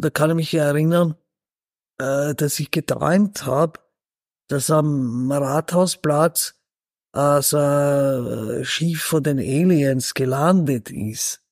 Und 0.00 0.06
da 0.06 0.08
kann 0.08 0.30
ich 0.30 0.36
mich 0.36 0.54
erinnern, 0.54 1.14
äh, 2.00 2.34
dass 2.34 2.58
ich 2.58 2.70
geträumt 2.70 3.44
habe, 3.44 3.80
dass 4.48 4.70
am 4.70 5.30
Rathausplatz 5.30 6.54
äh, 7.14 7.42
so 7.42 7.58
ein 7.58 8.64
Schiff 8.64 9.02
von 9.02 9.22
den 9.22 9.38
Aliens 9.38 10.14
gelandet 10.14 10.90
ist. 10.90 11.44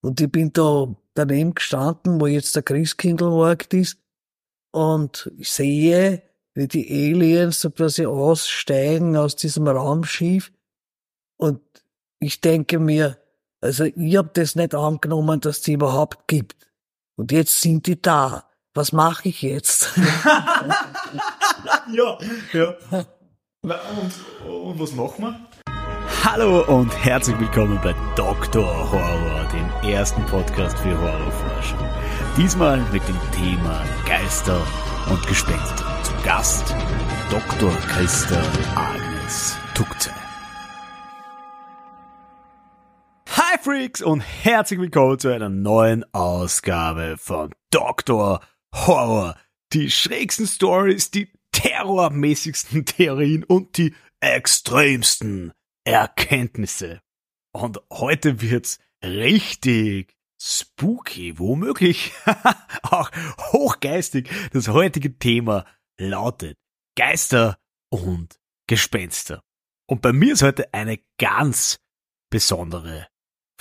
Und 0.00 0.20
ich 0.20 0.32
bin 0.32 0.52
da 0.52 0.92
daneben 1.14 1.54
gestanden, 1.54 2.20
wo 2.20 2.26
jetzt 2.26 2.56
der 2.56 2.64
Christkindlmarkt 2.64 3.72
ist, 3.72 3.98
und 4.72 5.30
ich 5.38 5.52
sehe, 5.52 6.24
wie 6.54 6.66
die 6.66 6.90
Aliens 6.90 7.60
so 7.60 7.70
quasi 7.70 8.04
aussteigen 8.04 9.16
aus 9.16 9.36
diesem 9.36 9.68
Raumschiff. 9.68 10.50
Und 11.36 11.60
ich 12.18 12.40
denke 12.40 12.80
mir, 12.80 13.16
also 13.60 13.84
ich 13.84 14.16
habe 14.16 14.30
das 14.34 14.56
nicht 14.56 14.74
angenommen, 14.74 15.38
dass 15.38 15.60
die 15.60 15.74
überhaupt 15.74 16.26
gibt. 16.26 16.71
Und 17.16 17.32
jetzt 17.32 17.60
sind 17.60 17.86
die 17.86 18.00
da. 18.00 18.44
Was 18.74 18.92
mache 18.92 19.28
ich 19.28 19.42
jetzt? 19.42 19.90
ja, 21.92 22.18
ja. 22.52 22.74
Und, 23.60 24.50
und 24.50 24.80
was 24.80 24.92
machen 24.92 25.24
wir? 25.24 25.48
Hallo 26.24 26.64
und 26.64 26.90
herzlich 27.04 27.38
willkommen 27.38 27.78
bei 27.82 27.94
Dr. 28.16 28.64
Horror, 28.90 29.46
dem 29.52 29.90
ersten 29.90 30.24
Podcast 30.26 30.78
für 30.78 30.98
Horrorforschung. 30.98 31.86
Diesmal 32.36 32.80
mit 32.92 33.06
dem 33.06 33.18
Thema 33.32 33.84
Geister 34.06 34.62
und 35.10 35.26
Gespenster. 35.26 35.84
Zu 36.02 36.12
Gast 36.24 36.74
Dr. 37.30 37.72
Christa 37.88 38.40
Agnes 38.74 39.58
Tuckze. 39.74 40.10
Freaks 43.62 44.02
und 44.02 44.22
herzlich 44.22 44.80
willkommen 44.80 45.20
zu 45.20 45.28
einer 45.28 45.48
neuen 45.48 46.04
Ausgabe 46.12 47.14
von 47.16 47.54
Dr. 47.70 48.40
Horror. 48.74 49.36
Die 49.72 49.88
schrägsten 49.88 50.48
Stories, 50.48 51.12
die 51.12 51.30
terrormäßigsten 51.52 52.84
Theorien 52.86 53.44
und 53.44 53.78
die 53.78 53.94
extremsten 54.18 55.52
Erkenntnisse. 55.84 57.02
Und 57.52 57.80
heute 57.92 58.40
wird's 58.40 58.80
richtig 59.00 60.16
spooky, 60.42 61.38
womöglich 61.38 62.10
auch 62.82 63.12
hochgeistig. 63.52 64.28
Das 64.52 64.66
heutige 64.66 65.16
Thema 65.20 65.66
lautet 66.00 66.58
Geister 66.96 67.58
und 67.90 68.40
Gespenster. 68.66 69.40
Und 69.86 70.02
bei 70.02 70.12
mir 70.12 70.32
ist 70.32 70.42
heute 70.42 70.74
eine 70.74 70.98
ganz 71.16 71.78
besondere 72.28 73.06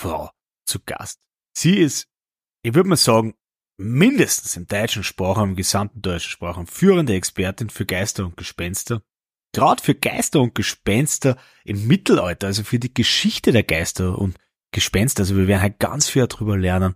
Frau 0.02 0.32
zu 0.66 0.80
Gast. 0.84 1.20
Sie 1.56 1.78
ist, 1.78 2.08
ich 2.64 2.74
würde 2.74 2.90
mal 2.90 2.96
sagen, 2.96 3.36
mindestens 3.78 4.58
im 4.58 4.66
deutschen 4.66 5.04
Sprachraum, 5.04 5.52
im 5.52 5.56
gesamten 5.56 6.02
deutschen 6.02 6.32
Sprachraum, 6.32 6.66
führende 6.66 7.14
Expertin 7.14 7.70
für 7.70 7.86
Geister 7.86 8.26
und 8.26 8.36
Gespenster. 8.36 9.04
Gerade 9.54 9.84
für 9.84 9.94
Geister 9.94 10.40
und 10.40 10.56
Gespenster 10.56 11.38
im 11.66 11.86
Mittelalter, 11.88 12.48
also 12.48 12.64
für 12.64 12.80
die 12.80 12.94
Geschichte 12.94 13.52
der 13.52 13.64
Geister 13.64 14.18
und 14.18 14.38
Gespenster. 14.72 15.22
Also 15.22 15.36
wir 15.36 15.48
werden 15.48 15.62
halt 15.62 15.80
ganz 15.80 16.10
viel 16.10 16.26
darüber 16.26 16.58
lernen, 16.58 16.96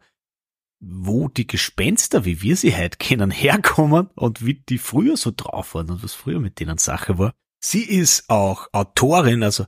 wo 0.80 1.28
die 1.28 1.46
Gespenster, 1.46 2.26
wie 2.26 2.42
wir 2.42 2.56
sie 2.56 2.76
heute 2.76 2.98
kennen, 2.98 3.30
herkommen 3.30 4.10
und 4.16 4.46
wie 4.46 4.56
die 4.56 4.78
früher 4.80 5.18
so 5.18 5.32
drauf 5.36 5.76
waren 5.76 5.92
und 5.92 6.04
was 6.04 6.14
früher 6.14 6.40
mit 6.40 6.60
denen 6.60 6.78
Sache 6.80 7.20
war. 7.20 7.34
Sie 7.60 7.84
ist 7.84 8.30
auch 8.30 8.70
Autorin, 8.72 9.44
also 9.44 9.66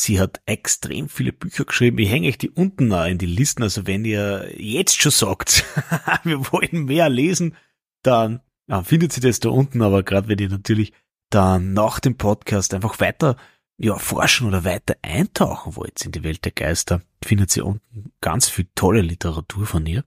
Sie 0.00 0.20
hat 0.20 0.40
extrem 0.46 1.08
viele 1.08 1.32
Bücher 1.32 1.64
geschrieben. 1.64 1.98
Ich 1.98 2.08
hänge 2.08 2.28
euch 2.28 2.38
die 2.38 2.50
unten 2.50 2.92
in 2.92 3.18
die 3.18 3.26
Listen. 3.26 3.64
Also 3.64 3.86
wenn 3.88 4.04
ihr 4.04 4.48
jetzt 4.56 5.02
schon 5.02 5.10
sagt, 5.10 5.64
wir 6.22 6.52
wollen 6.52 6.84
mehr 6.84 7.08
lesen, 7.08 7.56
dann 8.02 8.40
findet 8.84 9.12
sie 9.12 9.20
das 9.20 9.40
da 9.40 9.48
unten. 9.48 9.82
Aber 9.82 10.04
gerade 10.04 10.28
wenn 10.28 10.38
ihr 10.38 10.50
natürlich 10.50 10.92
dann 11.30 11.72
nach 11.72 11.98
dem 11.98 12.16
Podcast 12.16 12.74
einfach 12.74 13.00
weiter 13.00 13.36
ja, 13.76 13.98
forschen 13.98 14.46
oder 14.46 14.64
weiter 14.64 14.96
eintauchen 15.02 15.74
wollt 15.74 16.04
in 16.04 16.12
die 16.12 16.22
Welt 16.22 16.44
der 16.44 16.52
Geister, 16.52 17.02
findet 17.24 17.50
sie 17.50 17.60
unten 17.60 18.12
ganz 18.20 18.48
viel 18.48 18.68
tolle 18.76 19.02
Literatur 19.02 19.66
von 19.66 19.84
ihr. 19.84 20.04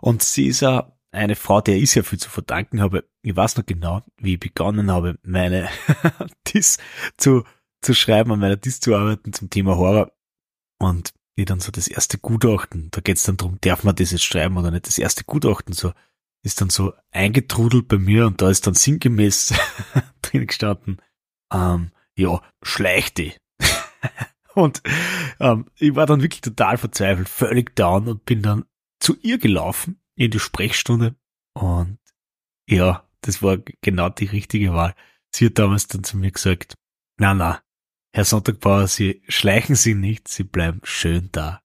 Und 0.00 0.22
sie 0.22 0.46
ist 0.46 0.62
auch 0.62 0.92
eine 1.10 1.34
Frau, 1.34 1.60
der 1.60 1.76
ich 1.76 1.90
sehr 1.90 2.04
viel 2.04 2.18
zu 2.18 2.30
verdanken 2.30 2.80
habe. 2.80 3.08
Ich 3.22 3.34
weiß 3.34 3.56
noch 3.56 3.66
genau, 3.66 4.02
wie 4.18 4.34
ich 4.34 4.40
begonnen 4.40 4.90
habe, 4.90 5.18
meine 5.24 5.68
Dis 6.48 6.78
zu 7.16 7.44
zu 7.82 7.94
schreiben, 7.94 8.32
an 8.32 8.40
meiner 8.40 8.56
Dis 8.56 8.80
zu 8.80 8.94
arbeiten 8.94 9.32
zum 9.32 9.50
Thema 9.50 9.76
Horror. 9.76 10.12
Und 10.78 11.12
ich 11.34 11.46
dann 11.46 11.60
so 11.60 11.70
das 11.72 11.88
erste 11.88 12.18
Gutachten, 12.18 12.88
da 12.90 13.00
geht's 13.00 13.24
dann 13.24 13.36
drum, 13.36 13.58
darf 13.60 13.84
man 13.84 13.96
das 13.96 14.10
jetzt 14.10 14.24
schreiben 14.24 14.56
oder 14.56 14.70
nicht, 14.70 14.86
das 14.86 14.98
erste 14.98 15.24
Gutachten 15.24 15.72
so, 15.72 15.92
ist 16.42 16.60
dann 16.60 16.70
so 16.70 16.92
eingetrudelt 17.10 17.88
bei 17.88 17.98
mir 17.98 18.26
und 18.26 18.42
da 18.42 18.50
ist 18.50 18.66
dann 18.66 18.74
sinngemäß 18.74 19.54
drin 20.22 20.46
gestanden, 20.46 21.00
ähm, 21.52 21.92
ja, 22.16 22.42
schleich 22.62 23.14
die. 23.14 23.34
und 24.54 24.82
ähm, 25.40 25.66
ich 25.76 25.94
war 25.94 26.06
dann 26.06 26.22
wirklich 26.22 26.42
total 26.42 26.76
verzweifelt, 26.76 27.28
völlig 27.28 27.74
down 27.76 28.08
und 28.08 28.24
bin 28.24 28.42
dann 28.42 28.64
zu 29.00 29.16
ihr 29.22 29.38
gelaufen 29.38 30.00
in 30.16 30.30
die 30.30 30.40
Sprechstunde 30.40 31.14
und 31.54 31.98
ja, 32.68 33.08
das 33.22 33.42
war 33.42 33.58
genau 33.80 34.08
die 34.08 34.26
richtige 34.26 34.72
Wahl. 34.72 34.94
Sie 35.34 35.46
hat 35.46 35.58
damals 35.58 35.86
dann 35.86 36.04
zu 36.04 36.16
mir 36.16 36.30
gesagt, 36.30 36.74
na 37.18 37.34
na, 37.34 37.62
Herr 38.14 38.26
Sonntagbauer, 38.26 38.88
Sie 38.88 39.22
schleichen 39.26 39.74
Sie 39.74 39.94
nicht, 39.94 40.28
Sie 40.28 40.44
bleiben 40.44 40.80
schön 40.84 41.30
da. 41.32 41.62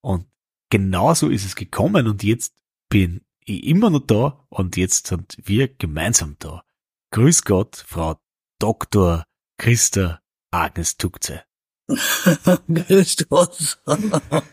Und 0.00 0.26
genauso 0.70 1.28
ist 1.28 1.44
es 1.44 1.56
gekommen 1.56 2.06
und 2.06 2.22
jetzt 2.22 2.54
bin 2.88 3.24
ich 3.44 3.64
immer 3.64 3.90
noch 3.90 4.06
da 4.06 4.46
und 4.50 4.76
jetzt 4.76 5.08
sind 5.08 5.36
wir 5.42 5.66
gemeinsam 5.66 6.36
da. 6.38 6.62
Grüß 7.10 7.42
Gott, 7.42 7.84
Frau 7.88 8.20
Dr. 8.60 9.24
Christa 9.58 10.20
Agnes 10.52 10.96
Tuckze. 10.96 11.42
Grüß 11.88 13.28
Gott. 13.28 13.82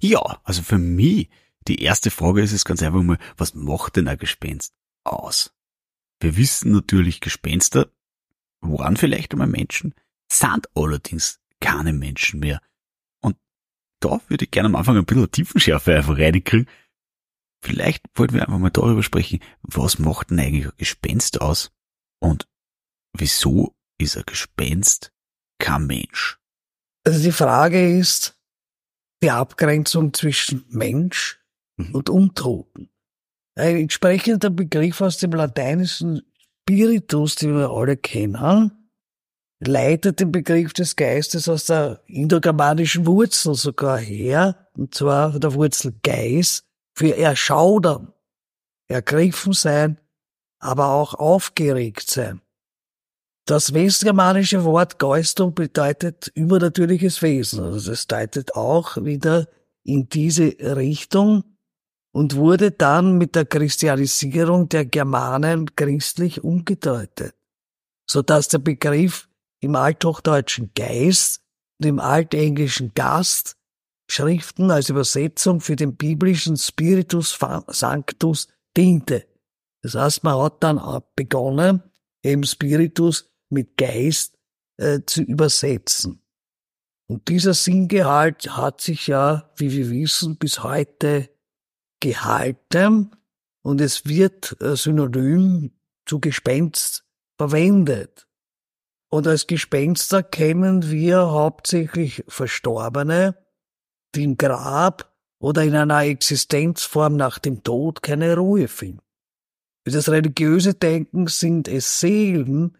ja, 0.00 0.40
also 0.44 0.62
für 0.62 0.78
mich, 0.78 1.28
die 1.66 1.82
erste 1.82 2.12
Frage 2.12 2.40
ist 2.40 2.52
es 2.52 2.64
ganz 2.64 2.82
einfach 2.84 3.02
mal, 3.02 3.18
was 3.36 3.54
macht 3.54 3.96
denn 3.96 4.06
ein 4.06 4.18
Gespenst 4.18 4.74
aus? 5.02 5.52
Wir 6.20 6.36
wissen 6.36 6.70
natürlich, 6.70 7.20
Gespenster 7.20 7.90
waren 8.60 8.96
vielleicht 8.96 9.32
einmal 9.32 9.48
Menschen, 9.48 9.92
sind 10.32 10.68
allerdings 10.74 11.40
keine 11.60 11.92
Menschen 11.92 12.40
mehr. 12.40 12.60
Und 13.20 13.36
da 14.00 14.20
würde 14.28 14.44
ich 14.44 14.50
gerne 14.50 14.68
am 14.68 14.76
Anfang 14.76 14.96
ein 14.96 15.04
bisschen 15.04 15.30
Tiefenschärfe 15.30 15.94
einfach 15.94 16.18
reinkriegen. 16.18 16.68
Vielleicht 17.64 18.04
wollten 18.14 18.34
wir 18.34 18.42
einfach 18.42 18.58
mal 18.58 18.70
darüber 18.70 19.02
sprechen, 19.02 19.40
was 19.62 19.98
macht 19.98 20.30
denn 20.30 20.40
eigentlich 20.40 20.66
ein 20.66 20.72
Gespenst 20.78 21.40
aus? 21.40 21.70
Und 22.20 22.48
wieso 23.16 23.74
ist 23.98 24.16
ein 24.16 24.24
Gespenst 24.26 25.12
kein 25.58 25.86
Mensch? 25.86 26.38
Also 27.04 27.22
die 27.22 27.32
Frage 27.32 27.98
ist 27.98 28.36
die 29.22 29.30
Abgrenzung 29.30 30.12
zwischen 30.12 30.64
Mensch 30.68 31.40
mhm. 31.76 31.94
und 31.94 32.10
Untoten. 32.10 32.90
Ein 33.54 33.76
entsprechender 33.76 34.50
Begriff 34.50 35.00
aus 35.00 35.18
dem 35.18 35.32
lateinischen 35.32 36.22
Spiritus, 36.62 37.36
den 37.36 37.56
wir 37.56 37.70
alle 37.70 37.96
kennen, 37.96 38.81
leitet 39.66 40.20
den 40.20 40.32
Begriff 40.32 40.72
des 40.72 40.96
Geistes 40.96 41.48
aus 41.48 41.66
der 41.66 42.00
indogermanischen 42.06 43.06
Wurzel 43.06 43.54
sogar 43.54 43.98
her, 43.98 44.68
und 44.76 44.94
zwar 44.94 45.38
der 45.38 45.54
Wurzel 45.54 45.94
Geist 46.02 46.64
für 46.94 47.16
erschaudern, 47.16 48.12
ergriffen 48.88 49.52
sein, 49.52 49.98
aber 50.58 50.88
auch 50.88 51.14
aufgeregt 51.14 52.10
sein. 52.10 52.40
Das 53.44 53.74
westgermanische 53.74 54.62
Wort 54.64 54.98
Geistung 54.98 55.54
bedeutet 55.54 56.30
übernatürliches 56.34 57.22
Wesen, 57.22 57.64
also 57.64 57.92
es 57.92 58.06
deutet 58.06 58.54
auch 58.54 58.96
wieder 59.04 59.48
in 59.84 60.08
diese 60.08 60.54
Richtung 60.60 61.42
und 62.12 62.36
wurde 62.36 62.70
dann 62.70 63.18
mit 63.18 63.34
der 63.34 63.44
Christianisierung 63.44 64.68
der 64.68 64.84
Germanen 64.84 65.74
christlich 65.74 66.44
umgedeutet, 66.44 67.34
so 68.08 68.22
dass 68.22 68.48
der 68.48 68.58
Begriff 68.58 69.28
im 69.62 69.76
althochdeutschen 69.76 70.72
Geist 70.74 71.40
und 71.78 71.86
im 71.86 72.00
altenglischen 72.00 72.92
Gast 72.94 73.56
Schriften 74.10 74.70
als 74.70 74.90
Übersetzung 74.90 75.60
für 75.60 75.76
den 75.76 75.96
biblischen 75.96 76.58
Spiritus 76.58 77.38
Sanctus 77.68 78.48
diente. 78.76 79.26
Das 79.80 79.94
heißt, 79.94 80.24
man 80.24 80.38
hat 80.38 80.62
dann 80.62 80.80
begonnen, 81.16 81.82
eben 82.22 82.44
Spiritus 82.44 83.32
mit 83.48 83.78
Geist 83.78 84.36
äh, 84.76 85.00
zu 85.06 85.22
übersetzen. 85.22 86.20
Und 87.06 87.28
dieser 87.28 87.54
Sinngehalt 87.54 88.56
hat 88.56 88.80
sich 88.80 89.06
ja, 89.06 89.50
wie 89.56 89.72
wir 89.72 89.90
wissen, 89.90 90.36
bis 90.36 90.62
heute 90.62 91.30
gehalten 92.00 93.16
und 93.62 93.80
es 93.80 94.04
wird 94.06 94.60
äh, 94.60 94.76
synonym 94.76 95.72
zu 96.04 96.20
Gespenst 96.20 97.04
verwendet. 97.38 98.26
Und 99.12 99.26
als 99.26 99.46
Gespenster 99.46 100.22
kennen 100.22 100.90
wir 100.90 101.32
hauptsächlich 101.32 102.24
Verstorbene, 102.28 103.36
die 104.14 104.24
im 104.24 104.38
Grab 104.38 105.14
oder 105.38 105.64
in 105.64 105.76
einer 105.76 106.00
Existenzform 106.04 107.16
nach 107.16 107.38
dem 107.38 107.62
Tod 107.62 108.02
keine 108.02 108.34
Ruhe 108.36 108.68
finden. 108.68 109.02
Das 109.84 110.08
religiöse 110.08 110.72
Denken 110.72 111.26
sind 111.26 111.68
es 111.68 112.00
Seelen, 112.00 112.78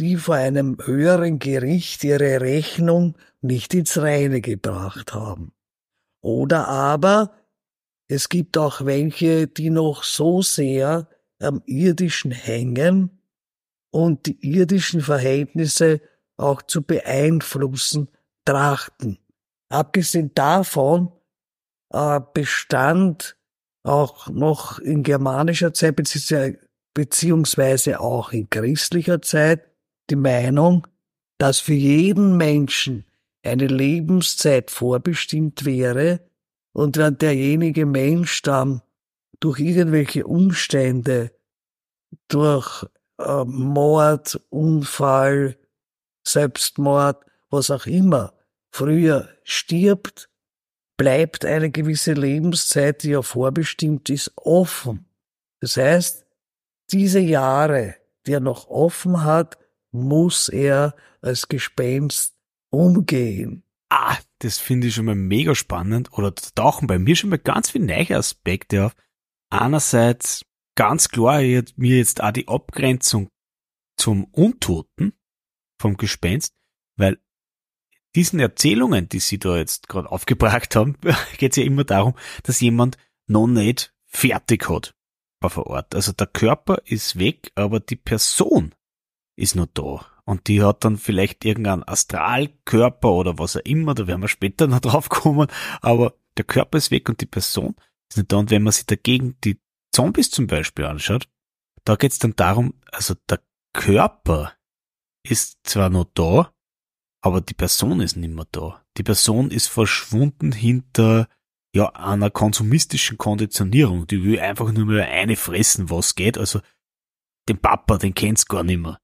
die 0.00 0.16
vor 0.16 0.36
einem 0.36 0.78
höheren 0.82 1.40
Gericht 1.40 2.04
ihre 2.04 2.40
Rechnung 2.40 3.14
nicht 3.42 3.74
ins 3.74 3.98
Reine 3.98 4.40
gebracht 4.40 5.12
haben. 5.12 5.52
Oder 6.22 6.68
aber 6.68 7.32
es 8.08 8.30
gibt 8.30 8.56
auch 8.56 8.86
welche, 8.86 9.46
die 9.46 9.68
noch 9.68 10.04
so 10.04 10.40
sehr 10.40 11.06
am 11.38 11.60
irdischen 11.66 12.30
hängen 12.30 13.15
und 13.96 14.26
die 14.26 14.38
irdischen 14.46 15.00
Verhältnisse 15.00 16.02
auch 16.36 16.60
zu 16.60 16.82
beeinflussen 16.82 18.08
trachten. 18.44 19.18
Abgesehen 19.70 20.32
davon 20.34 21.12
äh, 21.94 22.20
bestand 22.34 23.38
auch 23.84 24.28
noch 24.28 24.80
in 24.80 25.02
germanischer 25.02 25.72
Zeit 25.72 25.96
beziehungsweise 26.92 27.98
auch 28.00 28.32
in 28.32 28.50
christlicher 28.50 29.22
Zeit 29.22 29.64
die 30.10 30.16
Meinung, 30.16 30.86
dass 31.38 31.60
für 31.60 31.72
jeden 31.72 32.36
Menschen 32.36 33.06
eine 33.42 33.66
Lebenszeit 33.66 34.70
vorbestimmt 34.70 35.64
wäre 35.64 36.20
und 36.74 36.98
wenn 36.98 37.16
derjenige 37.16 37.86
Mensch 37.86 38.42
dann 38.42 38.82
durch 39.40 39.58
irgendwelche 39.58 40.26
Umstände, 40.26 41.32
durch 42.28 42.84
äh, 43.18 43.44
Mord, 43.44 44.40
Unfall, 44.50 45.56
Selbstmord, 46.26 47.24
was 47.50 47.70
auch 47.70 47.86
immer, 47.86 48.34
früher 48.70 49.28
stirbt, 49.44 50.28
bleibt 50.96 51.44
eine 51.44 51.70
gewisse 51.70 52.14
Lebenszeit, 52.14 53.02
die 53.02 53.10
ja 53.10 53.22
vorbestimmt 53.22 54.08
ist, 54.10 54.32
offen. 54.36 55.06
Das 55.60 55.76
heißt, 55.76 56.26
diese 56.92 57.20
Jahre, 57.20 57.96
die 58.26 58.32
er 58.32 58.40
noch 58.40 58.68
offen 58.68 59.24
hat, 59.24 59.58
muss 59.92 60.48
er 60.48 60.94
als 61.20 61.48
Gespenst 61.48 62.34
umgehen. 62.70 63.62
Ah, 63.88 64.16
das 64.40 64.58
finde 64.58 64.88
ich 64.88 64.94
schon 64.94 65.06
mal 65.06 65.14
mega 65.14 65.54
spannend. 65.54 66.12
Oder 66.12 66.32
da 66.32 66.42
tauchen 66.54 66.86
bei 66.86 66.98
mir 66.98 67.16
schon 67.16 67.30
mal 67.30 67.38
ganz 67.38 67.70
viele 67.70 67.86
neue 67.86 68.16
Aspekte 68.16 68.86
auf. 68.86 68.92
Einerseits 69.48 70.44
ganz 70.76 71.08
klar 71.08 71.40
mir 71.40 71.96
jetzt 71.96 72.22
auch 72.22 72.30
die 72.30 72.46
Abgrenzung 72.46 73.28
zum 73.96 74.24
Untoten 74.24 75.14
vom 75.80 75.96
Gespenst, 75.96 76.54
weil 76.96 77.18
diesen 78.14 78.38
Erzählungen, 78.38 79.08
die 79.08 79.18
Sie 79.18 79.38
da 79.38 79.56
jetzt 79.56 79.88
gerade 79.88 80.10
aufgebracht 80.10 80.76
haben, 80.76 80.96
geht 81.38 81.52
es 81.52 81.56
ja 81.56 81.64
immer 81.64 81.84
darum, 81.84 82.14
dass 82.44 82.60
jemand 82.60 82.96
noch 83.26 83.46
nicht 83.46 83.94
fertig 84.06 84.68
hat 84.68 84.94
auf 85.40 85.54
der 85.54 85.66
Ort. 85.66 85.94
Also 85.94 86.12
der 86.12 86.26
Körper 86.26 86.80
ist 86.84 87.18
weg, 87.18 87.50
aber 87.54 87.80
die 87.80 87.96
Person 87.96 88.74
ist 89.36 89.54
noch 89.54 89.66
da. 89.66 90.06
Und 90.24 90.48
die 90.48 90.62
hat 90.62 90.84
dann 90.84 90.96
vielleicht 90.96 91.44
irgendeinen 91.44 91.86
Astralkörper 91.86 93.12
oder 93.12 93.38
was 93.38 93.56
auch 93.56 93.60
immer, 93.60 93.94
da 93.94 94.06
werden 94.06 94.22
wir 94.22 94.28
später 94.28 94.66
noch 94.66 94.80
drauf 94.80 95.08
kommen, 95.08 95.48
aber 95.80 96.14
der 96.36 96.44
Körper 96.44 96.78
ist 96.78 96.90
weg 96.90 97.08
und 97.08 97.20
die 97.20 97.26
Person 97.26 97.76
ist 98.10 98.16
nicht 98.16 98.32
da. 98.32 98.38
Und 98.38 98.50
wenn 98.50 98.62
man 98.62 98.72
sich 98.72 98.86
dagegen 98.86 99.36
die 99.44 99.60
Zombies 99.96 100.30
zum 100.30 100.46
Beispiel 100.46 100.84
anschaut, 100.84 101.26
da 101.84 101.96
geht 101.96 102.12
es 102.12 102.18
dann 102.18 102.36
darum, 102.36 102.74
also 102.92 103.14
der 103.30 103.40
Körper 103.72 104.52
ist 105.26 105.58
zwar 105.64 105.88
noch 105.88 106.04
da, 106.12 106.52
aber 107.22 107.40
die 107.40 107.54
Person 107.54 108.00
ist 108.00 108.16
nicht 108.16 108.34
mehr 108.34 108.46
da. 108.52 108.84
Die 108.98 109.02
Person 109.02 109.50
ist 109.50 109.68
verschwunden 109.68 110.52
hinter 110.52 111.28
ja 111.74 111.88
einer 111.94 112.30
konsumistischen 112.30 113.16
Konditionierung. 113.16 114.06
Die 114.06 114.22
will 114.22 114.38
einfach 114.38 114.70
nur 114.70 114.84
mehr 114.84 115.08
eine 115.08 115.36
fressen, 115.36 115.88
was 115.88 116.14
geht. 116.14 116.36
Also 116.36 116.60
den 117.48 117.58
Papa, 117.58 117.96
den 117.96 118.12
kennt's 118.12 118.46
gar 118.46 118.64
nicht 118.64 118.80
mehr. 118.80 119.00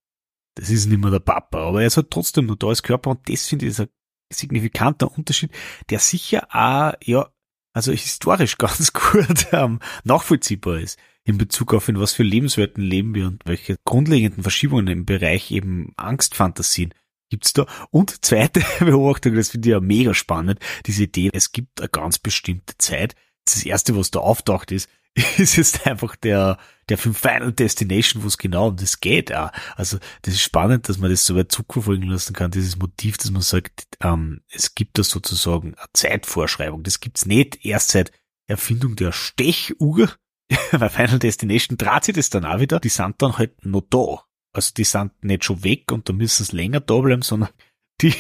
Das 0.57 0.69
ist 0.69 0.87
nicht 0.87 1.01
mehr 1.01 1.11
der 1.11 1.21
Papa, 1.21 1.69
aber 1.69 1.81
er 1.81 1.87
ist 1.87 1.97
halt 1.97 2.11
trotzdem 2.11 2.47
nur 2.47 2.57
da 2.57 2.67
als 2.67 2.83
Körper 2.83 3.11
und 3.11 3.31
das 3.31 3.47
finde 3.47 3.65
ich 3.65 3.71
ist 3.71 3.81
ein 3.81 3.89
signifikanter 4.31 5.11
Unterschied, 5.11 5.51
der 5.89 6.01
sicher 6.01 6.49
auch, 6.51 6.93
ja, 7.03 7.32
also 7.73 7.93
historisch 7.93 8.59
ganz 8.59 8.93
gut 8.93 9.47
ähm, 9.53 9.81
nachvollziehbar 10.05 10.79
ist 10.79 10.99
in 11.25 11.39
Bezug 11.39 11.75
auf 11.75 11.89
in 11.89 12.01
was 12.01 12.13
für 12.13 12.23
Lebenswelten 12.23 12.83
leben 12.83 13.15
wir 13.15 13.27
und 13.27 13.43
welche 13.45 13.77
grundlegenden 13.85 14.43
Verschiebungen 14.43 14.89
im 14.89 15.07
Bereich 15.07 15.51
eben 15.51 15.93
Angstfantasien 15.97 16.95
gibt's 17.31 17.53
da. 17.53 17.67
Und 17.91 18.25
zweite 18.25 18.63
Beobachtung, 18.85 19.35
das 19.35 19.51
finde 19.51 19.69
ich 19.69 19.73
ja 19.73 19.81
mega 19.81 20.15
spannend, 20.15 20.59
diese 20.87 21.05
Idee, 21.05 21.31
es 21.33 21.53
gibt 21.53 21.81
eine 21.81 21.89
ganz 21.89 22.19
bestimmte 22.19 22.77
Zeit. 22.79 23.15
Das 23.45 23.65
erste, 23.65 23.97
was 23.97 24.11
da 24.11 24.21
auftaucht, 24.21 24.73
ist, 24.73 24.89
ist 25.39 25.57
jetzt 25.57 25.87
einfach 25.87 26.17
der, 26.17 26.59
der 26.93 26.99
für 26.99 27.15
Final 27.15 27.55
Destination, 27.55 28.23
wo 28.23 28.27
es 28.27 28.37
genau 28.37 28.69
um 28.69 28.77
das 28.77 29.01
geht. 29.01 29.31
Ja. 29.31 29.51
Also 29.77 29.99
das 30.21 30.35
ist 30.35 30.43
spannend, 30.43 30.91
dass 30.91 30.99
man 30.99 31.11
das 31.11 31.25
so 31.25 31.35
weit 31.35 31.51
zurückverfolgen 31.51 32.07
lassen 32.07 32.35
kann, 32.35 32.51
dieses 32.51 32.77
Motiv, 32.77 33.17
dass 33.17 33.31
man 33.31 33.41
sagt, 33.41 33.87
ähm, 34.03 34.43
es 34.51 34.75
gibt 34.75 34.99
da 34.99 35.03
sozusagen 35.03 35.75
eine 35.75 35.87
Zeitvorschreibung. 35.95 36.83
Das 36.83 37.01
gibt's 37.01 37.25
nicht 37.25 37.65
erst 37.65 37.93
seit 37.93 38.13
Erfindung 38.47 38.95
der 38.95 39.11
Stechuhr. 39.13 40.11
Bei 40.73 40.91
Final 40.91 41.19
Destination 41.19 41.79
draht 41.79 42.05
sich 42.05 42.15
das 42.15 42.29
dann 42.29 42.45
auch 42.45 42.61
wieder. 42.61 42.79
Die 42.79 42.91
sind 42.91 43.23
dann 43.23 43.39
halt 43.39 43.65
noch 43.65 43.85
da. 43.89 44.27
Also 44.53 44.75
die 44.77 44.85
sind 44.85 45.25
nicht 45.25 45.45
schon 45.45 45.65
weg 45.65 45.91
und 45.93 46.11
da 46.11 46.13
müssen 46.13 46.45
sie 46.45 46.55
länger 46.55 46.81
da 46.81 46.99
bleiben, 46.99 47.23
sondern 47.23 47.49
die, 48.03 48.13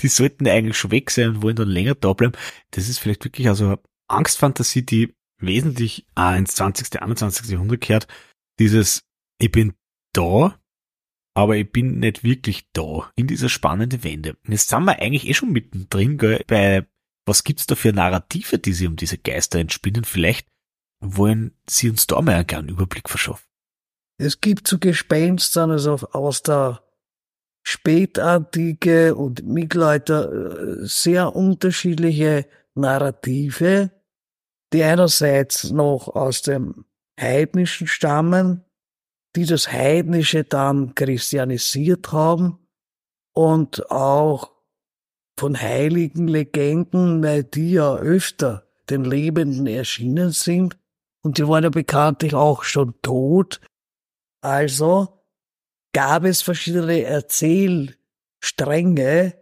die 0.00 0.08
sollten 0.08 0.48
eigentlich 0.48 0.76
schon 0.76 0.90
weg 0.90 1.12
sein 1.12 1.28
und 1.28 1.42
wollen 1.42 1.54
dann 1.54 1.68
länger 1.68 1.94
da 1.94 2.12
bleiben. 2.12 2.34
Das 2.72 2.88
ist 2.88 2.98
vielleicht 2.98 3.24
wirklich 3.24 3.46
also 3.46 3.76
Angstfantasie, 4.08 4.82
die 4.82 5.14
wesentlich 5.46 6.06
auch 6.14 6.34
ins 6.34 6.54
20., 6.54 7.00
21. 7.00 7.48
Jahrhundert 7.48 7.80
gehört. 7.80 8.06
Dieses, 8.58 9.04
ich 9.38 9.50
bin 9.50 9.74
da, 10.12 10.58
aber 11.34 11.56
ich 11.56 11.70
bin 11.70 11.98
nicht 11.98 12.22
wirklich 12.22 12.68
da 12.72 13.10
in 13.16 13.26
dieser 13.26 13.48
spannenden 13.48 14.04
Wende. 14.04 14.36
Jetzt 14.46 14.68
sind 14.68 14.84
wir 14.84 15.00
eigentlich 15.00 15.28
eh 15.28 15.34
schon 15.34 15.52
mittendrin, 15.52 16.18
gell, 16.18 16.44
bei 16.46 16.86
was 17.26 17.42
gibt's 17.42 17.66
da 17.66 17.74
für 17.74 17.92
Narrative, 17.92 18.58
die 18.58 18.72
sie 18.72 18.86
um 18.86 18.96
diese 18.96 19.18
Geister 19.18 19.58
entspinnen? 19.58 20.04
Vielleicht 20.04 20.46
wollen 21.00 21.52
sie 21.68 21.90
uns 21.90 22.06
da 22.06 22.20
mal 22.20 22.34
einen 22.34 22.46
kleinen 22.46 22.68
Überblick 22.68 23.08
verschaffen. 23.08 23.46
Es 24.18 24.40
gibt 24.40 24.68
zu 24.68 24.78
Gespenstern, 24.78 25.70
also 25.70 25.94
aus 26.12 26.42
der 26.42 26.82
Spätantike 27.66 29.14
und 29.14 29.44
Mittelalter 29.44 30.32
äh, 30.32 30.86
sehr 30.86 31.34
unterschiedliche 31.34 32.46
Narrative, 32.74 33.90
die 34.74 34.82
einerseits 34.82 35.70
noch 35.70 36.08
aus 36.08 36.42
dem 36.42 36.84
Heidnischen 37.18 37.86
stammen, 37.86 38.64
die 39.36 39.46
das 39.46 39.70
Heidnische 39.70 40.42
dann 40.42 40.96
christianisiert 40.96 42.10
haben 42.12 42.58
und 43.34 43.88
auch 43.90 44.50
von 45.38 45.60
heiligen 45.60 46.26
Legenden, 46.26 47.22
weil 47.22 47.44
die 47.44 47.74
ja 47.74 47.94
öfter 47.94 48.66
den 48.90 49.04
Lebenden 49.04 49.68
erschienen 49.68 50.32
sind 50.32 50.76
und 51.22 51.38
die 51.38 51.46
waren 51.46 51.62
ja 51.62 51.70
bekanntlich 51.70 52.34
auch 52.34 52.64
schon 52.64 53.00
tot. 53.00 53.60
Also 54.40 55.22
gab 55.92 56.24
es 56.24 56.42
verschiedene 56.42 57.04
Erzählstränge, 57.04 59.36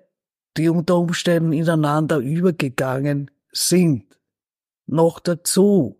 die 0.58 0.68
unter 0.68 0.98
Umständen 0.98 1.54
ineinander 1.54 2.18
übergegangen 2.18 3.30
sind. 3.50 4.11
Noch 4.92 5.20
dazu 5.20 5.98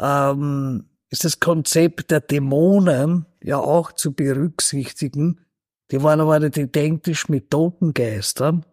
ähm, 0.00 0.88
ist 1.10 1.24
das 1.24 1.40
Konzept 1.40 2.10
der 2.10 2.20
Dämonen 2.20 3.26
ja 3.42 3.58
auch 3.58 3.92
zu 3.92 4.14
berücksichtigen. 4.14 5.44
Die 5.90 6.02
waren 6.02 6.22
aber 6.22 6.40
nicht 6.40 6.56
identisch 6.56 7.28
mit 7.28 7.50
Totengeistern, 7.50 8.64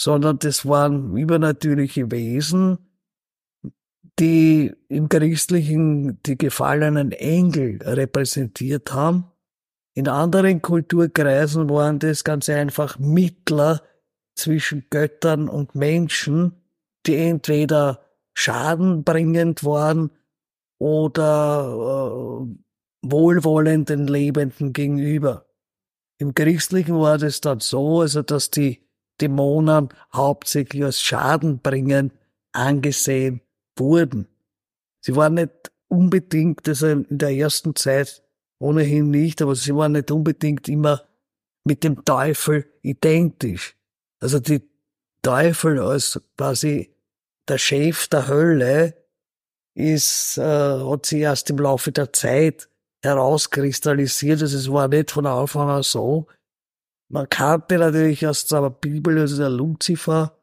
sondern 0.00 0.38
das 0.38 0.64
waren 0.64 1.14
übernatürliche 1.18 2.10
Wesen, 2.10 2.78
die 4.18 4.74
im 4.88 5.10
Christlichen 5.10 6.22
die 6.22 6.38
gefallenen 6.38 7.12
Engel 7.12 7.82
repräsentiert 7.82 8.94
haben. 8.94 9.30
In 9.92 10.08
anderen 10.08 10.62
Kulturkreisen 10.62 11.68
waren 11.68 11.98
das 11.98 12.24
ganz 12.24 12.48
einfach 12.48 12.98
Mittler 12.98 13.82
zwischen 14.34 14.86
Göttern 14.88 15.50
und 15.50 15.74
Menschen, 15.74 16.54
die 17.04 17.16
entweder 17.16 18.07
schadenbringend 18.38 19.64
waren 19.64 20.12
oder 20.78 22.44
äh, 22.44 22.54
wohlwollenden 23.02 24.06
Lebenden 24.06 24.72
gegenüber. 24.72 25.46
Im 26.18 26.34
Christlichen 26.34 27.00
war 27.00 27.18
das 27.18 27.40
dann 27.40 27.58
so, 27.58 28.00
also 28.00 28.22
dass 28.22 28.50
die 28.50 28.86
Dämonen 29.20 29.88
hauptsächlich 30.14 30.84
als 30.84 31.02
Schadenbringend 31.02 32.12
angesehen 32.52 33.40
wurden. 33.76 34.28
Sie 35.00 35.16
waren 35.16 35.34
nicht 35.34 35.72
unbedingt, 35.88 36.68
also 36.68 36.86
in 36.86 37.06
der 37.10 37.30
ersten 37.30 37.74
Zeit 37.74 38.22
ohnehin 38.60 39.10
nicht, 39.10 39.42
aber 39.42 39.56
sie 39.56 39.74
waren 39.74 39.92
nicht 39.92 40.12
unbedingt 40.12 40.68
immer 40.68 41.02
mit 41.64 41.82
dem 41.82 42.04
Teufel 42.04 42.66
identisch. 42.82 43.76
Also 44.20 44.38
die 44.38 44.62
Teufel 45.22 45.80
als 45.80 46.20
quasi 46.36 46.94
der 47.48 47.58
Chef 47.58 48.08
der 48.08 48.28
Hölle 48.28 48.94
ist, 49.74 50.38
äh, 50.38 50.42
hat 50.42 51.06
sich 51.06 51.20
erst 51.20 51.50
im 51.50 51.58
Laufe 51.58 51.92
der 51.92 52.12
Zeit 52.12 52.68
herauskristallisiert. 53.02 54.42
Also 54.42 54.56
es 54.56 54.72
war 54.72 54.88
nicht 54.88 55.10
von 55.10 55.26
Anfang 55.26 55.68
an 55.68 55.82
so. 55.82 56.26
Man 57.10 57.28
kannte 57.28 57.78
natürlich 57.78 58.26
aus 58.26 58.46
der 58.46 58.68
Bibel, 58.70 59.18
also 59.18 59.38
der 59.38 59.50
Luzifer, 59.50 60.38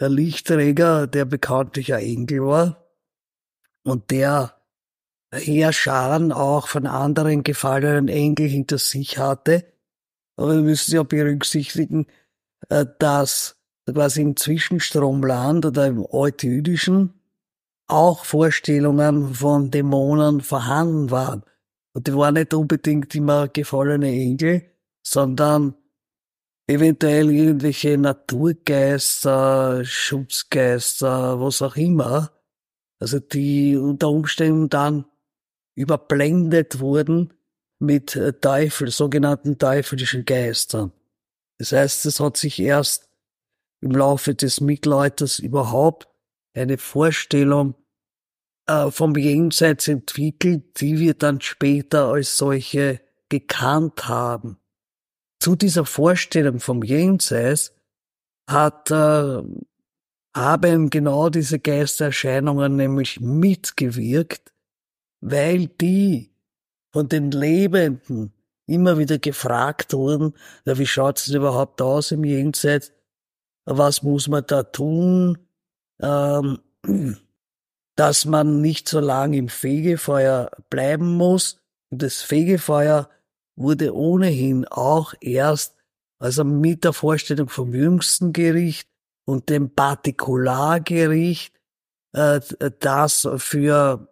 der 0.00 0.10
Lichtträger, 0.10 1.06
der 1.06 1.24
bekanntlich 1.24 1.92
ein 1.92 2.02
Engel 2.02 2.44
war 2.44 2.88
und 3.84 4.10
der 4.10 4.54
Heerscharen 5.32 6.32
auch 6.32 6.68
von 6.68 6.86
anderen 6.86 7.42
gefallenen 7.42 8.08
Engeln 8.08 8.48
hinter 8.48 8.78
sich 8.78 9.18
hatte. 9.18 9.66
Aber 10.36 10.54
wir 10.54 10.62
müssen 10.62 10.94
ja 10.94 11.02
berücksichtigen, 11.02 12.06
äh, 12.68 12.86
dass 12.98 13.57
quasi 13.92 14.22
im 14.22 14.36
Zwischenstromland 14.36 15.66
oder 15.66 15.86
im 15.86 16.06
Altjüdischen 16.10 17.14
auch 17.86 18.24
Vorstellungen 18.24 19.34
von 19.34 19.70
Dämonen 19.70 20.40
vorhanden 20.40 21.10
waren. 21.10 21.42
Und 21.94 22.06
die 22.06 22.14
waren 22.14 22.34
nicht 22.34 22.54
unbedingt 22.54 23.14
immer 23.14 23.48
gefallene 23.48 24.08
Engel, 24.08 24.62
sondern 25.02 25.74
eventuell 26.66 27.30
irgendwelche 27.30 27.96
Naturgeister, 27.96 29.84
Schutzgeister, 29.84 31.40
was 31.40 31.62
auch 31.62 31.76
immer, 31.76 32.30
also 33.00 33.18
die 33.18 33.76
unter 33.76 34.10
Umständen 34.10 34.68
dann 34.68 35.06
überblendet 35.74 36.80
wurden 36.80 37.32
mit 37.78 38.20
Teufel, 38.40 38.90
sogenannten 38.90 39.56
teuflischen 39.56 40.24
Geistern. 40.24 40.92
Das 41.58 41.72
heißt, 41.72 42.06
es 42.06 42.20
hat 42.20 42.36
sich 42.36 42.60
erst 42.60 43.07
im 43.80 43.92
Laufe 43.92 44.34
des 44.34 44.60
Mittelalters 44.60 45.38
überhaupt 45.38 46.08
eine 46.54 46.78
Vorstellung 46.78 47.74
äh, 48.66 48.90
vom 48.90 49.16
Jenseits 49.16 49.88
entwickelt, 49.88 50.80
die 50.80 50.98
wir 50.98 51.14
dann 51.14 51.40
später 51.40 52.08
als 52.08 52.36
solche 52.36 53.00
gekannt 53.28 54.08
haben 54.08 54.58
zu 55.40 55.56
dieser 55.56 55.84
Vorstellung 55.84 56.60
vom 56.60 56.82
Jenseits 56.82 57.72
hat, 58.48 58.90
äh, 58.90 59.42
haben 60.36 60.90
genau 60.90 61.30
diese 61.30 61.58
Geistererscheinungen 61.58 62.76
nämlich 62.76 63.20
mitgewirkt, 63.20 64.52
weil 65.20 65.68
die 65.68 66.32
von 66.92 67.08
den 67.08 67.30
Lebenden 67.30 68.32
immer 68.66 68.98
wieder 68.98 69.18
gefragt 69.18 69.94
wurden, 69.94 70.34
ja, 70.64 70.78
wie 70.78 70.86
schaut 70.86 71.18
es 71.18 71.28
überhaupt 71.28 71.80
aus 71.80 72.12
im 72.12 72.24
Jenseits? 72.24 72.92
Was 73.70 74.02
muss 74.02 74.28
man 74.28 74.44
da 74.46 74.62
tun, 74.62 75.36
ähm, 76.00 76.58
dass 77.96 78.24
man 78.24 78.62
nicht 78.62 78.88
so 78.88 78.98
lange 78.98 79.36
im 79.36 79.48
Fegefeuer 79.50 80.50
bleiben 80.70 81.16
muss? 81.16 81.60
Und 81.90 82.02
das 82.02 82.22
Fegefeuer 82.22 83.10
wurde 83.56 83.94
ohnehin 83.94 84.66
auch 84.66 85.12
erst, 85.20 85.76
also 86.18 86.44
mit 86.44 86.84
der 86.84 86.94
Vorstellung 86.94 87.50
vom 87.50 87.74
jüngsten 87.74 88.32
Gericht 88.32 88.88
und 89.26 89.50
dem 89.50 89.74
Partikulargericht, 89.74 91.54
äh, 92.14 92.40
das 92.80 93.28
für 93.36 94.08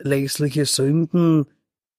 lässliche 0.00 0.66
Sünden, 0.66 1.46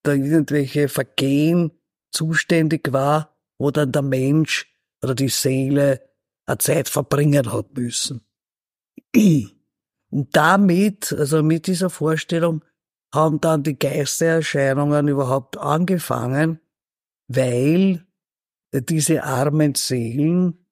da 0.03 0.13
irgendwelche 0.13 0.89
Vergehen 0.89 1.71
zuständig 2.11 2.91
war, 2.91 3.37
wo 3.57 3.71
dann 3.71 3.93
der 3.93 4.01
Mensch 4.01 4.69
oder 5.01 5.15
die 5.15 5.29
Seele 5.29 6.08
eine 6.49 6.57
Zeit 6.57 6.89
verbringen 6.89 7.51
hat 7.51 7.77
müssen. 7.77 8.21
Und 9.15 10.35
damit, 10.35 11.13
also 11.13 11.43
mit 11.43 11.67
dieser 11.67 11.89
Vorstellung, 11.89 12.63
haben 13.13 13.39
dann 13.41 13.63
die 13.63 13.77
Geistererscheinungen 13.77 15.07
überhaupt 15.07 15.57
angefangen, 15.57 16.59
weil 17.27 18.05
diese 18.73 19.23
armen 19.23 19.75
Seelen 19.75 20.65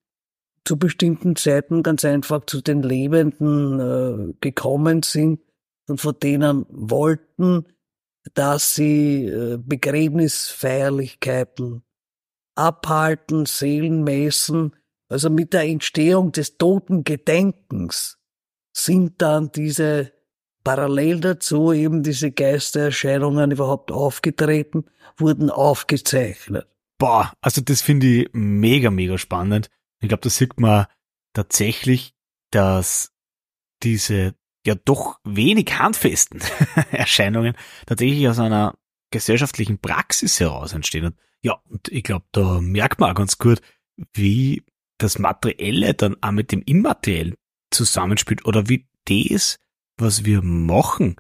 zu 0.66 0.78
bestimmten 0.78 1.36
Zeiten 1.36 1.82
ganz 1.82 2.06
einfach 2.06 2.46
zu 2.46 2.62
den 2.62 2.84
Lebenden 2.84 3.80
äh, 3.80 4.34
gekommen 4.42 5.02
sind 5.04 5.40
und 5.88 6.02
von 6.02 6.16
denen 6.22 6.66
wollten, 6.70 7.66
dass 8.34 8.76
sie 8.76 9.26
äh, 9.26 9.58
Begräbnisfeierlichkeiten 9.58 11.84
abhalten, 12.56 13.46
Seelenmessen, 13.46 14.76
also 15.10 15.30
mit 15.30 15.54
der 15.54 15.64
Entstehung 15.64 16.32
des 16.32 16.58
Totengedenkens 16.58 18.18
sind 18.74 19.22
dann 19.22 19.52
diese 19.52 20.14
parallel 20.64 21.22
dazu 21.22 21.72
eben 21.72 22.04
diese 22.04 22.32
Geistererscheinungen 22.32 23.52
überhaupt 23.52 23.92
aufgetreten, 23.92 24.86
wurden 25.16 25.50
aufgezeichnet. 25.50 26.68
Boah, 26.98 27.32
also 27.42 27.62
das 27.62 27.82
finde 27.82 28.08
ich 28.08 28.30
mega, 28.34 28.92
mega 28.92 29.18
spannend. 29.18 29.70
Ich 30.02 30.10
glaube, 30.10 30.22
da 30.22 30.30
sieht 30.30 30.60
man 30.60 30.88
tatsächlich, 31.34 32.14
dass 32.52 33.14
diese 33.84 34.36
ja 34.66 34.76
doch 34.76 35.20
wenig 35.24 35.80
handfesten 35.80 36.42
Erscheinungen 36.92 37.56
tatsächlich 37.86 38.28
aus 38.28 38.40
einer 38.40 38.76
gesellschaftlichen 39.12 39.80
Praxis 39.80 40.40
heraus 40.40 40.74
entstehen. 40.74 41.16
Ja, 41.42 41.62
und 41.70 41.88
ich 41.88 42.04
glaube, 42.04 42.26
da 42.32 42.60
merkt 42.60 43.00
man 43.00 43.12
auch 43.12 43.16
ganz 43.16 43.38
gut, 43.38 43.62
wie 44.14 44.64
das 44.98 45.20
Materielle 45.20 45.94
dann 45.94 46.18
auch 46.22 46.32
mit 46.32 46.52
dem 46.52 46.62
Immateriellen 46.64 47.36
zusammenspielt 47.72 48.46
oder 48.46 48.70
wie 48.70 48.88
das 49.06 49.58
was 49.98 50.26
wir 50.26 50.42
machen, 50.42 51.16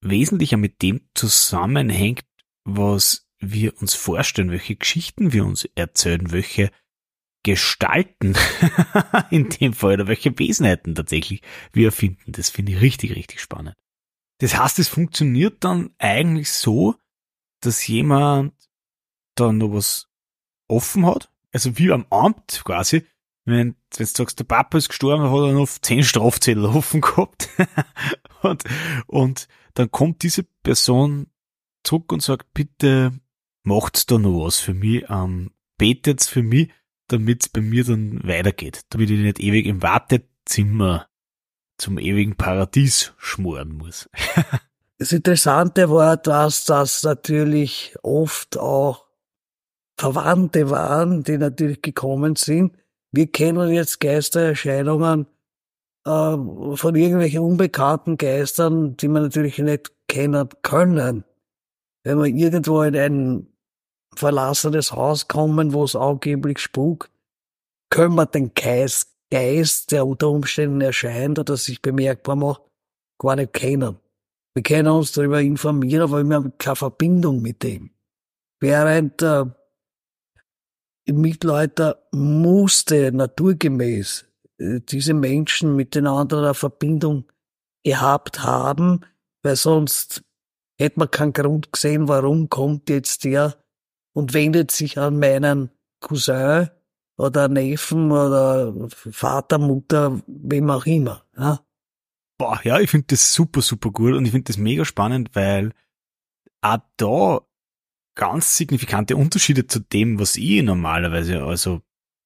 wesentlicher 0.00 0.56
mit 0.56 0.82
dem 0.82 1.00
zusammenhängt, 1.14 2.24
was 2.64 3.26
wir 3.38 3.80
uns 3.80 3.94
vorstellen, 3.94 4.50
welche 4.50 4.76
Geschichten 4.76 5.32
wir 5.32 5.44
uns 5.44 5.64
erzählen, 5.74 6.32
welche 6.32 6.70
Gestalten 7.42 8.34
in 9.30 9.48
dem 9.48 9.72
Fall 9.72 9.94
oder 9.94 10.08
welche 10.08 10.38
Wesenheiten 10.38 10.94
tatsächlich 10.94 11.42
wir 11.72 11.86
erfinden. 11.86 12.32
Das 12.32 12.50
finde 12.50 12.72
ich 12.72 12.80
richtig, 12.80 13.16
richtig 13.16 13.40
spannend. 13.40 13.76
Das 14.38 14.58
heißt, 14.58 14.78
es 14.78 14.88
funktioniert 14.88 15.64
dann 15.64 15.94
eigentlich 15.98 16.52
so, 16.52 16.96
dass 17.60 17.86
jemand 17.86 18.54
da 19.36 19.52
noch 19.52 19.72
was 19.72 20.08
offen 20.68 21.06
hat, 21.06 21.29
also 21.52 21.78
wie 21.78 21.92
am 21.92 22.06
Amt 22.10 22.62
quasi, 22.64 23.06
wenn, 23.44 23.74
wenn 23.96 24.06
du 24.06 24.06
sagst, 24.06 24.38
der 24.38 24.44
Papa 24.44 24.78
ist 24.78 24.88
gestorben, 24.88 25.24
hat 25.24 25.48
er 25.48 25.52
noch 25.52 25.68
zehn 25.68 26.04
Strafzettel 26.04 26.64
offen 26.66 27.00
gehabt. 27.00 27.48
und, 28.42 28.64
und 29.06 29.48
dann 29.74 29.90
kommt 29.90 30.22
diese 30.22 30.44
Person 30.62 31.26
zurück 31.82 32.12
und 32.12 32.22
sagt, 32.22 32.52
bitte 32.52 33.12
macht's 33.62 34.06
da 34.06 34.18
noch 34.18 34.44
was 34.44 34.58
für 34.58 34.74
mich, 34.74 35.04
ähm, 35.08 35.50
betet's 35.78 36.28
für 36.28 36.42
mich, 36.42 36.70
damit's 37.08 37.48
bei 37.48 37.60
mir 37.60 37.84
dann 37.84 38.22
weitergeht, 38.24 38.82
damit 38.90 39.10
ich 39.10 39.18
nicht 39.18 39.40
ewig 39.40 39.66
im 39.66 39.82
Wartezimmer 39.82 41.08
zum 41.78 41.98
ewigen 41.98 42.36
Paradies 42.36 43.14
schmoren 43.16 43.72
muss. 43.72 44.08
das 44.98 45.12
Interessante 45.12 45.90
war, 45.90 46.16
dass 46.16 46.66
das 46.66 47.02
natürlich 47.02 47.96
oft 48.02 48.58
auch 48.58 49.06
Verwandte 50.00 50.70
waren, 50.70 51.22
die 51.22 51.36
natürlich 51.36 51.82
gekommen 51.82 52.34
sind, 52.34 52.74
wir 53.12 53.26
kennen 53.26 53.70
jetzt 53.70 54.00
Geistererscheinungen 54.00 55.26
äh, 56.06 56.10
von 56.10 56.94
irgendwelchen 56.94 57.40
unbekannten 57.40 58.16
Geistern, 58.16 58.96
die 58.96 59.08
wir 59.08 59.20
natürlich 59.20 59.58
nicht 59.58 59.92
kennen 60.08 60.48
können. 60.62 61.24
Wenn 62.02 62.18
wir 62.18 62.26
irgendwo 62.26 62.82
in 62.82 62.96
ein 62.96 63.46
verlassenes 64.14 64.92
Haus 64.92 65.28
kommen, 65.28 65.74
wo 65.74 65.84
es 65.84 65.94
angeblich 65.94 66.60
spukt, 66.60 67.10
können 67.90 68.14
wir 68.14 68.26
den 68.26 68.54
Geist, 68.54 69.10
Geist, 69.30 69.92
der 69.92 70.06
unter 70.06 70.30
Umständen 70.30 70.80
erscheint 70.80 71.38
oder 71.38 71.56
sich 71.56 71.82
bemerkbar 71.82 72.36
macht, 72.36 72.62
gar 73.18 73.36
nicht 73.36 73.52
kennen. 73.52 73.98
Wir 74.54 74.62
können 74.62 74.88
uns 74.88 75.12
darüber 75.12 75.40
informieren, 75.40 76.02
aber 76.02 76.24
wir 76.24 76.36
haben 76.36 76.52
keine 76.58 76.76
Verbindung 76.76 77.42
mit 77.42 77.62
dem. 77.62 77.90
Während 78.60 79.22
äh, 79.22 79.44
im 81.10 81.20
Mittelalter 81.20 82.06
musste 82.12 83.10
naturgemäß 83.12 84.26
äh, 84.58 84.80
diese 84.80 85.12
Menschen 85.12 85.74
mit 85.74 85.96
den 85.96 86.06
anderen 86.06 86.44
eine 86.44 86.54
Verbindung 86.54 87.24
gehabt 87.84 88.44
haben, 88.44 89.00
weil 89.42 89.56
sonst 89.56 90.22
hätte 90.78 91.00
man 91.00 91.10
keinen 91.10 91.32
Grund 91.32 91.72
gesehen, 91.72 92.06
warum 92.06 92.48
kommt 92.48 92.88
jetzt 92.88 93.24
der 93.24 93.56
und 94.14 94.34
wendet 94.34 94.70
sich 94.70 94.98
an 94.98 95.18
meinen 95.18 95.70
Cousin 96.00 96.70
oder 97.18 97.48
Neffen 97.48 98.12
oder 98.12 98.72
Vater, 98.88 99.58
Mutter, 99.58 100.22
wem 100.26 100.70
auch 100.70 100.86
immer. 100.86 101.24
Ja? 101.36 101.60
Boah, 102.38 102.60
ja, 102.62 102.78
ich 102.78 102.88
finde 102.88 103.08
das 103.08 103.34
super, 103.34 103.62
super 103.62 103.90
gut 103.90 104.14
und 104.14 104.24
ich 104.24 104.30
finde 104.30 104.46
das 104.46 104.58
mega 104.58 104.84
spannend, 104.84 105.30
weil 105.34 105.72
auch 106.62 106.78
da 106.96 107.40
ganz 108.20 108.54
signifikante 108.58 109.16
Unterschiede 109.16 109.66
zu 109.66 109.80
dem, 109.80 110.20
was 110.20 110.36
ich 110.36 110.62
normalerweise 110.62 111.42
also 111.42 111.80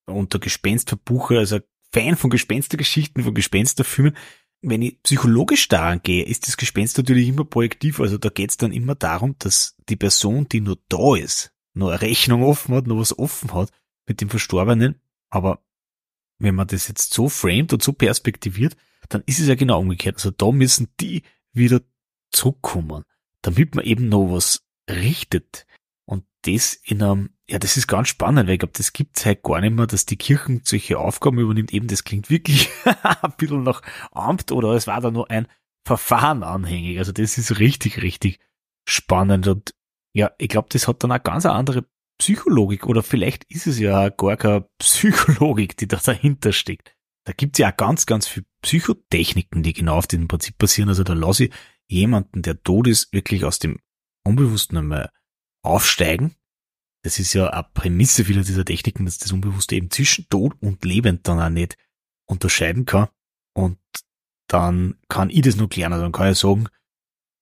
unter 0.06 0.40
Gespenst 0.40 0.88
verbuche, 0.88 1.38
also 1.38 1.60
Fan 1.92 2.16
von 2.16 2.30
Gespenstergeschichten, 2.30 3.22
von 3.22 3.32
Gespensterfilmen, 3.32 4.16
wenn 4.60 4.82
ich 4.82 5.00
psychologisch 5.04 5.68
daran 5.68 6.00
gehe, 6.02 6.24
ist 6.24 6.48
das 6.48 6.56
Gespenst 6.56 6.98
natürlich 6.98 7.28
immer 7.28 7.44
projektiv. 7.44 8.00
Also 8.00 8.18
da 8.18 8.28
geht's 8.28 8.56
dann 8.56 8.72
immer 8.72 8.96
darum, 8.96 9.36
dass 9.38 9.76
die 9.88 9.94
Person, 9.94 10.48
die 10.48 10.60
nur 10.60 10.78
da 10.88 11.14
ist, 11.14 11.52
nur 11.74 11.92
eine 11.92 12.00
Rechnung 12.00 12.42
offen 12.42 12.74
hat, 12.74 12.88
nur 12.88 12.98
was 12.98 13.16
offen 13.16 13.54
hat 13.54 13.70
mit 14.08 14.20
dem 14.20 14.30
Verstorbenen. 14.30 15.00
Aber 15.30 15.62
wenn 16.40 16.56
man 16.56 16.66
das 16.66 16.88
jetzt 16.88 17.14
so 17.14 17.28
framet 17.28 17.72
und 17.72 17.84
so 17.84 17.92
perspektiviert, 17.92 18.76
dann 19.08 19.22
ist 19.26 19.38
es 19.38 19.46
ja 19.46 19.54
genau 19.54 19.78
umgekehrt. 19.78 20.16
Also 20.16 20.32
da 20.32 20.50
müssen 20.50 20.88
die 20.98 21.22
wieder 21.52 21.82
zurückkommen, 22.32 23.04
damit 23.42 23.76
man 23.76 23.84
eben 23.84 24.08
noch 24.08 24.32
was 24.32 24.64
richtet. 24.90 25.66
Das 26.44 26.74
in 26.74 27.02
einem, 27.02 27.30
ja, 27.48 27.58
das 27.58 27.76
ist 27.76 27.86
ganz 27.86 28.08
spannend, 28.08 28.46
weil 28.46 28.54
ich 28.54 28.58
glaube, 28.60 28.74
das 28.76 28.92
gibt's 28.92 29.24
halt 29.24 29.42
gar 29.42 29.60
nicht 29.60 29.74
mehr, 29.74 29.86
dass 29.86 30.06
die 30.06 30.16
Kirchen 30.16 30.60
solche 30.64 30.98
Aufgaben 30.98 31.38
übernimmt. 31.38 31.72
Eben, 31.72 31.86
das 31.86 32.04
klingt 32.04 32.30
wirklich 32.30 32.68
ein 33.22 33.32
bisschen 33.36 33.62
nach 33.62 33.82
Amt 34.12 34.52
oder 34.52 34.72
es 34.72 34.86
war 34.86 35.00
da 35.00 35.10
nur 35.10 35.30
ein 35.30 35.48
Verfahren 35.86 36.42
anhängig. 36.42 36.98
Also 36.98 37.12
das 37.12 37.38
ist 37.38 37.58
richtig, 37.58 38.02
richtig 38.02 38.40
spannend 38.86 39.48
und 39.48 39.74
ja, 40.12 40.30
ich 40.38 40.48
glaube, 40.48 40.68
das 40.70 40.86
hat 40.86 41.02
dann 41.02 41.12
auch 41.12 41.22
ganz 41.22 41.44
eine 41.44 41.54
andere 41.54 41.86
Psychologik 42.18 42.86
oder 42.86 43.02
vielleicht 43.02 43.44
ist 43.50 43.66
es 43.66 43.78
ja 43.78 44.08
gar 44.10 44.36
keine 44.36 44.68
Psychologik, 44.78 45.76
die 45.76 45.88
da 45.88 45.96
dahinter 45.96 46.52
steckt. 46.52 46.94
Da 47.24 47.32
gibt's 47.32 47.58
ja 47.58 47.72
auch 47.72 47.76
ganz, 47.76 48.06
ganz 48.06 48.28
viel 48.28 48.44
Psychotechniken, 48.62 49.62
die 49.62 49.72
genau 49.72 49.96
auf 49.96 50.06
diesem 50.06 50.28
Prinzip 50.28 50.58
passieren. 50.58 50.90
Also 50.90 51.02
da 51.02 51.14
lasse 51.14 51.46
ich 51.46 51.54
jemanden, 51.88 52.42
der 52.42 52.62
tot 52.62 52.86
ist, 52.86 53.12
wirklich 53.12 53.44
aus 53.44 53.58
dem 53.58 53.78
Unbewussten 54.24 54.78
einmal 54.78 55.10
aufsteigen. 55.64 56.34
Das 57.02 57.18
ist 57.18 57.34
ja 57.34 57.48
eine 57.48 57.66
Prämisse 57.74 58.24
vieler 58.24 58.42
dieser 58.42 58.64
Techniken, 58.64 59.04
dass 59.04 59.18
das 59.18 59.32
Unbewusste 59.32 59.74
eben 59.74 59.90
zwischen 59.90 60.28
tot 60.28 60.54
und 60.60 60.84
lebend 60.84 61.28
dann 61.28 61.40
auch 61.40 61.50
nicht 61.50 61.76
unterscheiden 62.26 62.86
kann. 62.86 63.08
Und 63.54 63.78
dann 64.48 64.96
kann 65.08 65.30
ich 65.30 65.42
das 65.42 65.56
nur 65.56 65.68
klären. 65.68 65.92
Also 65.92 66.04
dann 66.04 66.12
kann 66.12 66.32
ich 66.32 66.38
sagen, 66.38 66.68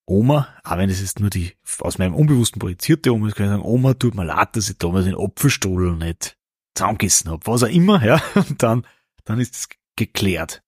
Oma, 0.07 0.49
auch 0.65 0.79
wenn 0.79 0.91
es 0.91 1.01
jetzt 1.01 1.21
nur 1.21 1.31
die 1.31 1.53
aus 1.79 1.99
meinem 1.99 2.15
Unbewussten 2.15 2.59
projizierte 2.59 3.13
Oma 3.13 3.29
ist, 3.29 3.37
kann 3.37 3.47
ich 3.47 3.53
sagen, 3.53 3.63
Oma, 3.63 3.95
tut 3.95 4.15
mir 4.15 4.25
leid, 4.25 4.57
dass 4.57 4.69
ich 4.69 4.79
damals 4.79 5.05
den 5.05 5.17
Apfelstuhl 5.17 5.97
nicht 5.97 6.37
zusammengegessen 6.75 7.31
habe. 7.31 7.47
Was 7.47 7.63
auch 7.63 7.69
immer, 7.69 8.05
ja. 8.05 8.21
Und 8.35 8.63
dann, 8.63 8.87
dann 9.25 9.41
ist 9.41 9.55
es 9.55 9.69
geklärt. 9.97 10.63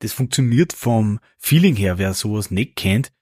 Das 0.00 0.12
funktioniert 0.12 0.72
vom 0.72 1.18
Feeling 1.38 1.74
her, 1.74 1.98
wer 1.98 2.14
sowas 2.14 2.50
nicht 2.50 2.76
kennt, 2.76 3.12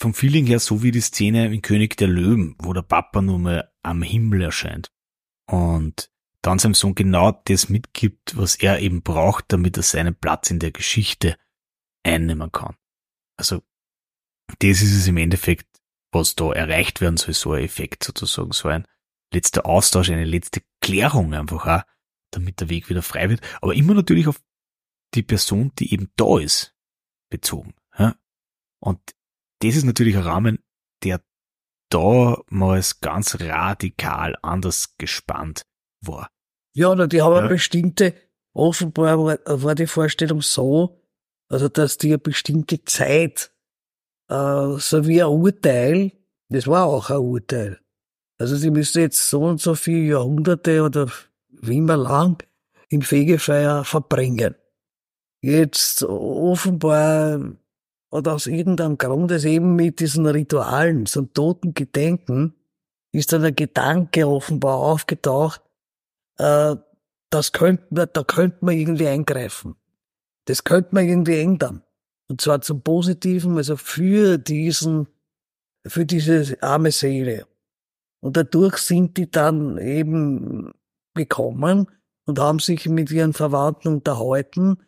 vom 0.00 0.14
Feeling 0.14 0.46
her 0.46 0.60
so 0.60 0.82
wie 0.82 0.90
die 0.90 1.00
Szene 1.00 1.52
in 1.52 1.62
König 1.62 1.96
der 1.96 2.08
Löwen, 2.08 2.54
wo 2.58 2.72
der 2.72 2.82
Papa 2.82 3.22
nur 3.22 3.38
mal 3.38 3.72
am 3.82 4.02
Himmel 4.02 4.42
erscheint. 4.42 4.92
Und 5.50 6.10
dann 6.42 6.58
seinem 6.58 6.74
Sohn 6.74 6.94
genau 6.94 7.32
das 7.46 7.68
mitgibt, 7.68 8.36
was 8.36 8.56
er 8.56 8.80
eben 8.80 9.02
braucht, 9.02 9.46
damit 9.48 9.76
er 9.76 9.82
seinen 9.82 10.14
Platz 10.14 10.50
in 10.50 10.58
der 10.58 10.70
Geschichte 10.70 11.36
einnehmen 12.04 12.52
kann. 12.52 12.76
Also 13.36 13.62
das 14.58 14.82
ist 14.82 14.94
es 14.94 15.08
im 15.08 15.16
Endeffekt, 15.16 15.66
was 16.12 16.36
da 16.36 16.52
erreicht 16.52 17.00
werden 17.00 17.16
soll, 17.16 17.34
so 17.34 17.52
ein 17.52 17.64
Effekt 17.64 18.04
sozusagen, 18.04 18.52
so 18.52 18.68
ein 18.68 18.86
letzter 19.32 19.66
Austausch, 19.66 20.10
eine 20.10 20.24
letzte 20.24 20.62
Klärung 20.80 21.34
einfach 21.34 21.66
auch, 21.66 21.82
damit 22.30 22.60
der 22.60 22.68
Weg 22.68 22.88
wieder 22.88 23.02
frei 23.02 23.28
wird, 23.28 23.40
aber 23.60 23.74
immer 23.74 23.94
natürlich 23.94 24.28
auf 24.28 24.40
die 25.14 25.22
Person, 25.22 25.72
die 25.78 25.92
eben 25.92 26.10
da 26.16 26.38
ist, 26.38 26.76
bezogen. 27.28 27.74
Und 28.78 29.00
das 29.60 29.76
ist 29.76 29.84
natürlich 29.84 30.16
ein 30.16 30.22
Rahmen, 30.22 30.58
der 31.02 31.20
da 31.90 32.38
mal 32.48 32.82
ganz 33.00 33.40
radikal 33.40 34.36
anders 34.42 34.96
gespannt 34.98 35.62
war. 36.00 36.28
Ja, 36.74 36.90
oder 36.90 37.06
die 37.06 37.22
haben 37.22 37.32
ja. 37.32 37.40
eine 37.40 37.48
bestimmte, 37.48 38.14
offenbar 38.52 39.18
war, 39.18 39.38
war 39.46 39.74
die 39.74 39.86
Vorstellung 39.86 40.42
so, 40.42 41.00
also 41.48 41.68
dass 41.68 41.96
die 41.96 42.08
eine 42.08 42.18
bestimmte 42.18 42.84
Zeit 42.84 43.52
äh, 44.28 44.78
so 44.78 45.06
wie 45.06 45.22
ein 45.22 45.28
Urteil, 45.28 46.12
das 46.48 46.66
war 46.66 46.86
auch 46.86 47.10
ein 47.10 47.18
Urteil. 47.18 47.80
Also 48.38 48.56
sie 48.56 48.70
müssen 48.70 49.00
jetzt 49.00 49.30
so 49.30 49.42
und 49.42 49.60
so 49.60 49.74
viele 49.74 50.10
Jahrhunderte 50.10 50.82
oder 50.82 51.10
wie 51.48 51.78
immer 51.78 51.96
lang 51.96 52.42
im 52.88 53.02
Fegefeuer 53.02 53.84
verbringen. 53.84 54.54
Jetzt 55.40 56.02
offenbar 56.02 57.40
oder 58.10 58.34
aus 58.34 58.46
irgendeinem 58.46 58.98
Grund 58.98 59.30
ist 59.30 59.44
eben 59.44 59.74
mit 59.74 60.00
diesen 60.00 60.26
Ritualen, 60.26 61.06
so 61.06 61.22
toten 61.22 61.74
Gedenken, 61.74 62.54
ist 63.12 63.32
dann 63.32 63.42
der 63.42 63.52
Gedanke 63.52 64.26
offenbar 64.28 64.76
aufgetaucht, 64.76 65.62
äh, 66.38 66.76
das 67.30 67.52
könnte 67.52 67.86
man, 67.90 68.08
da 68.12 68.22
könnte 68.22 68.58
man 68.60 68.76
irgendwie 68.76 69.08
eingreifen. 69.08 69.76
Das 70.44 70.64
könnte 70.64 70.94
man 70.94 71.08
irgendwie 71.08 71.40
ändern. 71.40 71.82
Und 72.28 72.40
zwar 72.40 72.60
zum 72.60 72.82
Positiven, 72.82 73.56
also 73.56 73.76
für 73.76 74.38
diesen, 74.38 75.08
für 75.86 76.06
diese 76.06 76.56
arme 76.62 76.92
Seele. 76.92 77.46
Und 78.20 78.36
dadurch 78.36 78.78
sind 78.78 79.16
die 79.16 79.30
dann 79.30 79.78
eben 79.78 80.72
gekommen 81.14 81.88
und 82.24 82.38
haben 82.38 82.58
sich 82.58 82.88
mit 82.88 83.10
ihren 83.10 83.32
Verwandten 83.32 83.88
unterhalten. 83.88 84.78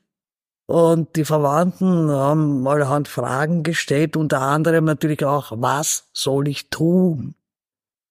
Und 0.70 1.16
die 1.16 1.24
Verwandten 1.24 2.11
haben 2.11 2.68
allerhand 2.68 3.09
Fragen 3.09 3.62
gestellt, 3.62 4.18
unter 4.18 4.42
anderem 4.42 4.85
natürlich 4.85 5.24
auch, 5.24 5.50
was 5.57 6.11
soll 6.12 6.46
ich 6.46 6.68
tun? 6.68 7.35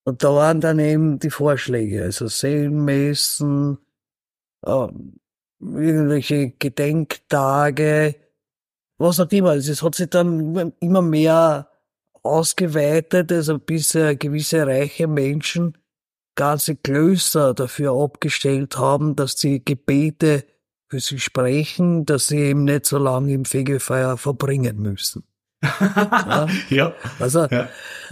Und 0.04 0.24
da 0.24 0.34
waren 0.34 0.60
dann 0.60 0.80
eben 0.80 1.20
die 1.20 1.30
Vorschläge, 1.30 2.02
also 2.02 2.26
Seelenmessen, 2.26 3.78
äh, 4.66 4.88
irgendwelche 5.60 6.50
Gedenktage, 6.58 8.16
was 8.98 9.20
auch 9.20 9.30
immer. 9.30 9.50
Also 9.50 9.70
es 9.70 9.82
hat 9.84 9.94
sich 9.94 10.10
dann 10.10 10.72
immer 10.80 11.02
mehr 11.02 11.68
ausgeweitet, 12.24 13.30
also 13.30 13.60
bis 13.60 13.94
äh, 13.94 14.16
gewisse 14.16 14.66
reiche 14.66 15.06
Menschen 15.06 15.78
ganze 16.34 16.74
Klöster 16.74 17.54
dafür 17.54 17.92
abgestellt 17.92 18.78
haben, 18.78 19.14
dass 19.14 19.36
die 19.36 19.64
Gebete 19.64 20.44
für 20.88 21.00
sie 21.00 21.18
sprechen, 21.18 22.06
dass 22.06 22.28
sie 22.28 22.38
eben 22.38 22.64
nicht 22.64 22.86
so 22.86 22.98
lange 22.98 23.32
im 23.32 23.44
Fegefeuer 23.44 24.16
verbringen 24.16 24.80
müssen. 24.80 25.24
ja. 25.62 26.46
ja. 26.70 26.94
Also, 27.18 27.46
ja. 27.46 27.68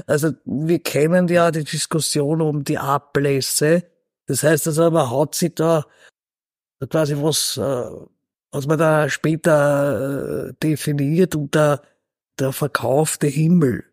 also 0.07 0.33
wir 0.45 0.81
kennen 0.81 1.29
ja 1.29 1.51
die 1.51 1.65
Diskussion 1.65 2.41
um 2.41 2.65
die 2.65 2.79
Ablässe. 2.79 3.85
Das 4.27 4.43
heißt 4.43 4.67
also, 4.67 4.91
man 4.91 5.11
hat 5.11 5.35
sich 5.35 5.55
da 5.55 5.87
quasi 6.91 7.17
was 7.17 7.57
äh, 7.57 7.91
was 8.51 8.67
man 8.67 8.79
da 8.79 9.09
später 9.09 10.49
äh, 10.49 10.53
definiert 10.63 11.35
unter 11.35 11.83
der 12.39 12.53
verkaufte 12.53 13.27
Himmel. 13.27 13.85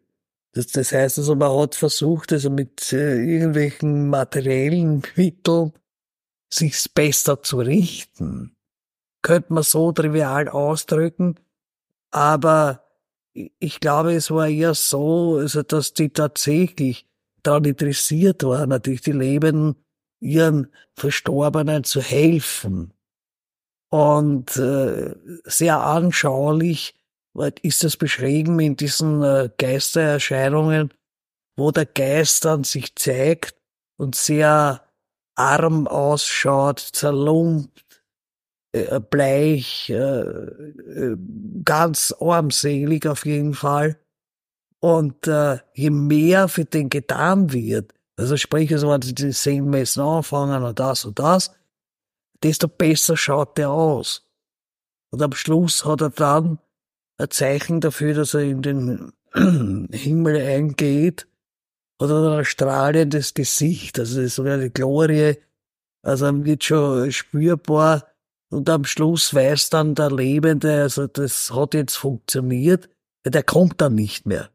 Das, 0.53 0.67
das 0.67 0.91
heißt 0.91 1.17
also, 1.17 1.35
man 1.35 1.57
hat 1.59 1.75
versucht, 1.75 2.31
also 2.31 2.49
mit 2.49 2.93
äh, 2.93 3.15
irgendwelchen 3.15 4.09
materiellen 4.09 5.03
Mitteln 5.15 5.73
sich's 6.49 6.87
besser 6.87 7.41
zu 7.41 7.57
richten. 7.59 8.55
Könnte 9.23 9.53
man 9.53 9.63
so 9.63 9.91
trivial 9.91 10.47
ausdrücken, 10.47 11.39
aber 12.11 12.83
ich 13.33 13.79
glaube, 13.79 14.13
es 14.13 14.29
war 14.29 14.47
eher 14.47 14.75
so, 14.75 15.37
also 15.37 15.63
dass 15.63 15.93
die 15.93 16.09
tatsächlich 16.09 17.07
daran 17.41 17.65
interessiert 17.65 18.43
waren, 18.43 18.69
natürlich 18.69 19.01
die 19.01 19.11
Lebenden 19.11 19.75
ihren 20.19 20.71
Verstorbenen 20.95 21.83
zu 21.83 22.01
helfen. 22.01 22.93
Und 23.89 24.57
äh, 24.57 25.15
sehr 25.43 25.79
anschaulich 25.81 26.95
ist 27.61 27.83
das 27.83 27.97
beschrieben 27.97 28.59
in 28.59 28.75
diesen 28.75 29.21
äh, 29.23 29.49
Geistererscheinungen, 29.57 30.93
wo 31.55 31.71
der 31.71 31.85
Geist 31.85 32.45
dann 32.45 32.63
sich 32.63 32.95
zeigt 32.95 33.55
und 33.97 34.15
sehr 34.15 34.81
arm 35.35 35.87
ausschaut, 35.87 36.79
zerlumpt, 36.79 37.82
bleich, 38.99 39.89
äh, 39.89 40.21
äh, 40.21 41.17
ganz 41.63 42.13
armselig 42.19 43.07
auf 43.07 43.25
jeden 43.25 43.53
Fall. 43.53 43.99
Und 44.79 45.27
äh, 45.27 45.59
je 45.73 45.91
mehr 45.91 46.47
für 46.47 46.65
den 46.65 46.89
getan 46.89 47.53
wird, 47.53 47.93
also 48.17 48.35
sprich, 48.35 48.71
also 48.73 48.89
wenn 48.89 49.01
sie 49.01 49.13
die 49.13 49.31
Seelenmessen 49.31 50.03
anfangen 50.03 50.63
und 50.63 50.79
das 50.79 51.05
und 51.05 51.19
das, 51.19 51.51
desto 52.43 52.67
besser 52.67 53.15
schaut 53.15 53.57
er 53.59 53.71
aus. 53.71 54.27
Und 55.11 55.21
am 55.21 55.33
Schluss 55.33 55.85
hat 55.85 56.01
er 56.01 56.09
dann 56.09 56.59
ein 57.17 57.29
Zeichen 57.29 57.79
dafür, 57.79 58.15
dass 58.15 58.33
er 58.33 58.41
in 58.41 58.61
den 58.61 59.13
Himmel 59.91 60.37
eingeht, 60.37 61.27
hat 62.01 62.09
er 62.09 62.39
ein 62.39 62.45
strahlendes 62.45 63.35
Gesicht, 63.35 63.99
also 63.99 64.25
so 64.27 64.43
eine 64.43 64.71
Glorie, 64.71 65.37
also 66.01 66.43
wird 66.43 66.63
schon 66.63 67.11
spürbar 67.11 68.12
und 68.53 68.69
am 68.69 68.85
Schluss 68.85 69.33
weiß 69.33 69.69
dann 69.69 69.95
der 69.95 70.11
Lebende, 70.11 70.81
also 70.83 71.07
das 71.07 71.51
hat 71.53 71.73
jetzt 71.73 71.95
funktioniert, 71.95 72.89
der 73.25 73.43
kommt 73.43 73.81
dann 73.81 73.95
nicht 73.95 74.25
mehr. 74.25 74.49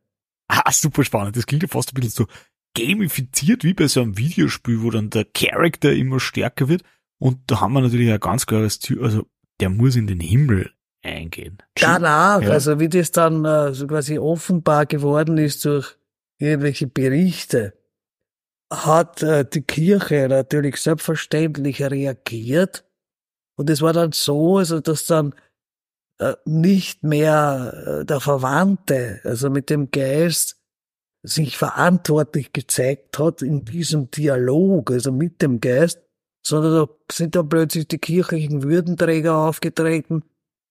Ah, 0.49 0.73
super 0.73 1.05
spannend. 1.05 1.37
Das 1.37 1.47
klingt 1.47 1.63
ja 1.63 1.69
fast 1.69 1.93
ein 1.93 1.95
bisschen 1.95 2.11
so 2.11 2.27
gamifiziert 2.75 3.65
wie 3.65 3.75
bei 3.75 3.89
so 3.89 4.01
einem 4.01 4.17
Videospiel, 4.17 4.83
wo 4.83 4.91
dann 4.91 5.11
der 5.11 5.25
Charakter 5.25 5.93
immer 5.93 6.21
stärker 6.21 6.69
wird. 6.69 6.83
Und 7.19 7.39
da 7.47 7.61
haben 7.61 7.73
wir 7.73 7.81
natürlich 7.81 8.11
ein 8.11 8.21
ganz 8.21 8.47
klares 8.47 8.81
Ziel, 8.81 9.03
also 9.03 9.27
der 9.61 9.71
muss 9.71 9.97
in 9.97 10.07
den 10.07 10.21
Himmel 10.21 10.73
eingehen. 11.03 11.59
Danach, 11.75 12.43
ja. 12.43 12.51
also 12.51 12.79
wie 12.81 12.89
das 12.89 13.11
dann 13.11 13.45
äh, 13.45 13.75
so 13.75 13.87
quasi 13.87 14.19
offenbar 14.19 14.87
geworden 14.87 15.39
ist 15.39 15.65
durch 15.65 15.97
irgendwelche 16.39 16.87
Berichte, 16.87 17.75
hat 18.73 19.23
äh, 19.23 19.45
die 19.45 19.63
Kirche 19.63 20.29
natürlich 20.29 20.77
selbstverständlich 20.77 21.83
reagiert. 21.83 22.85
Und 23.59 23.69
es 23.71 23.83
war 23.83 23.93
dann 23.93 24.13
so, 24.13 24.59
also 24.59 24.81
dass 24.81 25.07
dann 25.07 25.35
äh, 26.19 26.35
nicht 26.45 27.03
mehr 27.03 28.01
äh, 28.01 28.05
der 28.05 28.21
Verwandte, 28.21 29.21
also 29.25 29.51
mit 29.51 29.69
dem 29.69 29.91
Geist, 29.91 30.57
sich 31.25 31.59
verantwortlich 31.59 32.53
gezeigt 32.53 33.19
hat 33.19 33.43
in 33.43 33.65
diesem 33.65 34.11
Dialog, 34.11 34.93
also 34.93 35.11
mit 35.11 35.43
dem 35.43 35.61
Geist, 35.61 36.01
sondern 36.47 36.73
da 36.73 36.89
sind 37.11 37.35
dann 37.35 37.49
plötzlich 37.49 37.89
die 37.89 37.99
kirchlichen 37.99 38.63
Würdenträger 38.63 39.37
aufgetreten, 39.37 40.23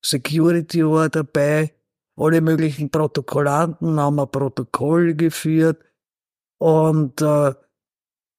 Security 0.01 0.85
war 0.85 1.09
dabei, 1.09 1.73
alle 2.15 2.39
möglichen 2.39 2.89
Protokollanten 2.89 3.99
haben 3.99 4.19
ein 4.19 4.31
Protokoll 4.31 5.13
geführt. 5.15 5.83
Und 6.59 7.21
äh, 7.21 7.53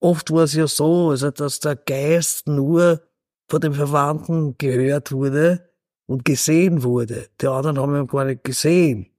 oft 0.01 0.31
war 0.31 0.43
es 0.43 0.53
ja 0.53 0.67
so, 0.67 1.11
also 1.11 1.29
dass 1.29 1.59
der 1.59 1.75
Geist 1.75 2.47
nur 2.47 3.01
von 3.49 3.61
den 3.61 3.73
Verwandten 3.73 4.57
gehört 4.57 5.11
wurde 5.11 5.69
und 6.07 6.23
gesehen 6.23 6.83
wurde. 6.83 7.29
Die 7.41 7.47
anderen 7.47 7.79
haben 7.79 7.95
ihn 7.95 8.07
gar 8.07 8.25
nicht 8.25 8.43
gesehen. 8.43 9.11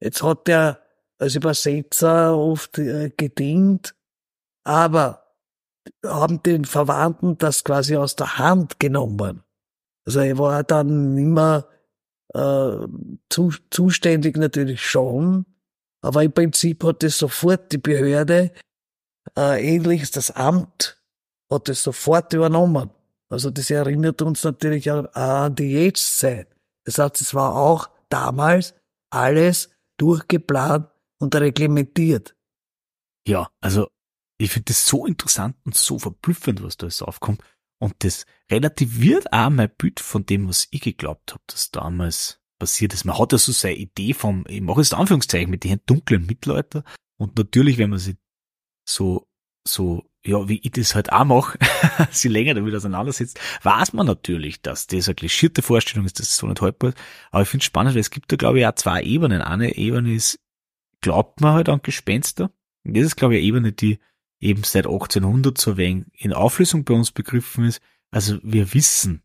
Jetzt 0.00 0.22
hat 0.22 0.48
er 0.48 0.80
als 1.18 1.34
Übersetzer 1.34 2.36
oft 2.36 2.78
äh, 2.78 3.10
gedient, 3.16 3.94
aber 4.64 5.36
haben 6.04 6.42
den 6.42 6.64
Verwandten 6.64 7.38
das 7.38 7.64
quasi 7.64 7.96
aus 7.96 8.16
der 8.16 8.38
Hand 8.38 8.80
genommen. 8.80 9.44
Also 10.06 10.20
er 10.20 10.38
war 10.38 10.64
dann 10.64 11.16
immer 11.18 11.66
äh, 12.34 12.86
zu, 13.28 13.52
zuständig 13.70 14.36
natürlich 14.36 14.84
schon, 14.84 15.46
aber 16.02 16.24
im 16.24 16.32
Prinzip 16.32 16.84
hat 16.84 17.02
es 17.04 17.18
sofort 17.18 17.72
die 17.72 17.78
Behörde, 17.78 18.52
äh, 19.36 19.74
ähnlich 19.74 20.10
das 20.10 20.30
Amt, 20.30 21.02
hat 21.50 21.68
es 21.68 21.82
sofort 21.82 22.32
übernommen. 22.32 22.90
Also 23.30 23.50
das 23.50 23.70
erinnert 23.70 24.22
uns 24.22 24.42
natürlich 24.44 24.90
an, 24.90 25.54
die 25.54 25.72
Jetztzeit. 25.72 26.48
Das 26.84 26.98
heißt, 26.98 27.20
es 27.20 27.34
war 27.34 27.54
auch 27.54 27.88
damals 28.08 28.74
alles 29.10 29.70
durchgeplant 29.98 30.88
und 31.18 31.34
reglementiert. 31.34 32.34
Ja, 33.26 33.50
also 33.60 33.88
ich 34.38 34.50
finde 34.50 34.66
das 34.66 34.86
so 34.86 35.06
interessant 35.06 35.56
und 35.64 35.76
so 35.76 35.98
verblüffend, 35.98 36.62
was 36.62 36.76
da 36.76 36.86
alles 36.86 37.02
aufkommt. 37.02 37.42
Und 37.78 37.94
das 38.04 38.26
relativiert 38.50 39.32
auch 39.32 39.50
mein 39.50 39.70
Bild 39.76 40.00
von 40.00 40.26
dem, 40.26 40.48
was 40.48 40.68
ich 40.70 40.80
geglaubt 40.80 41.32
habe, 41.32 41.42
dass 41.46 41.70
damals 41.70 42.40
passiert 42.58 42.92
ist. 42.92 43.04
Man 43.04 43.18
hat 43.18 43.32
ja 43.32 43.38
so 43.38 43.52
seine 43.52 43.76
Idee 43.76 44.12
vom, 44.12 44.44
ich 44.48 44.60
mache 44.60 44.80
jetzt 44.80 44.94
Anführungszeichen 44.94 45.50
mit 45.50 45.64
den 45.64 45.80
dunklen 45.86 46.26
Mittelalter. 46.26 46.84
Und 47.18 47.36
natürlich, 47.38 47.78
wenn 47.78 47.90
man 47.90 47.98
sich 47.98 48.16
so, 48.88 49.28
so, 49.66 50.09
ja, 50.24 50.48
wie 50.48 50.60
ich 50.62 50.72
das 50.72 50.94
halt 50.94 51.12
auch 51.12 51.24
mache, 51.24 51.58
sie 52.10 52.28
länger 52.28 52.54
damit 52.54 52.74
auseinandersetzt, 52.74 53.40
weiß 53.62 53.92
man 53.94 54.06
natürlich, 54.06 54.60
dass 54.60 54.86
das 54.86 55.08
eine 55.08 55.14
klischierte 55.14 55.62
Vorstellung 55.62 56.04
ist, 56.04 56.18
dass 56.18 56.28
es 56.28 56.36
so 56.36 56.46
nicht 56.46 56.60
haltbar 56.60 56.90
ist. 56.90 56.98
Aber 57.30 57.42
ich 57.42 57.48
finde 57.48 57.62
es 57.62 57.66
spannend, 57.66 57.94
weil 57.94 58.00
es 58.00 58.10
gibt 58.10 58.30
da, 58.30 58.36
glaube 58.36 58.60
ich, 58.60 58.66
auch 58.66 58.74
zwei 58.74 59.02
Ebenen. 59.02 59.40
Eine 59.40 59.76
Ebene 59.76 60.12
ist, 60.12 60.38
glaubt 61.00 61.40
man 61.40 61.54
halt 61.54 61.68
an 61.68 61.80
Gespenster. 61.82 62.50
Und 62.84 62.96
das 62.96 63.04
ist, 63.04 63.16
glaube 63.16 63.34
ich, 63.34 63.38
eine 63.38 63.46
Ebene, 63.46 63.72
die 63.72 63.98
eben 64.40 64.62
seit 64.64 64.86
1800 64.86 65.56
so 65.58 65.76
wenig 65.76 66.06
in 66.12 66.32
Auflösung 66.32 66.84
bei 66.84 66.94
uns 66.94 67.12
begriffen 67.12 67.64
ist. 67.64 67.80
Also 68.10 68.38
wir 68.42 68.74
wissen, 68.74 69.22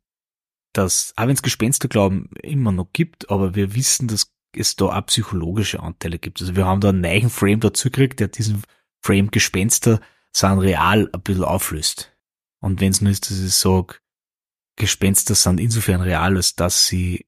dass, 0.73 1.13
auch 1.15 1.23
wenn 1.23 1.36
es 1.36 1.41
Gespensterglauben 1.41 2.29
immer 2.41 2.71
noch 2.71 2.91
gibt, 2.93 3.29
aber 3.29 3.55
wir 3.55 3.75
wissen, 3.75 4.08
dass 4.08 4.31
es 4.55 4.75
da 4.75 4.86
auch 4.86 5.05
psychologische 5.08 5.81
Anteile 5.81 6.19
gibt. 6.19 6.41
Also 6.41 6.55
wir 6.55 6.65
haben 6.65 6.81
da 6.81 6.89
einen 6.89 7.01
neuen 7.01 7.29
Frame 7.29 7.60
dazu 7.60 7.89
gekriegt, 7.89 8.19
der 8.19 8.27
diesen 8.27 8.63
Frame 9.01 9.31
Gespenster 9.31 9.99
sind 10.36 10.60
real 10.60 11.10
ein 11.12 11.21
bisschen 11.21 11.43
auflöst. 11.43 12.15
Und 12.62 12.82
wenn 12.82 12.91
es 12.91 13.02
nur 13.02 13.12
ist, 13.12 13.30
dass 13.30 13.39
ich 13.39 13.54
sage, 13.54 14.00
Gespenster 14.78 15.36
sind 15.36 15.60
insofern 15.60 16.02
real, 16.02 16.36
als 16.36 16.56
dass 16.56 16.88
sie 16.88 17.26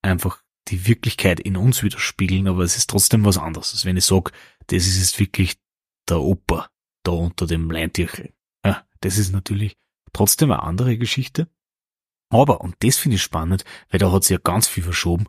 einfach 0.00 0.42
die 0.68 0.86
Wirklichkeit 0.86 1.40
in 1.40 1.56
uns 1.56 1.82
widerspiegeln, 1.82 2.48
aber 2.48 2.62
es 2.62 2.76
ist 2.76 2.88
trotzdem 2.88 3.24
was 3.24 3.36
anderes, 3.36 3.72
als 3.72 3.84
wenn 3.84 3.96
ich 3.96 4.06
sage, 4.06 4.30
das 4.68 4.86
ist 4.86 4.98
jetzt 4.98 5.18
wirklich 5.18 5.60
der 6.08 6.20
Opa 6.20 6.70
da 7.02 7.12
unter 7.12 7.46
dem 7.46 7.70
Leintierchen. 7.70 8.32
Ja, 8.64 8.86
das 9.00 9.18
ist 9.18 9.32
natürlich 9.32 9.76
trotzdem 10.12 10.52
eine 10.52 10.62
andere 10.62 10.96
Geschichte. 10.96 11.48
Aber, 12.30 12.62
und 12.62 12.76
das 12.80 12.96
finde 12.96 13.16
ich 13.16 13.22
spannend, 13.22 13.64
weil 13.90 13.98
da 13.98 14.10
hat 14.10 14.24
sich 14.24 14.30
ja 14.30 14.40
ganz 14.42 14.68
viel 14.68 14.84
verschoben, 14.84 15.26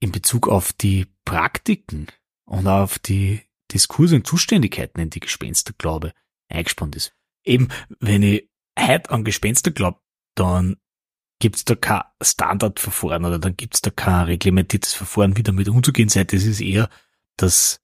in 0.00 0.12
Bezug 0.12 0.48
auf 0.48 0.72
die 0.72 1.06
Praktiken 1.26 2.06
und 2.46 2.66
auf 2.66 2.98
die 2.98 3.42
Diskurse 3.72 4.16
und 4.16 4.26
Zuständigkeiten, 4.26 5.00
in 5.00 5.10
die 5.10 5.20
Gespensterglaube 5.20 6.12
eingespannt 6.48 6.96
ist. 6.96 7.14
Eben, 7.44 7.68
wenn 8.00 8.22
ich 8.22 8.48
heute 8.78 9.10
an 9.10 9.24
Gespenster 9.24 9.70
glaube, 9.70 10.00
dann 10.34 10.76
gibt's 11.40 11.64
da 11.64 11.74
kein 11.74 12.02
Standardverfahren 12.22 13.24
oder 13.24 13.38
dann 13.38 13.56
gibt's 13.56 13.80
da 13.80 13.90
kein 13.90 14.26
reglementiertes 14.26 14.92
Verfahren, 14.94 15.36
wie 15.36 15.42
damit 15.42 15.68
umzugehen 15.68 16.08
sei. 16.08 16.24
Das 16.24 16.44
ist 16.44 16.60
eher, 16.60 16.88
dass 17.36 17.80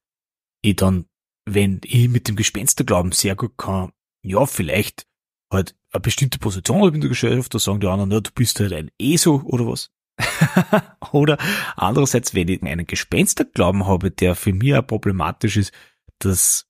ich 0.62 0.76
dann, 0.76 1.06
wenn 1.46 1.80
ich 1.84 2.08
mit 2.08 2.28
dem 2.28 2.36
Gespensterglauben 2.36 3.12
sehr 3.12 3.34
gut 3.34 3.56
kann, 3.56 3.92
ja, 4.22 4.46
vielleicht 4.46 5.06
halt 5.50 5.74
eine 5.92 6.00
bestimmte 6.00 6.38
Position 6.38 6.82
habe 6.82 6.94
in 6.94 7.00
der 7.00 7.10
Gesellschaft, 7.10 7.54
da 7.54 7.58
sagen 7.58 7.80
die 7.80 7.86
anderen, 7.86 8.10
ja, 8.10 8.20
du 8.20 8.30
bist 8.32 8.60
halt 8.60 8.72
ein 8.72 8.90
ESO 8.98 9.42
oder 9.44 9.66
was. 9.66 9.90
oder 11.12 11.38
andererseits, 11.76 12.34
wenn 12.34 12.48
ich 12.48 12.62
einen 12.62 12.86
Gespensterglauben 12.86 13.86
habe, 13.86 14.10
der 14.10 14.34
für 14.34 14.52
mich 14.52 14.74
auch 14.74 14.86
problematisch 14.86 15.56
ist, 15.56 15.72
dass 16.18 16.66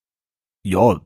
ja, 0.64 1.00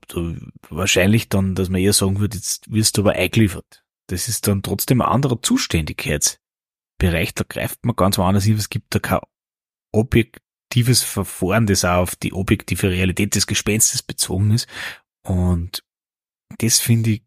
wahrscheinlich 0.71 1.29
dann, 1.29 1.55
dass 1.55 1.69
man 1.69 1.83
eher 1.83 1.93
sagen 1.93 2.19
würde, 2.19 2.39
jetzt 2.39 2.73
wirst 2.73 2.97
du 2.97 3.03
aber 3.03 3.13
eingeliefert. 3.13 3.85
Das 4.07 4.27
ist 4.27 4.49
dann 4.49 4.63
trotzdem 4.63 5.03
ein 5.03 5.09
anderer 5.09 5.43
Zuständigkeitsbereich. 5.43 7.35
Da 7.35 7.45
greift 7.47 7.85
man 7.85 7.95
ganz 7.95 8.17
woanders 8.17 8.45
hin. 8.45 8.57
Es 8.57 8.71
gibt 8.71 8.95
da 8.95 9.01
kein 9.01 9.21
objektives 9.93 11.03
Verfahren, 11.03 11.67
das 11.67 11.85
auch 11.85 11.99
auf 11.99 12.17
die 12.17 12.33
objektive 12.33 12.91
Realität 12.91 13.35
des 13.35 13.47
Gespenstes 13.47 14.03
bezogen 14.03 14.53
ist. 14.53 14.67
Und 15.23 15.85
das 16.59 16.81
finde 16.81 17.11
ich 17.11 17.23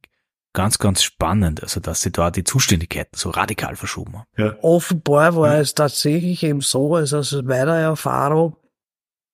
ganz, 0.53 0.77
ganz 0.77 1.03
spannend, 1.03 1.61
also 1.63 1.79
dass 1.79 2.01
sie 2.01 2.11
da 2.11 2.31
die 2.31 2.43
Zuständigkeiten 2.43 3.17
so 3.17 3.31
radikal 3.31 3.75
verschoben 3.75 4.19
haben. 4.19 4.27
Ja. 4.37 4.55
Offenbar 4.61 5.35
war 5.35 5.57
es 5.57 5.73
tatsächlich 5.73 6.43
eben 6.43 6.61
so, 6.61 6.95
also 6.95 7.17
aus 7.17 7.31
meiner 7.43 7.75
Erfahrung 7.75 8.55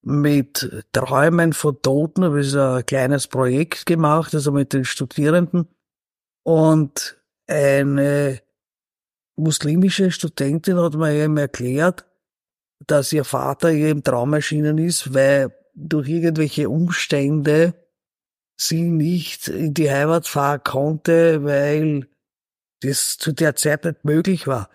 mit 0.01 0.86
Träumen 0.93 1.53
von 1.53 1.82
Toten 1.82 2.23
habe 2.23 2.41
ich 2.41 2.49
so 2.49 2.62
ein 2.62 2.86
kleines 2.86 3.27
Projekt 3.27 3.86
gemacht, 3.86 4.34
also 4.34 4.51
mit 4.51 4.71
den 4.73 4.86
Studierenden. 4.86 5.67
Und 6.43 7.21
eine 7.47 8.41
muslimische 9.36 10.12
Studentin 10.12 10.77
hat 10.77 10.93
mir 10.93 11.13
eben 11.13 11.38
erklärt, 11.38 12.05
dass 12.88 13.12
ihr 13.12 13.25
Vater 13.25 13.71
ihr 13.71 13.89
im 13.89 14.03
Traum 14.03 14.34
erschienen 14.34 14.77
ist, 14.77 15.13
weil 15.13 15.53
durch 15.75 16.08
irgendwelche 16.08 16.69
Umstände 16.69 17.73
sie 18.60 18.84
nicht 18.84 19.48
in 19.48 19.74
die 19.74 19.89
Heimat 19.89 20.28
fahren 20.28 20.62
konnte, 20.63 21.43
weil 21.43 22.08
das 22.82 23.17
zu 23.17 23.32
der 23.32 23.56
Zeit 23.56 23.86
nicht 23.86 24.04
möglich 24.04 24.48
war. 24.48 24.69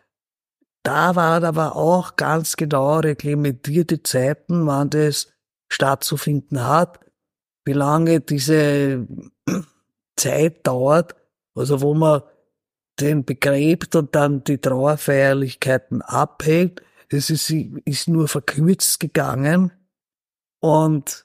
Da 0.83 1.17
waren 1.17 1.45
aber 1.45 1.77
auch 1.77 2.17
ganz 2.17 2.57
genau 2.57 2.99
reglementierte 3.01 4.03
Zeiten, 4.03 4.67
wann 4.67 4.91
das 4.91 5.33
stattzufinden 5.71 6.67
hat, 6.67 7.01
wie 7.65 7.73
lange 7.73 8.21
diese 8.21 9.07
Zeit 10.17 10.67
dauert, 10.67 11.15
also 11.55 11.81
wo 11.81 11.95
man 11.95 12.23
den 13.01 13.25
begräbt 13.25 13.97
und 13.97 14.15
dann 14.15 14.45
die 14.45 14.59
Trauerfeierlichkeiten 14.59 16.03
abhält. 16.03 16.83
Das 17.11 17.31
ist, 17.31 17.51
ist 17.51 18.09
nur 18.09 18.29
verkürzt 18.29 19.01
gegangen. 19.01 19.73
Und 20.61 21.24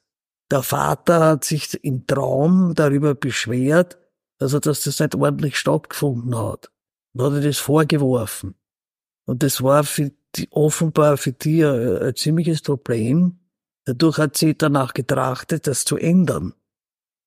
der 0.51 0.63
Vater 0.63 1.19
hat 1.19 1.43
sich 1.43 1.83
im 1.83 2.07
Traum 2.07 2.73
darüber 2.75 3.15
beschwert, 3.15 3.97
also 4.39 4.59
dass 4.59 4.83
das 4.83 4.99
nicht 4.99 5.15
ordentlich 5.15 5.57
stattgefunden 5.57 6.37
hat. 6.37 6.71
Und 7.13 7.23
hat 7.23 7.33
er 7.33 7.41
das 7.41 7.57
vorgeworfen. 7.57 8.55
Und 9.25 9.43
das 9.43 9.61
war 9.61 9.83
für 9.83 10.11
die, 10.35 10.47
offenbar 10.51 11.17
für 11.17 11.33
die 11.33 11.63
ein, 11.63 11.97
ein 11.97 12.15
ziemliches 12.15 12.61
Problem. 12.61 13.39
Dadurch 13.85 14.17
hat 14.17 14.37
sie 14.37 14.57
danach 14.57 14.93
getrachtet, 14.93 15.67
das 15.67 15.85
zu 15.85 15.97
ändern. 15.97 16.53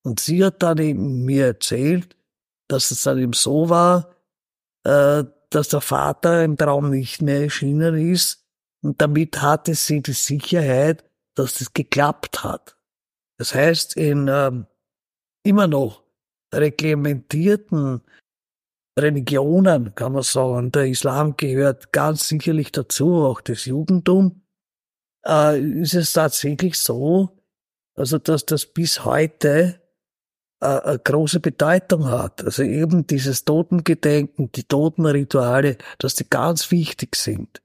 Und 0.03 0.19
sie 0.19 0.43
hat 0.43 0.61
dann 0.63 0.77
eben 0.79 1.23
mir 1.23 1.47
erzählt, 1.47 2.15
dass 2.67 2.91
es 2.91 3.03
dann 3.03 3.19
eben 3.19 3.33
so 3.33 3.69
war, 3.69 4.15
äh, 4.83 5.23
dass 5.49 5.69
der 5.69 5.81
Vater 5.81 6.43
im 6.43 6.57
Traum 6.57 6.89
nicht 6.89 7.21
mehr 7.21 7.43
erschienen 7.43 7.95
ist. 7.95 8.45
Und 8.81 9.01
damit 9.01 9.41
hatte 9.41 9.75
sie 9.75 10.01
die 10.01 10.13
Sicherheit, 10.13 11.05
dass 11.35 11.55
das 11.55 11.73
geklappt 11.73 12.43
hat. 12.43 12.75
Das 13.37 13.53
heißt, 13.55 13.97
in 13.97 14.27
ähm, 14.27 14.67
immer 15.43 15.67
noch 15.67 16.03
reglementierten 16.53 18.01
Religionen, 18.97 19.95
kann 19.95 20.13
man 20.13 20.23
sagen. 20.23 20.71
Der 20.71 20.87
Islam 20.87 21.35
gehört 21.35 21.91
ganz 21.91 22.27
sicherlich 22.27 22.71
dazu, 22.71 23.23
auch 23.23 23.41
das 23.41 23.65
Judentum. 23.65 24.43
Äh, 25.25 25.59
ist 25.81 25.95
es 25.95 26.13
tatsächlich 26.13 26.77
so, 26.77 27.43
also 27.95 28.19
dass 28.19 28.45
das 28.45 28.65
bis 28.65 29.03
heute 29.03 29.81
äh, 30.61 30.65
eine 30.65 30.99
große 30.99 31.39
Bedeutung 31.39 32.05
hat. 32.05 32.43
Also 32.43 32.63
eben 32.63 33.07
dieses 33.07 33.45
Totengedenken, 33.45 34.51
die 34.51 34.63
Totenrituale, 34.63 35.77
dass 35.97 36.15
die 36.15 36.29
ganz 36.29 36.69
wichtig 36.71 37.15
sind. 37.15 37.61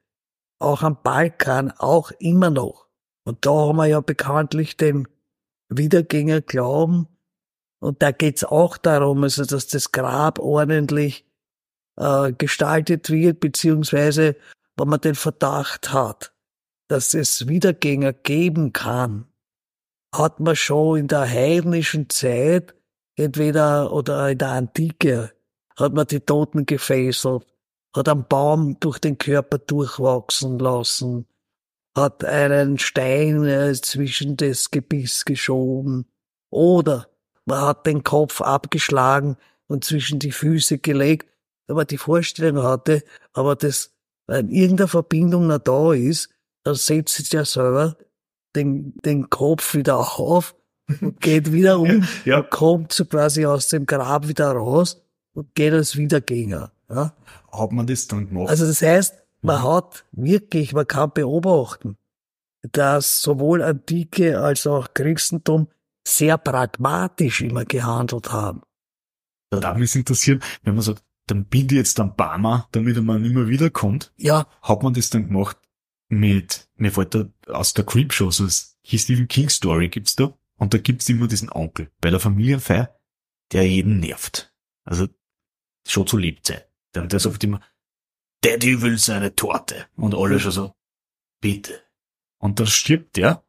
Auch 0.61 0.83
am 0.83 1.03
Balkan, 1.03 1.73
auch 1.73 2.11
immer 2.19 2.51
noch. 2.51 2.89
Und 3.25 3.45
da 3.45 3.51
haben 3.51 3.77
wir 3.77 3.87
ja 3.87 4.01
bekanntlich 4.01 4.77
den 4.77 5.07
Wiedergängerglauben. 5.69 7.09
Und 7.81 8.03
da 8.03 8.11
geht's 8.11 8.45
auch 8.45 8.77
darum, 8.77 9.23
also 9.23 9.45
dass 9.45 9.69
das 9.69 9.93
Grab 9.93 10.39
ordentlich 10.39 11.25
äh, 11.97 12.33
gestaltet 12.33 13.11
wird, 13.11 13.41
beziehungsweise 13.41 14.37
wenn 14.77 14.89
man 14.89 15.01
den 15.01 15.15
Verdacht 15.15 15.93
hat, 15.93 16.33
dass 16.89 17.15
es 17.15 17.49
Wiedergänger 17.49 18.13
geben 18.13 18.73
kann, 18.73 19.27
hat 20.15 20.41
man 20.41 20.57
schon 20.57 21.01
in 21.01 21.09
der 21.09 21.29
heidnischen 21.29 22.09
Zeit 22.09 22.75
entweder 23.17 23.93
oder 23.93 24.31
in 24.31 24.39
der 24.39 24.49
Antike 24.49 25.33
hat 25.77 25.93
man 25.93 26.07
die 26.07 26.21
Toten 26.21 26.67
gefesselt, 26.67 27.47
hat 27.95 28.09
einen 28.09 28.27
Baum 28.27 28.81
durch 28.81 28.99
den 28.99 29.19
Körper 29.19 29.59
durchwachsen 29.59 30.59
lassen, 30.59 31.27
hat 31.99 32.25
einen 32.25 32.79
Stein 32.79 33.45
äh, 33.45 33.73
zwischen 33.75 34.37
das 34.37 34.71
Gebiss 34.71 35.25
geschoben 35.25 36.07
oder 36.51 37.09
man 37.45 37.63
hat 37.63 37.87
den 37.87 38.05
Kopf 38.05 38.41
abgeschlagen 38.41 39.37
und 39.67 39.85
zwischen 39.85 40.19
die 40.19 40.33
Füße 40.33 40.79
gelegt, 40.79 41.29
wenn 41.67 41.77
man 41.77 41.87
die 41.87 41.99
Vorstellung 41.99 42.63
hatte, 42.63 43.03
aber 43.33 43.57
das, 43.57 43.95
wenn 44.27 44.49
irgendeine 44.49 44.89
Verbindung 44.89 45.47
noch 45.47 45.59
da 45.59 45.93
ist, 45.93 46.31
dann 46.65 46.75
setzt 46.75 47.15
sich 47.15 47.33
ja 47.33 47.45
selber 47.45 47.97
den, 48.57 48.95
den 49.05 49.31
Kopf 49.31 49.75
wieder 49.75 49.99
auf 49.99 50.55
und 51.01 51.21
geht 51.21 51.53
wieder 51.53 51.79
um, 51.79 52.05
ja. 52.25 52.43
kommt 52.43 52.93
so 52.93 53.05
quasi 53.05 53.47
aus 53.47 53.69
dem 53.69 53.87
Grab 53.87 54.29
wieder 54.29 54.51
raus 54.53 55.03
und 55.35 55.55
geht 55.55 55.73
als 55.73 55.97
Wiedergänger. 55.97 56.73
Ja. 56.89 57.15
Hat 57.53 57.73
man 57.73 57.87
das 57.87 58.09
dann 58.09 58.29
gemacht? 58.29 58.49
Also 58.49 58.67
das 58.67 58.83
heißt, 58.83 59.15
man 59.41 59.61
mhm. 59.61 59.69
hat 59.69 60.05
wirklich, 60.13 60.73
man 60.73 60.87
kann 60.87 61.13
beobachten, 61.13 61.97
dass 62.63 63.23
sowohl 63.23 63.63
Antike 63.63 64.41
als 64.41 64.67
auch 64.67 64.93
Christentum 64.95 65.69
sehr 66.07 66.39
pragmatisch 66.39 67.43
immer 67.43 67.65
gehandelt 67.65 68.33
haben. 68.33 68.63
Da 69.51 69.61
darf 69.61 69.77
mich 69.79 69.95
interessieren, 69.95 70.43
wenn 70.63 70.75
man 70.75 70.83
sagt, 70.83 71.05
dann 71.27 71.45
bin 71.45 71.67
ich 71.67 71.73
jetzt 71.73 72.01
ein 72.01 72.17
Barmer, 72.17 72.69
damit 72.73 73.01
man 73.03 73.25
immer 73.25 73.49
wieder 73.49 73.71
kommt. 73.71 74.13
Ja. 74.17 74.47
Hat 74.63 74.83
man 74.83 74.95
das 74.95 75.11
dann 75.11 75.29
gemacht 75.29 75.59
mit, 76.09 76.69
mir 76.77 76.91
fällt 76.91 77.15
da 77.15 77.29
aus 77.49 77.75
der 77.75 77.85
Creepshow, 77.85 78.31
so 78.31 78.47
die 78.91 78.99
Stephen 78.99 79.29
King 79.29 79.51
Story 79.51 79.89
gibt's 79.89 80.17
da. 80.17 80.33
Und 80.57 80.75
da 80.75 80.79
gibt's 80.79 81.09
immer 81.09 81.29
diesen 81.29 81.53
Onkel 81.53 81.91
bei 82.01 82.11
der 82.11 82.19
Familienfeier, 82.19 82.99
der 83.53 83.69
jeden 83.69 84.01
nervt. 84.01 84.53
Also 84.85 85.07
schon 85.87 86.07
zu 86.07 86.17
Lebzeit. 86.17 86.69
Der, 86.95 87.07
der 87.07 87.21
sagt 87.21 87.45
immer, 87.45 87.61
Daddy 88.43 88.83
will 88.83 88.99
seine 88.99 89.35
Torte. 89.35 89.87
Und 89.97 90.15
alle 90.15 90.39
schon 90.41 90.53
so, 90.53 90.73
bitte. 91.41 91.81
Und 92.39 92.61
dann 92.61 92.67
stirbt 92.67 93.17
der 93.17 93.45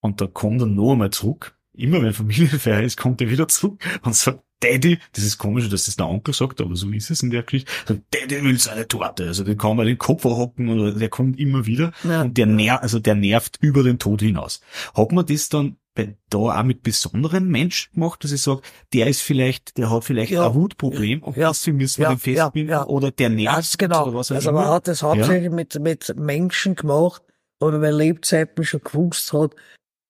und 0.00 0.20
da 0.20 0.26
kommt 0.26 0.60
er 0.62 0.66
noch 0.66 0.92
einmal 0.92 1.10
zurück. 1.10 1.58
Immer 1.72 2.02
wenn 2.02 2.12
Familienfeier 2.12 2.82
ist, 2.82 2.96
kommt 2.96 3.20
er 3.20 3.30
wieder 3.30 3.48
zurück 3.48 3.82
und 4.02 4.14
sagt, 4.14 4.42
Daddy, 4.60 4.98
das 5.12 5.24
ist 5.24 5.38
komisch, 5.38 5.68
dass 5.70 5.86
das 5.86 5.96
der 5.96 6.06
Onkel 6.06 6.34
sagt, 6.34 6.60
aber 6.60 6.76
so 6.76 6.90
ist 6.90 7.10
es 7.10 7.22
in 7.22 7.30
der 7.30 7.42
Geschichte. 7.42 7.70
Sagt, 7.86 8.02
Daddy 8.10 8.42
will 8.44 8.58
seine 8.58 8.86
Torte. 8.86 9.26
Also 9.26 9.42
den 9.42 9.56
kann 9.56 9.76
man 9.76 9.86
den 9.86 9.96
Kopf 9.96 10.24
hocken 10.24 10.68
und 10.68 10.98
der 10.98 11.08
kommt 11.08 11.38
immer 11.38 11.64
wieder 11.64 11.92
ja. 12.04 12.22
und 12.22 12.36
der 12.36 12.46
nervt, 12.46 12.82
also 12.82 12.98
der 12.98 13.14
nervt 13.14 13.58
über 13.62 13.82
den 13.82 13.98
Tod 13.98 14.20
hinaus. 14.20 14.60
Hat 14.94 15.12
man 15.12 15.24
das 15.24 15.48
dann 15.48 15.76
bei 15.94 16.16
da 16.28 16.38
auch 16.38 16.62
mit 16.62 16.82
besonderen 16.82 17.48
Menschen 17.48 17.92
gemacht, 17.92 18.22
dass 18.22 18.32
ich 18.32 18.42
sage, 18.42 18.62
der 18.92 19.08
ist 19.08 19.22
vielleicht, 19.22 19.76
der 19.76 19.90
hat 19.90 20.04
vielleicht 20.04 20.32
ja. 20.32 20.46
ein 20.46 20.54
Wutproblem 20.54 21.22
und 21.22 21.36
ja. 21.36 21.48
deswegen 21.48 21.78
müssen 21.78 21.98
wir 21.98 22.04
ja. 22.04 22.14
den 22.14 22.18
festbinden 22.18 22.70
ja. 22.70 22.86
oder 22.86 23.10
der 23.10 23.28
nervt. 23.30 23.78
Genau. 23.78 24.06
Oder 24.06 24.14
was 24.14 24.30
also 24.30 24.52
man 24.52 24.68
hat 24.68 24.88
das 24.88 25.02
hauptsächlich 25.02 25.50
mit, 25.50 25.78
mit 25.80 26.14
Menschen 26.16 26.76
gemacht, 26.76 27.22
man 27.60 27.80
bei 27.80 27.90
Lebzeiten 27.90 28.64
schon 28.64 28.82
gewusst 28.82 29.32
hat, 29.32 29.54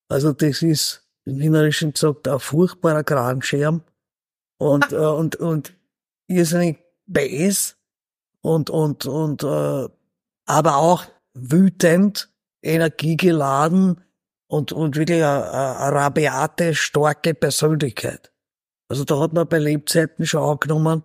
also 0.08 0.32
das 0.32 0.62
ist 0.62 1.06
im 1.24 1.38
Wienerischen 1.38 1.92
gesagt 1.94 2.28
ein 2.28 2.40
furchtbarer 2.40 3.04
Krankschirm 3.04 3.82
und, 4.58 4.92
äh, 4.92 4.96
und, 4.96 5.36
und 5.36 5.74
irrsinnig 6.26 6.78
bäs 7.06 7.76
und, 8.42 8.70
und, 8.70 9.06
und, 9.06 9.42
äh, 9.42 9.88
aber 10.46 10.76
auch 10.76 11.04
wütend, 11.34 12.30
energiegeladen, 12.62 14.00
und, 14.50 14.72
und 14.72 14.96
wirklich 14.96 15.22
eine, 15.22 15.78
eine 15.78 15.92
rabiate, 15.94 16.74
starke 16.74 17.34
Persönlichkeit. 17.34 18.32
Also 18.88 19.04
da 19.04 19.20
hat 19.20 19.32
man 19.32 19.48
bei 19.48 19.58
Lebzeiten 19.58 20.26
schon 20.26 20.42
angenommen, 20.42 21.04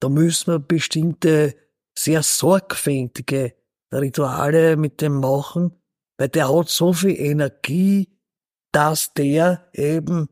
da 0.00 0.08
müssen 0.08 0.52
wir 0.52 0.58
bestimmte 0.60 1.56
sehr 1.98 2.22
sorgfältige 2.22 3.54
Rituale 3.92 4.76
mit 4.76 5.00
dem 5.00 5.18
machen, 5.18 5.72
weil 6.18 6.28
der 6.28 6.54
hat 6.54 6.68
so 6.68 6.92
viel 6.92 7.18
Energie, 7.18 8.16
dass 8.72 9.12
der 9.12 9.68
eben 9.72 10.28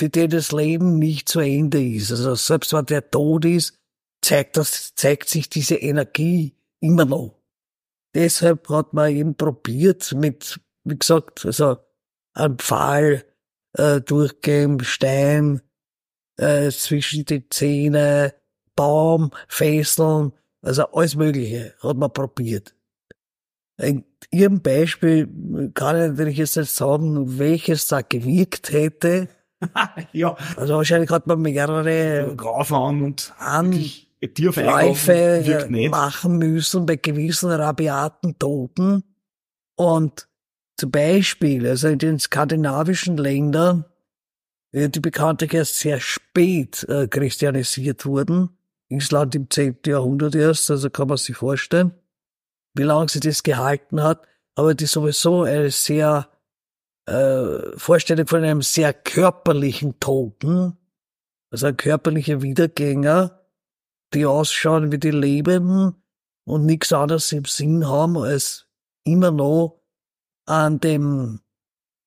für 0.00 0.08
den 0.08 0.30
das 0.30 0.50
Leben 0.50 0.98
nicht 0.98 1.28
zu 1.28 1.38
Ende 1.38 1.84
ist. 1.84 2.10
Also 2.10 2.34
selbst 2.34 2.72
wenn 2.72 2.86
der 2.86 3.08
tot 3.08 3.44
ist, 3.44 3.78
zeigt 4.22 4.56
das, 4.56 4.94
zeigt 4.96 5.28
sich 5.28 5.48
diese 5.48 5.76
Energie 5.76 6.56
immer 6.80 7.04
noch. 7.04 7.40
Deshalb 8.12 8.68
hat 8.70 8.92
man 8.92 9.14
eben 9.14 9.36
probiert, 9.36 10.12
mit 10.14 10.58
wie 10.84 10.98
gesagt, 10.98 11.44
also 11.44 11.76
ein 12.34 12.58
Pfahl 12.58 13.24
äh, 13.74 14.00
durchgehen, 14.00 14.82
Stein 14.82 15.60
äh, 16.36 16.70
zwischen 16.70 17.24
die 17.24 17.48
Zähne, 17.48 18.34
Baum, 18.74 19.30
Fesseln, 19.48 20.32
also 20.62 20.86
alles 20.92 21.16
Mögliche 21.16 21.74
hat 21.82 21.96
man 21.96 22.12
probiert. 22.12 22.74
In 23.78 24.04
Ihrem 24.30 24.60
Beispiel 24.60 25.26
kann 25.74 25.96
ich 25.96 26.08
natürlich 26.10 26.36
jetzt 26.36 26.56
nicht 26.56 26.70
sagen, 26.70 27.38
welches 27.38 27.86
da 27.88 28.02
gewirkt 28.02 28.72
hätte. 28.72 29.28
ja. 30.12 30.36
Also 30.56 30.74
wahrscheinlich 30.74 31.10
hat 31.10 31.26
man 31.26 31.40
mehrere 31.40 32.34
Graufahren 32.36 33.02
und 33.02 33.32
Anläufe 33.38 33.78
machen 35.90 36.38
müssen 36.38 36.84
bei 36.86 36.96
gewissen 36.96 37.50
rabiaten 37.50 38.38
Toten. 38.38 39.04
Und 39.76 40.28
zum 40.80 40.90
Beispiel, 40.90 41.66
also 41.66 41.88
in 41.88 41.98
den 41.98 42.18
skandinavischen 42.18 43.18
Ländern, 43.18 43.84
die 44.72 45.00
bekanntlich 45.00 45.52
erst 45.52 45.78
sehr 45.78 46.00
spät 46.00 46.84
äh, 46.88 47.06
christianisiert 47.06 48.06
wurden, 48.06 48.56
Island 48.88 49.34
im 49.34 49.50
10. 49.50 49.80
Jahrhundert 49.84 50.34
erst, 50.34 50.70
also 50.70 50.88
kann 50.88 51.08
man 51.08 51.18
sich 51.18 51.36
vorstellen, 51.36 51.92
wie 52.74 52.84
lange 52.84 53.10
sie 53.10 53.20
das 53.20 53.42
gehalten 53.42 54.02
hat, 54.02 54.26
aber 54.54 54.74
die 54.74 54.86
sowieso 54.86 55.42
eine 55.42 55.70
sehr 55.70 56.28
äh, 57.06 57.76
Vorstellung 57.76 58.26
von 58.26 58.42
einem 58.42 58.62
sehr 58.62 58.94
körperlichen 58.94 60.00
Toten, 60.00 60.78
also 61.50 61.66
ein 61.66 61.76
körperlicher 61.76 62.40
Wiedergänger, 62.40 63.44
die 64.14 64.24
ausschauen 64.24 64.92
wie 64.92 64.98
die 64.98 65.10
Lebenden 65.10 65.94
und 66.44 66.64
nichts 66.64 66.90
anderes 66.90 67.30
im 67.32 67.44
Sinn 67.44 67.86
haben, 67.86 68.16
als 68.16 68.66
immer 69.04 69.30
noch 69.30 69.79
an 70.50 70.80
dem 70.80 71.40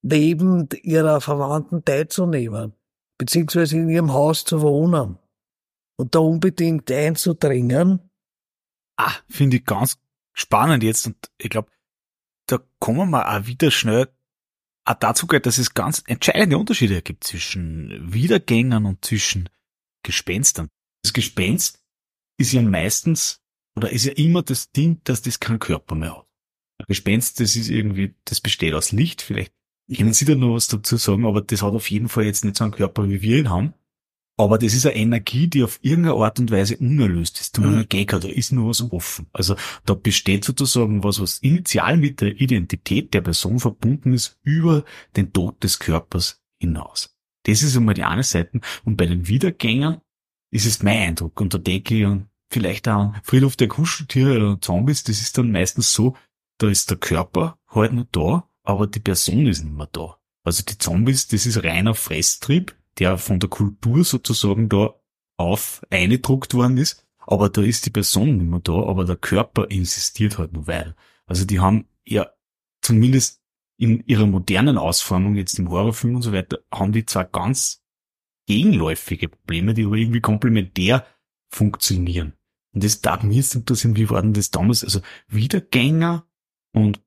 Leben 0.01 0.67
ihrer 0.83 1.21
Verwandten 1.21 1.85
teilzunehmen, 1.85 2.73
beziehungsweise 3.17 3.77
in 3.77 3.89
ihrem 3.89 4.11
Haus 4.11 4.43
zu 4.43 4.61
wohnen 4.61 5.17
und 5.97 6.13
da 6.13 6.19
unbedingt 6.19 6.91
einzudringen. 6.91 8.09
Ah, 8.97 9.13
finde 9.29 9.57
ich 9.57 9.65
ganz 9.65 9.97
spannend 10.33 10.83
jetzt 10.83 11.07
und 11.07 11.15
ich 11.37 11.49
glaube, 11.49 11.71
da 12.47 12.59
kommen 12.79 13.09
wir 13.11 13.29
auch 13.29 13.45
wieder 13.45 13.71
schnell 13.71 14.09
auch 14.85 14.95
dazu 14.95 15.27
geht, 15.27 15.45
dass 15.45 15.57
es 15.57 15.73
ganz 15.73 16.03
entscheidende 16.07 16.57
Unterschiede 16.57 17.01
gibt 17.01 17.23
zwischen 17.23 18.13
Wiedergängern 18.13 18.85
und 18.85 19.05
zwischen 19.05 19.47
Gespenstern. 20.03 20.67
Das 21.03 21.13
Gespenst 21.13 21.81
ist 22.37 22.51
ja 22.51 22.61
meistens 22.61 23.41
oder 23.77 23.89
ist 23.91 24.03
ja 24.05 24.11
immer 24.13 24.43
das 24.43 24.71
Ding, 24.71 24.99
dass 25.05 25.21
das 25.21 25.39
keinen 25.39 25.59
Körper 25.59 25.95
mehr 25.95 26.17
hat. 26.17 26.22
Gespenst, 26.87 27.39
das 27.39 27.55
ist 27.55 27.69
irgendwie, 27.69 28.15
das 28.25 28.41
besteht 28.41 28.73
aus 28.73 28.91
Licht, 28.91 29.21
vielleicht 29.21 29.53
können 29.95 30.13
Sie 30.13 30.25
da 30.25 30.35
noch 30.35 30.55
was 30.55 30.67
dazu 30.67 30.97
sagen, 30.97 31.25
aber 31.25 31.41
das 31.41 31.61
hat 31.61 31.73
auf 31.73 31.89
jeden 31.91 32.09
Fall 32.09 32.23
jetzt 32.23 32.45
nicht 32.45 32.57
so 32.57 32.63
einen 32.63 32.73
Körper, 32.73 33.09
wie 33.09 33.21
wir 33.21 33.39
ihn 33.39 33.49
haben. 33.49 33.73
Aber 34.35 34.57
das 34.57 34.73
ist 34.73 34.85
eine 34.87 34.95
Energie, 34.95 35.47
die 35.47 35.63
auf 35.63 35.79
irgendeine 35.83 36.15
Art 36.15 36.39
und 36.39 36.49
Weise 36.49 36.77
unerlöst 36.77 37.39
ist. 37.39 37.57
Du 37.57 37.61
mhm. 37.61 37.87
Gegner, 37.87 38.19
da 38.19 38.27
ist 38.27 38.51
nur 38.51 38.69
was 38.69 38.81
offen. 38.91 39.27
Also 39.31 39.55
da 39.85 39.93
besteht 39.93 40.43
sozusagen 40.43 41.03
was, 41.03 41.21
was 41.21 41.37
initial 41.39 41.97
mit 41.97 42.19
der 42.19 42.39
Identität 42.41 43.13
der 43.13 43.21
Person 43.21 43.59
verbunden 43.59 44.13
ist, 44.13 44.39
über 44.41 44.85
den 45.15 45.33
Tod 45.33 45.63
des 45.63 45.77
Körpers 45.77 46.41
hinaus. 46.59 47.15
Das 47.43 47.61
ist 47.61 47.77
einmal 47.77 47.93
die 47.93 48.05
eine 48.05 48.23
Seite. 48.23 48.59
Und 48.83 48.97
bei 48.97 49.05
den 49.05 49.27
Wiedergängern 49.27 50.01
ist 50.49 50.65
es 50.65 50.81
mein 50.81 51.09
Eindruck. 51.09 51.39
Und 51.39 51.53
da 51.53 51.59
denke 51.59 51.95
ich 51.95 52.05
an 52.05 52.29
vielleicht 52.49 52.87
auch 52.87 53.13
an 53.13 53.21
Friedhof 53.23 53.55
der 53.55 53.67
Kuscheltiere 53.67 54.37
oder 54.37 54.61
Zombies, 54.61 55.03
das 55.03 55.21
ist 55.21 55.37
dann 55.37 55.51
meistens 55.51 55.93
so, 55.93 56.15
da 56.63 56.69
ist 56.69 56.89
der 56.89 56.97
Körper 56.97 57.59
halt 57.67 57.91
noch 57.91 58.07
da, 58.11 58.49
aber 58.63 58.87
die 58.87 59.01
Person 59.01 59.47
ist 59.47 59.63
nicht 59.63 59.75
mehr 59.75 59.89
da. 59.91 60.17
Also 60.43 60.63
die 60.63 60.77
Zombies, 60.77 61.27
das 61.27 61.45
ist 61.45 61.63
reiner 61.63 61.93
Fresstrieb, 61.93 62.73
der 62.99 63.17
von 63.17 63.39
der 63.39 63.49
Kultur 63.49 64.05
sozusagen 64.05 64.69
da 64.69 64.93
auf 65.35 65.81
eingedruckt 65.89 66.53
worden 66.53 66.77
ist, 66.77 67.05
aber 67.19 67.49
da 67.49 67.61
ist 67.61 67.85
die 67.85 67.89
Person 67.89 68.37
nicht 68.37 68.49
mehr 68.49 68.61
da, 68.61 68.73
aber 68.73 69.03
der 69.03 69.17
Körper 69.17 69.69
insistiert 69.69 70.37
halt 70.37 70.53
noch 70.53 70.67
weiter. 70.67 70.95
Also 71.25 71.45
die 71.45 71.59
haben 71.59 71.87
ja 72.05 72.29
zumindest 72.81 73.41
in 73.77 74.05
ihrer 74.05 74.25
modernen 74.25 74.77
Ausformung, 74.77 75.35
jetzt 75.35 75.59
im 75.59 75.69
Horrorfilm 75.69 76.15
und 76.15 76.21
so 76.21 76.31
weiter, 76.31 76.59
haben 76.71 76.93
die 76.93 77.05
zwar 77.05 77.25
ganz 77.25 77.83
gegenläufige 78.47 79.27
Probleme, 79.27 79.73
die 79.73 79.85
aber 79.85 79.95
irgendwie 79.95 80.21
komplementär 80.21 81.05
funktionieren. 81.49 82.33
Und 82.73 82.85
das 82.85 83.01
darf 83.01 83.23
mir 83.23 83.35
jetzt 83.35 83.55
interessieren, 83.55 83.97
wie 83.97 84.09
war 84.09 84.21
denn 84.21 84.33
das 84.33 84.49
damals? 84.49 84.83
Also 84.83 85.01
Wiedergänger 85.27 86.25
und, 86.73 87.01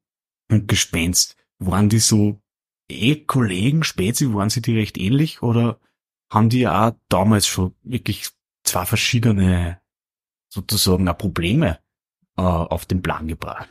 und 0.51 0.69
Gespenst, 0.69 1.37
waren 1.59 1.89
die 1.89 1.99
so 1.99 2.41
eh 2.89 3.17
Kollegen, 3.25 3.83
Spezi, 3.85 4.33
waren 4.33 4.51
sie 4.51 4.63
die 4.63 4.77
recht 4.77 4.99
ähnlich 4.99 5.43
oder 5.43 5.81
haben 6.31 6.49
die 6.49 6.61
ja 6.61 6.89
auch 6.89 6.93
damals 7.09 7.47
schon 7.47 7.75
wirklich 7.83 8.31
zwei 8.65 8.85
verschiedene 8.85 9.81
sozusagen 10.49 11.07
Probleme 11.17 11.79
äh, 12.37 12.43
auf 12.43 12.87
den 12.87 13.03
Plan 13.03 13.29
gebracht? 13.29 13.69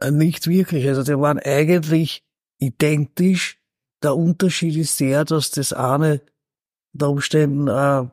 Äh, 0.00 0.10
nicht 0.10 0.46
wirklich. 0.46 0.86
Also 0.86 1.02
die 1.02 1.18
waren 1.18 1.38
eigentlich 1.38 2.24
identisch. 2.58 3.60
Der 4.02 4.14
Unterschied 4.14 4.76
ist 4.76 5.00
der, 5.00 5.24
dass 5.24 5.50
das 5.50 5.72
eine 5.72 6.22
der 6.92 7.08
Umständen 7.08 7.68
äh, 7.68 7.70
eine 7.70 8.10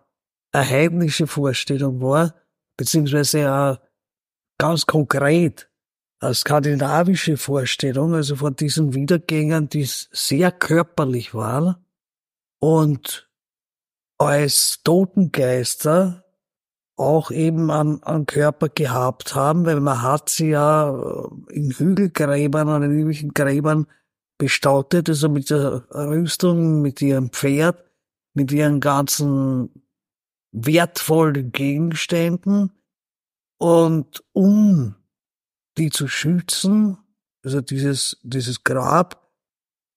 heidnische 0.69 1.27
Vorstellung 1.27 2.01
war, 2.01 2.35
beziehungsweise 2.77 3.51
auch 3.51 3.79
ganz 4.57 4.85
konkret 4.85 5.69
skandinavische 6.33 7.37
Vorstellung, 7.37 8.13
also 8.13 8.35
von 8.37 8.55
diesen 8.55 8.93
Wiedergängern, 8.93 9.67
die 9.67 9.85
sehr 9.85 10.51
körperlich 10.51 11.33
waren. 11.33 11.75
Und 12.59 13.29
als 14.17 14.81
Totengeister 14.83 16.23
auch 16.95 17.31
eben 17.31 17.71
an, 17.71 18.01
an 18.03 18.25
Körper 18.25 18.69
gehabt 18.69 19.35
haben, 19.35 19.65
weil 19.65 19.79
man 19.79 20.01
hat 20.01 20.29
sie 20.29 20.49
ja 20.49 20.89
äh, 20.89 21.53
in 21.53 21.71
Hügelgräbern 21.71 22.69
und 22.69 22.83
in 22.83 22.91
irgendwelchen 22.91 23.33
Gräbern 23.33 23.87
bestattet, 24.37 25.09
also 25.09 25.29
mit 25.29 25.49
der 25.49 25.83
Rüstung, 25.91 26.81
mit 26.81 27.01
ihrem 27.01 27.31
Pferd, 27.31 27.83
mit 28.33 28.51
ihren 28.51 28.79
ganzen 28.79 29.69
wertvollen 30.51 31.51
Gegenständen. 31.51 32.71
Und 33.57 34.23
um 34.33 34.95
die 35.77 35.89
zu 35.89 36.07
schützen, 36.07 36.97
also 37.43 37.61
dieses, 37.61 38.17
dieses 38.23 38.63
Grab 38.63 39.29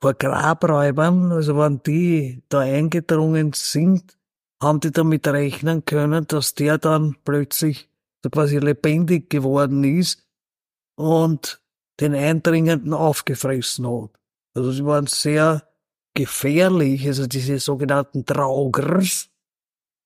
vor 0.00 0.14
Grabräubern, 0.14 1.32
also 1.32 1.56
wenn 1.58 1.82
die 1.82 2.42
da 2.48 2.60
eingedrungen 2.60 3.52
sind, 3.54 4.16
haben 4.62 4.80
die 4.80 4.90
damit 4.90 5.26
rechnen 5.26 5.84
können, 5.84 6.26
dass 6.26 6.54
der 6.54 6.78
dann 6.78 7.16
plötzlich 7.24 7.88
so 8.22 8.30
quasi 8.30 8.58
lebendig 8.58 9.30
geworden 9.30 9.84
ist 9.84 10.26
und 10.96 11.60
den 12.00 12.14
Eindringenden 12.14 12.92
aufgefressen 12.92 13.86
hat. 13.86 14.10
Also 14.54 14.72
sie 14.72 14.84
waren 14.84 15.06
sehr 15.06 15.68
gefährlich, 16.14 17.06
also 17.06 17.26
diese 17.26 17.58
sogenannten 17.58 18.24
Traugers, 18.24 19.28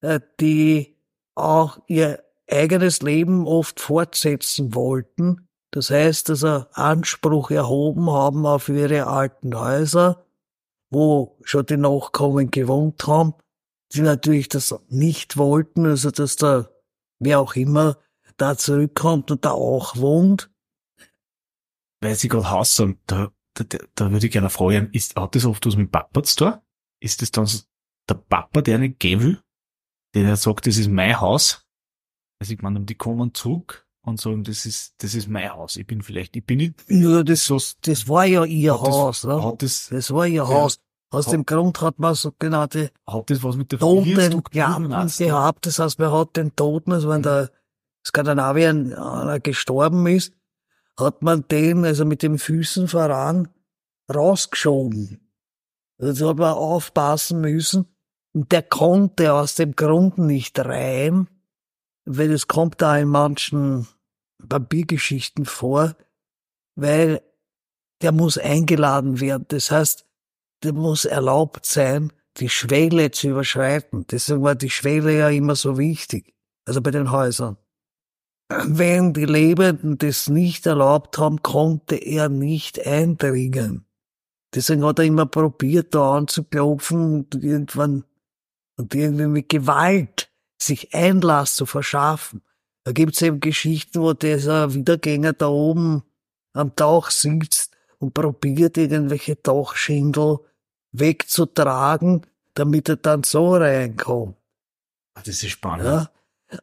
äh, 0.03 0.21
die 0.41 0.97
auch 1.35 1.79
ihr 1.87 2.23
eigenes 2.51 3.01
Leben 3.03 3.47
oft 3.47 3.81
fortsetzen 3.81 4.75
wollten. 4.75 5.49
Das 5.73 5.91
heißt, 5.91 6.31
also 6.31 6.67
Anspruch 6.73 7.51
erhoben 7.51 8.11
haben 8.11 8.45
auf 8.45 8.69
ihre 8.69 9.07
alten 9.07 9.55
Häuser, 9.55 10.27
wo 10.91 11.39
schon 11.43 11.67
die 11.67 11.77
Nachkommen 11.77 12.51
gewohnt 12.51 13.07
haben, 13.07 13.35
die 13.93 14.01
natürlich 14.01 14.49
das 14.49 14.75
nicht 14.89 15.37
wollten, 15.37 15.87
also 15.87 16.11
dass 16.11 16.37
da 16.37 16.69
wer 17.21 17.41
auch 17.41 17.55
immer 17.55 17.99
da 18.37 18.57
zurückkommt 18.57 19.31
und 19.31 19.45
da 19.45 19.53
auch 19.53 19.97
wohnt. 19.97 20.51
Weil 22.01 22.15
Sie 22.15 22.29
gerade 22.29 22.51
Haus 22.51 22.75
sagen, 22.75 22.99
da, 23.07 23.31
da, 23.55 23.79
da 23.95 24.11
würde 24.11 24.27
ich 24.27 24.33
gerne 24.33 24.51
fragen, 24.51 24.91
ist, 24.93 25.17
hat 25.17 25.35
das 25.35 25.45
oft 25.45 25.65
was 25.67 25.77
mit 25.77 25.93
Papa 25.93 26.23
zu 26.23 26.37
tun? 26.37 26.55
Ist 27.01 27.23
das 27.23 27.31
dann 27.31 27.49
der 28.09 28.15
Papa, 28.15 28.63
der 28.63 28.79
nicht 28.79 28.99
gehen 28.99 29.21
will? 29.21 29.43
Der 30.15 30.35
sagt, 30.37 30.67
das 30.67 30.79
ist 30.79 30.89
mein 30.89 31.21
Haus? 31.21 31.69
Also 32.41 32.55
ich 32.55 32.63
meine, 32.63 32.81
die 32.81 32.95
kommen 32.95 33.35
zurück 33.35 33.87
und 34.03 34.21
sagen, 34.21 34.45
das 34.45 34.67
ist, 34.67 34.95
das 34.99 35.15
ist 35.15 35.29
mein 35.29 35.53
Haus. 35.53 35.77
Ich 35.77 35.87
bin 35.87 36.03
vielleicht, 36.03 36.37
ich 36.37 36.45
bin 36.45 36.59
nicht. 36.59 36.75
Ja, 36.89 37.23
das, 37.23 37.45
so, 37.45 37.59
das 37.83 38.09
war 38.09 38.25
ja 38.25 38.45
ihr 38.45 38.81
Haus, 38.81 39.23
das, 39.23 39.45
ne? 39.45 39.55
Das, 39.59 39.89
das 39.91 40.11
war 40.11 40.27
ihr 40.27 40.35
ja, 40.35 40.49
Haus. 40.49 40.79
Aus 41.13 41.27
hat, 41.27 41.33
dem 41.33 41.45
Grund 41.45 41.81
hat 41.81 41.99
man 41.99 42.15
sogenannte 42.15 42.93
hat 43.05 43.31
das 43.31 43.43
was 43.43 43.57
mit 43.57 43.73
der 43.73 43.81
Toten 43.81 44.43
gehabt. 44.53 45.67
Das 45.67 45.79
heißt, 45.79 45.99
man 45.99 46.13
hat 46.13 46.37
den 46.37 46.55
Toten, 46.55 46.93
also 46.93 47.09
wenn 47.09 47.23
der 47.23 47.51
Skandinavien 48.07 48.93
äh, 48.93 49.41
gestorben 49.41 50.07
ist, 50.07 50.33
hat 50.97 51.23
man 51.23 51.47
den, 51.49 51.85
also 51.85 52.05
mit 52.05 52.23
den 52.23 52.39
Füßen 52.39 52.87
voran, 52.87 53.49
rausgeschoben. 54.13 55.21
Also 55.99 56.31
hat 56.31 56.39
man 56.39 56.55
aufpassen 56.55 57.41
müssen. 57.41 57.87
Und 58.33 58.53
der 58.53 58.63
konnte 58.63 59.33
aus 59.33 59.57
dem 59.57 59.75
Grund 59.75 60.19
nicht 60.19 60.59
rein, 60.61 61.27
weil 62.19 62.33
es 62.33 62.49
kommt 62.49 62.83
da 62.83 62.99
in 62.99 63.09
manchen 63.09 63.87
Vampirgeschichten 64.39 65.45
vor, 65.45 65.95
weil 66.75 67.23
der 68.03 68.13
muss 68.13 68.37
eingeladen 68.37 69.21
werden. 69.21 69.45
Das 69.49 69.71
heißt, 69.71 70.07
der 70.63 70.73
muss 70.73 71.05
erlaubt 71.05 71.67
sein, 71.67 72.13
die 72.39 72.49
Schwelle 72.49 73.11
zu 73.11 73.29
überschreiten. 73.29 74.07
Deswegen 74.11 74.43
war 74.43 74.55
die 74.55 74.71
Schwelle 74.71 75.17
ja 75.19 75.29
immer 75.29 75.55
so 75.55 75.79
wichtig. 75.79 76.35
Also 76.65 76.81
bei 76.81 76.91
den 76.91 77.11
Häusern. 77.11 77.57
Wenn 78.49 79.13
die 79.13 79.27
Lebenden 79.27 79.99
das 79.99 80.29
nicht 80.29 80.67
erlaubt 80.67 81.19
haben, 81.19 81.43
konnte 81.43 81.95
er 81.95 82.29
nicht 82.29 82.85
eindringen. 82.85 83.87
Deswegen 84.53 84.85
hat 84.85 84.99
er 84.99 85.05
immer 85.05 85.27
probiert, 85.27 85.95
da 85.95 86.17
anzuklopfen 86.17 87.21
und 87.21 87.35
irgendwann, 87.37 88.05
und 88.77 88.95
irgendwie 88.95 89.27
mit 89.27 89.49
Gewalt 89.49 90.30
sich 90.63 90.95
Einlass 90.95 91.57
zu 91.57 91.67
verschaffen. 91.67 92.43
Da 92.85 92.93
gibt's 92.93 93.23
eben 93.23 93.41
Geschichten, 93.41 94.01
wo 94.01 94.13
dieser 94.13 94.75
Wiedergänger 94.75 95.33
da 95.33 95.49
oben 95.49 96.03
am 96.53 96.75
Tauch 96.77 97.11
sitzt 97.11 97.77
und 97.99 98.15
probiert, 98.15 98.77
irgendwelche 98.79 99.37
Dachschindel 99.37 100.39
wegzutragen, 100.93 102.27
damit 102.55 102.89
er 102.89 102.97
dann 102.97 103.23
so 103.23 103.55
reinkommt. 103.55 104.37
Ah, 105.15 105.21
das 105.25 105.43
ist 105.43 105.51
spannend. 105.51 105.87
Ja? 105.87 106.11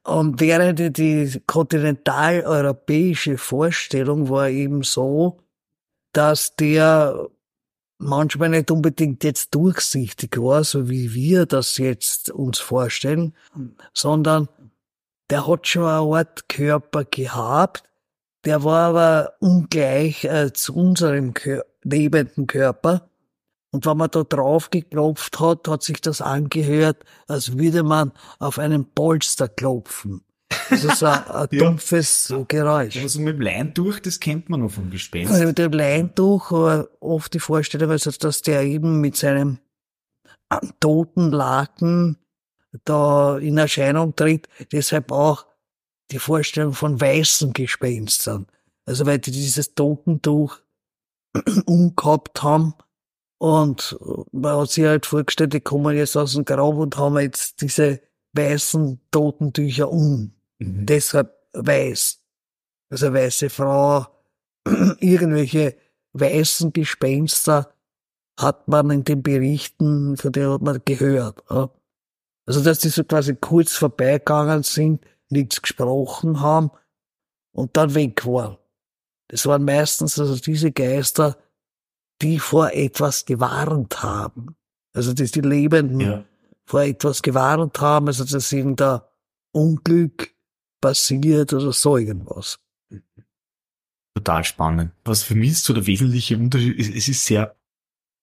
Und 0.04 0.40
während 0.42 0.98
die 0.98 1.42
kontinentaleuropäische 1.48 3.38
Vorstellung 3.38 4.30
war 4.30 4.50
eben 4.50 4.84
so, 4.84 5.40
dass 6.12 6.56
der 6.56 7.30
manchmal 7.98 8.50
nicht 8.50 8.72
unbedingt 8.72 9.24
jetzt 9.24 9.54
durchsichtig 9.56 10.38
war, 10.38 10.64
so 10.64 10.90
wie 10.90 11.14
wir 11.14 11.46
das 11.46 11.78
jetzt 11.78 12.30
uns 12.30 12.60
vorstellen, 12.60 13.34
sondern 13.94 14.50
der 15.30 15.48
hat 15.48 15.68
schon 15.68 15.84
eine 15.84 16.18
Art 16.18 16.48
Körper 16.48 17.04
gehabt, 17.06 17.84
der 18.46 18.64
war 18.64 18.90
aber 18.90 19.34
ungleich 19.40 20.24
äh, 20.24 20.54
zu 20.54 20.76
unserem 20.76 21.34
Kör 21.34 21.66
lebenden 21.84 22.48
Körper. 22.48 23.10
Und 23.72 23.86
wenn 23.86 23.98
man 23.98 24.10
da 24.12 24.24
drauf 24.24 24.70
geklopft 24.70 25.40
hat, 25.40 25.68
hat 25.68 25.84
sich 25.84 26.02
das 26.02 26.22
angehört, 26.22 27.04
als 27.28 27.58
würde 27.58 27.84
man 27.84 28.12
auf 28.40 28.60
einen 28.60 28.86
Polster 28.94 29.48
klopfen. 29.48 30.24
Das 30.70 30.84
ist 30.84 31.04
ein, 31.04 31.24
ein 31.28 31.48
ja. 31.52 31.60
dumpfes 31.60 32.34
Geräusch. 32.48 32.98
Also 32.98 33.20
mit 33.20 33.36
dem 33.36 33.42
Leintuch, 33.42 34.00
das 34.00 34.20
kennt 34.20 34.50
man 34.50 34.62
noch 34.62 34.72
vom 34.72 34.90
Gespenst. 34.90 35.32
Also 35.32 35.46
mit 35.46 35.58
dem 35.58 35.72
Leintuch 35.72 36.52
war 36.52 36.88
oft 37.00 37.34
die 37.34 37.40
Vorstellung, 37.40 37.92
also, 37.92 38.12
dass 38.12 38.42
der 38.42 38.64
eben 38.64 39.02
mit 39.02 39.16
seinem 39.16 39.60
toten 40.80 41.32
Laken 41.32 42.18
da 42.84 43.38
in 43.38 43.58
Erscheinung 43.58 44.16
tritt. 44.16 44.48
Deshalb 44.72 45.12
auch 45.12 45.46
die 46.12 46.20
Vorstellung 46.20 46.74
von 46.74 47.00
weißen 47.00 47.54
Gespenstern. 47.54 48.48
Also 48.86 49.06
weil 49.06 49.20
die 49.20 49.32
dieses 49.32 49.76
Totentuch 49.76 50.60
umgehabt 51.66 52.42
haben 52.44 52.74
und 53.38 53.98
man 54.32 54.58
hat 54.58 54.72
sich 54.72 54.86
halt 54.86 55.06
vorgestellt, 55.06 55.54
die 55.54 55.60
kommen 55.60 55.96
jetzt 55.96 56.16
aus 56.16 56.34
dem 56.34 56.46
Grab 56.46 56.76
und 56.76 56.98
haben 56.98 57.20
jetzt 57.20 57.62
diese 57.62 58.02
weißen 58.34 59.00
Totentücher 59.12 59.92
um. 59.92 60.34
Mhm. 60.60 60.86
Deshalb 60.86 61.34
weiß. 61.54 62.22
Also 62.90 63.14
weiße 63.14 63.50
Frau, 63.50 64.08
irgendwelche 65.00 65.76
weißen 66.14 66.74
Gespenster 66.74 67.74
hat 68.40 68.68
man 68.68 68.92
in 68.92 69.04
den 69.04 69.24
Berichten, 69.24 70.16
von 70.18 70.32
denen 70.32 70.54
hat 70.54 70.62
man 70.62 70.82
gehört. 70.86 71.44
Also, 71.50 72.64
dass 72.64 72.80
die 72.80 72.90
so 72.90 73.04
quasi 73.04 73.36
kurz 73.36 73.74
vorbeigegangen 73.74 74.64
sind, 74.64 75.04
nichts 75.30 75.62
gesprochen 75.62 76.40
haben 76.40 76.72
und 77.52 77.76
dann 77.76 77.94
weg 77.94 78.26
waren. 78.26 78.58
Das 79.28 79.46
waren 79.46 79.66
meistens 79.66 80.18
also 80.20 80.38
diese 80.38 80.72
Geister, 80.72 81.38
die 82.22 82.40
vor 82.40 82.72
etwas 82.72 83.26
gewarnt 83.26 84.02
haben. 84.02 84.56
Also, 84.94 85.14
dass 85.14 85.32
die 85.32 85.42
Lebenden 85.42 86.00
ja. 86.00 86.24
vor 86.66 86.84
etwas 86.84 87.22
gewarnt 87.22 87.80
haben, 87.82 88.08
also 88.08 88.24
dass 88.24 88.56
da 88.76 89.12
Unglück 89.52 90.37
passiert 90.88 91.54
oder 91.54 91.74
so 91.74 91.98
irgendwas. 91.98 92.60
Total 94.16 94.44
spannend. 94.44 94.92
Was 95.04 95.24
für 95.24 95.36
mich 95.36 95.52
ist 95.52 95.66
so 95.66 95.74
der 95.74 95.86
wesentliche 95.86 96.38
Unterschied 96.38 96.78
ist, 96.78 96.94
es 96.96 97.08
ist 97.08 97.26
sehr 97.26 97.56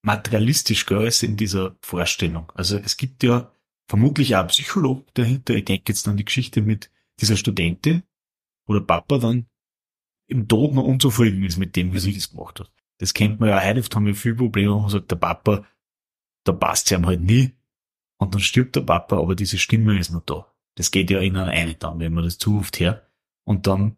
materialistisch, 0.03 0.87
gell, 0.87 1.11
in 1.23 1.37
dieser 1.37 1.77
Vorstellung. 1.83 2.51
Also 2.55 2.79
es 2.79 2.97
gibt 2.97 3.23
ja 3.23 3.51
vermutlich 3.89 4.35
auch 4.35 4.41
einen 4.41 4.49
Psychologen 4.49 5.05
dahinter. 5.15 5.55
Ich 5.55 5.67
denke 5.67 5.93
jetzt 5.93 6.09
an 6.09 6.17
die 6.17 6.25
Geschichte 6.25 6.63
mit 6.63 6.91
dieser 7.21 7.37
Studentin, 7.37 8.03
wo 8.67 8.75
der 8.75 8.81
Papa 8.81 9.19
dann 9.19 9.47
im 10.27 10.49
Tod 10.49 10.75
noch 10.75 10.85
unzufrieden 10.85 11.45
ist 11.45 11.59
mit 11.59 11.77
dem, 11.77 11.93
wie 11.93 12.01
sie 12.01 12.15
das 12.15 12.31
gemacht 12.31 12.61
hat. 12.61 12.73
Das 12.99 13.13
kennt 13.13 13.41
man 13.41 13.51
ja 13.51 13.63
heute, 13.63 13.81
oft 13.81 13.95
haben 13.95 14.07
wir 14.07 14.15
viel 14.15 14.35
Probleme, 14.35 14.75
man 14.75 14.89
sagt, 14.89 15.11
der 15.11 15.17
Papa, 15.17 15.67
da 16.45 16.53
passt 16.53 16.87
es 16.87 16.97
ihm 16.97 17.07
halt 17.07 17.21
nie. 17.21 17.53
Und 18.19 18.35
dann 18.35 18.41
stirbt 18.41 18.77
der 18.77 18.83
Papa, 18.83 19.19
aber 19.19 19.35
diese 19.35 19.59
Stimme 19.59 19.99
ist 19.99 20.11
noch 20.11 20.25
da. 20.25 20.54
Das 20.77 20.91
geht 20.91 21.11
ja 21.11 21.21
in 21.21 21.37
eine 21.37 21.75
dann, 21.75 22.01
wenn 22.01 22.13
man 22.13 22.25
das 22.25 22.39
zu 22.39 22.59
oft 22.59 22.81
hört. 22.81 23.03
Und 23.45 23.67
dann 23.67 23.97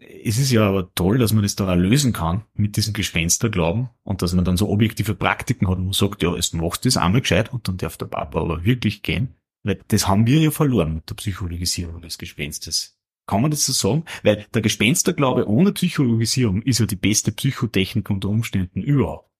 ist 0.00 0.38
es 0.38 0.50
ja 0.50 0.68
aber 0.68 0.92
toll, 0.94 1.18
dass 1.18 1.32
man 1.32 1.42
das 1.42 1.56
dann 1.56 1.68
auch 1.68 1.80
lösen 1.80 2.12
kann 2.12 2.44
mit 2.54 2.76
diesem 2.76 2.92
Gespensterglauben 2.92 3.88
und 4.02 4.22
dass 4.22 4.34
man 4.34 4.44
dann 4.44 4.56
so 4.56 4.68
objektive 4.68 5.14
Praktiken 5.14 5.68
hat 5.68 5.78
und 5.78 5.84
man 5.84 5.92
sagt, 5.92 6.22
ja, 6.22 6.34
jetzt 6.34 6.54
machst 6.54 6.84
du 6.84 6.88
das 6.88 6.96
einmal 6.96 7.20
gescheit 7.20 7.52
und 7.52 7.68
dann 7.68 7.76
darf 7.76 7.96
der 7.96 8.06
Papa 8.06 8.40
aber 8.40 8.64
wirklich 8.64 9.02
gehen. 9.02 9.36
Weil 9.62 9.80
das 9.88 10.08
haben 10.08 10.26
wir 10.26 10.40
ja 10.40 10.50
verloren 10.50 10.94
mit 10.94 11.08
der 11.08 11.14
Psychologisierung 11.14 12.00
des 12.00 12.18
Gespenstes. 12.18 12.98
Kann 13.26 13.42
man 13.42 13.50
das 13.50 13.66
so 13.66 13.72
sagen? 13.72 14.04
Weil 14.22 14.46
der 14.52 14.62
Gespensterglaube 14.62 15.48
ohne 15.48 15.72
Psychologisierung 15.72 16.62
ist 16.62 16.80
ja 16.80 16.86
die 16.86 16.96
beste 16.96 17.30
Psychotechnik 17.30 18.10
unter 18.10 18.28
Umständen 18.28 18.82
überhaupt. 18.82 19.30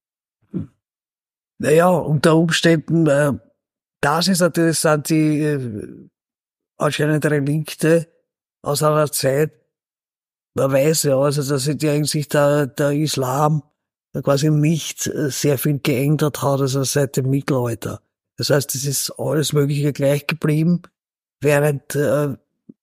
Naja, 1.59 1.89
unter 1.89 2.37
Umständen, 2.37 3.07
äh, 3.07 3.33
das 4.01 4.29
ist 4.29 4.41
natürlich, 4.41 4.79
sind 4.79 5.11
die 5.11 5.41
äh, 5.41 6.09
anscheinend 6.81 7.27
Relikte 7.27 8.09
aus 8.63 8.83
einer 8.83 9.11
Zeit, 9.13 9.53
man 10.55 10.73
weiß 10.73 11.05
ja, 11.05 11.19
also 11.19 11.43
dass 11.49 11.65
sich 11.65 11.81
Hinsicht 11.81 12.35
der, 12.35 12.67
der 12.67 12.93
Islam 12.93 13.63
quasi 14.23 14.51
nicht 14.51 15.07
äh, 15.07 15.31
sehr 15.31 15.59
viel 15.59 15.79
geändert 15.79 16.43
hat, 16.43 16.61
also 16.61 16.83
seit 16.83 17.17
dem 17.17 17.31
Mittelalter. 17.31 18.03
Das 18.37 18.51
heißt, 18.51 18.75
es 18.75 18.85
ist 18.85 19.11
alles 19.19 19.53
Mögliche 19.53 19.93
gleich 19.93 20.27
geblieben, 20.27 20.83
während 21.41 21.95
äh, 21.95 22.37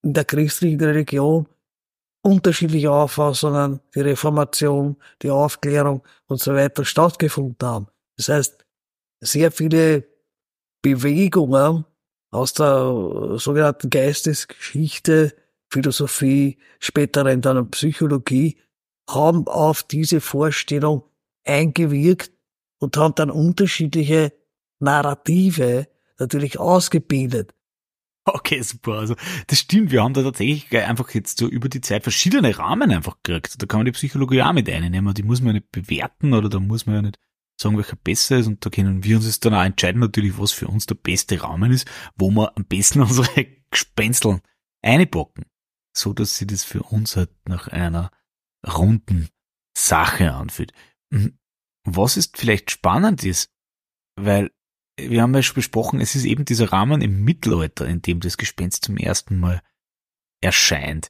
in 0.04 0.14
der 0.14 0.26
christlichen 0.26 0.80
Religion 0.80 1.48
unterschiedliche 2.22 2.92
Auffassungen, 2.92 3.82
die 3.96 4.02
Reformation, 4.02 4.98
die 5.22 5.30
Aufklärung 5.30 6.04
und 6.28 6.40
so 6.40 6.54
weiter 6.54 6.86
stattgefunden 6.86 7.68
haben. 7.68 7.88
Das 8.18 8.30
heißt, 8.30 8.66
sehr 9.22 9.52
viele 9.52 10.06
Bewegungen 10.82 11.86
aus 12.32 12.54
der 12.54 13.38
sogenannten 13.38 13.90
Geistesgeschichte 13.90 15.34
Philosophie, 15.70 16.58
später 16.80 17.24
dann 17.24 17.72
Psychologie, 17.72 18.58
haben 19.10 19.48
auf 19.48 19.84
diese 19.84 20.22
Vorstellung 20.22 21.04
eingewirkt 21.46 22.32
und 22.80 22.98
haben 22.98 23.16
dann 23.16 23.32
unterschiedliche 23.32 24.34
Narrative 24.80 25.88
natürlich 26.20 26.60
ausgebildet. 26.60 27.54
Okay, 28.26 28.62
super. 28.62 28.94
Also 28.94 29.16
das 29.48 29.60
stimmt. 29.60 29.92
Wir 29.92 30.04
haben 30.04 30.14
da 30.14 30.22
tatsächlich 30.22 30.70
einfach 30.78 31.10
jetzt 31.12 31.40
so 31.40 31.48
über 31.48 31.70
die 31.70 31.80
Zeit 31.80 32.04
verschiedene 32.04 32.58
Rahmen 32.58 32.92
einfach 32.92 33.18
gekriegt. 33.24 33.62
Da 33.62 33.66
kann 33.66 33.80
man 33.80 33.86
die 33.86 33.94
Psychologie 33.94 34.42
auch 34.42 34.52
mit 34.52 34.70
einnehmen. 34.70 35.14
Die 35.14 35.24
muss 35.24 35.40
man 35.40 35.56
ja 35.56 35.62
nicht 35.62 35.72
bewerten 35.72 36.34
oder 36.34 36.50
da 36.50 36.60
muss 36.60 36.86
man 36.86 36.96
ja 36.96 37.02
nicht 37.04 37.20
sagen, 37.62 37.78
welcher 37.78 37.96
besser 37.96 38.38
ist. 38.38 38.48
Und 38.48 38.66
da 38.66 38.70
können 38.70 39.04
wir 39.04 39.18
uns 39.18 39.26
jetzt 39.26 39.46
dann 39.46 39.54
auch 39.54 39.64
entscheiden 39.64 40.02
natürlich, 40.02 40.38
was 40.38 40.52
für 40.52 40.68
uns 40.68 40.86
der 40.86 40.96
beste 40.96 41.42
Rahmen 41.42 41.72
ist, 41.72 41.88
wo 42.16 42.30
wir 42.32 42.56
am 42.56 42.66
besten 42.66 43.02
unsere 43.02 43.48
Gespenseln 43.70 44.42
einpacken 44.82 45.46
so 45.98 46.14
dass 46.14 46.38
sie 46.38 46.48
das 46.48 46.64
für 46.64 46.84
uns 46.84 47.16
halt 47.16 47.32
nach 47.48 47.68
einer 47.68 48.12
runden 48.66 49.30
Sache 49.78 50.34
anfühlt. 50.34 50.72
Mhm. 51.10 51.38
Was 51.84 52.18
ist 52.18 52.38
vielleicht 52.38 52.72
spannend 52.72 53.24
ist, 53.24 53.52
weil 54.16 54.52
wir 55.00 55.22
haben 55.22 55.36
ja 55.36 55.44
schon 55.44 55.56
besprochen, 55.56 56.02
es 56.02 56.16
ist 56.16 56.26
eben 56.26 56.46
dieser 56.46 56.72
Rahmen 56.72 57.02
im 57.02 57.24
Mittelalter, 57.24 57.88
in 57.88 58.02
dem 58.02 58.20
das 58.20 58.38
Gespenst 58.38 58.86
zum 58.86 58.98
ersten 58.98 59.40
Mal 59.40 59.62
erscheint. 60.42 61.10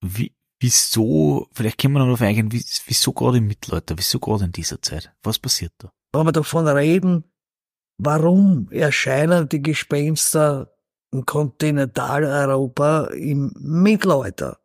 Wie, 0.00 0.34
wieso, 0.60 1.48
vielleicht 1.52 1.78
können 1.78 1.94
wir 1.94 1.98
noch 2.00 2.06
darauf 2.06 2.22
eingehen, 2.22 2.52
wieso 2.52 3.12
gerade 3.12 3.38
im 3.38 3.46
Mittelalter, 3.46 3.98
wieso 3.98 4.20
gerade 4.20 4.44
in 4.44 4.52
dieser 4.52 4.80
Zeit? 4.80 5.12
Was 5.22 5.38
passiert 5.38 5.72
da? 5.78 5.90
Wenn 6.12 6.26
wir 6.26 6.32
davon 6.32 6.68
reden, 6.68 7.24
warum 7.98 8.68
erscheinen 8.70 9.48
die 9.48 9.62
Gespenster 9.62 10.70
in 11.12 11.26
Kontinentaleuropa 11.26 13.06
im 13.06 13.52
Mittelalter. 13.58 14.58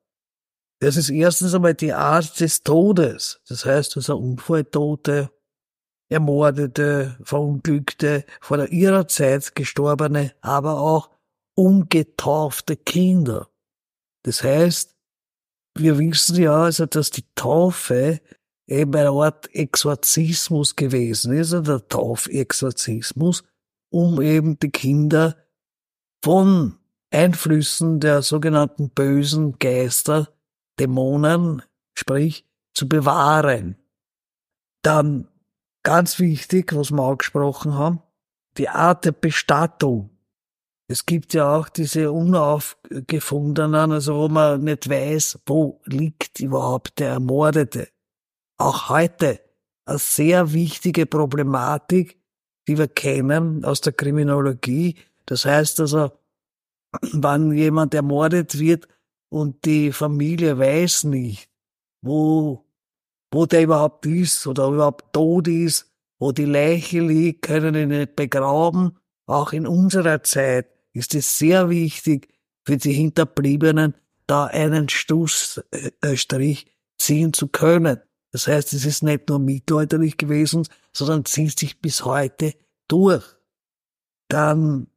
Das 0.79 0.97
ist 0.97 1.09
erstens 1.09 1.53
einmal 1.55 1.73
die 1.73 1.93
Art 1.93 2.39
des 2.39 2.61
Todes. 2.61 3.41
Das 3.47 3.65
heißt, 3.65 3.97
also 3.97 4.17
Unfalltote, 4.17 5.31
Ermordete, 6.09 7.17
Verunglückte, 7.23 8.25
vor 8.41 8.67
ihrer 8.67 9.07
Zeit 9.07 9.55
gestorbene, 9.55 10.33
aber 10.41 10.79
auch 10.79 11.09
umgetaufte 11.55 12.75
Kinder. 12.75 13.49
Das 14.23 14.43
heißt, 14.43 14.94
wir 15.77 15.97
wissen 15.99 16.41
ja 16.41 16.63
also, 16.63 16.85
dass 16.85 17.11
die 17.11 17.25
Taufe 17.35 18.21
eben 18.67 18.95
eine 18.95 19.09
Art 19.09 19.53
Exorzismus 19.53 20.75
gewesen 20.75 21.33
ist, 21.33 21.53
also 21.53 21.79
der 21.79 21.87
Taufexorzismus, 21.87 23.43
um 23.91 24.21
eben 24.21 24.57
die 24.57 24.71
Kinder 24.71 25.37
von 26.23 26.77
Einflüssen 27.11 27.99
der 27.99 28.21
sogenannten 28.21 28.89
bösen 28.89 29.59
Geister, 29.59 30.29
Dämonen, 30.79 31.61
sprich, 31.97 32.45
zu 32.73 32.89
bewahren. 32.89 33.77
Dann 34.81 35.27
ganz 35.83 36.19
wichtig, 36.19 36.75
was 36.75 36.91
wir 36.91 37.03
auch 37.03 37.17
gesprochen 37.17 37.75
haben, 37.75 38.01
die 38.57 38.69
Art 38.69 39.05
der 39.05 39.11
Bestattung. 39.11 40.14
Es 40.87 41.05
gibt 41.07 41.33
ja 41.33 41.55
auch 41.55 41.67
diese 41.67 42.11
unaufgefundenen, 42.11 43.91
also 43.91 44.15
wo 44.15 44.29
man 44.29 44.63
nicht 44.63 44.87
weiß, 44.87 45.39
wo 45.47 45.81
liegt 45.85 46.39
überhaupt 46.39 46.99
der 46.99 47.09
Ermordete. 47.09 47.89
Auch 48.57 48.89
heute 48.89 49.39
eine 49.85 49.97
sehr 49.97 50.53
wichtige 50.53 51.07
Problematik, 51.07 52.19
die 52.67 52.77
wir 52.77 52.87
kennen 52.87 53.65
aus 53.65 53.81
der 53.81 53.93
Kriminologie, 53.93 54.95
das 55.25 55.45
heißt 55.45 55.79
also, 55.79 56.11
wann 57.13 57.51
jemand 57.51 57.93
ermordet 57.95 58.59
wird 58.59 58.87
und 59.29 59.65
die 59.65 59.91
Familie 59.91 60.59
weiß 60.59 61.05
nicht, 61.05 61.49
wo, 62.03 62.65
wo 63.33 63.45
der 63.47 63.63
überhaupt 63.63 64.05
ist 64.05 64.45
oder 64.45 64.67
überhaupt 64.67 65.13
tot 65.13 65.47
ist, 65.47 65.91
wo 66.19 66.31
die 66.31 66.45
Leiche 66.45 67.01
liegt, 67.01 67.41
können 67.41 67.75
ihn 67.75 67.89
nicht 67.89 68.15
begraben. 68.15 68.97
Auch 69.27 69.53
in 69.53 69.65
unserer 69.65 70.21
Zeit 70.21 70.74
ist 70.95 71.13
es 71.13 71.37
sehr 71.37 71.69
wichtig 71.69 72.29
für 72.63 72.77
die 72.77 72.93
Hinterbliebenen, 72.93 73.95
da 74.27 74.45
einen 74.45 74.89
Stoßstrich 74.89 76.65
ziehen 76.97 77.33
zu 77.33 77.47
können. 77.47 77.99
Das 78.31 78.47
heißt, 78.47 78.73
es 78.73 78.85
ist 78.85 79.03
nicht 79.03 79.29
nur 79.29 79.39
mittelalterlich 79.39 80.17
gewesen, 80.17 80.67
sondern 80.93 81.25
zieht 81.25 81.59
sich 81.59 81.81
bis 81.81 82.03
heute 82.05 82.53
durch. 82.87 83.23
Dann 84.29 84.87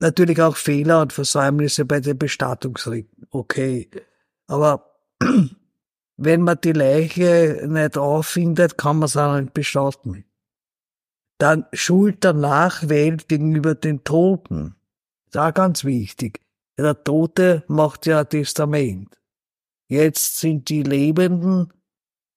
natürlich 0.00 0.40
auch 0.42 0.56
Fehler 0.56 1.02
und 1.02 1.12
Versäumnisse 1.12 1.84
bei 1.84 2.00
den 2.00 2.18
Bestattungsriten. 2.18 3.26
Okay. 3.30 3.88
Aber 4.46 4.98
wenn 6.16 6.42
man 6.42 6.58
die 6.62 6.72
Leiche 6.72 7.64
nicht 7.68 7.96
auffindet, 7.96 8.76
kann 8.76 8.98
man 8.98 9.06
es 9.06 9.16
auch 9.16 9.38
nicht 9.38 9.54
bestatten. 9.54 10.24
Dann 11.38 11.66
Schuld 11.72 12.24
der 12.24 12.34
Nachwelt 12.34 13.28
gegenüber 13.28 13.74
den 13.74 14.04
Toten. 14.04 14.76
Ist 15.32 15.38
auch 15.38 15.54
ganz 15.54 15.84
wichtig. 15.84 16.40
Der 16.78 17.02
Tote 17.04 17.64
macht 17.66 18.06
ja 18.06 18.20
ein 18.20 18.28
Testament. 18.28 19.18
Jetzt 19.88 20.38
sind 20.38 20.68
die 20.68 20.82
Lebenden 20.82 21.72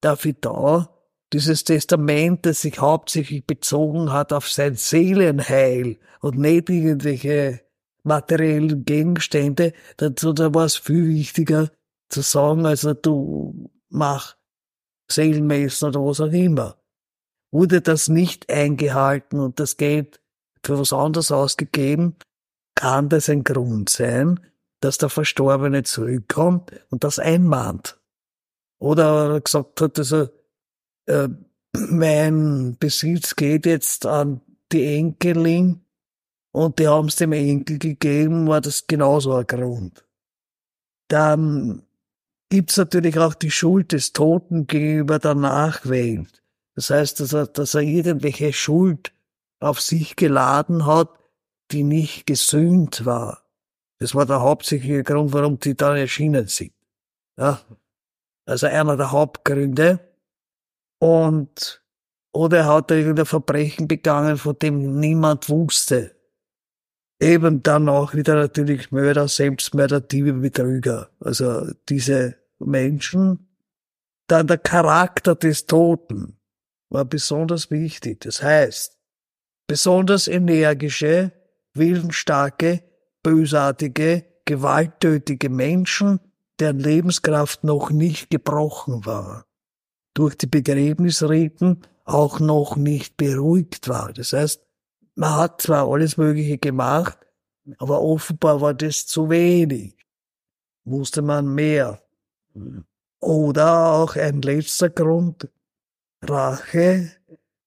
dafür 0.00 0.34
da, 0.40 0.88
dieses 1.32 1.64
Testament, 1.64 2.46
das 2.46 2.62
sich 2.62 2.78
hauptsächlich 2.78 3.46
bezogen 3.46 4.12
hat 4.12 4.32
auf 4.32 4.48
sein 4.48 4.76
Seelenheil 4.76 5.98
und 6.20 6.38
nicht 6.38 6.70
irgendwelche 6.70 7.60
materiellen 8.02 8.84
Gegenstände, 8.84 9.72
dazu 9.96 10.32
da 10.32 10.54
war 10.54 10.64
es 10.64 10.76
viel 10.76 11.08
wichtiger 11.08 11.70
zu 12.08 12.22
sagen, 12.22 12.64
also 12.64 12.94
du 12.94 13.70
mach 13.88 14.36
Seelenmessen 15.10 15.88
oder 15.88 16.04
was 16.04 16.20
auch 16.20 16.32
immer. 16.32 16.76
Wurde 17.50 17.80
das 17.80 18.08
nicht 18.08 18.50
eingehalten 18.50 19.40
und 19.40 19.58
das 19.60 19.76
Geld 19.76 20.20
für 20.62 20.78
was 20.78 20.92
anderes 20.92 21.32
ausgegeben, 21.32 22.16
kann 22.76 23.08
das 23.08 23.28
ein 23.28 23.42
Grund 23.42 23.88
sein, 23.90 24.38
dass 24.80 24.98
der 24.98 25.08
Verstorbene 25.08 25.82
zurückkommt 25.82 26.70
und 26.90 27.02
das 27.02 27.18
einmahnt. 27.18 27.98
Oder 28.78 29.32
er 29.32 29.40
gesagt 29.40 29.80
hat, 29.80 29.98
also, 29.98 30.28
äh, 31.06 31.28
mein 31.72 32.76
Besitz 32.78 33.34
geht 33.34 33.66
jetzt 33.66 34.06
an 34.06 34.40
die 34.72 34.96
Enkelin 34.96 35.80
und 36.52 36.78
die 36.78 36.86
haben 36.88 37.08
es 37.08 37.16
dem 37.16 37.32
Enkel 37.32 37.78
gegeben, 37.78 38.46
war 38.46 38.60
das 38.60 38.86
genauso 38.86 39.34
ein 39.34 39.46
Grund. 39.46 40.04
Dann 41.08 41.82
gibt's 42.50 42.76
natürlich 42.76 43.18
auch 43.18 43.34
die 43.34 43.50
Schuld 43.50 43.92
des 43.92 44.12
Toten 44.12 44.66
gegenüber 44.66 45.18
der 45.18 45.34
Nachwelt. 45.34 46.42
Das 46.74 46.90
heißt, 46.90 47.20
dass 47.20 47.32
er, 47.32 47.46
dass 47.46 47.74
er 47.74 47.80
irgendwelche 47.80 48.52
Schuld 48.52 49.12
auf 49.60 49.80
sich 49.80 50.16
geladen 50.16 50.86
hat, 50.86 51.10
die 51.70 51.82
nicht 51.82 52.26
gesühnt 52.26 53.04
war. 53.04 53.42
Das 53.98 54.14
war 54.14 54.26
der 54.26 54.40
hauptsächliche 54.40 55.02
Grund, 55.02 55.32
warum 55.32 55.58
die 55.58 55.76
da 55.76 55.96
erschienen 55.96 56.48
sind. 56.48 56.72
Ja. 57.38 57.60
Also 58.46 58.66
einer 58.66 58.96
der 58.96 59.10
Hauptgründe. 59.10 60.00
Und, 60.98 61.82
oder 62.32 62.58
er 62.58 62.66
hat 62.66 62.90
irgendein 62.90 63.26
Verbrechen 63.26 63.88
begangen, 63.88 64.36
von 64.36 64.58
dem 64.58 65.00
niemand 65.00 65.48
wusste. 65.48 66.14
Eben 67.20 67.62
dann 67.62 67.88
auch 67.88 68.14
wieder 68.14 68.34
natürlich 68.34 68.92
Mörder, 68.92 69.26
Selbstmörder, 69.26 70.00
Diebe, 70.00 70.34
Betrüger. 70.34 71.10
Also 71.20 71.72
diese 71.88 72.36
Menschen. 72.58 73.48
Dann 74.28 74.46
der 74.46 74.58
Charakter 74.58 75.34
des 75.34 75.66
Toten 75.66 76.38
war 76.90 77.04
besonders 77.04 77.70
wichtig. 77.70 78.20
Das 78.20 78.42
heißt, 78.42 78.98
besonders 79.66 80.28
energische, 80.28 81.32
willensstarke, 81.76 82.82
bösartige, 83.22 84.24
gewalttätige 84.44 85.48
Menschen, 85.50 86.20
deren 86.58 86.78
Lebenskraft 86.78 87.64
noch 87.64 87.90
nicht 87.90 88.30
gebrochen 88.30 89.04
war, 89.04 89.46
durch 90.14 90.36
die 90.36 90.46
Begräbnisriten 90.46 91.82
auch 92.04 92.40
noch 92.40 92.76
nicht 92.76 93.16
beruhigt 93.16 93.88
war. 93.88 94.12
Das 94.12 94.32
heißt, 94.32 94.62
man 95.16 95.34
hat 95.34 95.62
zwar 95.62 95.90
alles 95.90 96.16
Mögliche 96.16 96.58
gemacht, 96.58 97.18
aber 97.78 98.00
offenbar 98.00 98.60
war 98.60 98.74
das 98.74 99.06
zu 99.06 99.28
wenig. 99.28 99.96
Musste 100.84 101.20
man 101.20 101.52
mehr. 101.52 102.00
Oder 103.20 103.92
auch 103.92 104.14
ein 104.14 104.40
letzter 104.42 104.88
Grund, 104.88 105.48
Rache 106.22 107.10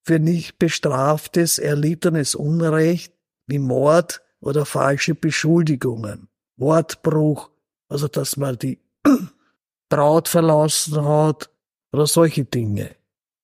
für 0.02 0.18
nicht 0.18 0.58
bestraftes, 0.58 1.58
erlittenes 1.58 2.34
Unrecht 2.34 3.12
wie 3.50 3.58
Mord 3.58 4.22
oder 4.40 4.64
falsche 4.64 5.14
Beschuldigungen, 5.14 6.28
Wortbruch, 6.56 7.50
also 7.88 8.08
dass 8.08 8.36
man 8.36 8.58
die 8.58 8.78
Braut 9.88 10.28
verlassen 10.28 11.04
hat 11.04 11.50
oder 11.92 12.06
solche 12.06 12.44
Dinge. 12.44 12.94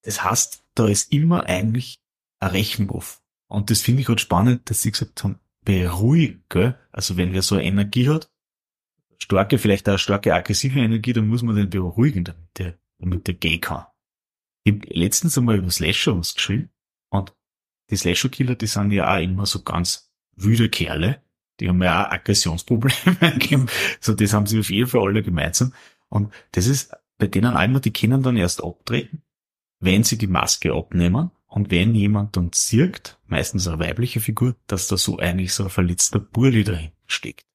Das 0.03 0.23
heißt, 0.23 0.63
da 0.75 0.87
ist 0.87 1.13
immer 1.13 1.47
eigentlich 1.47 2.01
ein 2.41 2.51
Rechenwurf. 2.51 3.21
Und 3.49 3.71
das 3.71 3.81
finde 3.81 4.03
ich 4.03 4.09
halt 4.09 4.21
spannend, 4.21 4.71
dass 4.71 4.83
Sie 4.83 4.93
gesagt 4.93 5.25
haben, 5.25 5.41
beruhige, 5.63 6.79
also 6.93 7.17
wenn 7.17 7.33
wer 7.33 7.43
so 7.43 7.57
eine 7.57 7.65
Energie 7.65 8.09
hat, 8.09 8.31
starke, 9.19 9.59
vielleicht 9.59 9.89
auch 9.89 9.99
starke 9.99 10.35
aggressive 10.35 10.79
Energie, 10.79 11.13
dann 11.13 11.29
muss 11.29 11.43
man 11.43 11.57
den 11.57 11.71
beruhigen, 11.71 12.25
damit 12.25 12.59
der, 12.59 12.79
damit 12.99 13.27
der 13.27 13.35
gehen 13.35 13.61
kann. 13.61 13.87
Ich 14.65 14.75
habe 14.75 14.87
letztens 14.91 15.37
einmal 15.39 15.59
über 15.59 15.71
Slasher 15.71 16.17
was 16.17 16.35
geschrieben 16.35 16.71
die 17.91 17.97
Slasher-Killer, 17.97 18.55
die 18.57 18.67
sind 18.67 18.91
ja 18.93 19.15
auch 19.15 19.21
immer 19.21 19.47
so 19.47 19.63
ganz 19.63 20.11
wüde 20.35 20.69
Kerle. 20.69 21.23
Die 21.61 21.69
haben 21.69 21.83
ja 21.83 22.07
auch 22.07 22.13
Aggressionsprobleme. 22.13 23.67
so, 24.01 24.15
das 24.15 24.33
haben 24.33 24.47
sie 24.47 24.61
auf 24.61 24.71
jeden 24.71 24.89
Fall 24.89 25.03
alle 25.03 25.23
gemeinsam. 25.23 25.73
Und 26.09 26.33
das 26.53 26.67
ist 26.67 26.93
bei 27.19 27.27
denen 27.27 27.55
einmal, 27.55 27.81
die 27.81 27.93
können 27.93 28.23
dann 28.23 28.37
erst 28.37 28.63
abtreten, 28.63 29.23
wenn 29.81 30.05
sie 30.05 30.19
die 30.19 30.27
Maske 30.27 30.75
abnehmen 30.75 31.31
und 31.47 31.71
wenn 31.71 31.95
jemand 31.95 32.37
dann 32.37 32.53
zirkt, 32.53 33.19
meistens 33.27 33.67
eine 33.67 33.79
weibliche 33.79 34.21
Figur, 34.21 34.57
dass 34.67 34.89
da 34.89 34.97
so 34.97 35.19
eigentlich 35.19 35.55
so 35.55 35.65
ein 35.65 35.71
verletzter 35.71 36.19
Burli 36.19 36.65
dahin 36.65 36.93
steckt. 37.07 37.47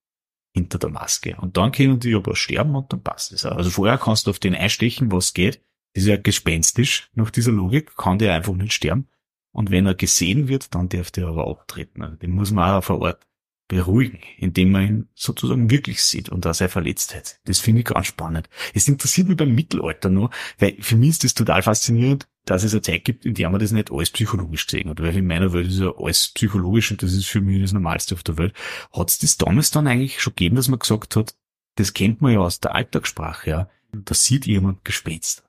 Hinter 0.54 0.80
der 0.80 0.90
Maske. 0.90 1.38
Und 1.38 1.56
dann 1.56 1.72
können 1.72 2.00
die 2.00 2.16
aber 2.16 2.36
sterben 2.36 2.76
und 2.76 2.92
dann 2.92 3.02
passt 3.02 3.32
es 3.32 3.46
auch. 3.46 3.56
Also 3.56 3.70
vorher 3.70 3.98
kannst 3.98 4.26
du 4.26 4.32
auf 4.32 4.40
den 4.40 4.56
einstechen, 4.56 5.12
was 5.12 5.34
geht. 5.34 5.62
Das 5.94 6.04
ist 6.04 6.10
ja 6.10 6.18
gespenstisch 6.18 7.10
nach 7.14 7.30
dieser 7.30 7.52
Logik, 7.52 7.96
kann 7.96 8.20
der 8.20 8.34
einfach 8.34 8.54
nicht 8.54 8.74
sterben. 8.74 9.08
Und 9.52 9.72
wenn 9.72 9.86
er 9.86 9.96
gesehen 9.96 10.48
wird, 10.48 10.74
dann 10.76 10.90
darf 10.90 11.12
der 11.12 11.28
aber 11.28 11.48
abtreten. 11.48 12.02
Also 12.02 12.16
den 12.16 12.32
muss 12.32 12.52
man 12.52 12.70
auch 12.70 12.84
vor 12.84 13.00
Ort 13.00 13.28
beruhigen, 13.72 14.20
indem 14.38 14.72
man 14.72 14.86
ihn 14.86 15.10
sozusagen 15.16 15.70
wirklich 15.70 16.04
sieht 16.04 16.28
und 16.28 16.46
auch 16.46 16.54
seine 16.54 16.68
Verletztheit. 16.68 17.40
Das 17.46 17.60
finde 17.60 17.80
ich 17.80 17.86
ganz 17.86 18.08
spannend. 18.08 18.50
Es 18.74 18.90
interessiert 18.90 19.30
mich 19.30 19.38
beim 19.38 19.56
Mittelalter 19.56 20.10
noch, 20.10 20.30
weil 20.60 20.76
für 20.82 20.98
mich 20.98 21.12
ist 21.12 21.24
das 21.24 21.34
total 21.34 21.62
faszinierend, 21.62 22.28
dass 22.44 22.64
es 22.64 22.74
eine 22.74 22.82
Zeit 22.82 23.06
gibt, 23.06 23.26
in 23.26 23.34
der 23.34 23.50
man 23.50 23.62
das 23.62 23.72
nicht 23.72 23.90
alles 23.90 24.10
psychologisch 24.10 24.68
gesehen 24.68 24.90
hat. 24.90 25.02
Weil 25.02 25.16
in 25.16 25.26
meiner 25.26 25.54
Welt 25.54 25.68
ist 25.68 25.80
ja 25.80 25.94
alles 25.98 26.34
psychologisch 26.34 26.92
und 26.92 27.02
das 27.02 27.14
ist 27.14 27.28
für 27.28 27.40
mich 27.40 27.62
das 27.62 27.72
Normalste 27.72 28.16
auf 28.16 28.24
der 28.24 28.38
Welt. 28.38 28.54
Hat 28.92 29.10
es 29.10 29.20
das 29.20 29.38
damals 29.38 29.72
dann 29.72 29.88
eigentlich 29.88 30.22
schon 30.22 30.36
gegeben, 30.36 30.58
dass 30.58 30.68
man 30.68 30.80
gesagt 30.80 31.16
hat, 31.16 31.36
das 31.76 31.94
kennt 31.94 32.22
man 32.22 32.34
ja 32.34 32.40
aus 32.40 32.60
der 32.60 32.76
Alltagssprache, 32.76 33.50
ja, 33.50 33.70
da 33.94 34.14
sieht 34.14 34.46
jemand 34.48 34.84
Gespenst. 34.84 35.46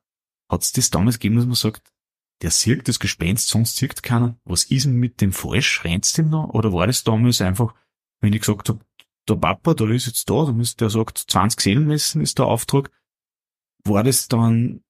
Hat 0.49 0.63
es 0.63 0.71
das 0.71 0.91
damals 0.91 1.19
gegeben, 1.19 1.37
dass 1.37 1.47
man 1.47 1.55
sagt, 1.57 1.92
der 2.43 2.51
sieht 2.51 2.89
das 2.89 2.99
Gespenst, 2.99 3.49
sonst 3.49 3.77
sieht 3.77 4.03
keiner. 4.03 4.37
Was 4.45 4.65
ist 4.65 4.85
denn 4.87 4.95
mit 4.95 5.21
dem 5.21 5.33
falsch? 5.33 5.85
Rennt's 5.85 6.13
dem 6.13 6.29
noch? 6.29 6.49
Oder 6.51 6.73
war 6.73 6.87
das 6.89 7.05
damals 7.05 7.41
einfach, 7.41 7.75
wenn 8.21 8.33
ich 8.33 8.41
gesagt 8.41 8.69
habe, 8.69 8.81
der 9.29 9.37
Papa, 9.37 9.75
der 9.75 9.89
ist 9.91 10.07
jetzt 10.07 10.29
da, 10.29 10.53
der 10.81 10.91
sagt, 10.91 11.19
20 11.19 11.61
Seelenmessen 11.61 12.21
ist 12.21 12.39
der 12.39 12.47
Auftrag, 12.47 12.91
war 13.85 14.03
das 14.03 14.27
dann, 14.27 14.83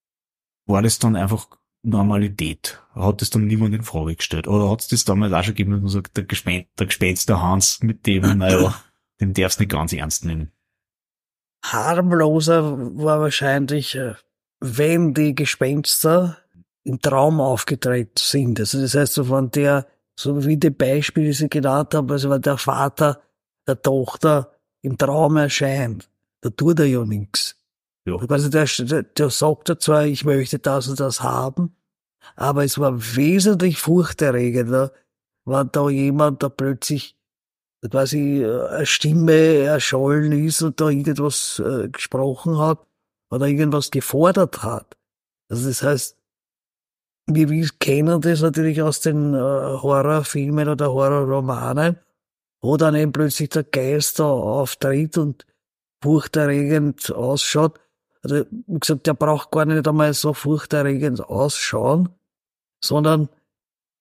war 0.67 0.81
das 0.81 0.99
dann 0.99 1.15
einfach 1.15 1.47
Normalität? 1.83 2.83
Hat 2.95 3.21
das 3.21 3.29
dann 3.29 3.47
niemand 3.47 3.75
in 3.75 3.83
Frage 3.83 4.17
gestellt? 4.17 4.49
Oder 4.49 4.71
hat 4.71 4.81
es 4.81 4.89
das 4.89 5.05
damals 5.05 5.35
auch 5.35 5.45
schon 5.45 5.55
gegeben, 5.55 5.73
dass 5.73 5.81
man 5.83 5.91
sagt, 5.91 6.17
der 6.17 6.25
Gespenst, 6.25 6.71
der 6.79 6.87
Gespenst, 6.87 7.29
der 7.29 7.43
Hans, 7.43 7.83
mit 7.83 8.07
dem, 8.07 8.23
naja, 8.39 8.75
den 9.21 9.35
darfst 9.35 9.59
du 9.59 9.65
nicht 9.65 9.73
ganz 9.73 9.93
ernst 9.93 10.25
nehmen? 10.25 10.51
Harmloser 11.65 12.97
war 12.97 13.21
wahrscheinlich, 13.21 13.95
äh, 13.95 14.15
wenn 14.61 15.13
die 15.13 15.35
Gespenster 15.35 16.42
im 16.85 17.01
Traum 17.01 17.41
aufgetreten 17.41 18.19
sind. 18.19 18.61
Also 18.61 18.81
das 18.81 18.95
heißt, 18.95 19.15
so 19.15 19.25
von 19.25 19.51
der, 19.51 19.87
so 20.19 20.45
wie 20.45 20.57
die 20.57 20.71
Beispiele, 20.71 21.27
die 21.27 21.33
Sie 21.33 21.49
genannt 21.49 21.95
haben, 21.95 22.11
also 22.11 22.31
wenn 22.31 22.43
der 22.43 22.59
Vater 22.59 23.23
der 23.67 23.81
Tochter 23.81 24.53
im 24.83 24.99
Traum 24.99 25.37
erscheint, 25.37 26.11
da 26.41 26.51
tut 26.51 26.81
er 26.81 26.87
ja 26.87 27.05
nichts. 27.05 27.57
Ja. 28.05 28.17
Also 28.17 28.49
der, 28.49 28.65
der, 28.65 29.03
der 29.05 29.31
sagt 29.31 29.69
ja 29.69 29.79
zwar, 29.79 30.07
ich 30.07 30.25
möchte 30.25 30.59
das 30.59 30.89
und 30.89 30.99
das 30.99 31.23
haben, 31.23 31.77
aber 32.35 32.65
es 32.65 32.79
war 32.79 32.99
wesentlich 33.17 33.79
furchterregender, 33.79 34.93
wenn 35.45 35.71
da 35.73 35.89
jemand 35.89 36.43
da 36.43 36.49
plötzlich 36.49 37.17
quasi 37.89 38.43
äh, 38.43 38.69
eine 38.69 38.87
Stimme 38.87 39.59
erschollen 39.65 40.33
ist 40.33 40.63
und 40.63 40.81
da 40.81 40.89
irgendwas 40.89 41.61
äh, 41.65 41.89
gesprochen 41.89 42.59
hat 42.59 42.87
oder 43.31 43.47
irgendwas 43.47 43.91
gefordert 43.91 44.63
hat. 44.63 44.97
Also 45.49 45.69
das 45.69 45.83
heißt, 45.83 46.17
wir 47.27 47.69
kennen 47.79 48.21
das 48.21 48.41
natürlich 48.41 48.83
aus 48.83 49.01
den 49.01 49.35
äh, 49.35 49.39
Horrorfilmen 49.39 50.69
oder 50.69 50.93
Horrorromanen, 50.93 51.99
wo 52.61 52.77
dann 52.77 52.95
eben 52.95 53.13
plötzlich 53.13 53.51
der 53.51 53.65
Geist 53.65 54.19
da 54.19 54.25
auftritt 54.25 55.19
und 55.19 55.47
furchterregend 56.03 57.13
ausschaut. 57.13 57.79
Also, 58.23 58.45
wie 58.51 58.79
gesagt, 58.79 59.07
der 59.07 59.15
braucht 59.15 59.51
gar 59.51 59.65
nicht 59.65 59.87
einmal 59.87 60.15
so 60.15 60.33
furchterregend 60.33 61.21
ausschauen, 61.21 62.09
sondern 62.81 63.29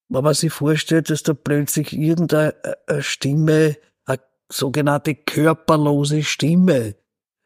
wenn 0.10 0.24
man 0.24 0.34
sich 0.34 0.52
vorstellt, 0.52 1.10
dass 1.10 1.24
da 1.24 1.34
plötzlich 1.34 1.94
irgendeine 1.94 2.56
äh, 2.88 3.02
Stimme, 3.02 3.78
eine 4.06 4.20
sogenannte 4.52 5.16
körperlose 5.16 6.24
Stimme, 6.24 6.96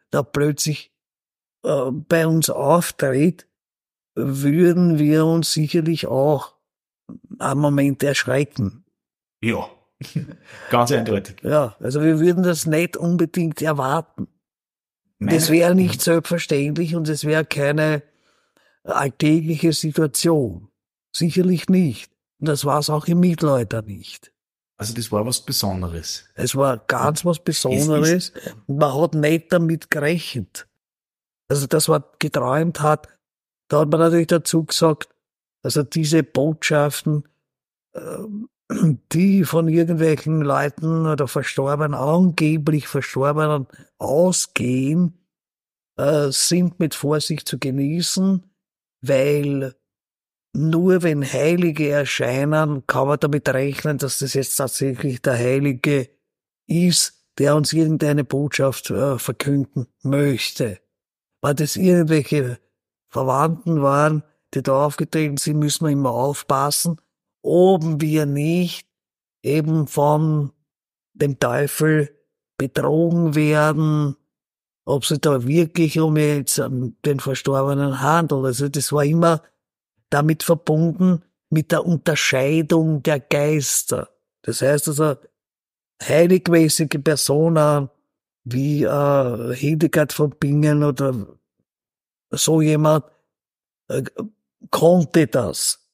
da 0.09 0.23
plötzlich 0.23 0.91
äh, 1.63 1.91
bei 1.91 2.25
uns 2.25 2.49
auftritt, 2.49 3.47
würden 4.15 4.97
wir 4.97 5.25
uns 5.25 5.53
sicherlich 5.53 6.07
auch 6.07 6.55
am 7.39 7.59
Moment 7.59 8.01
erschrecken. 8.03 8.85
Ja, 9.41 9.69
ganz 10.69 10.91
eindeutig. 10.91 11.37
Ja, 11.43 11.75
also 11.79 12.01
wir 12.01 12.19
würden 12.19 12.43
das 12.43 12.65
nicht 12.65 12.97
unbedingt 12.97 13.61
erwarten. 13.61 14.27
Meine 15.19 15.37
das 15.37 15.49
wäre 15.49 15.75
nicht 15.75 16.01
selbstverständlich 16.01 16.95
und 16.95 17.07
es 17.07 17.23
wäre 17.25 17.45
keine 17.45 18.03
alltägliche 18.83 19.73
Situation. 19.73 20.69
Sicherlich 21.15 21.69
nicht. 21.69 22.11
Und 22.39 22.49
das 22.49 22.65
war 22.65 22.79
es 22.79 22.89
auch 22.89 23.07
im 23.07 23.19
Mittelalter 23.21 23.81
nicht. 23.81 24.33
Also 24.77 24.93
das 24.93 25.11
war 25.11 25.25
was 25.25 25.41
Besonderes. 25.41 26.25
Es 26.35 26.55
war 26.55 26.77
ganz 26.77 27.23
was 27.23 27.39
Besonderes. 27.39 28.33
Man 28.67 28.93
hat 28.93 29.13
nicht 29.13 29.53
damit 29.53 29.89
gerechnet. 29.89 30.67
Also 31.47 31.67
das, 31.67 31.87
was 31.87 32.01
geträumt 32.19 32.81
hat, 32.81 33.07
da 33.67 33.81
hat 33.81 33.89
man 33.89 33.99
natürlich 33.99 34.27
dazu 34.27 34.63
gesagt, 34.65 35.09
also 35.63 35.83
diese 35.83 36.23
Botschaften 36.23 37.27
äh, 37.93 38.25
die 39.11 39.43
von 39.43 39.67
irgendwelchen 39.67 40.41
Leuten 40.41 41.05
oder 41.05 41.27
Verstorbenen, 41.27 41.93
angeblich 41.93 42.87
Verstorbenen 42.87 43.67
ausgehen, 43.97 45.19
äh, 45.97 46.29
sind 46.31 46.79
mit 46.79 46.95
Vorsicht 46.95 47.47
zu 47.47 47.59
genießen, 47.59 48.43
weil 49.01 49.75
nur 50.53 51.03
wenn 51.03 51.23
Heilige 51.23 51.89
erscheinen, 51.89 52.87
kann 52.87 53.07
man 53.07 53.19
damit 53.19 53.47
rechnen, 53.49 53.97
dass 53.97 54.19
das 54.19 54.33
jetzt 54.33 54.55
tatsächlich 54.55 55.21
der 55.21 55.37
Heilige 55.37 56.09
ist, 56.67 57.25
der 57.37 57.55
uns 57.55 57.73
irgendeine 57.73 58.23
Botschaft 58.23 58.89
äh, 58.89 59.19
verkünden 59.19 59.87
möchte. 60.01 60.79
Weil 61.41 61.55
das 61.55 61.75
irgendwelche 61.75 62.59
Verwandten 63.15 63.81
waren, 63.81 64.23
die 64.53 64.61
da 64.61 64.85
aufgetreten 64.85 65.37
sind, 65.37 65.59
müssen 65.59 65.85
wir 65.85 65.91
immer 65.93 66.11
aufpassen, 66.11 66.99
ob 67.41 68.01
wir 68.01 68.25
nicht 68.25 68.85
eben 69.41 69.87
von 69.87 70.51
dem 71.13 71.39
Teufel 71.39 72.13
betrogen 72.57 73.33
werden, 73.33 74.17
ob 74.83 75.05
sich 75.05 75.19
da 75.21 75.47
wirklich 75.47 75.97
um 75.97 76.17
jetzt 76.17 76.57
den 76.57 77.19
Verstorbenen 77.21 78.01
handelt. 78.01 78.43
Also 78.43 78.67
das 78.67 78.91
war 78.91 79.05
immer 79.05 79.41
damit 80.09 80.43
verbunden 80.43 81.23
mit 81.49 81.71
der 81.71 81.85
Unterscheidung 81.85 83.01
der 83.01 83.21
Geister. 83.21 84.09
Das 84.41 84.61
heißt 84.61 84.89
also, 84.89 85.15
heiligmäßige 86.03 87.01
Personen 87.01 87.89
wie 88.43 88.83
äh, 88.83 89.55
Hildegard 89.55 90.11
von 90.11 90.31
Bingen 90.31 90.83
oder 90.83 91.15
so 92.31 92.61
jemand 92.61 93.05
äh, 93.87 94.03
konnte 94.71 95.27
das. 95.27 95.89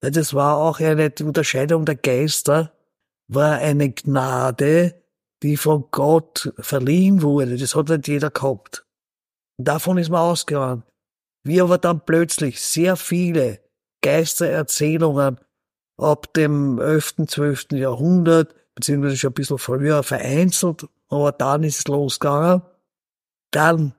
Das 0.00 0.34
war 0.34 0.56
auch 0.56 0.80
eine 0.80 1.12
Unterscheidung 1.20 1.84
der 1.84 1.96
Geister, 1.96 2.72
war 3.28 3.58
eine 3.58 3.90
Gnade, 3.90 5.02
die 5.42 5.56
von 5.56 5.86
Gott 5.90 6.52
verliehen 6.58 7.22
wurde. 7.22 7.56
Das 7.56 7.74
hat 7.74 7.88
nicht 7.88 8.08
jeder 8.08 8.30
gehabt. 8.30 8.86
Davon 9.58 9.98
ist 9.98 10.10
man 10.10 10.20
ausgegangen. 10.20 10.84
Wie 11.44 11.60
aber 11.60 11.78
dann 11.78 12.04
plötzlich 12.04 12.60
sehr 12.60 12.96
viele 12.96 13.60
Geistererzählungen 14.02 15.38
ab 15.96 16.32
dem 16.34 16.78
11., 16.78 17.26
12. 17.26 17.72
Jahrhundert, 17.72 18.54
beziehungsweise 18.74 19.16
schon 19.16 19.30
ein 19.30 19.34
bisschen 19.34 19.58
früher 19.58 20.02
vereinzelt, 20.02 20.86
aber 21.08 21.32
dann 21.32 21.62
ist 21.62 21.80
es 21.80 21.88
losgegangen, 21.88 22.62
dann 23.50 23.94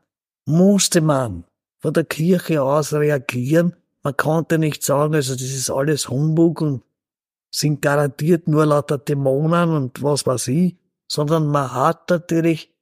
musste 0.45 1.01
man 1.01 1.45
von 1.81 1.93
der 1.93 2.05
Kirche 2.05 2.61
aus 2.61 2.93
reagieren. 2.93 3.75
Man 4.03 4.15
konnte 4.15 4.57
nicht 4.57 4.83
sagen, 4.83 5.15
also 5.15 5.33
das 5.33 5.43
ist 5.43 5.69
alles 5.69 6.09
Humbug 6.09 6.61
und 6.61 6.83
sind 7.53 7.81
garantiert 7.81 8.47
nur 8.47 8.65
lauter 8.65 8.97
Dämonen 8.97 9.69
und 9.71 10.01
was 10.01 10.25
weiß 10.25 10.47
ich, 10.47 10.77
sondern 11.07 11.47
man 11.47 11.73
hat 11.73 12.09
natürlich 12.09 12.73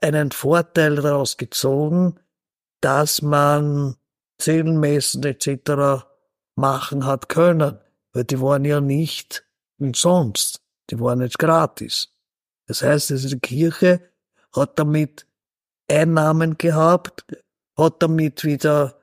einen 0.00 0.32
Vorteil 0.32 0.96
daraus 0.96 1.36
gezogen, 1.36 2.18
dass 2.80 3.22
man 3.22 3.96
Zählenmessen 4.38 5.22
etc. 5.22 6.04
machen 6.56 7.06
hat 7.06 7.28
können, 7.28 7.78
weil 8.12 8.24
die 8.24 8.40
waren 8.40 8.64
ja 8.64 8.80
nicht 8.80 9.46
umsonst, 9.78 10.60
die 10.90 10.98
waren 10.98 11.20
nicht 11.20 11.38
gratis. 11.38 12.08
Das 12.66 12.82
heißt, 12.82 13.12
also 13.12 13.28
die 13.28 13.38
Kirche 13.38 14.00
hat 14.54 14.78
damit 14.78 15.26
Einnahmen 15.88 16.58
gehabt, 16.58 17.24
hat 17.76 18.02
damit 18.02 18.44
wieder 18.44 18.98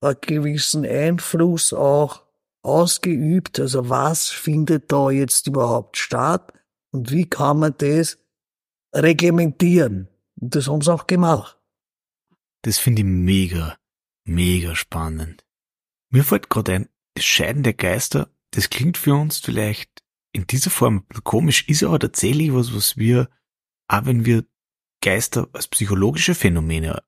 einen 0.00 0.16
gewissen 0.20 0.84
Einfluss 0.84 1.72
auch 1.72 2.26
ausgeübt. 2.62 3.60
Also 3.60 3.88
was 3.88 4.28
findet 4.28 4.92
da 4.92 5.10
jetzt 5.10 5.46
überhaupt 5.46 5.96
statt? 5.96 6.52
Und 6.92 7.10
wie 7.10 7.26
kann 7.26 7.58
man 7.58 7.74
das 7.78 8.18
reglementieren? 8.94 10.08
Und 10.40 10.54
das 10.54 10.68
haben 10.68 10.82
sie 10.82 10.92
auch 10.92 11.06
gemacht. 11.06 11.58
Das 12.62 12.78
finde 12.78 13.02
ich 13.02 13.06
mega, 13.06 13.76
mega 14.24 14.74
spannend. 14.74 15.44
Mir 16.10 16.24
fällt 16.24 16.50
gerade 16.50 16.72
ein, 16.72 16.88
das 17.14 17.24
Scheiden 17.24 17.62
der 17.62 17.74
Geister, 17.74 18.30
das 18.50 18.70
klingt 18.70 18.98
für 18.98 19.14
uns 19.14 19.38
vielleicht 19.38 20.02
in 20.32 20.46
dieser 20.46 20.70
Form 20.70 21.06
komisch, 21.24 21.68
ist 21.68 21.82
aber 21.82 21.98
tatsächlich 21.98 22.52
was, 22.52 22.74
was 22.74 22.96
wir, 22.96 23.28
auch 23.88 24.04
wenn 24.06 24.24
wir 24.24 24.44
Geister 25.02 25.48
als 25.52 25.68
psychologische 25.68 26.34
Phänomene 26.34 27.02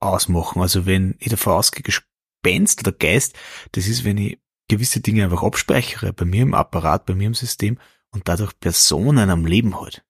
ausmachen. 0.00 0.60
Also 0.60 0.86
wenn 0.86 1.16
ich 1.18 1.28
davon 1.28 1.54
ausgehe, 1.54 1.82
Gespenst 1.82 2.80
oder 2.80 2.92
Geist, 2.92 3.36
das 3.72 3.86
ist, 3.86 4.04
wenn 4.04 4.18
ich 4.18 4.38
gewisse 4.68 5.00
Dinge 5.00 5.24
einfach 5.24 5.42
abspeichere, 5.42 6.12
bei 6.12 6.24
mir 6.24 6.42
im 6.42 6.54
Apparat, 6.54 7.06
bei 7.06 7.14
mir 7.14 7.28
im 7.28 7.34
System 7.34 7.78
und 8.10 8.28
dadurch 8.28 8.58
Personen 8.58 9.30
am 9.30 9.46
Leben 9.46 9.80
halt. 9.80 10.04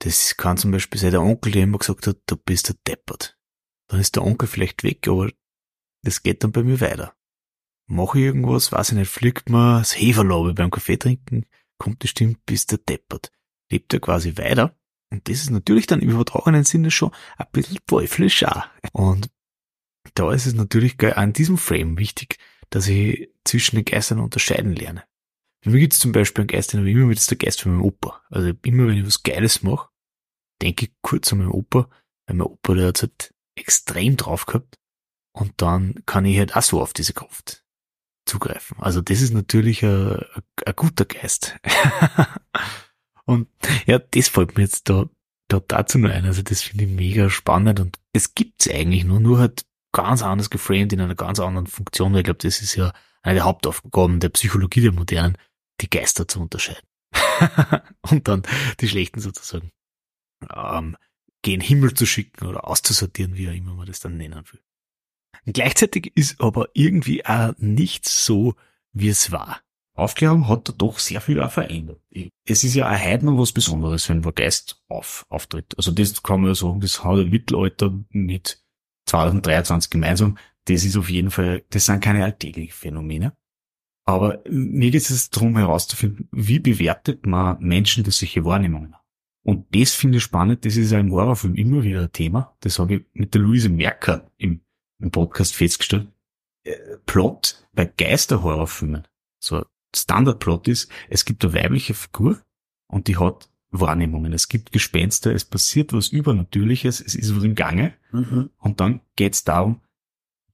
Das 0.00 0.36
kann 0.36 0.58
zum 0.58 0.72
Beispiel 0.72 1.00
sein 1.00 1.12
der 1.12 1.22
Onkel, 1.22 1.52
der 1.52 1.62
immer 1.62 1.78
gesagt 1.78 2.06
hat, 2.06 2.18
du 2.26 2.36
bist 2.36 2.68
der 2.68 2.76
Deppert. 2.86 3.38
Dann 3.88 4.00
ist 4.00 4.16
der 4.16 4.24
Onkel 4.24 4.48
vielleicht 4.48 4.82
weg, 4.82 5.06
aber 5.08 5.30
das 6.02 6.22
geht 6.22 6.44
dann 6.44 6.52
bei 6.52 6.62
mir 6.62 6.80
weiter. 6.80 7.14
Mache 7.88 8.18
ich 8.18 8.24
irgendwas, 8.24 8.72
weiß 8.72 8.90
ich 8.90 8.98
nicht, 8.98 9.10
fliegt 9.10 9.48
mir 9.48 9.78
das 9.78 9.98
Heferlaube 9.98 10.54
beim 10.54 10.70
Kaffee 10.70 10.96
trinken, 10.96 11.46
kommt 11.78 12.02
die 12.02 12.08
Stimme, 12.08 12.36
bist 12.44 12.72
der 12.72 12.78
Deppert. 12.78 13.30
Lebt 13.70 13.92
er 13.94 14.00
quasi 14.00 14.36
weiter. 14.36 14.76
Und 15.10 15.28
das 15.28 15.38
ist 15.38 15.50
natürlich 15.50 15.86
dann 15.86 16.00
im 16.00 16.10
übertragenen 16.10 16.64
Sinne 16.64 16.90
schon 16.90 17.12
ein 17.36 17.46
bisschen 17.52 17.78
teuflisch 17.86 18.44
auch. 18.44 18.64
Und 18.92 19.30
da 20.14 20.32
ist 20.32 20.46
es 20.46 20.54
natürlich 20.54 21.00
an 21.16 21.32
diesem 21.32 21.58
Frame 21.58 21.98
wichtig, 21.98 22.38
dass 22.70 22.88
ich 22.88 23.30
zwischen 23.44 23.76
den 23.76 23.84
Geistern 23.84 24.20
unterscheiden 24.20 24.74
lerne. 24.74 25.04
Für 25.62 25.70
mich 25.70 25.80
gibt's 25.80 25.98
zum 25.98 26.12
Beispiel 26.12 26.42
einen 26.42 26.48
Geist, 26.48 26.72
den 26.72 26.80
habe 26.80 26.90
ich 26.90 26.96
immer 26.96 27.08
wieder 27.08 27.20
der 27.28 27.38
Geist 27.38 27.60
von 27.60 27.72
meinem 27.72 27.84
Opa. 27.84 28.22
Also 28.30 28.52
immer 28.62 28.86
wenn 28.86 28.98
ich 28.98 29.06
was 29.06 29.22
Geiles 29.22 29.62
mache, 29.62 29.88
denke 30.62 30.86
ich 30.86 30.92
kurz 31.02 31.32
an 31.32 31.38
meinen 31.38 31.50
Opa, 31.50 31.88
weil 32.26 32.36
mein 32.36 32.46
Opa, 32.46 32.74
der 32.74 32.88
hat 32.88 33.02
halt 33.02 33.34
extrem 33.56 34.16
drauf 34.16 34.46
gehabt. 34.46 34.78
Und 35.32 35.52
dann 35.56 36.02
kann 36.06 36.24
ich 36.24 36.38
halt 36.38 36.56
auch 36.56 36.62
so 36.62 36.80
auf 36.80 36.92
diese 36.92 37.12
Kraft 37.12 37.64
zugreifen. 38.26 38.78
Also 38.80 39.00
das 39.00 39.20
ist 39.20 39.32
natürlich 39.32 39.84
ein, 39.84 40.20
ein 40.64 40.76
guter 40.76 41.04
Geist. 41.04 41.56
und 43.26 43.48
ja, 43.86 43.98
das 43.98 44.28
fällt 44.28 44.56
mir 44.56 44.62
jetzt 44.62 44.88
da, 44.88 45.08
da 45.48 45.60
dazu 45.60 45.98
nur 45.98 46.10
ein. 46.10 46.24
Also 46.24 46.42
das 46.42 46.62
finde 46.62 46.84
ich 46.84 46.90
mega 46.90 47.28
spannend 47.28 47.80
und 47.80 47.98
das 48.12 48.34
gibt's 48.34 48.68
eigentlich 48.70 49.04
nur, 49.04 49.20
nur 49.20 49.38
halt 49.38 49.66
ganz 49.92 50.22
anders 50.22 50.50
geframed 50.50 50.92
in 50.92 51.00
einer 51.00 51.14
ganz 51.14 51.40
anderen 51.40 51.66
Funktion. 51.66 52.14
Ich 52.14 52.24
glaube, 52.24 52.38
das 52.38 52.62
ist 52.62 52.76
ja 52.76 52.92
eine 53.22 53.34
der 53.34 53.44
Hauptaufgaben 53.44 54.20
der 54.20 54.28
Psychologie 54.28 54.80
der 54.80 54.92
Modernen, 54.92 55.36
die 55.80 55.90
Geister 55.90 56.28
zu 56.28 56.40
unterscheiden. 56.40 56.86
und 58.10 58.28
dann 58.28 58.42
die 58.80 58.88
schlechten 58.88 59.20
sozusagen 59.20 59.70
ähm, 60.52 60.96
gen 61.42 61.60
Himmel 61.60 61.94
zu 61.94 62.06
schicken 62.06 62.46
oder 62.46 62.68
auszusortieren, 62.68 63.36
wie 63.36 63.48
auch 63.48 63.54
immer 63.54 63.74
man 63.74 63.86
das 63.86 64.00
dann 64.00 64.16
nennen 64.16 64.44
will. 64.52 64.60
Gleichzeitig 65.46 66.16
ist 66.16 66.40
aber 66.40 66.68
irgendwie 66.74 67.24
auch 67.24 67.54
nichts 67.58 68.24
so, 68.24 68.54
wie 68.92 69.08
es 69.08 69.32
war. 69.32 69.60
Aufklärung 69.96 70.48
hat 70.48 70.68
da 70.68 70.72
doch 70.72 70.98
sehr 70.98 71.20
viel 71.20 71.40
auch 71.40 71.50
verändert. 71.50 72.00
Es 72.46 72.64
ist 72.64 72.74
ja 72.74 72.90
auch 72.90 73.02
heute 73.02 73.24
noch 73.24 73.38
was 73.38 73.52
Besonderes, 73.52 74.08
wenn 74.08 74.24
ein 74.24 74.34
Geist 74.34 74.82
auf, 74.88 75.24
auftritt. 75.30 75.74
Also 75.76 75.90
das 75.90 76.22
kann 76.22 76.42
man 76.42 76.50
ja 76.50 76.54
sagen, 76.54 76.80
das 76.80 77.02
hat 77.02 77.18
ein 77.18 77.30
Mittelalter 77.30 77.92
mit 78.10 78.62
2023 79.06 79.90
gemeinsam. 79.90 80.36
Das 80.66 80.84
ist 80.84 80.96
auf 80.96 81.08
jeden 81.08 81.30
Fall, 81.30 81.64
das 81.70 81.86
sind 81.86 82.02
keine 82.02 82.24
alltäglichen 82.24 82.72
Phänomene. 82.72 83.36
Aber 84.04 84.42
mir 84.48 84.90
geht 84.90 85.10
es 85.10 85.30
darum 85.30 85.56
herauszufinden, 85.56 86.28
wie 86.30 86.58
bewertet 86.58 87.26
man 87.26 87.58
Menschen 87.60 88.04
durch 88.04 88.16
solche 88.16 88.44
Wahrnehmungen? 88.44 88.94
Und 89.44 89.66
das 89.74 89.94
finde 89.94 90.18
ich 90.18 90.24
spannend, 90.24 90.64
das 90.64 90.76
ist 90.76 90.90
ja 90.90 90.98
im 90.98 91.12
Horrorfilm 91.12 91.54
immer 91.54 91.82
wieder 91.82 92.02
ein 92.02 92.12
Thema. 92.12 92.56
Das 92.60 92.78
habe 92.78 92.96
ich 92.96 93.04
mit 93.14 93.32
der 93.34 93.40
Luise 93.40 93.68
Merker 93.68 94.30
im, 94.36 94.60
im 95.00 95.10
Podcast 95.10 95.54
festgestellt. 95.54 96.08
Äh, 96.64 96.98
Plot 97.06 97.66
bei 97.72 97.86
Geisterhorrorfilmen, 97.86 99.06
so 99.38 99.64
Standardplot 99.96 100.68
ist, 100.68 100.90
es 101.08 101.24
gibt 101.24 101.44
eine 101.44 101.54
weibliche 101.54 101.94
Figur 101.94 102.40
und 102.86 103.08
die 103.08 103.16
hat 103.16 103.48
Wahrnehmungen. 103.70 104.32
Es 104.32 104.48
gibt 104.48 104.72
Gespenster, 104.72 105.34
es 105.34 105.44
passiert 105.44 105.92
was 105.92 106.08
Übernatürliches, 106.08 107.00
es 107.00 107.14
ist 107.14 107.36
was 107.36 107.44
im 107.44 107.54
Gange. 107.54 107.94
Mhm. 108.12 108.50
Und 108.58 108.80
dann 108.80 109.00
geht 109.16 109.34
es 109.34 109.44
darum, 109.44 109.80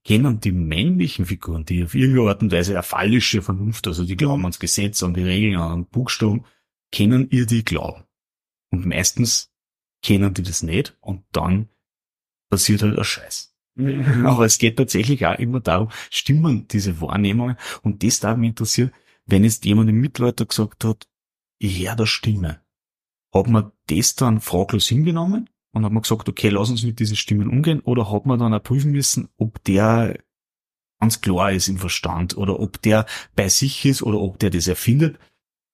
kennen 0.03 0.39
die 0.39 0.51
männlichen 0.51 1.25
Figuren, 1.25 1.65
die 1.65 1.83
auf 1.83 1.95
irgendeine 1.95 2.29
Art 2.29 2.41
und 2.41 2.51
Weise 2.51 2.73
eine 2.73 2.83
fallische 2.83 3.41
Vernunft, 3.41 3.87
also 3.87 4.03
die 4.03 4.17
glauben 4.17 4.43
ans 4.43 4.59
Gesetz, 4.59 5.01
an 5.03 5.13
die 5.13 5.23
Regeln, 5.23 5.55
an 5.57 5.85
Buchstaben, 5.85 6.43
kennen 6.91 7.27
ihr 7.29 7.45
die 7.45 7.63
glauben. 7.63 8.03
Und 8.69 8.85
meistens 8.85 9.51
kennen 10.01 10.33
die 10.33 10.43
das 10.43 10.63
nicht 10.63 10.97
und 10.99 11.23
dann 11.31 11.69
passiert 12.49 12.81
halt 12.81 12.97
ein 12.97 13.03
Scheiß. 13.03 13.55
Mhm. 13.75 14.25
Aber 14.25 14.45
es 14.45 14.57
geht 14.57 14.77
tatsächlich 14.77 15.25
auch 15.25 15.39
immer 15.39 15.61
darum, 15.61 15.89
stimmen 16.09 16.67
diese 16.67 16.99
Wahrnehmungen 16.99 17.55
und 17.81 18.03
das 18.03 18.19
darf 18.19 18.37
mich 18.37 18.49
interessieren, 18.49 18.91
wenn 19.25 19.43
jetzt 19.43 19.65
jemand 19.65 19.89
im 19.89 19.99
Mittelalter 19.99 20.45
gesagt 20.45 20.83
hat, 20.83 21.07
ich 21.59 21.79
höre 21.79 21.95
da 21.95 22.05
Stimme, 22.05 22.61
hat 23.33 23.47
man 23.47 23.71
das 23.87 24.15
dann 24.15 24.41
fraglos 24.41 24.87
hingenommen 24.87 25.49
und 25.71 25.85
hat 25.85 25.91
man 25.91 26.03
gesagt, 26.03 26.29
okay, 26.29 26.49
lass 26.49 26.69
uns 26.69 26.83
mit 26.83 26.99
diesen 26.99 27.15
Stimmen 27.15 27.49
umgehen? 27.49 27.79
Oder 27.81 28.11
hat 28.11 28.25
man 28.25 28.39
dann 28.39 28.53
auch 28.53 28.63
prüfen 28.63 28.91
müssen, 28.91 29.29
ob 29.37 29.63
der 29.63 30.19
ganz 30.99 31.21
klar 31.21 31.51
ist 31.51 31.67
im 31.67 31.77
Verstand 31.77 32.37
oder 32.37 32.59
ob 32.59 32.81
der 32.81 33.05
bei 33.35 33.49
sich 33.49 33.85
ist 33.85 34.03
oder 34.03 34.19
ob 34.19 34.39
der 34.39 34.51
das 34.51 34.67
erfindet? 34.67 35.19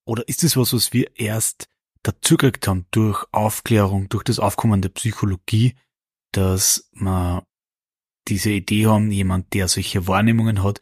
Oder 0.06 0.28
ist 0.28 0.44
das 0.44 0.58
was, 0.58 0.74
was 0.74 0.94
wir 0.94 1.12
erst 1.20 1.70
dazugekriegt 2.04 2.68
haben 2.68 2.86
durch 2.92 3.26
Aufklärung, 3.32 4.10
durch 4.10 4.24
das 4.24 4.40
Aufkommen 4.40 4.82
der 4.82 4.90
Psychologie, 4.90 5.76
dass 6.32 6.90
man 6.94 7.44
diese 8.28 8.52
Idee 8.52 8.88
haben, 8.88 9.12
jemand, 9.12 9.54
der 9.54 9.68
solche 9.68 10.08
Wahrnehmungen 10.08 10.64
hat, 10.64 10.82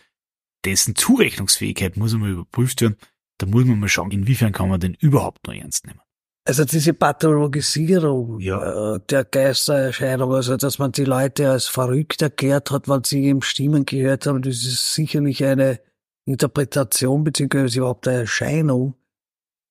dessen 0.65 0.95
Zurechnungsfähigkeit 0.95 1.97
muss 1.97 2.13
einmal 2.13 2.31
überprüft 2.31 2.81
werden. 2.81 2.97
Da 3.37 3.45
muss 3.45 3.65
man 3.65 3.79
mal 3.79 3.87
schauen, 3.87 4.11
inwiefern 4.11 4.51
kann 4.51 4.69
man 4.69 4.79
den 4.79 4.95
überhaupt 4.95 5.45
noch 5.47 5.53
ernst 5.53 5.85
nehmen. 5.85 5.99
Also 6.45 6.63
diese 6.63 6.93
Pathologisierung 6.93 8.39
ja. 8.39 8.97
Der 8.99 9.25
Geistererscheinung, 9.25 10.33
also 10.33 10.55
dass 10.55 10.79
man 10.79 10.93
die 10.93 11.03
Leute 11.03 11.51
als 11.51 11.67
verrückt 11.67 12.21
erklärt 12.21 12.71
hat, 12.71 12.87
weil 12.87 13.05
sie 13.05 13.25
eben 13.25 13.41
Stimmen 13.41 13.85
gehört 13.85 14.25
haben, 14.25 14.41
das 14.41 14.63
ist 14.63 14.93
sicherlich 14.93 15.43
eine 15.43 15.81
Interpretation 16.25 17.23
beziehungsweise 17.25 17.79
überhaupt 17.79 18.07
eine 18.07 18.21
Erscheinung 18.21 18.95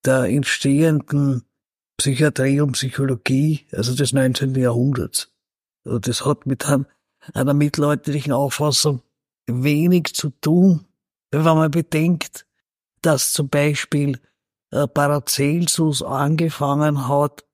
der 0.04 0.24
entstehenden 0.24 1.44
Psychiatrie 1.96 2.60
und 2.60 2.72
Psychologie, 2.72 3.66
also 3.72 3.94
des 3.94 4.12
19. 4.12 4.54
Jahrhunderts. 4.54 5.32
Also 5.84 5.98
das 5.98 6.26
hat 6.26 6.44
mit 6.44 6.66
einer 6.66 7.54
mittelalterlichen 7.54 8.34
Auffassung 8.34 9.00
wenig 9.46 10.14
zu 10.14 10.30
tun, 10.30 10.86
wenn 11.30 11.42
man 11.42 11.70
bedenkt, 11.70 12.46
dass 13.02 13.32
zum 13.32 13.48
Beispiel 13.48 14.18
äh, 14.72 14.86
Paracelsus 14.86 16.02
angefangen 16.02 17.08
hat, 17.08 17.44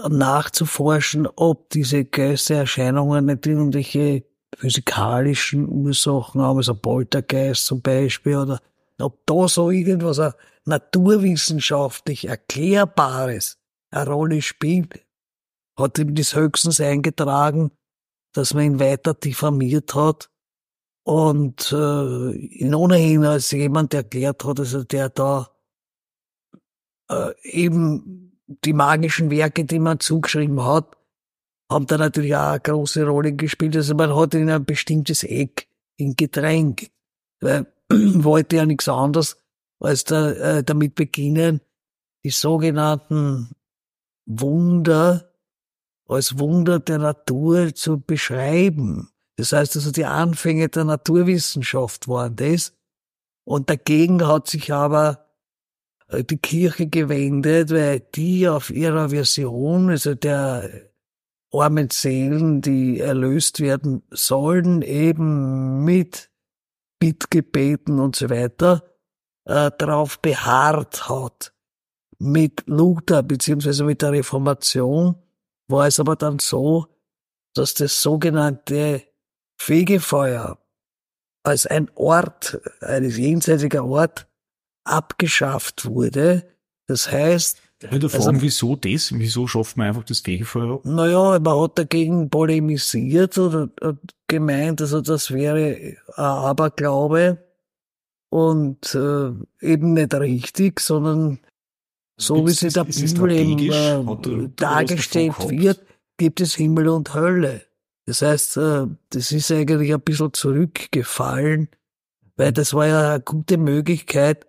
nachzuforschen, 0.00 1.26
ob 1.34 1.70
diese 1.70 2.04
Geistererscheinungen 2.04 3.26
nicht 3.26 3.46
irgendwelche 3.46 4.24
physikalischen 4.56 5.68
Ursachen 5.68 6.40
haben, 6.40 6.58
also 6.58 6.74
Poltergeist 6.74 7.66
zum 7.66 7.82
Beispiel, 7.82 8.36
oder 8.36 8.60
ob 9.00 9.26
da 9.26 9.48
so 9.48 9.70
irgendwas 9.70 10.20
naturwissenschaftlich 10.64 12.28
Erklärbares 12.28 13.58
eine 13.90 14.06
Rolle 14.06 14.42
spielt, 14.42 15.04
hat 15.76 15.98
ihm 15.98 16.14
das 16.14 16.34
höchstens 16.34 16.80
eingetragen, 16.80 17.72
dass 18.34 18.54
man 18.54 18.64
ihn 18.64 18.80
weiter 18.80 19.14
diffamiert 19.14 19.94
hat 19.94 20.30
und 21.08 21.72
äh, 21.72 22.32
ihn 22.32 22.74
ohnehin 22.74 23.24
als 23.24 23.50
jemand 23.52 23.94
erklärt 23.94 24.44
hat, 24.44 24.60
also 24.60 24.84
der 24.84 25.08
da 25.08 25.48
äh, 27.08 27.32
eben 27.44 28.38
die 28.46 28.74
magischen 28.74 29.30
Werke, 29.30 29.64
die 29.64 29.78
man 29.78 30.00
zugeschrieben 30.00 30.62
hat, 30.62 30.98
haben 31.72 31.86
da 31.86 31.96
natürlich 31.96 32.36
auch 32.36 32.50
eine 32.50 32.60
große 32.60 33.06
Rolle 33.06 33.32
gespielt. 33.32 33.74
Also 33.74 33.94
man 33.94 34.14
hat 34.14 34.34
in 34.34 34.50
ein 34.50 34.66
bestimmtes 34.66 35.22
Eck 35.22 35.68
ihn 35.96 36.14
gedrängt. 36.14 36.90
Weil 37.40 37.72
wollte 37.88 38.56
ja 38.56 38.66
nichts 38.66 38.86
anderes 38.86 39.38
als 39.80 40.04
da, 40.04 40.32
äh, 40.32 40.62
damit 40.62 40.94
beginnen, 40.94 41.62
die 42.22 42.30
sogenannten 42.30 43.52
Wunder 44.26 45.32
als 46.06 46.38
Wunder 46.38 46.80
der 46.80 46.98
Natur 46.98 47.74
zu 47.74 47.98
beschreiben. 47.98 49.10
Das 49.38 49.52
heißt 49.52 49.76
also, 49.76 49.92
die 49.92 50.04
Anfänge 50.04 50.68
der 50.68 50.84
Naturwissenschaft 50.84 52.08
waren 52.08 52.34
das. 52.34 52.74
Und 53.44 53.70
dagegen 53.70 54.26
hat 54.26 54.48
sich 54.48 54.72
aber 54.72 55.28
äh, 56.08 56.24
die 56.24 56.38
Kirche 56.38 56.88
gewendet, 56.88 57.70
weil 57.70 58.00
die 58.00 58.48
auf 58.48 58.70
ihrer 58.70 59.10
Version, 59.10 59.90
also 59.90 60.16
der 60.16 60.90
armen 61.52 61.88
Seelen, 61.90 62.60
die 62.62 62.98
erlöst 62.98 63.60
werden 63.60 64.02
sollen, 64.10 64.82
eben 64.82 65.84
mit 65.84 66.30
Bittgebeten 66.98 68.00
und 68.00 68.16
so 68.16 68.28
weiter, 68.30 68.82
äh, 69.44 69.70
darauf 69.78 70.20
beharrt 70.20 71.08
hat. 71.08 71.54
Mit 72.18 72.64
Luther 72.66 73.22
beziehungsweise 73.22 73.84
mit 73.84 74.02
der 74.02 74.10
Reformation 74.10 75.14
war 75.68 75.86
es 75.86 76.00
aber 76.00 76.16
dann 76.16 76.40
so, 76.40 76.86
dass 77.54 77.74
das 77.74 78.02
sogenannte 78.02 79.07
Fegefeuer 79.58 80.58
als 81.42 81.66
ein 81.66 81.90
Ort, 81.94 82.60
ein 82.80 83.08
jenseitiger 83.08 83.84
Ort, 83.84 84.26
abgeschafft 84.84 85.86
wurde. 85.86 86.44
Das 86.86 87.10
heißt, 87.10 87.58
ich 87.80 87.92
würde 87.92 88.08
fragen, 88.08 88.26
also, 88.26 88.42
wieso 88.42 88.76
das? 88.76 89.12
Wieso 89.12 89.46
schafft 89.46 89.76
man 89.76 89.88
einfach 89.88 90.04
das 90.04 90.20
Fegefeuer? 90.20 90.80
Naja, 90.84 91.38
man 91.38 91.60
hat 91.60 91.78
dagegen 91.78 92.28
polemisiert 92.28 93.38
oder, 93.38 93.68
gemeint, 94.26 94.80
also 94.80 95.00
das 95.00 95.30
wäre 95.30 95.64
ein 95.66 95.96
Aberglaube 96.16 97.38
und 98.30 98.94
äh, 98.94 99.30
eben 99.60 99.92
nicht 99.94 100.12
richtig, 100.14 100.80
sondern 100.80 101.38
so 102.16 102.46
wie 102.46 102.50
sie 102.50 102.68
der 102.68 102.84
Bibel 102.84 103.30
eben 103.30 103.58
äh, 103.70 104.48
dargestellt 104.56 105.34
wird, 105.48 105.80
gibt 106.16 106.40
es 106.40 106.56
Himmel 106.56 106.88
und 106.88 107.14
Hölle. 107.14 107.67
Das 108.08 108.22
heißt, 108.22 108.56
äh, 108.56 108.86
das 109.10 109.32
ist 109.32 109.52
eigentlich 109.52 109.92
ein 109.92 110.00
bisschen 110.00 110.32
zurückgefallen, 110.32 111.68
weil 112.36 112.52
das 112.52 112.72
war 112.72 112.86
ja 112.86 113.12
eine 113.12 113.20
gute 113.22 113.58
Möglichkeit 113.58 114.46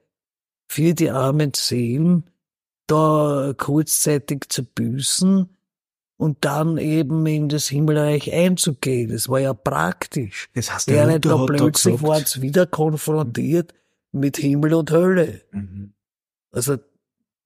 für 0.70 0.94
die 0.94 1.12
armen 1.12 1.52
Seelen, 1.54 2.30
da 2.88 3.54
kurzzeitig 3.58 4.46
zu 4.48 4.64
büßen 4.64 5.50
und 6.16 6.38
dann 6.46 6.78
eben 6.78 7.26
in 7.26 7.50
das 7.50 7.68
Himmelreich 7.68 8.32
einzugehen. 8.32 9.12
Das 9.12 9.28
war 9.28 9.42
ja 9.42 9.54
praktisch. 9.54 10.50
Das 10.54 10.74
heißt, 10.74 10.88
der 10.88 11.08
Während 11.08 11.26
da 11.26 11.46
plötzlich 11.46 12.02
waren 12.02 12.24
sie 12.24 12.42
wieder 12.42 12.66
konfrontiert 12.66 13.74
mit 14.14 14.38
Himmel 14.38 14.74
und 14.74 14.90
Hölle. 14.90 15.42
Mhm. 15.52 15.92
Also 16.54 16.78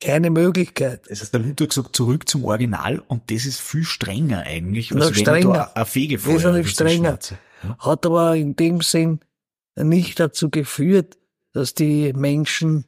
keine 0.03 0.29
Möglichkeit. 0.29 1.09
Das 1.09 1.21
heißt, 1.21 1.33
der 1.33 1.41
Luther 1.41 1.67
gesagt, 1.67 1.95
zurück 1.95 2.27
zum 2.27 2.43
Original 2.45 2.99
und 3.07 3.31
das 3.31 3.45
ist 3.45 3.61
viel 3.61 3.85
strenger 3.85 4.41
eigentlich, 4.41 4.91
als 4.91 5.05
Na, 5.09 5.13
strenger. 5.13 5.77
ein 5.77 5.85
Fegefeuer. 5.85 6.35
Wesentlich 6.35 6.69
strenger. 6.69 7.19
Hat 7.79 8.05
aber 8.05 8.35
in 8.35 8.55
dem 8.55 8.81
Sinn 8.81 9.21
nicht 9.75 10.19
dazu 10.19 10.49
geführt, 10.49 11.17
dass 11.53 11.73
die 11.73 12.11
Menschen 12.13 12.85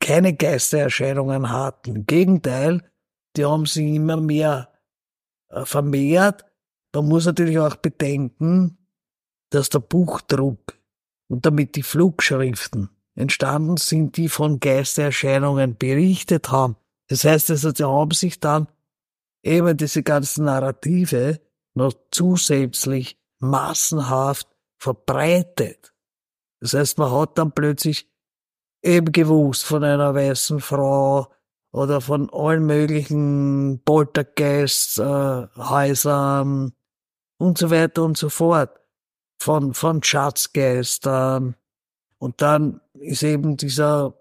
keine 0.00 0.34
Geistererscheinungen 0.34 1.50
hatten. 1.50 1.96
Im 1.96 2.06
Gegenteil, 2.06 2.82
die 3.36 3.44
haben 3.44 3.66
sich 3.66 3.94
immer 3.94 4.16
mehr 4.16 4.72
äh, 5.48 5.64
vermehrt. 5.64 6.44
Man 6.94 7.08
muss 7.08 7.26
natürlich 7.26 7.58
auch 7.58 7.76
bedenken, 7.76 8.78
dass 9.50 9.68
der 9.68 9.80
Buchdruck 9.80 10.78
und 11.28 11.44
damit 11.44 11.76
die 11.76 11.82
Flugschriften 11.82 12.90
entstanden 13.16 13.78
sind, 13.78 14.16
die 14.16 14.28
von 14.28 14.60
Geistererscheinungen 14.60 15.76
berichtet 15.76 16.50
haben. 16.50 16.76
Das 17.08 17.24
heißt 17.24 17.50
also, 17.50 17.72
die 17.72 17.84
haben 17.84 18.12
sich 18.12 18.38
dann 18.40 18.68
eben 19.42 19.76
diese 19.76 20.02
ganzen 20.02 20.44
Narrative 20.44 21.40
noch 21.74 21.92
zusätzlich 22.10 23.18
massenhaft 23.38 24.48
verbreitet. 24.78 25.92
Das 26.60 26.72
heißt, 26.74 26.98
man 26.98 27.10
hat 27.12 27.38
dann 27.38 27.52
plötzlich 27.52 28.10
eben 28.82 29.12
gewusst 29.12 29.64
von 29.64 29.84
einer 29.84 30.14
weißen 30.14 30.60
Frau 30.60 31.28
oder 31.72 32.00
von 32.00 32.30
allen 32.32 32.64
möglichen 32.66 33.82
Poltergeist-Häusern 33.84 36.68
äh, 36.68 36.72
und 37.38 37.58
so 37.58 37.70
weiter 37.70 38.04
und 38.04 38.16
so 38.16 38.30
fort. 38.30 38.80
Von, 39.38 39.74
von 39.74 40.02
Schatzgeistern. 40.02 41.56
Und 42.18 42.40
dann 42.40 42.80
ist 43.00 43.22
eben 43.22 43.56
dieser, 43.56 44.14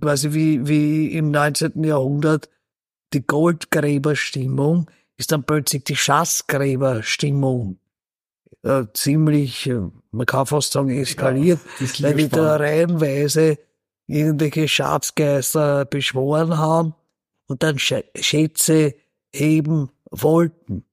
quasi 0.00 0.32
wie, 0.32 0.66
wie 0.66 1.12
im 1.12 1.30
19. 1.30 1.84
Jahrhundert, 1.84 2.48
die 3.12 3.26
Goldgräberstimmung, 3.26 4.90
ist 5.16 5.32
dann 5.32 5.44
plötzlich 5.44 5.84
die 5.84 5.96
Schatzgräberstimmung 5.96 7.78
äh, 8.62 8.84
ziemlich, 8.94 9.70
man 10.10 10.26
kann 10.26 10.46
fast 10.46 10.72
sagen, 10.72 10.90
eskaliert, 10.90 11.60
ja, 11.78 12.02
weil 12.02 12.14
die 12.14 12.28
da 12.28 12.56
reihenweise 12.56 13.58
irgendwelche 14.06 14.68
Schatzgeister 14.68 15.84
beschworen 15.84 16.58
haben 16.58 16.94
und 17.46 17.62
dann 17.62 17.78
Schätze 17.78 18.94
heben 19.34 19.90
wollten. 20.10 20.84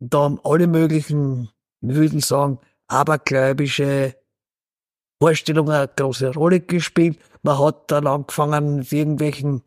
Und 0.00 0.14
da 0.14 0.20
haben 0.20 0.40
alle 0.44 0.66
möglichen, 0.66 1.50
wir 1.80 1.96
würden 1.96 2.20
sagen, 2.20 2.58
abergläubische 2.86 4.14
Vorstellungen 5.20 5.72
eine 5.72 5.88
große 5.88 6.34
Rolle 6.34 6.60
gespielt. 6.60 7.18
Man 7.42 7.58
hat 7.58 7.90
dann 7.90 8.06
angefangen 8.06 8.76
mit 8.76 8.92
irgendwelchen 8.92 9.62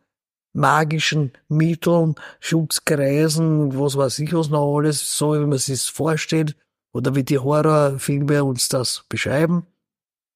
magischen 0.54 1.32
Mitteln, 1.48 2.16
Schutzkreisen, 2.40 3.78
was 3.78 3.98
weiß 3.98 4.20
ich 4.20 4.34
was 4.34 4.50
noch 4.50 4.78
alles, 4.78 5.18
so 5.18 5.34
wie 5.34 5.46
man 5.46 5.58
sich 5.58 5.82
vorstellt 5.84 6.56
oder 6.94 7.16
wie 7.16 7.24
die 7.24 7.40
Horrorfilme 7.40 8.44
uns 8.44 8.68
das 8.70 9.06
beschreiben, 9.08 9.66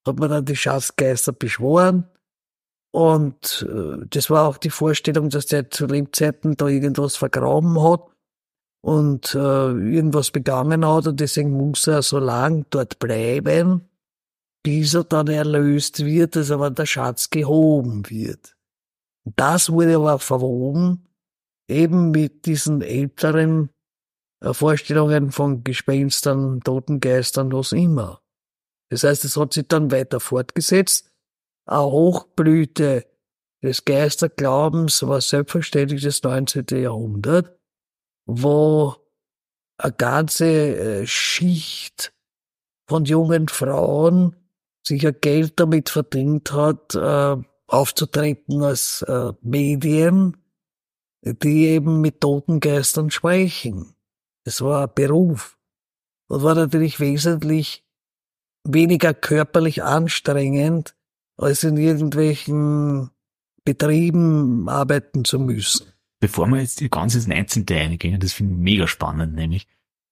hat 0.07 0.20
man 0.20 0.30
dann 0.30 0.45
die 0.45 0.55
Schatzgeister 0.55 1.34
beschworen. 1.34 2.07
Und 2.91 3.68
äh, 3.70 4.05
das 4.09 4.30
war 4.30 4.47
auch 4.47 4.57
die 4.57 4.70
Vorstellung, 4.70 5.30
dass 5.30 5.47
der 5.47 5.70
zu 5.70 5.86
Lebzeiten 5.86 6.55
da 6.55 6.68
irgendwas 6.68 7.18
vergraben 7.18 7.82
hat 7.84 8.03
und 8.82 9.36
äh, 9.36 9.38
irgendwas 9.38 10.32
begangen 10.32 10.86
hat 10.88 11.07
und 11.07 11.20
deswegen 11.20 11.51
muss 11.51 11.88
er 11.88 12.01
so 12.03 12.20
lang 12.20 12.66
dort 12.70 12.99
bleiben, 12.99 13.89
bis 14.66 14.95
er 14.95 15.03
dann 15.03 15.28
erlöst 15.28 16.03
wird, 16.03 16.36
also 16.36 16.59
wenn 16.59 16.74
der 16.74 16.88
Schatz 16.88 17.30
gehoben 17.30 18.09
wird. 18.09 18.57
Das 19.36 19.72
wurde 19.72 19.95
aber 19.95 20.18
verwoben 20.18 21.07
eben 21.70 22.09
mit 22.09 22.47
diesen 22.47 22.82
älteren 22.82 23.70
äh, 24.43 24.53
Vorstellungen 24.53 25.32
von 25.32 25.63
Gespenstern, 25.63 26.61
Totengeistern, 26.61 27.51
was 27.51 27.74
immer. 27.74 28.24
Das 28.89 29.03
heißt, 29.03 29.24
es 29.26 29.38
hat 29.38 29.53
sich 29.53 29.68
dann 29.68 29.91
weiter 29.91 30.20
fortgesetzt. 30.20 31.11
Eine 31.68 31.86
Hochblüte 31.86 33.05
des 33.63 33.86
Geisterglaubens 33.86 35.03
war 35.03 35.22
selbstverständlich 35.22 36.01
das 36.01 36.24
19. 36.24 36.66
Jahrhundert, 36.72 37.55
wo 38.28 38.95
eine 39.78 39.93
ganze 39.93 40.47
äh, 41.01 41.05
Schicht 41.05 42.13
von 42.89 43.05
jungen 43.05 43.47
Frauen 43.47 44.36
sich 44.86 45.06
ein 45.06 45.16
Geld 45.22 45.60
damit 45.60 45.90
verdient 45.90 46.52
hat, 46.52 46.96
äh, 46.96 47.38
aufzutreten 47.68 48.62
als 48.64 49.02
äh, 49.04 49.34
Medien, 49.42 50.38
die 51.22 51.66
eben 51.66 52.02
mit 52.02 52.22
Totengeistern 52.22 53.10
sprechen. 53.10 53.96
Es 54.44 54.62
war 54.62 54.84
ein 54.84 54.94
Beruf 54.94 55.58
und 56.28 56.44
war 56.44 56.54
natürlich 56.54 57.00
wesentlich 57.00 57.84
weniger 58.64 59.14
körperlich 59.14 59.84
anstrengend, 59.84 60.96
als 61.38 61.64
in 61.64 61.78
irgendwelchen 61.78 63.10
Betrieben 63.64 64.70
arbeiten 64.70 65.26
zu 65.26 65.40
müssen. 65.40 65.88
Bevor 66.20 66.48
wir 66.48 66.62
jetzt 66.62 66.80
ganz 66.92 67.16
ins 67.16 67.28
19. 67.28 67.66
eingehen, 67.70 68.20
das 68.20 68.34
finde 68.34 68.54
ich 68.54 68.60
mega 68.60 68.88
spannend, 68.88 69.34
nämlich, 69.34 69.68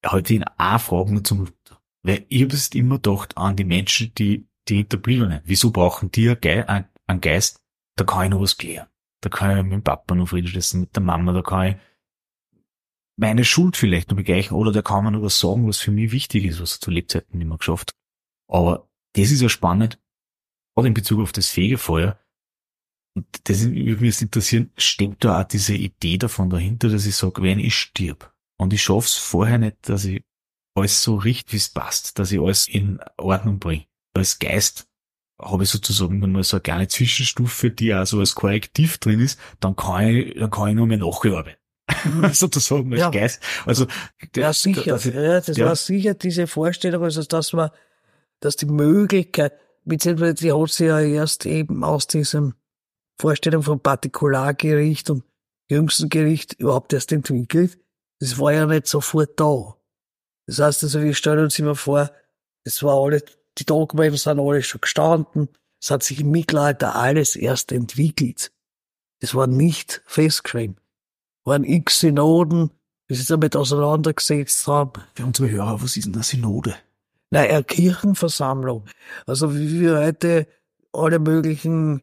heute 0.06 0.34
in 0.34 0.44
auch 0.58 0.80
Fragen 0.80 1.24
zum, 1.24 1.50
weil 2.02 2.26
habe 2.32 2.54
es 2.54 2.70
immer 2.70 2.96
gedacht 2.96 3.38
an 3.38 3.56
die 3.56 3.64
Menschen, 3.64 4.12
die, 4.18 4.48
die 4.68 4.78
Hinterbliebenen. 4.78 5.42
Wieso 5.46 5.72
brauchen 5.72 6.12
die 6.12 6.30
einen 6.30 7.22
Geist? 7.22 7.60
Da 7.96 8.04
kann 8.04 8.26
ich 8.26 8.30
noch 8.32 8.42
was 8.42 8.58
klären. 8.58 8.88
Da 9.22 9.30
kann 9.30 9.58
ich 9.58 9.64
mit 9.64 9.74
dem 9.74 9.84
Papa 9.84 10.16
noch 10.16 10.28
Frieden 10.28 10.48
schließen, 10.48 10.82
mit 10.82 10.96
der 10.96 11.04
Mama, 11.04 11.32
da 11.32 11.42
kann 11.42 11.68
ich 11.68 11.76
meine 13.16 13.46
Schuld 13.46 13.78
vielleicht 13.78 14.10
noch 14.10 14.18
begleichen 14.18 14.58
oder 14.58 14.72
da 14.72 14.82
kann 14.82 15.04
man 15.04 15.14
noch 15.14 15.22
was 15.22 15.40
sagen, 15.40 15.68
was 15.68 15.80
für 15.80 15.92
mich 15.92 16.12
wichtig 16.12 16.46
ist, 16.46 16.60
was 16.60 16.78
er 16.78 16.82
zu 16.82 16.92
Lebzeiten 16.92 17.38
nicht 17.38 17.48
mehr 17.48 17.58
geschafft. 17.58 17.94
Aber 18.50 18.90
das 19.14 19.32
ist 19.32 19.42
ja 19.42 19.50
spannend, 19.50 20.00
gerade 20.76 20.88
in 20.88 20.94
Bezug 20.94 21.22
auf 21.22 21.32
das 21.32 21.50
Fegefeuer. 21.50 22.20
Und 23.16 23.28
das 23.44 23.66
würde 23.70 24.02
mich 24.02 24.22
interessieren, 24.22 24.72
steckt 24.76 25.24
da 25.24 25.40
auch 25.40 25.44
diese 25.44 25.76
Idee 25.76 26.18
davon 26.18 26.50
dahinter, 26.50 26.90
dass 26.90 27.06
ich 27.06 27.16
sage, 27.16 27.44
wenn 27.44 27.60
ich 27.60 27.76
stirb 27.76 28.34
und 28.58 28.74
ich 28.74 28.82
schaff's 28.82 29.16
vorher 29.16 29.60
nicht, 29.60 29.88
dass 29.88 30.06
ich 30.06 30.24
alles 30.76 31.04
so 31.04 31.16
richt, 31.16 31.54
wie 31.54 31.58
es 31.58 31.70
passt, 31.70 32.18
dass 32.18 32.32
ich 32.32 32.40
alles 32.40 32.68
in 32.68 33.00
Ordnung 33.18 33.60
bringe. 33.60 33.86
Als 34.14 34.40
Geist 34.40 34.88
habe 35.40 35.64
ich 35.64 35.70
sozusagen 35.70 36.22
dann 36.22 36.32
mal 36.32 36.44
so 36.44 36.58
eine 36.58 36.62
kleine 36.62 36.88
Zwischenstufe, 36.88 37.72
die 37.72 37.94
auch 37.94 38.06
so 38.06 38.20
als 38.20 38.36
Korrektiv 38.36 38.98
drin 38.98 39.20
ist, 39.20 39.40
dann 39.60 39.76
kann 39.76 40.08
ich, 40.08 40.36
dann 40.36 40.50
kann 40.52 40.70
ich 40.70 40.76
nur 40.76 40.88
mehr 40.88 40.98
nachgearbeitet. 40.98 41.60
sozusagen 42.32 42.92
als 42.94 43.02
ja. 43.02 43.10
Geist. 43.10 43.42
Also, 43.66 43.88
der, 44.36 44.44
ja, 44.44 44.54
sicher. 44.54 44.96
Ich, 44.96 45.06
ja, 45.06 45.42
das 45.42 45.58
ja. 45.58 45.66
war 45.66 45.76
sicher 45.76 46.14
diese 46.14 46.48
Vorstellung, 46.48 47.04
also, 47.04 47.24
dass 47.24 47.54
man, 47.54 47.72
dass 48.40 48.56
die 48.56 48.66
Möglichkeit, 48.66 49.54
beziehungsweise 49.84 50.36
die 50.36 50.54
hat 50.54 50.70
sich 50.70 50.88
ja 50.88 51.00
erst 51.00 51.46
eben 51.46 51.84
aus 51.84 52.08
diesem 52.08 52.54
Vorstellung 53.20 53.64
von 53.64 53.80
Partikulargericht 53.80 55.10
und 55.10 55.24
jüngsten 55.70 56.10
Gericht 56.10 56.54
überhaupt 56.54 56.94
erst 56.94 57.12
entwickelt. 57.12 57.78
Das 58.20 58.40
war 58.40 58.54
ja 58.54 58.66
nicht 58.66 58.88
sofort 58.88 59.40
da. 59.40 59.76
Das 60.48 60.60
heißt 60.60 60.84
also, 60.84 61.02
wir 61.02 61.14
stellen 61.14 61.44
uns 61.44 61.60
immer 61.60 61.76
vor, 61.76 62.12
das 62.64 62.82
war 62.84 62.96
alle 62.96 63.24
die 63.58 63.66
Dogmen 63.66 64.16
sind 64.16 64.40
alle 64.40 64.64
schon 64.64 64.82
gestanden. 64.82 65.50
Es 65.82 65.92
hat 65.92 66.04
sich 66.04 66.22
im 66.22 66.32
Mittelalter 66.32 66.96
alles 66.96 67.36
erst 67.36 67.72
entwickelt. 67.72 68.52
Es 69.20 69.36
war 69.36 69.48
nicht 69.48 70.02
festgeschrieben. 70.06 70.78
Es 71.42 71.46
waren 71.46 71.64
x 71.64 72.00
Synoden, 72.00 72.72
die 73.10 73.16
sich 73.16 73.28
damit 73.28 73.56
auseinandergesetzt 73.56 74.68
haben. 74.68 75.04
Für 75.16 75.26
unsere 75.26 75.50
Hörer, 75.50 75.82
was 75.82 75.96
ist 75.98 76.08
denn 76.08 76.16
eine 76.16 76.24
Synode? 76.24 76.76
Na, 77.30 77.42
eine 77.42 77.64
Kirchenversammlung. 77.64 78.86
Also 79.26 79.56
wie 79.56 79.82
wir 79.82 80.00
heute 80.00 80.48
alle 80.92 81.20
möglichen 81.20 82.02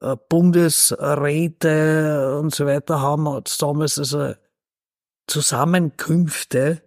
äh, 0.00 0.16
Bundesräte 0.28 2.38
und 2.38 2.54
so 2.54 2.66
weiter 2.66 3.00
haben, 3.00 3.28
hat 3.28 3.54
damals 3.60 3.98
also 3.98 4.34
Zusammenkünfte 5.26 6.82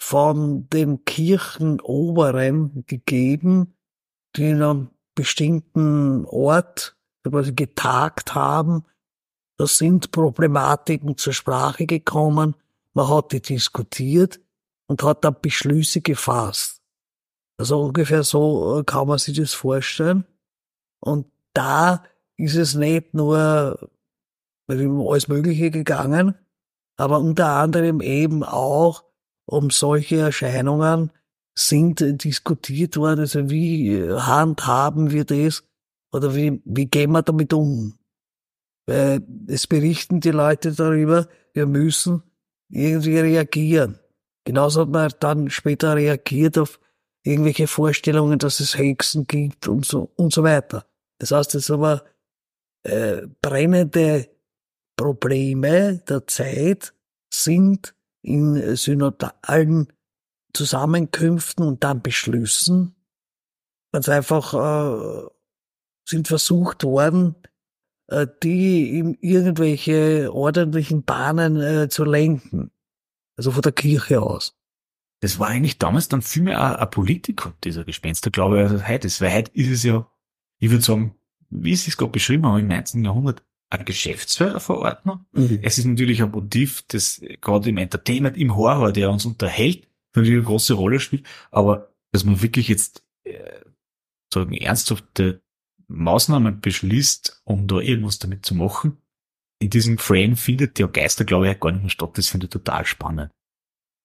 von 0.00 0.68
den 0.70 1.04
Kirchenoberen 1.04 2.84
gegeben, 2.86 3.74
die 4.34 4.50
in 4.50 4.62
einem 4.62 4.90
bestimmten 5.14 6.24
Ort 6.24 6.96
quasi 7.22 7.52
getagt 7.52 8.34
haben. 8.34 8.84
Da 9.58 9.66
sind 9.66 10.10
Problematiken 10.10 11.18
zur 11.18 11.34
Sprache 11.34 11.86
gekommen. 11.86 12.56
Man 12.94 13.08
hat 13.08 13.32
die 13.32 13.42
diskutiert 13.42 14.40
und 14.86 15.02
hat 15.02 15.24
dann 15.24 15.36
Beschlüsse 15.40 16.00
gefasst. 16.00 16.80
Also 17.58 17.82
ungefähr 17.82 18.22
so 18.22 18.80
äh, 18.80 18.84
kann 18.84 19.06
man 19.06 19.18
sich 19.18 19.36
das 19.36 19.52
vorstellen. 19.52 20.24
Und 21.00 21.26
da 21.52 22.04
ist 22.36 22.56
es 22.56 22.74
nicht 22.74 23.12
nur 23.12 23.90
um 24.66 25.08
alles 25.08 25.28
Mögliche 25.28 25.70
gegangen, 25.70 26.34
aber 26.96 27.18
unter 27.18 27.50
anderem 27.56 28.00
eben 28.00 28.44
auch 28.44 29.09
um 29.50 29.70
solche 29.70 30.16
Erscheinungen 30.16 31.10
sind 31.56 32.24
diskutiert 32.24 32.96
worden. 32.96 33.20
Also 33.20 33.50
wie 33.50 34.00
handhaben 34.12 35.10
wir 35.10 35.24
das 35.24 35.64
oder 36.12 36.34
wie, 36.34 36.62
wie 36.64 36.86
gehen 36.86 37.10
wir 37.10 37.22
damit 37.22 37.52
um? 37.52 37.98
Weil 38.86 39.22
es 39.48 39.66
berichten 39.66 40.20
die 40.20 40.30
Leute 40.30 40.72
darüber, 40.72 41.28
wir 41.52 41.66
müssen 41.66 42.22
irgendwie 42.68 43.18
reagieren. 43.18 43.98
Genauso 44.44 44.82
hat 44.82 44.88
man 44.88 45.12
dann 45.18 45.50
später 45.50 45.96
reagiert 45.96 46.56
auf 46.56 46.80
irgendwelche 47.24 47.66
Vorstellungen, 47.66 48.38
dass 48.38 48.60
es 48.60 48.78
Hexen 48.78 49.26
gibt 49.26 49.68
und 49.68 49.84
so 49.84 50.12
und 50.16 50.32
so 50.32 50.44
weiter. 50.44 50.86
Das 51.18 51.32
heißt, 51.32 51.56
es 51.56 51.70
aber 51.70 52.04
äh, 52.84 53.22
brennende 53.42 54.28
Probleme 54.96 55.98
der 56.08 56.26
Zeit 56.26 56.94
sind 57.32 57.94
in 58.22 58.76
synodalen 58.76 59.92
Zusammenkünften 60.52 61.64
und 61.64 61.84
dann 61.84 62.02
Beschlüssen, 62.02 62.94
ganz 63.92 64.08
einfach 64.08 64.54
äh, 64.54 65.28
sind 66.04 66.28
versucht 66.28 66.84
worden, 66.84 67.36
äh, 68.08 68.26
die 68.42 68.98
in 68.98 69.14
irgendwelche 69.20 70.32
ordentlichen 70.32 71.04
Bahnen 71.04 71.60
äh, 71.60 71.88
zu 71.88 72.04
lenken. 72.04 72.70
Also 73.36 73.52
von 73.52 73.62
der 73.62 73.72
Kirche 73.72 74.20
aus. 74.20 74.56
Das 75.20 75.38
war 75.38 75.48
eigentlich 75.48 75.78
damals 75.78 76.08
dann 76.08 76.22
viel 76.22 76.42
mehr 76.42 76.78
ein 76.78 76.90
Politiker, 76.90 77.54
dieser 77.64 77.84
Gespenster, 77.84 78.30
glaube 78.30 78.62
ich, 78.62 78.70
als 78.70 78.88
heute 78.88 79.06
ist. 79.06 79.20
Weil 79.20 79.34
heute 79.34 79.50
ist 79.52 79.70
es 79.70 79.82
ja, 79.82 80.10
ich 80.58 80.70
würde 80.70 80.84
sagen, 80.84 81.14
wie 81.50 81.74
Sie 81.76 81.90
es 81.90 81.96
gerade 81.96 82.12
beschrieben 82.12 82.46
haben, 82.46 82.60
im 82.60 82.68
19. 82.68 83.04
Jahrhundert, 83.04 83.42
ein 83.70 83.84
Geschäftsführerverordner. 83.84 85.24
Mhm. 85.32 85.60
Es 85.62 85.78
ist 85.78 85.84
natürlich 85.84 86.22
ein 86.22 86.30
Motiv, 86.30 86.82
das 86.88 87.22
gerade 87.40 87.70
im 87.70 87.78
Entertainment, 87.78 88.36
im 88.36 88.56
Horror, 88.56 88.92
der 88.92 89.10
uns 89.10 89.24
unterhält, 89.24 89.88
natürlich 90.14 90.34
eine 90.34 90.42
große 90.42 90.74
Rolle 90.74 91.00
spielt. 91.00 91.26
Aber 91.50 91.92
dass 92.12 92.24
man 92.24 92.42
wirklich 92.42 92.68
jetzt 92.68 93.04
äh, 93.24 93.60
sagen 94.32 94.52
ernsthafte 94.52 95.42
Maßnahmen 95.86 96.60
beschließt, 96.60 97.42
um 97.44 97.66
da 97.66 97.78
irgendwas 97.78 98.18
damit 98.18 98.44
zu 98.44 98.54
machen, 98.54 98.98
in 99.60 99.70
diesem 99.70 99.98
Frame 99.98 100.36
findet 100.36 100.78
der 100.78 100.88
Geister, 100.88 101.24
glaube 101.24 101.50
ich, 101.50 101.60
gar 101.60 101.72
nicht 101.72 101.82
mehr 101.82 101.90
statt. 101.90 102.16
Das 102.16 102.28
finde 102.28 102.46
ich 102.46 102.50
total 102.50 102.86
spannend. 102.86 103.30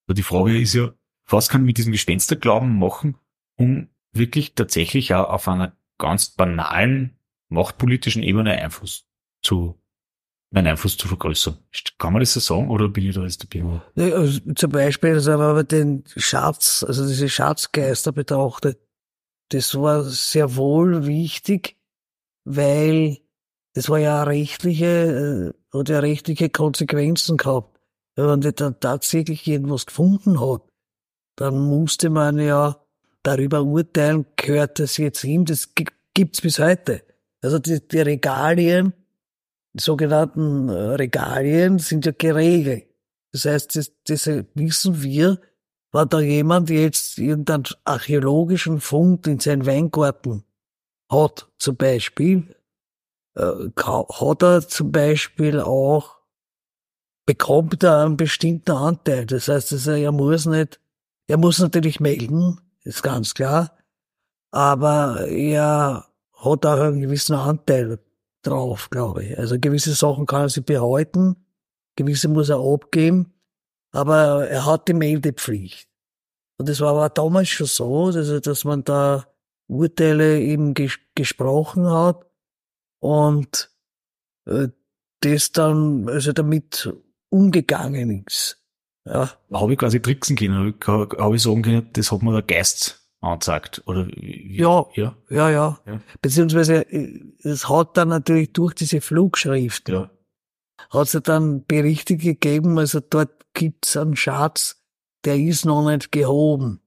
Also 0.07 0.15
die 0.15 0.23
Frage 0.23 0.59
ist 0.59 0.73
ja, 0.73 0.93
was 1.27 1.49
kann 1.49 1.61
ich 1.61 1.65
mit 1.65 1.77
diesem 1.77 1.91
Gespensterglauben 1.91 2.77
machen, 2.77 3.17
um 3.57 3.87
wirklich 4.11 4.53
tatsächlich 4.53 5.13
auch 5.13 5.29
auf 5.29 5.47
einer 5.47 5.75
ganz 5.97 6.29
banalen 6.29 7.17
machtpolitischen 7.49 8.21
Ebene 8.21 8.51
Einfluss 8.51 9.07
zu, 9.45 9.79
meinen 10.51 10.67
Einfluss 10.67 10.97
zu 10.97 11.07
vergrößern. 11.07 11.57
Kann 11.97 12.13
man 12.13 12.21
das 12.21 12.33
so 12.33 12.39
sagen 12.39 12.69
oder 12.69 12.89
bin 12.89 13.07
ich 13.07 13.15
da 13.15 13.23
jetzt 13.23 13.43
ein 13.43 13.49
bisschen? 13.49 13.81
also 14.13 14.39
zum 14.55 14.71
Beispiel, 14.71 15.11
also 15.11 15.31
wenn 15.31 15.39
man 15.39 15.67
den 15.67 16.03
Schatz, 16.15 16.83
also 16.87 17.07
diese 17.07 17.29
Schatzgeister 17.29 18.11
betrachtet, 18.11 18.79
das 19.49 19.75
war 19.75 20.03
sehr 20.03 20.55
wohl 20.55 21.05
wichtig, 21.05 21.77
weil 22.45 23.17
das 23.73 23.89
war 23.89 23.99
ja 23.99 24.23
rechtliche, 24.23 25.53
äh, 25.73 25.77
hat 25.77 25.89
ja 25.89 25.99
rechtliche 25.99 26.49
Konsequenzen 26.49 27.37
gehabt. 27.37 27.79
Wenn 28.15 28.25
man 28.25 28.41
dann 28.41 28.79
tatsächlich 28.79 29.45
irgendwas 29.45 29.85
gefunden 29.85 30.39
hat, 30.39 30.61
dann 31.35 31.59
musste 31.59 32.09
man 32.09 32.39
ja 32.39 32.81
darüber 33.23 33.63
urteilen, 33.63 34.25
gehört 34.37 34.79
das 34.79 34.97
jetzt 34.97 35.23
ihm, 35.23 35.43
das 35.45 35.73
gibt's 36.13 36.41
bis 36.41 36.59
heute. 36.59 37.03
Also 37.41 37.59
die, 37.59 37.85
die 37.85 37.99
Regalien 37.99 38.93
sogenannten 39.75 40.69
äh, 40.69 40.73
Regalien 40.73 41.79
sind 41.79 42.05
ja 42.05 42.11
geregelt. 42.17 42.87
Das 43.31 43.45
heißt, 43.45 43.75
das, 43.75 44.27
wissen 44.53 45.01
wir, 45.03 45.39
war 45.91 46.05
da 46.05 46.19
jemand 46.19 46.69
jetzt 46.69 47.17
irgendeinen 47.17 47.65
archäologischen 47.83 48.79
Fund 48.79 49.27
in 49.27 49.39
seinen 49.39 49.65
Weingarten 49.65 50.43
hat, 51.09 51.47
zum 51.57 51.75
Beispiel, 51.75 52.55
äh, 53.35 53.69
hat 53.77 54.43
er 54.43 54.67
zum 54.67 54.91
Beispiel 54.91 55.59
auch, 55.59 56.17
bekommt 57.25 57.83
er 57.83 58.05
einen 58.05 58.17
bestimmten 58.17 58.71
Anteil. 58.71 59.25
Das 59.25 59.47
heißt, 59.47 59.73
also 59.73 59.91
er 59.91 60.11
muss 60.11 60.45
nicht, 60.45 60.79
er 61.27 61.37
muss 61.37 61.59
natürlich 61.59 61.99
melden, 61.99 62.61
ist 62.83 63.03
ganz 63.03 63.33
klar, 63.33 63.75
aber 64.51 65.27
er 65.27 66.07
hat 66.33 66.65
auch 66.65 66.79
einen 66.79 67.01
gewissen 67.01 67.35
Anteil 67.35 67.99
drauf, 68.45 68.89
glaube 68.89 69.23
ich. 69.23 69.37
Also 69.37 69.59
gewisse 69.59 69.93
Sachen 69.93 70.25
kann 70.25 70.41
er 70.41 70.49
sich 70.49 70.65
behalten, 70.65 71.35
gewisse 71.95 72.27
muss 72.27 72.49
er 72.49 72.59
abgeben, 72.59 73.33
aber 73.91 74.47
er 74.47 74.65
hat 74.65 74.87
die 74.87 74.93
Meldepflicht. 74.93 75.89
Und 76.57 76.69
es 76.69 76.79
war 76.79 76.91
aber 76.91 77.09
damals 77.09 77.49
schon 77.49 77.67
so, 77.67 78.11
dass, 78.11 78.41
dass 78.41 78.63
man 78.63 78.83
da 78.83 79.27
Urteile 79.67 80.39
eben 80.41 80.73
ges 80.73 80.99
gesprochen 81.15 81.89
hat 81.89 82.25
und 82.99 83.71
äh, 84.45 84.69
das 85.21 85.51
dann 85.51 86.07
also 86.07 86.33
damit 86.33 86.93
umgegangen 87.29 88.23
ist. 88.25 88.61
Ja. 89.05 89.31
Habe 89.51 89.73
ich 89.73 89.79
quasi 89.79 90.01
tricksen 90.01 90.35
können, 90.35 90.75
habe 90.87 91.35
ich 91.35 91.43
sagen 91.43 91.61
können, 91.61 91.89
das 91.93 92.11
hat 92.11 92.21
mir 92.21 92.31
der 92.31 92.41
Geist 92.41 93.04
anzeigt, 93.25 93.83
oder? 93.85 94.07
Wie, 94.07 94.57
ja, 94.57 94.85
ja, 94.93 95.15
ja, 95.29 95.49
ja, 95.49 95.79
ja. 95.85 96.01
Beziehungsweise, 96.21 96.89
äh, 96.91 97.21
es 97.43 97.67
hat 97.67 97.97
dann 97.97 98.09
natürlich 98.09 98.53
durch 98.53 98.73
diese 98.73 99.01
Flugschrift, 99.01 99.89
ja. 99.89 100.09
hat 100.89 101.13
es 101.13 101.23
dann 101.23 101.65
Berichte 101.65 102.17
gegeben, 102.17 102.79
also 102.79 102.99
dort 102.99 103.31
gibt's 103.53 103.97
einen 103.97 104.15
Schatz, 104.15 104.81
der 105.25 105.37
ist 105.37 105.65
noch 105.65 105.89
nicht 105.89 106.11
gehoben. 106.11 106.81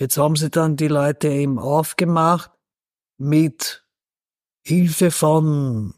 Jetzt 0.00 0.18
haben 0.18 0.36
sie 0.36 0.50
dann 0.50 0.76
die 0.76 0.88
Leute 0.88 1.28
eben 1.28 1.58
aufgemacht 1.58 2.50
mit 3.18 3.84
Hilfe 4.64 5.10
von 5.10 5.94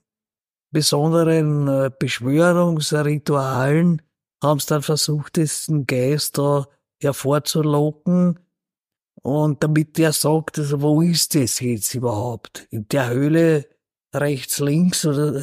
besonderen 0.70 1.68
äh, 1.68 1.91
Beschwörungsritualen, 1.99 4.03
haben 4.43 4.61
sie 4.61 4.68
dann 4.68 4.82
versucht, 4.82 5.36
diesen 5.36 5.86
Geist 5.86 6.38
da 6.38 6.66
hervorzulocken 7.01 8.38
und 9.22 9.62
damit 9.62 9.98
der 9.98 10.12
sagt, 10.12 10.58
also 10.58 10.80
wo 10.80 11.02
ist 11.02 11.34
das 11.34 11.60
jetzt 11.60 11.94
überhaupt? 11.94 12.66
In 12.70 12.88
der 12.88 13.10
Höhle 13.10 13.68
rechts, 14.14 14.58
links 14.58 15.04
oder 15.04 15.42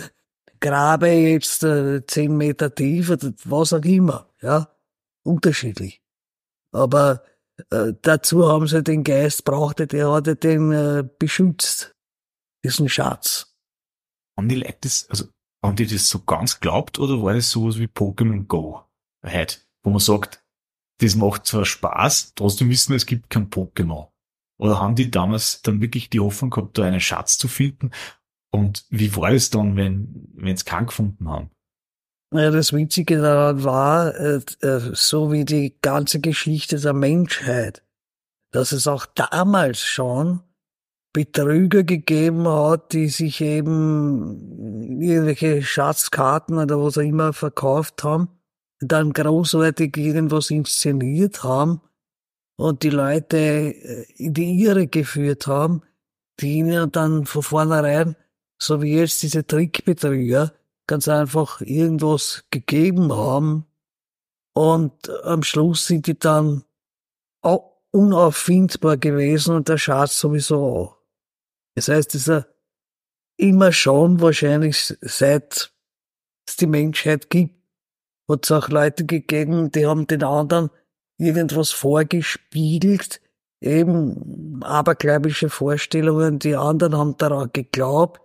grabe 0.59 1.07
jetzt 1.09 1.63
äh, 1.63 2.05
zehn 2.05 2.35
Meter 2.35 2.73
tief 2.73 3.09
oder 3.09 3.33
was 3.45 3.73
auch 3.73 3.83
immer, 3.83 4.29
ja, 4.41 4.75
unterschiedlich. 5.23 6.01
Aber 6.71 7.23
äh, 7.69 7.93
dazu 8.01 8.47
haben 8.47 8.67
sie 8.67 8.83
den 8.83 9.03
Geist 9.03 9.43
brauchte, 9.45 9.87
der 9.87 10.11
hatte 10.11 10.35
den 10.35 10.71
äh, 10.71 11.07
beschützt, 11.19 11.95
diesen 12.63 12.89
Schatz. 12.89 13.55
Haben 14.37 14.49
die 14.49 14.55
Leute 14.55 14.77
das, 14.81 15.07
also 15.09 15.25
haben 15.63 15.75
die 15.75 15.87
das 15.87 16.09
so 16.09 16.19
ganz 16.23 16.59
glaubt 16.59 16.99
oder 16.99 17.21
war 17.21 17.33
das 17.33 17.49
sowas 17.49 17.79
wie 17.79 17.87
Pokémon 17.87 18.45
Go 18.45 18.83
heute, 19.25 19.59
wo 19.83 19.89
man 19.89 19.99
sagt, 19.99 20.43
das 20.99 21.15
macht 21.15 21.45
zwar 21.45 21.65
Spaß, 21.65 22.33
trotzdem 22.35 22.69
wissen 22.69 22.89
wir, 22.89 22.97
es 22.97 23.05
gibt 23.05 23.29
kein 23.29 23.49
Pokémon. 23.49 24.07
Oder 24.59 24.79
haben 24.79 24.95
die 24.95 25.11
damals 25.11 25.61
dann 25.61 25.81
wirklich 25.81 26.09
die 26.09 26.19
Hoffnung 26.19 26.49
gehabt, 26.49 26.77
da 26.77 26.83
einen 26.83 26.99
Schatz 26.99 27.37
zu 27.37 27.47
finden? 27.47 27.91
Und 28.51 28.85
wie 28.89 29.15
war 29.15 29.31
es 29.31 29.49
dann, 29.49 29.75
wenn, 29.75 30.29
wenn 30.33 30.57
sie 30.57 30.65
keinen 30.65 30.87
gefunden 30.87 31.29
haben? 31.29 31.51
Ja, 32.33 32.51
das 32.51 32.73
Witzige 32.73 33.21
daran 33.21 33.63
war, 33.63 34.15
äh, 34.15 34.41
äh, 34.61 34.91
so 34.93 35.31
wie 35.31 35.45
die 35.45 35.77
ganze 35.81 36.19
Geschichte 36.19 36.79
der 36.79 36.93
Menschheit, 36.93 37.83
dass 38.51 38.71
es 38.71 38.87
auch 38.87 39.05
damals 39.05 39.79
schon 39.79 40.41
Betrüger 41.13 41.83
gegeben 41.83 42.47
hat, 42.47 42.93
die 42.93 43.07
sich 43.07 43.41
eben 43.41 45.01
irgendwelche 45.01 45.63
Schatzkarten 45.63 46.57
oder 46.57 46.83
was 46.83 46.97
auch 46.97 47.01
immer 47.01 47.31
verkauft 47.33 48.03
haben, 48.03 48.29
dann 48.79 49.13
großartig 49.13 49.97
irgendwas 49.97 50.51
inszeniert 50.51 51.43
haben 51.43 51.81
und 52.57 52.83
die 52.83 52.89
Leute 52.89 53.37
äh, 53.37 54.05
in 54.17 54.33
die 54.33 54.61
Irre 54.61 54.87
geführt 54.87 55.47
haben, 55.47 55.81
die 56.39 56.57
ihnen 56.57 56.91
dann 56.91 57.25
von 57.25 57.43
vornherein, 57.43 58.15
so 58.61 58.81
wie 58.81 58.95
jetzt 58.95 59.23
diese 59.23 59.45
Trickbetrüger, 59.45 60.53
ganz 60.87 61.07
einfach 61.07 61.61
irgendwas 61.61 62.45
gegeben 62.49 63.13
haben 63.13 63.65
und 64.53 65.09
am 65.23 65.43
Schluss 65.43 65.85
sind 65.85 66.07
die 66.07 66.17
dann 66.17 66.63
auch 67.43 67.77
unauffindbar 67.91 68.97
gewesen 68.97 69.55
und 69.55 69.69
der 69.69 69.77
Schatz 69.77 70.19
sowieso 70.19 70.57
auch. 70.57 70.97
Das 71.75 71.89
heißt, 71.89 72.15
es 72.15 72.27
ist 72.27 72.45
immer 73.37 73.71
schon 73.71 74.19
wahrscheinlich 74.19 74.97
seit 75.01 75.71
es 76.47 76.55
die 76.55 76.65
Menschheit 76.65 77.29
gibt, 77.29 77.56
hat 78.29 78.45
es 78.45 78.51
auch 78.51 78.69
Leute 78.69 79.05
gegeben, 79.05 79.71
die 79.71 79.85
haben 79.85 80.07
den 80.07 80.23
anderen 80.23 80.69
irgendwas 81.17 81.71
vorgespiegelt, 81.71 83.21
eben 83.61 84.61
abergläubische 84.63 85.49
Vorstellungen, 85.49 86.39
die 86.39 86.55
anderen 86.55 86.95
haben 86.95 87.17
daran 87.17 87.49
geglaubt, 87.53 88.21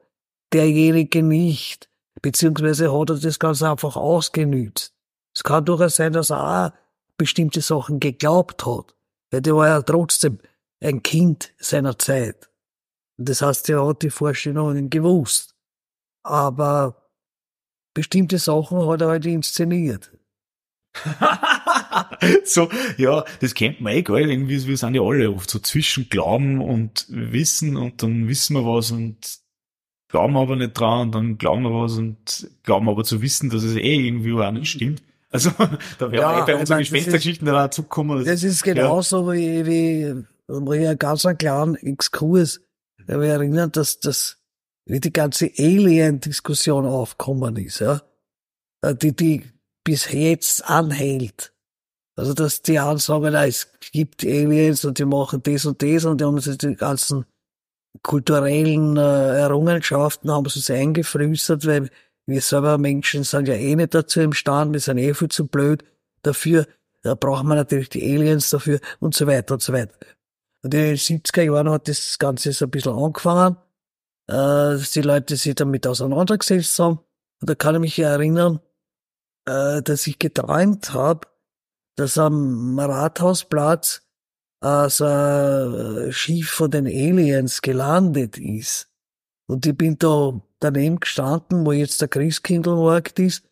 derjenige 0.53 1.23
nicht 1.23 1.89
beziehungsweise 2.23 2.93
hat 2.93 3.11
er 3.11 3.19
das 3.19 3.39
ganz 3.39 3.63
einfach 3.63 3.97
ausgenützt. 3.97 4.95
Es 5.35 5.43
kann 5.43 5.65
durchaus 5.65 5.97
sein, 5.97 6.13
dass 6.13 6.31
er 6.31 6.67
auch 6.67 6.73
bestimmte 7.19 7.61
Sachen 7.61 8.01
geglaubt 8.01 8.65
hat, 8.65 8.95
weil 9.31 9.43
der 9.43 9.57
war 9.57 9.69
ja 9.69 9.83
trotzdem 9.83 10.39
ein 10.81 11.03
Kind 11.03 11.53
seiner 11.59 11.99
Zeit. 11.99 12.49
Und 13.19 13.29
das 13.29 13.43
heißt, 13.43 13.69
er 13.69 13.87
hat 13.87 14.03
die 14.03 14.11
Vorstellungen 14.11 14.89
gewusst. 14.89 15.55
Aber 16.23 17.02
bestimmte 17.95 18.39
Sachen 18.39 18.87
hat 18.87 19.01
er 19.01 19.09
halt 19.09 19.27
inszeniert. 19.27 20.13
so, 22.45 22.69
ja, 22.99 23.25
das 23.41 23.55
kennt 23.55 23.81
man 23.81 23.95
eh, 23.95 24.03
gell? 24.03 24.31
Irgendwie, 24.31 24.67
wir 24.67 24.77
sind 24.77 24.95
ja 24.95 25.03
alle 25.03 25.31
oft 25.31 25.51
so 25.51 25.59
zwischen 25.59 26.09
Glauben 26.09 26.61
und 26.61 27.07
Wissen 27.09 27.77
und 27.77 28.03
dann 28.03 28.29
wissen 28.29 28.55
wir 28.55 28.67
was 28.67 28.91
und 28.91 29.17
glauben 30.09 30.37
aber 30.37 30.57
nicht 30.57 30.75
dran 30.75 31.01
und 31.07 31.15
dann 31.15 31.39
glauben 31.39 31.63
wir 31.63 31.73
was 31.73 31.97
und 31.97 32.51
glauben 32.63 32.89
aber 32.89 33.05
zu 33.05 33.23
wissen, 33.23 33.49
dass 33.49 33.63
es 33.63 33.77
eh 33.77 34.07
irgendwie 34.07 34.33
auch 34.35 34.53
nicht 34.53 34.71
stimmt. 34.71 35.03
Also 35.31 35.51
da 35.99 36.13
wäre 36.13 36.23
ja, 36.23 36.43
eh 36.43 36.47
bei 36.47 36.57
unseren 36.57 36.81
Geschwistergeschichten 36.81 37.47
da 37.47 37.71
zukommen. 37.71 38.25
Das 38.25 38.43
ist 38.43 38.63
genauso 38.63 39.33
ja. 39.33 39.65
wie, 39.65 39.67
wie 39.67 40.25
wie 40.49 40.87
ein 40.87 40.99
ganz 40.99 41.25
einen 41.25 41.39
klaren 41.39 41.75
Exkurs. 41.77 42.61
Da 43.07 43.19
wir 43.21 43.29
erinnern, 43.29 43.73
dass 43.73 44.01
das 44.01 44.37
wie 44.37 44.42
die 44.87 45.13
ganze 45.13 45.51
Alien-Diskussion 45.57 46.87
aufgekommen 46.87 47.57
ist, 47.57 47.81
ja, 47.81 48.03
äh, 48.83 48.95
die, 48.95 49.15
die 49.15 49.45
bis 49.85 50.11
jetzt 50.11 50.65
anhält. 50.65 51.53
Also, 52.17 52.35
dass 52.35 52.63
die 52.63 52.79
einen 52.79 52.99
sagen, 52.99 53.35
es 53.35 53.69
gibt 53.93 54.25
Aliens 54.25 54.85
und 54.85 54.99
die 54.99 55.05
machen 55.05 55.43
das 55.43 55.65
und 55.65 55.83
das 55.83 56.05
und 56.05 56.21
die 56.21 56.25
haben 56.25 56.41
sich 56.41 56.59
die 56.59 56.77
ganzen 56.77 57.25
kulturellen 58.03 58.97
äh, 58.97 59.39
Errungenschaften 59.41 60.31
haben 60.31 60.49
sie 60.49 60.59
uns 60.59 60.71
eingeflüstert, 60.71 61.67
weil 61.67 61.91
wir 62.27 62.41
selber 62.41 62.79
Menschen 62.79 63.25
sind 63.25 63.49
ja 63.49 63.55
eh 63.55 63.75
nicht 63.77 63.95
dazu 63.95 64.21
imstande, 64.21 64.75
wir 64.75 64.81
sind 64.81 64.99
eh 64.99 65.15
viel 65.15 65.29
zu 65.29 65.47
blöd 65.47 65.85
dafür. 66.23 66.67
Da 67.03 67.15
brauchen 67.15 67.49
wir 67.49 67.57
natürlich 67.57 67.89
die 67.89 68.03
Aliens 68.03 68.51
dafür 68.51 68.79
und 69.01 69.15
so 69.15 69.27
weiter 69.27 69.55
und 69.55 69.63
so 69.63 69.73
weiter. 69.73 69.95
Und 70.63 70.73
in 70.75 70.81
den 70.81 70.97
70er 70.97 71.43
Jahren 71.43 71.71
hat 71.71 71.89
das 71.89 72.19
Ganze 72.19 72.53
so 72.53 72.67
ein 72.67 72.71
bisschen 72.71 72.93
angefangen, 72.93 73.57
äh, 74.29 74.35
dass 74.35 74.91
die 74.93 75.03
Leute 75.03 75.37
sich 75.37 75.55
damit 75.55 75.87
auseinandergesetzt 75.87 76.79
haben. 76.79 77.01
Und 77.41 77.51
da 77.51 77.55
kann 77.55 77.75
ich 77.77 77.81
mich 77.81 77.99
erinnern, 77.99 78.61
äh, 79.47 79.83
dass 79.83 80.07
ich 80.07 80.19
geträumt 80.19 80.93
habe, 80.93 81.29
dass 81.97 82.19
am 82.19 82.79
Rathausplatz 82.79 84.03
äh, 84.63 86.13
Schiff 86.13 86.51
von 86.51 86.71
den 86.71 86.87
Aliens 86.87 87.63
gelandet 87.63 88.39
ist. 88.39 88.89
Und 89.49 89.67
ich 89.67 89.77
bin 89.77 89.99
da 89.99 90.41
daneben 90.61 91.01
gestanden, 91.01 91.67
wo 91.67 91.73
jetzt 91.73 92.01
der 92.01 92.09
Christkindlmarkt 92.09 93.19
ist, 93.19 93.45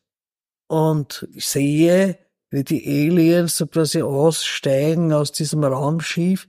und 0.70 1.26
sehe, 1.36 2.16
wie 2.50 2.62
die 2.62 2.86
Aliens 2.86 3.56
so 3.56 3.66
quasi 3.66 4.02
aussteigen 4.02 5.12
aus 5.12 5.32
diesem 5.32 5.64
Raumschiff. 5.64 6.48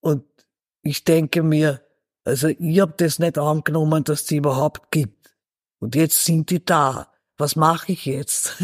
Und 0.00 0.24
ich 0.82 1.04
denke 1.04 1.44
mir, 1.44 1.80
also 2.28 2.48
ich 2.48 2.80
habe 2.80 2.92
das 2.98 3.18
nicht 3.18 3.38
angenommen, 3.38 4.04
dass 4.04 4.26
die 4.26 4.36
überhaupt 4.36 4.90
gibt. 4.90 5.34
Und 5.78 5.94
jetzt 5.94 6.24
sind 6.24 6.50
die 6.50 6.62
da. 6.62 7.08
Was 7.38 7.56
mache 7.56 7.92
ich 7.92 8.04
jetzt? 8.04 8.56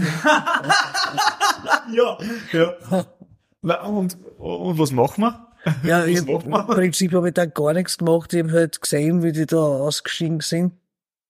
ja, 1.93 2.19
ja. 2.53 3.85
Und, 3.87 4.19
und 4.37 4.79
was 4.79 4.91
machen 4.93 5.23
wir? 5.23 5.49
Ja, 5.83 6.05
ich, 6.05 6.19
im 6.19 6.67
Prinzip 6.67 7.15
habe 7.15 7.29
ich 7.29 7.35
dann 7.35 7.55
gar 7.55 7.73
nichts 7.73 7.97
gemacht. 7.97 8.35
Ich 8.35 8.43
habe 8.43 8.53
halt 8.53 8.83
gesehen, 8.83 9.23
wie 9.23 9.33
die 9.33 9.47
da 9.47 9.57
ausgestiegen 9.57 10.41
sind. 10.41 10.75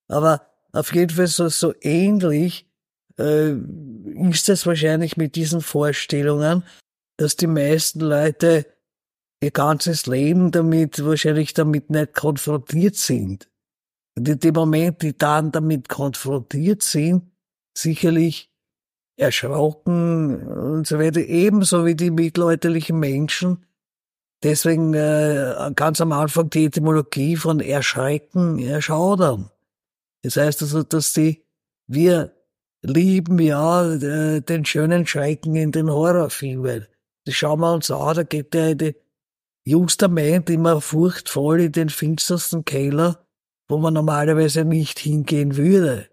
Aber 0.08 0.44
auf 0.72 0.92
jeden 0.92 1.14
Fall 1.14 1.28
so, 1.28 1.48
so 1.48 1.72
ähnlich 1.82 2.66
äh, 3.16 3.52
ist 3.52 4.48
es 4.48 4.66
wahrscheinlich 4.66 5.16
mit 5.16 5.36
diesen 5.36 5.60
Vorstellungen, 5.60 6.64
dass 7.16 7.36
die 7.36 7.46
meisten 7.46 8.00
Leute 8.00 8.66
ihr 9.44 9.50
ganzes 9.50 10.06
Leben 10.06 10.50
damit, 10.50 11.04
wahrscheinlich 11.04 11.54
damit 11.54 11.90
nicht 11.90 12.14
konfrontiert 12.14 12.96
sind. 12.96 13.48
die, 14.16 14.38
die 14.38 14.52
Momente, 14.52 15.06
die 15.06 15.18
dann 15.18 15.52
damit 15.52 15.88
konfrontiert 15.88 16.82
sind, 16.82 17.30
sicherlich 17.76 18.50
erschrocken 19.16 20.46
und 20.46 20.86
so 20.86 20.98
weiter, 20.98 21.20
ebenso 21.20 21.84
wie 21.84 21.94
die 21.94 22.10
mittelalterlichen 22.10 22.98
Menschen. 22.98 23.64
Deswegen 24.42 24.94
äh, 24.94 25.72
ganz 25.74 26.00
am 26.00 26.12
Anfang 26.12 26.50
die 26.50 26.66
Etymologie 26.66 27.36
von 27.36 27.60
erschrecken, 27.60 28.58
erschaudern. 28.58 29.50
Das 30.22 30.36
heißt 30.36 30.62
also, 30.62 30.82
dass 30.82 31.12
die, 31.12 31.44
wir 31.86 32.32
lieben 32.82 33.38
ja 33.38 33.90
äh, 33.94 34.40
den 34.40 34.64
schönen 34.64 35.06
Schrecken 35.06 35.54
in 35.56 35.72
den 35.72 35.90
Horrorfilmen. 35.90 36.86
Das 37.24 37.34
schauen 37.34 37.60
wir 37.60 37.72
uns 37.72 37.90
an, 37.90 38.16
da 38.16 38.22
geht 38.22 38.52
der 38.52 38.74
die 39.66 39.72
Justament 39.72 40.50
immer 40.50 40.80
furchtvoll 40.80 41.60
in 41.60 41.72
den 41.72 41.88
finstersten 41.88 42.64
Keller, 42.64 43.26
wo 43.68 43.78
man 43.78 43.94
normalerweise 43.94 44.64
nicht 44.64 44.98
hingehen 44.98 45.56
würde. 45.56 46.08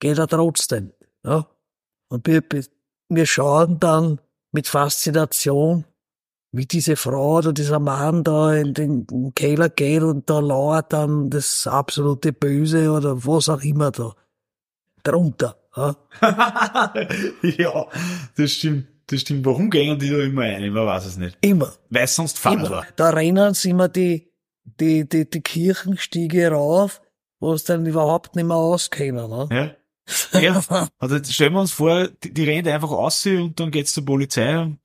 Geht 0.00 0.18
er 0.18 0.26
trotzdem. 0.26 0.92
Ja? 1.24 1.46
Und 2.08 2.26
wir, 2.26 2.42
wir 3.08 3.26
schauen 3.26 3.78
dann 3.78 4.20
mit 4.52 4.66
Faszination, 4.66 5.84
wie 6.52 6.66
diese 6.66 6.96
Frau 6.96 7.38
oder 7.38 7.52
dieser 7.52 7.78
Mann 7.78 8.24
da 8.24 8.54
in 8.54 8.74
den 8.74 9.32
Keller 9.34 9.68
geht 9.68 10.02
und 10.02 10.28
da 10.28 10.40
lauert 10.40 10.92
dann 10.92 11.30
das 11.30 11.66
absolute 11.68 12.32
Böse 12.32 12.90
oder 12.90 13.24
was 13.24 13.48
auch 13.48 13.62
immer 13.62 13.92
da 13.92 14.14
drunter. 15.04 15.56
Ja, 15.76 15.96
ja 17.42 17.86
das 18.36 18.50
stimmt. 18.50 18.88
Das 19.10 19.22
stimmt. 19.22 19.44
Warum 19.44 19.70
gehen 19.70 19.98
die 19.98 20.08
da 20.08 20.18
immer 20.18 20.42
ein? 20.42 20.72
Man 20.72 20.86
weiß 20.86 21.04
es 21.04 21.16
nicht. 21.16 21.36
Immer. 21.40 21.72
Weil 21.88 22.04
es 22.04 22.14
sonst 22.14 22.38
falsch 22.38 22.70
war. 22.70 22.86
Da 22.94 23.10
rennen 23.10 23.54
sie 23.54 23.70
immer 23.70 23.88
die, 23.88 24.30
die, 24.78 25.08
die, 25.08 25.28
die 25.28 25.40
Kirchenstiege 25.40 26.48
rauf, 26.52 27.02
wo 27.40 27.52
es 27.52 27.64
dann 27.64 27.84
überhaupt 27.86 28.36
nicht 28.36 28.44
mehr 28.46 28.56
auskennen. 28.56 29.28
Ne? 29.28 29.48
Ja. 29.50 29.74
Ja, 30.40 30.88
also 30.98 31.22
stellen 31.22 31.52
wir 31.52 31.60
uns 31.60 31.70
vor, 31.70 32.08
die, 32.08 32.34
die 32.34 32.44
rennt 32.44 32.66
einfach 32.66 32.90
aus 32.90 33.24
und 33.26 33.60
dann 33.60 33.70
geht's 33.70 33.92
zur 33.92 34.04
Polizei 34.04 34.58
und 34.58 34.78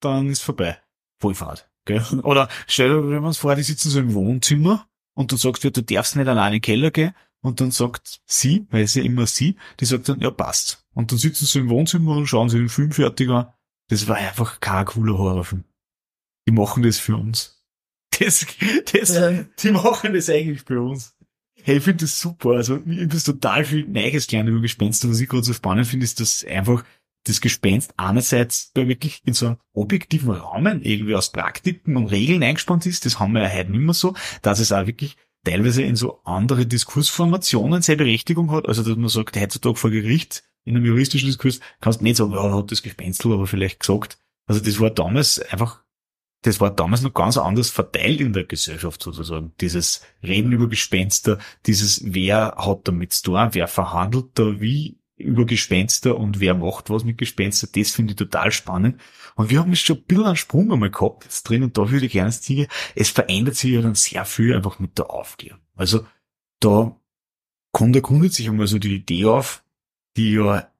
dann 0.00 0.30
ist 0.30 0.42
vorbei. 0.42 0.78
Vollfahrt. 1.18 1.68
Gell? 1.84 2.02
Oder 2.22 2.48
stellen 2.66 3.10
wir 3.10 3.22
uns 3.22 3.36
vor, 3.36 3.54
die 3.56 3.62
sitzen 3.62 3.90
so 3.90 4.00
im 4.00 4.14
Wohnzimmer 4.14 4.86
und 5.14 5.32
du 5.32 5.36
sagst, 5.36 5.64
du 5.64 5.70
darfst 5.70 6.16
nicht 6.16 6.28
allein 6.28 6.46
in 6.48 6.52
den 6.56 6.62
Keller 6.62 6.90
gehen 6.90 7.14
und 7.42 7.60
dann 7.60 7.72
sagt 7.72 8.20
sie, 8.24 8.66
weil 8.70 8.86
sie 8.86 9.00
ja 9.00 9.06
immer 9.06 9.26
sie, 9.26 9.56
die 9.80 9.84
sagt 9.84 10.08
dann, 10.08 10.20
ja 10.20 10.30
passt. 10.30 10.86
Und 10.94 11.12
dann 11.12 11.18
sitzen 11.18 11.44
sie 11.44 11.58
im 11.58 11.68
Wohnzimmer 11.68 12.16
und 12.16 12.26
schauen 12.26 12.48
sich 12.48 12.60
den 12.60 12.70
Film 12.70 12.92
fertig 12.92 13.28
an. 13.28 13.52
Das 13.90 14.06
war 14.06 14.16
einfach 14.16 14.60
kein 14.60 14.86
cooler 14.86 15.18
Horrorfilm. 15.18 15.64
Die 16.48 16.52
machen 16.52 16.82
das 16.82 16.98
für 16.98 17.16
uns. 17.16 17.58
Das, 18.18 18.46
das, 18.92 19.14
ja. 19.14 19.44
Die 19.60 19.70
machen 19.70 20.12
das 20.12 20.28
eigentlich 20.28 20.60
für 20.60 20.82
uns. 20.82 21.16
Hey, 21.62 21.78
ich 21.78 21.84
finde 21.84 22.04
das 22.04 22.20
super. 22.20 22.50
Also, 22.50 22.76
ich 22.84 23.00
habe 23.00 23.22
total 23.22 23.64
viel 23.64 23.86
Neues 23.86 24.26
gelernt 24.26 24.50
über 24.50 24.60
Gespenster. 24.60 25.08
Was 25.08 25.20
ich 25.20 25.28
gerade 25.28 25.42
so 25.42 25.54
spannend 25.54 25.86
finde, 25.86 26.04
ist, 26.04 26.20
dass 26.20 26.44
einfach 26.44 26.84
das 27.24 27.40
Gespenst 27.40 27.94
einerseits 27.96 28.72
wirklich 28.74 29.22
in 29.24 29.32
so 29.32 29.46
einem 29.46 29.56
objektiven 29.72 30.32
Rahmen 30.32 30.82
irgendwie 30.82 31.14
aus 31.14 31.32
Praktiken 31.32 31.96
und 31.96 32.08
Regeln 32.08 32.42
eingespannt 32.42 32.84
ist. 32.84 33.06
Das 33.06 33.18
haben 33.20 33.32
wir 33.32 33.42
ja 33.42 33.50
heute 33.54 33.70
nicht 33.70 33.80
mehr 33.80 33.94
so. 33.94 34.14
Dass 34.42 34.60
es 34.60 34.70
auch 34.72 34.86
wirklich 34.86 35.16
teilweise 35.44 35.82
in 35.82 35.96
so 35.96 36.20
andere 36.24 36.66
Diskursformationen 36.66 37.80
seine 37.80 37.98
Berechtigung 37.98 38.50
hat. 38.50 38.68
Also, 38.68 38.82
dass 38.82 38.96
man 38.96 39.08
sagt, 39.08 39.40
heutzutage 39.40 39.76
vor 39.76 39.90
Gericht, 39.90 40.42
in 40.64 40.76
einem 40.76 40.86
juristischen 40.86 41.28
Diskurs, 41.28 41.60
kannst 41.80 42.00
du 42.00 42.04
nicht 42.04 42.16
sagen, 42.16 42.32
ja, 42.32 42.52
hat 42.52 42.70
das 42.70 42.82
Gespenstl 42.82 43.32
aber 43.32 43.46
vielleicht 43.46 43.80
gesagt. 43.80 44.18
Also, 44.46 44.60
das 44.60 44.80
war 44.80 44.90
damals 44.90 45.38
einfach 45.38 45.82
das 46.42 46.60
war 46.60 46.70
damals 46.70 47.02
noch 47.02 47.12
ganz 47.12 47.36
anders 47.36 47.68
verteilt 47.68 48.20
in 48.20 48.32
der 48.32 48.44
Gesellschaft 48.44 49.02
sozusagen. 49.02 49.52
Dieses 49.60 50.02
Reden 50.22 50.52
über 50.52 50.68
Gespenster, 50.68 51.38
dieses 51.66 52.00
wer 52.04 52.54
hat 52.56 52.88
damit 52.88 53.12
zu 53.12 53.24
tun, 53.24 53.48
wer 53.52 53.68
verhandelt 53.68 54.30
da 54.34 54.60
wie 54.60 54.98
über 55.16 55.44
Gespenster 55.44 56.16
und 56.16 56.40
wer 56.40 56.54
macht 56.54 56.88
was 56.88 57.04
mit 57.04 57.18
Gespenster, 57.18 57.68
das 57.70 57.90
finde 57.90 58.12
ich 58.12 58.16
total 58.16 58.50
spannend. 58.52 58.98
Und 59.36 59.50
wir 59.50 59.58
haben 59.58 59.70
jetzt 59.70 59.84
schon 59.84 59.98
ein 59.98 60.04
bisschen 60.04 60.24
einen 60.24 60.36
Sprung 60.36 60.72
einmal 60.72 60.90
gehabt, 60.90 61.24
jetzt 61.24 61.42
drin 61.42 61.62
und 61.62 61.76
da 61.76 61.90
würde 61.90 62.06
ich 62.06 62.12
gerne 62.12 62.30
ziehen. 62.30 62.68
Es 62.94 63.10
verändert 63.10 63.56
sich 63.56 63.72
ja 63.72 63.82
dann 63.82 63.94
sehr 63.94 64.24
viel 64.24 64.54
einfach 64.56 64.78
mit 64.78 64.96
der 64.96 65.10
Aufklärung. 65.10 65.60
Also 65.76 66.06
da 66.60 66.98
kommt, 67.72 67.96
erkundet 67.96 68.32
sich 68.32 68.48
einmal 68.48 68.66
so 68.66 68.78
die 68.78 68.96
Idee 68.96 69.26
auf, 69.26 69.62
die 70.16 70.32
ja 70.32 70.70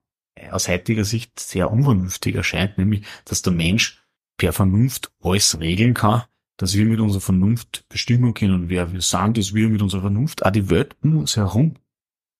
aus 0.49 0.67
heutiger 0.67 1.05
Sicht 1.05 1.39
sehr 1.39 1.71
unvernünftig 1.71 2.35
erscheint, 2.35 2.77
nämlich, 2.77 3.05
dass 3.25 3.41
der 3.41 3.53
Mensch 3.53 4.01
per 4.37 4.53
Vernunft 4.53 5.11
alles 5.21 5.59
regeln 5.59 5.93
kann, 5.93 6.23
dass 6.57 6.75
wir 6.75 6.85
mit 6.85 6.99
unserer 6.99 7.21
Vernunft 7.21 7.85
bestimmen 7.89 8.33
können, 8.33 8.69
wer 8.69 8.91
wir 8.91 9.01
sind, 9.01 9.37
dass 9.37 9.53
wir 9.53 9.69
mit 9.69 9.81
unserer 9.81 10.01
Vernunft 10.01 10.45
auch 10.45 10.51
die 10.51 10.69
Welt 10.69 10.95
um 11.01 11.17
uns 11.17 11.35
herum 11.35 11.75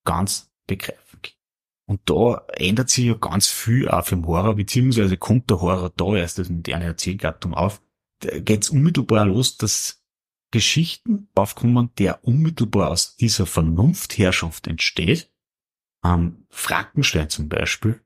ganz 0.06 0.52
begreifen 0.68 1.22
können. 1.22 1.38
Und 1.86 2.02
da 2.06 2.46
ändert 2.54 2.89
sich 2.89 3.06
ja 3.06 3.16
ganz 3.16 3.48
viel 3.48 3.89
auch 3.89 4.08
den 4.08 4.26
Horror, 4.26 4.56
beziehungsweise 4.56 5.18
kommt 5.18 5.50
der 5.50 5.62
Horror 5.62 5.92
da 5.96 6.16
erst 6.16 6.39
als 6.39 6.50
moderne 6.50 6.86
Erzählgattung 6.86 7.54
auf. 7.54 7.82
Da 8.20 8.39
geht's 8.39 8.70
unmittelbar 8.70 9.26
los, 9.26 9.58
dass 9.58 10.04
Geschichten 10.52 11.30
aufkommen, 11.34 11.89
der 11.98 12.24
unmittelbar 12.24 12.92
aus 12.92 13.16
dieser 13.16 13.46
Vernunftherrschaft 13.46 14.68
entsteht. 14.68 15.31
Ähm, 16.04 16.45
Frankenstein 16.49 17.30
zum 17.30 17.49
Beispiel 17.49 18.02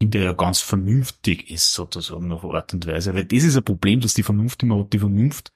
in 0.00 0.10
der 0.10 0.22
ja 0.22 0.32
ganz 0.32 0.60
vernünftig 0.60 1.50
ist, 1.50 1.74
sozusagen 1.74 2.32
auf 2.32 2.44
Art 2.44 2.72
und 2.72 2.86
Weise. 2.86 3.14
Weil 3.14 3.26
das 3.26 3.44
ist 3.44 3.56
ein 3.56 3.64
Problem, 3.64 4.00
dass 4.00 4.14
die 4.14 4.22
Vernunft 4.22 4.62
immer 4.62 4.78
hat, 4.78 4.92
die 4.92 4.98
Vernunft 4.98 5.52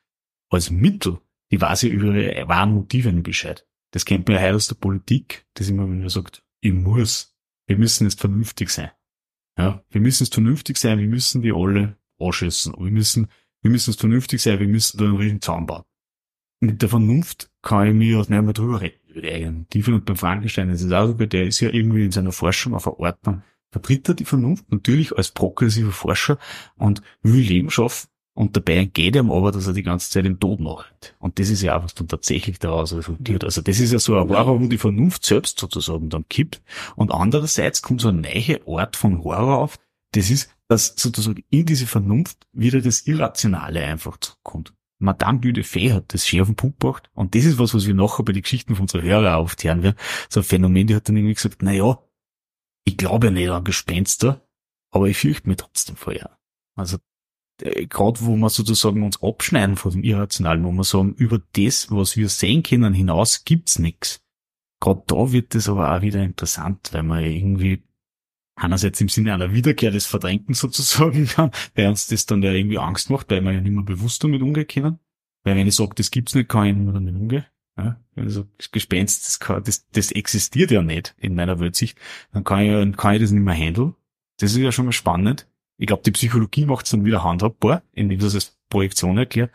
als 0.51 0.70
Mittel, 0.70 1.18
die 1.51 1.61
weiß 1.61 1.83
ja 1.83 1.89
über 1.89 2.14
ihre 2.14 2.47
wahren 2.47 2.75
Motive 2.75 3.11
nicht 3.12 3.25
Bescheid. 3.25 3.66
Das 3.93 4.05
kennt 4.05 4.29
man 4.29 4.37
ja 4.37 4.43
heute 4.43 4.57
aus 4.57 4.68
der 4.68 4.75
Politik, 4.75 5.47
das 5.55 5.68
immer, 5.70 5.85
wenn 5.85 6.01
man 6.01 6.09
sagt, 6.11 6.45
ich 6.61 6.75
muss, 6.75 7.35
wir 7.66 7.79
müssen 7.79 8.05
jetzt 8.05 8.20
vernünftig 8.20 8.68
sein. 8.68 8.91
Ja, 9.57 9.83
wir 9.89 10.01
müssen 10.01 10.25
jetzt 10.25 10.35
vernünftig 10.35 10.77
sein, 10.77 10.99
wir 10.99 11.09
müssen 11.09 11.41
die 11.41 11.53
alle 11.53 11.97
anschießen. 12.18 12.75
Wir 12.77 12.91
müssen, 12.91 13.29
wir 13.62 13.70
müssen 13.70 13.93
jetzt 13.93 14.01
vernünftig 14.01 14.43
sein, 14.43 14.59
wir 14.61 14.68
müssen 14.68 14.99
da 14.99 15.05
einen 15.05 15.16
riesen 15.16 15.41
Zaun 15.41 15.66
bauen. 15.66 15.85
Mit 16.61 16.83
der 16.83 16.89
Vernunft 16.89 17.51
kann 17.62 17.87
ich 17.87 17.95
mir 17.95 18.20
auch 18.20 18.29
nicht 18.29 18.43
mehr 18.43 18.53
drüber 18.53 18.81
reden, 18.81 18.99
die. 19.21 19.83
Und 19.93 20.05
beim 20.05 20.17
Frankenstein 20.17 20.71
ist 20.71 20.83
es 20.83 20.93
auch 20.93 21.07
so, 21.07 21.15
der 21.15 21.45
ist 21.45 21.61
ja 21.61 21.71
irgendwie 21.71 22.05
in 22.05 22.12
seiner 22.12 22.33
Forschung 22.33 22.75
auf 22.75 22.87
eine 22.87 22.99
Ordnung 22.99 23.43
vertritt 23.71 24.09
er 24.09 24.15
die 24.15 24.25
Vernunft 24.25 24.71
natürlich 24.71 25.17
als 25.17 25.33
progressiver 25.33 25.91
Forscher 25.91 26.39
und 26.77 27.03
will 27.25 27.43
Leben 27.43 27.71
schaffen 27.71 28.07
und 28.35 28.57
dabei 28.57 28.85
geht 28.85 29.15
ihm 29.15 29.31
aber, 29.31 29.53
dass 29.53 29.69
er 29.69 29.73
die 29.73 29.85
ganze 29.85 30.11
Zeit 30.11 30.27
im 30.27 30.41
Tod 30.41 30.59
nachrennt. 30.59 31.15
Und 31.21 31.39
das 31.39 31.49
ist 31.51 31.62
ja 31.62 31.79
auch, 31.79 31.85
was 31.85 31.95
dann 31.95 32.09
tatsächlich 32.09 32.59
daraus 32.59 32.93
resultiert. 32.93 33.45
Also 33.45 33.62
das 33.62 33.79
ist 33.79 33.93
ja 33.93 34.01
so 34.01 34.19
ein 34.19 34.29
Horror, 34.29 34.61
wo 34.61 34.67
die 34.67 34.79
Vernunft 34.79 35.25
selbst 35.25 35.61
sozusagen 35.61 36.11
dann 36.11 36.29
kippt. 36.29 36.61
Und 36.97 37.12
andererseits 37.12 37.81
kommt 37.81 38.01
so 38.01 38.09
eine 38.09 38.23
neue 38.23 38.61
Art 38.67 38.97
von 38.97 39.23
Horror 39.23 39.59
auf. 39.59 39.79
Das 40.12 40.31
ist, 40.31 40.51
dass 40.67 40.95
sozusagen 40.97 41.45
in 41.51 41.66
diese 41.66 41.86
Vernunft 41.86 42.39
wieder 42.53 42.81
das 42.81 43.07
Irrationale 43.07 43.85
einfach 43.85 44.16
zurückkommt. 44.16 44.73
Madame 44.99 45.41
Dudefay 45.41 45.91
hat 45.91 46.15
das 46.15 46.27
schön 46.27 46.41
auf 46.41 46.49
den 46.49 46.57
gebracht. 46.57 47.11
Und 47.15 47.35
das 47.35 47.45
ist 47.45 47.59
was, 47.59 47.75
was 47.75 47.87
wir 47.87 47.95
nachher 47.95 48.23
bei 48.25 48.33
den 48.33 48.43
Geschichten 48.43 48.75
von 48.75 48.85
unseren 48.85 49.03
Hörer 49.03 49.41
oft 49.41 49.62
werden. 49.65 49.95
So 50.29 50.41
ein 50.41 50.45
Phänomen, 50.45 50.87
die 50.87 50.95
hat 50.95 51.09
dann 51.09 51.16
irgendwie 51.16 51.35
gesagt, 51.35 51.62
na 51.62 51.73
ja, 51.73 51.99
ich 52.85 52.97
glaube 52.97 53.31
nicht 53.31 53.49
an 53.49 53.65
Gespenster, 53.65 54.47
aber 54.91 55.09
ich 55.09 55.16
fürchte 55.16 55.49
mich 55.49 55.57
trotzdem 55.59 55.97
vor 55.97 56.12
ihr. 56.12 56.31
Also 56.77 56.99
äh, 57.62 57.87
gerade 57.87 58.21
wo 58.21 58.37
wir 58.37 58.51
sozusagen 58.51 59.03
uns 59.03 59.23
abschneiden 59.23 59.77
von 59.77 59.93
dem 59.93 60.05
Irrationalen, 60.05 60.65
wo 60.65 60.73
wir 60.73 60.85
sagen, 60.85 61.15
über 61.15 61.41
das, 61.53 61.91
was 61.91 62.16
wir 62.16 62.29
sehen 62.29 62.62
können, 62.62 62.95
hinaus 62.95 63.45
gibt's 63.45 63.79
nichts. 63.79 64.21
Gerade 64.81 65.03
da 65.07 65.33
wird 65.33 65.55
es 65.55 65.69
aber 65.69 65.95
auch 65.97 66.03
wieder 66.03 66.23
interessant, 66.23 66.93
weil 66.93 67.03
man 67.03 67.25
irgendwie 67.25 67.83
einerseits 68.56 69.01
im 69.01 69.09
Sinne 69.09 69.35
einer 69.35 69.52
Wiederkehr 69.52 69.90
des 69.90 70.06
Verdrängten 70.06 70.55
sozusagen 70.55 71.26
kann, 71.28 71.51
weil 71.74 71.89
uns 71.89 72.06
das 72.06 72.26
dann 72.26 72.43
ja 72.43 72.52
irgendwie 72.52 72.78
Angst 72.78 73.10
macht, 73.10 73.31
weil 73.31 73.43
wir 73.43 73.52
ja 73.52 73.60
nicht 73.60 73.72
mehr 73.72 73.85
bewusst 73.85 74.22
damit 74.24 74.43
umgehen 74.43 74.66
können. 74.66 74.98
Weil 75.43 75.56
wenn 75.56 75.66
ich 75.66 75.74
sage, 75.74 75.94
das 75.94 76.10
gibt's 76.10 76.35
nicht, 76.35 76.48
kann 76.48 76.66
ich 76.66 76.74
nicht 76.74 76.85
mehr 76.85 76.94
damit 76.94 77.14
umgehen. 77.14 77.44
Ja, 77.76 78.01
also 78.16 78.47
das 78.56 78.70
Gespenst, 78.70 79.26
das, 79.26 79.40
kann, 79.40 79.62
das, 79.64 79.89
das 79.90 80.12
existiert 80.12 80.70
ja 80.70 80.82
nicht 80.82 81.14
in 81.18 81.35
meiner 81.35 81.59
Weltsicht. 81.59 81.98
Dann 82.32 82.44
kann 82.44 82.60
ich, 82.60 82.97
kann 82.97 83.14
ich 83.14 83.20
das 83.20 83.32
nicht 83.32 83.43
mehr 83.43 83.55
handeln. 83.55 83.94
Das 84.39 84.52
ist 84.52 84.59
ja 84.59 84.70
schon 84.70 84.86
mal 84.86 84.93
spannend. 84.93 85.48
Ich 85.76 85.89
glaube, 85.89 86.02
die 86.05 86.12
Psychologie 86.12 86.66
macht 86.66 86.86
es 86.86 86.93
dann 86.93 87.05
wieder 87.05 87.24
handhabbar, 87.24 87.82
indem 87.93 88.20
das 88.20 88.35
als 88.35 88.56
Projektion 88.68 89.18
erklärt. 89.18 89.51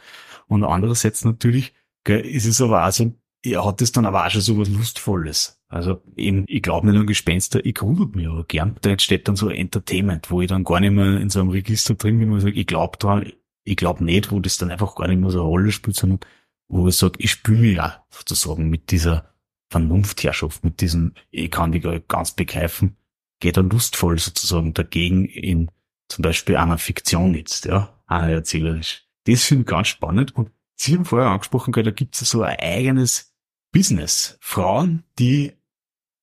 Und 0.48 0.66
andererseits 0.66 1.24
natürlich 1.24 1.74
gell, 2.04 2.20
ist 2.20 2.46
es 2.46 2.62
aber 2.62 2.86
auch 2.86 2.92
so, 2.92 3.14
er 3.42 3.66
hat 3.66 3.80
das 3.80 3.94
dann 3.94 4.06
aber 4.06 4.26
auch 4.26 4.30
schon 4.30 4.42
so 4.42 4.58
was 4.58 4.68
Lustvolles. 4.68 5.59
Also 5.70 6.02
eben, 6.18 6.46
ich 6.48 6.64
glaube 6.64 6.88
nicht 6.88 7.00
an 7.00 7.06
Gespenster, 7.06 7.64
ich 7.64 7.76
grusel 7.76 8.08
mich 8.08 8.28
aber 8.28 8.44
gern. 8.44 8.76
Da 8.82 8.90
entsteht 8.90 9.28
dann 9.28 9.36
so 9.36 9.50
Entertainment, 9.50 10.32
wo 10.32 10.42
ich 10.42 10.48
dann 10.48 10.64
gar 10.64 10.80
nicht 10.80 10.92
mehr 10.92 11.20
in 11.20 11.30
so 11.30 11.40
einem 11.40 11.50
Register 11.50 11.94
drin 11.94 12.18
bin, 12.18 12.32
wo 12.32 12.38
ich 12.38 12.44
sage, 12.44 12.60
ich 12.60 12.66
glaube 12.66 12.98
dran, 12.98 13.32
ich 13.64 13.78
glaube 13.78 14.04
nicht, 14.04 14.32
wo 14.32 14.40
das 14.40 14.58
dann 14.58 14.72
einfach 14.72 14.96
gar 14.96 15.08
nicht 15.08 15.20
mehr 15.20 15.30
so 15.30 15.42
eine 15.42 15.48
Rolle 15.48 15.72
spielt, 15.72 15.96
sondern 15.96 16.20
wo 16.68 16.88
ich 16.88 16.96
sage, 16.96 17.20
ich 17.20 17.32
spüre 17.32 17.62
mich 17.62 17.78
ja 17.78 18.04
sozusagen 18.10 18.70
mit 18.70 18.90
dieser 18.90 19.32
Vernunftherrschaft, 19.70 20.64
mit 20.64 20.82
diesem, 20.82 21.14
ich 21.30 21.52
kann 21.52 21.72
die 21.72 21.82
ganz 22.08 22.32
begreifen, 22.32 22.98
geht 23.40 23.58
er 23.58 23.64
lustvoll 23.64 24.18
sozusagen 24.18 24.74
dagegen 24.74 25.26
in 25.26 25.70
zum 26.08 26.24
Beispiel 26.24 26.58
einer 26.58 26.80
Fiktion 26.80 27.36
jetzt, 27.36 27.66
ja, 27.66 27.94
einer 28.08 28.30
erzählerisch. 28.30 29.06
Das 29.26 29.44
finde 29.44 29.62
ich 29.62 29.68
ganz 29.68 29.88
spannend 29.88 30.36
und 30.36 30.50
Sie 30.82 30.96
haben 30.96 31.04
vorher 31.04 31.30
angesprochen, 31.30 31.74
da 31.74 31.92
gibt 31.92 32.20
es 32.20 32.30
so 32.30 32.42
ein 32.42 32.58
eigenes 32.58 33.36
Business. 33.74 34.38
Frauen, 34.40 35.04
die 35.20 35.52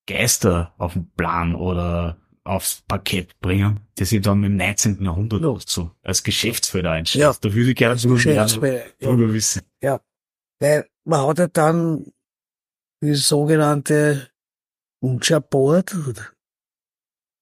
Geister 0.07 0.75
auf 0.79 0.95
den 0.95 1.11
Plan 1.13 1.55
oder 1.55 2.19
aufs 2.45 2.83
Parkett 2.87 3.39
bringen, 3.41 3.81
die 3.99 4.05
sich 4.05 4.23
dann 4.23 4.45
im 4.45 4.57
19. 4.57 5.03
Jahrhundert 5.03 5.43
Ja. 5.43 5.57
so 5.67 5.91
als 6.03 6.23
Geschäftsfelder 6.23 6.93
einstellen. 6.93 7.23
Ja. 7.23 7.37
Da 7.41 7.53
würde 7.53 7.71
ich 7.71 7.77
gerne 7.77 7.99
so 7.99 8.09
mehr 8.11 8.35
ja. 8.35 8.47
drüber 9.01 9.33
wissen. 9.33 9.63
Weil 10.61 10.89
man 11.05 11.27
hat 11.27 11.39
ja 11.39 11.49
dann 11.49 12.13
die 13.03 13.15
sogenannte 13.15 14.31
Board 15.51 15.95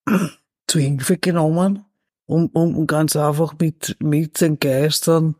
zu 0.67 0.79
Hilfe 0.79 1.17
genommen, 1.17 1.85
um, 2.27 2.47
um, 2.47 2.77
um 2.77 2.87
ganz 2.87 3.15
einfach 3.15 3.55
mit, 3.59 3.95
mit 3.99 4.41
den 4.41 4.59
Geistern 4.59 5.35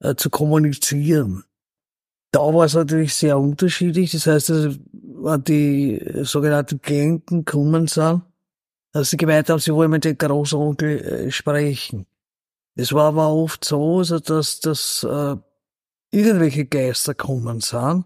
äh, 0.00 0.14
zu 0.14 0.30
kommunizieren. 0.30 1.44
Da 2.32 2.40
war 2.40 2.64
es 2.64 2.74
natürlich 2.74 3.14
sehr 3.14 3.38
unterschiedlich. 3.38 4.12
Das 4.12 4.26
heißt, 4.26 4.50
also, 4.50 4.78
die 5.38 6.02
sogenannten 6.22 6.80
Klienten 6.80 7.44
gekommen 7.44 7.86
sind, 7.86 8.22
dass 8.92 9.10
sie 9.10 9.16
gemeint 9.16 9.48
haben, 9.48 9.58
sie 9.58 9.74
wollen 9.74 9.90
mit 9.90 10.04
dem 10.04 10.18
Großonkel 10.18 11.00
äh, 11.00 11.30
sprechen. 11.30 12.06
Es 12.74 12.92
war 12.92 13.08
aber 13.08 13.28
oft 13.28 13.64
so, 13.64 13.98
also 13.98 14.18
dass, 14.18 14.60
dass 14.60 15.04
äh, 15.04 15.36
irgendwelche 16.10 16.66
Geister 16.66 17.14
kommen 17.14 17.60
sind, 17.60 18.04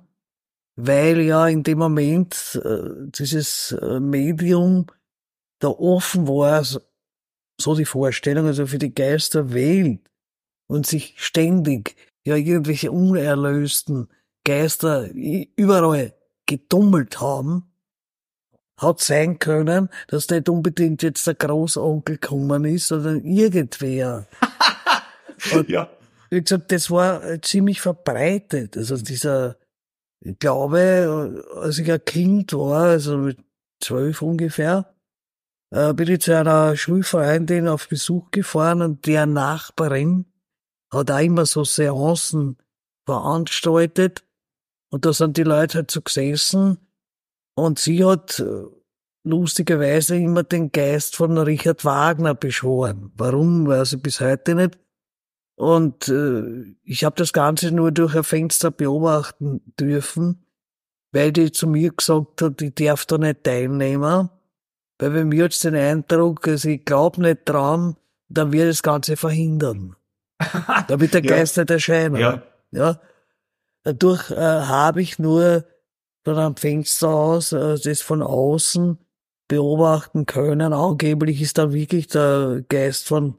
weil 0.77 1.21
ja 1.21 1.47
in 1.49 1.63
dem 1.63 1.79
Moment 1.79 2.61
äh, 2.65 3.11
dieses 3.19 3.73
äh, 3.73 4.01
Medium 4.01 4.87
da 5.59 5.69
offen 5.69 6.29
war, 6.29 6.65
so, 7.59 7.75
die 7.75 7.87
Vorstellung, 7.87 8.47
also 8.47 8.67
für 8.67 8.79
die 8.79 8.95
Geisterwelt 8.95 10.01
und 10.67 10.87
sich 10.87 11.15
ständig 11.17 11.97
ja 12.25 12.37
irgendwelche 12.37 12.93
unerlösten 12.93 14.09
Geister 14.45 15.09
überall 15.13 16.13
getummelt 16.47 17.21
haben, 17.21 17.71
hat 18.79 19.01
sein 19.01 19.39
können, 19.39 19.89
dass 20.09 20.29
nicht 20.29 20.49
unbedingt 20.49 21.03
jetzt 21.03 21.27
der 21.27 21.35
Großonkel 21.35 22.19
gekommen 22.19 22.65
ist, 22.65 22.89
sondern 22.89 23.25
irgendwer. 23.25 24.27
Ja. 25.69 25.91
wie 26.31 26.41
gesagt, 26.41 26.73
das 26.73 26.91
war 26.91 27.43
ziemlich 27.43 27.83
verbreitet. 27.83 28.75
Also 28.75 28.97
dieser 28.97 29.59
Glaube, 30.39 31.45
als 31.57 31.79
ich 31.79 31.93
ein 31.93 32.05
Kind 32.05 32.55
war, 32.55 32.85
also 32.85 33.19
mit 33.19 33.39
zwölf 33.83 34.23
ungefähr, 34.23 34.95
äh, 35.71 35.93
bin 35.93 36.09
ich 36.09 36.23
zu 36.23 36.37
einer 36.37 36.75
Schulfreundin 36.77 37.69
auf 37.69 37.89
Besuch 37.89 38.31
gefahren 38.31 38.83
und 38.83 39.07
der 39.07 39.27
Nachbarin 39.27 40.25
hat 40.91 41.11
auch 41.11 41.21
immer 41.21 41.45
so 41.45 41.65
Seancen 41.65 42.57
veranstaltet 43.05 44.25
und 44.91 45.05
da 45.05 45.13
sind 45.13 45.37
die 45.37 45.43
Leute 45.43 45.79
halt 45.79 45.91
so 45.91 46.01
gesessen 46.01 46.79
und 47.55 47.79
sie 47.79 48.05
hat 48.05 48.39
äh, 48.41 48.65
lustigerweise 49.25 50.17
immer 50.17 50.45
den 50.45 50.71
Geist 50.71 51.17
von 51.17 51.37
Richard 51.37 51.85
Wagner 51.85 52.35
beschworen. 52.35 53.11
Warum, 53.17 53.67
weiß 53.67 53.95
ich 53.95 54.03
bis 54.03 54.21
heute 54.21 54.55
nicht. 54.55 54.79
Und 55.57 56.09
äh, 56.09 56.77
ich 56.85 57.03
habe 57.05 57.17
das 57.17 57.33
Ganze 57.33 57.73
nur 57.73 57.91
durch 57.91 58.15
ein 58.15 58.25
Fenster 58.25 58.71
beobachten 58.71 59.63
dürfen, 59.81 60.45
weil 61.13 61.33
die 61.33 61.51
zu 61.51 61.67
mir 61.67 61.93
gesagt 61.93 62.43
hat, 62.43 62.61
ich 62.61 62.75
darf 62.75 63.07
da 63.07 63.19
nicht 63.19 63.43
teilnehmen. 63.45 64.29
Weil 64.99 65.11
bei 65.11 65.25
mir 65.25 65.45
hat's 65.45 65.61
den 65.61 65.75
Eindruck, 65.75 66.47
also 66.47 66.69
ich 66.69 66.85
glaube 66.85 67.21
nicht 67.23 67.41
dran, 67.47 67.97
dann 68.29 68.53
wird 68.53 68.69
das 68.69 68.83
Ganze 68.83 69.17
verhindern. 69.17 69.97
Da 70.89 71.01
wird 71.01 71.15
der 71.15 71.25
Ja. 71.25 71.37
Geist 71.37 71.57
nicht 71.57 71.71
erscheinen. 71.71 72.17
Ja. 72.17 72.43
Ja. 72.71 73.01
Dadurch 73.87 74.33
äh, 74.33 74.35
habe 74.35 75.01
ich 75.01 75.21
nur 75.21 75.65
von 76.25 76.37
einem 76.37 76.57
Fenster 76.57 77.09
aus 77.09 77.53
äh, 77.53 77.79
das 77.79 78.03
von 78.03 78.21
außen 78.21 78.99
beobachten 79.47 80.27
können. 80.27 80.73
Angeblich 80.73 81.41
ist 81.41 81.57
dann 81.57 81.73
wirklich 81.73 82.09
der 82.09 82.65
Geist 82.69 83.07
von 83.07 83.39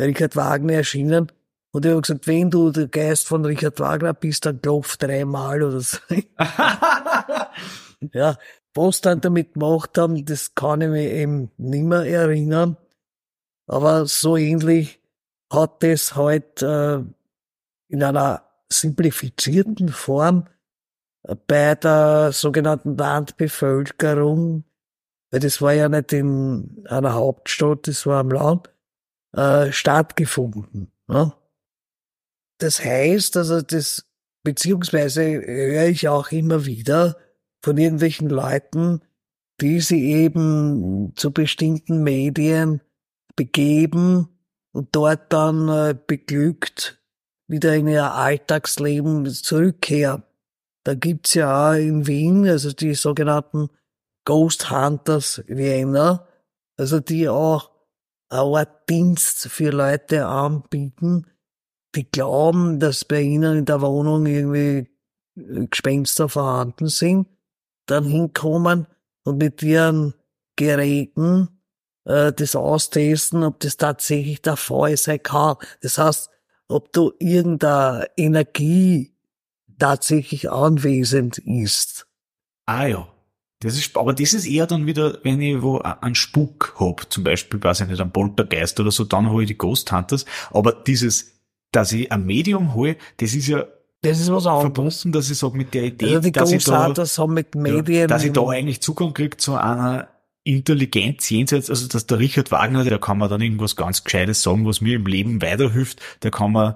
Richard 0.00 0.34
Wagner 0.34 0.72
erschienen. 0.72 1.30
Und 1.72 1.84
ich 1.84 1.90
habe 1.90 2.00
gesagt, 2.00 2.26
wenn 2.26 2.50
du 2.50 2.70
der 2.70 2.88
Geist 2.88 3.28
von 3.28 3.44
Richard 3.44 3.80
Wagner 3.80 4.14
bist, 4.14 4.46
dann 4.46 4.62
klopf 4.62 4.96
dreimal 4.96 5.62
oder 5.62 5.80
so. 5.80 5.98
ja, 8.14 8.38
was 8.72 9.02
dann 9.02 9.20
damit 9.20 9.52
gemacht 9.52 9.98
haben, 9.98 10.24
das 10.24 10.54
kann 10.54 10.80
ich 10.80 10.88
mir 10.88 11.10
eben 11.12 11.50
nimmer 11.58 12.06
erinnern. 12.06 12.78
Aber 13.66 14.06
so 14.06 14.38
ähnlich 14.38 15.02
hat 15.52 15.82
das 15.82 16.16
halt 16.16 16.62
äh, 16.62 17.00
in 17.88 18.02
einer 18.02 18.42
simplifizierten 18.72 19.88
Form 19.88 20.48
äh, 21.22 21.36
bei 21.46 21.74
der 21.74 22.32
sogenannten 22.32 22.96
Landbevölkerung, 22.96 24.64
weil 25.30 25.40
das 25.40 25.62
war 25.62 25.72
ja 25.72 25.88
nicht 25.88 26.12
in 26.12 26.84
einer 26.88 27.14
Hauptstadt, 27.14 27.86
das 27.86 28.06
war 28.06 28.20
am 28.20 28.30
Land, 28.30 28.70
äh, 29.32 29.72
stattgefunden. 29.72 30.92
Ne? 31.08 31.32
Das 32.58 32.84
heißt, 32.84 33.36
also 33.36 33.62
das, 33.62 34.06
beziehungsweise 34.44 35.22
höre 35.22 35.86
ich 35.86 36.08
auch 36.08 36.30
immer 36.32 36.66
wieder 36.66 37.16
von 37.64 37.76
irgendwelchen 37.76 38.28
Leuten, 38.28 39.00
die 39.60 39.80
sie 39.80 40.12
eben 40.12 41.12
zu 41.16 41.32
bestimmten 41.32 42.02
Medien 42.02 42.80
begeben 43.36 44.28
und 44.72 44.88
dort 44.92 45.32
dann 45.32 45.68
äh, 45.68 45.94
beglückt 46.06 47.01
wieder 47.52 47.76
in 47.76 47.86
ihr 47.86 48.12
Alltagsleben 48.12 49.26
zurückkehren. 49.26 50.24
Da 50.84 50.94
gibt's 50.94 51.34
ja 51.34 51.70
auch 51.70 51.74
in 51.74 52.06
Wien, 52.08 52.48
also 52.48 52.72
die 52.72 52.94
sogenannten 52.94 53.68
Ghost 54.24 54.70
Hunters 54.70 55.44
Vienna, 55.46 56.26
also 56.76 56.98
die 56.98 57.28
auch 57.28 57.70
eine 58.30 58.40
Art 58.40 58.88
Dienst 58.88 59.48
für 59.48 59.70
Leute 59.70 60.26
anbieten, 60.26 61.26
die 61.94 62.10
glauben, 62.10 62.80
dass 62.80 63.04
bei 63.04 63.20
ihnen 63.20 63.58
in 63.58 63.64
der 63.66 63.82
Wohnung 63.82 64.26
irgendwie 64.26 64.90
Gespenster 65.36 66.28
vorhanden 66.28 66.88
sind, 66.88 67.28
dann 67.86 68.04
hinkommen 68.04 68.86
und 69.24 69.38
mit 69.38 69.62
ihren 69.62 70.14
Geräten 70.56 71.60
äh, 72.04 72.32
das 72.32 72.56
austesten, 72.56 73.44
ob 73.44 73.60
das 73.60 73.76
tatsächlich 73.76 74.40
der 74.40 74.56
Fall 74.56 74.96
sein 74.96 75.22
kann. 75.22 75.56
Das 75.82 75.98
heißt, 75.98 76.30
ob 76.72 76.92
du 76.92 77.12
irgendeine 77.18 78.06
Energie 78.16 79.12
tatsächlich 79.78 80.50
anwesend 80.50 81.38
ist. 81.38 82.06
Ah 82.66 82.86
ja. 82.86 83.08
Das 83.60 83.74
ist, 83.78 83.96
aber 83.96 84.12
das 84.12 84.32
ist 84.32 84.46
eher 84.46 84.66
dann 84.66 84.86
wieder, 84.86 85.18
wenn 85.22 85.40
ich 85.40 85.62
wo 85.62 85.78
einen 85.78 86.16
Spuk 86.16 86.74
hab, 86.80 87.12
zum 87.12 87.22
Beispiel, 87.22 87.62
weiß 87.62 87.82
ich 87.82 87.88
nicht, 87.88 88.00
einen 88.00 88.10
Poltergeist 88.10 88.80
oder 88.80 88.90
so, 88.90 89.04
dann 89.04 89.30
hole 89.30 89.44
ich 89.44 89.48
die 89.48 89.58
Ghost 89.58 89.92
Hunters. 89.92 90.24
Aber 90.50 90.72
dieses, 90.72 91.40
dass 91.70 91.92
ich 91.92 92.10
ein 92.10 92.26
Medium 92.26 92.74
hole, 92.74 92.96
das 93.18 93.34
ist 93.34 93.46
ja 93.46 93.64
Das 94.02 94.18
ist 94.18 94.32
was 94.32 94.46
anderes. 94.46 94.62
verbunden, 94.62 95.12
dass 95.12 95.30
ich 95.30 95.38
sage, 95.38 95.56
mit 95.56 95.72
der 95.74 95.84
Idee, 95.84 96.06
Also 96.06 96.20
die 96.20 96.32
dass 96.32 96.50
ich 96.50 96.64
da, 96.64 96.72
Großvaters 96.86 97.18
haben 97.18 97.34
mit 97.34 97.54
Medien. 97.54 98.00
ja, 98.00 98.06
dass 98.08 98.24
ich 98.24 98.32
da 98.32 98.48
eigentlich 98.48 98.82
Zugang 98.82 99.14
kriege 99.14 99.36
zu 99.36 99.54
einer 99.54 100.08
Intelligenz 100.44 101.30
jenseits, 101.30 101.70
also 101.70 101.86
dass 101.88 102.06
der 102.06 102.18
Richard 102.18 102.50
Wagner, 102.50 102.84
der 102.84 102.98
kann 102.98 103.18
man 103.18 103.30
dann 103.30 103.40
irgendwas 103.40 103.76
ganz 103.76 104.02
Gescheites 104.04 104.42
sagen, 104.42 104.66
was 104.66 104.80
mir 104.80 104.96
im 104.96 105.06
Leben 105.06 105.40
weiterhilft, 105.40 106.00
der 106.22 106.30
kann 106.32 106.52
man, 106.52 106.74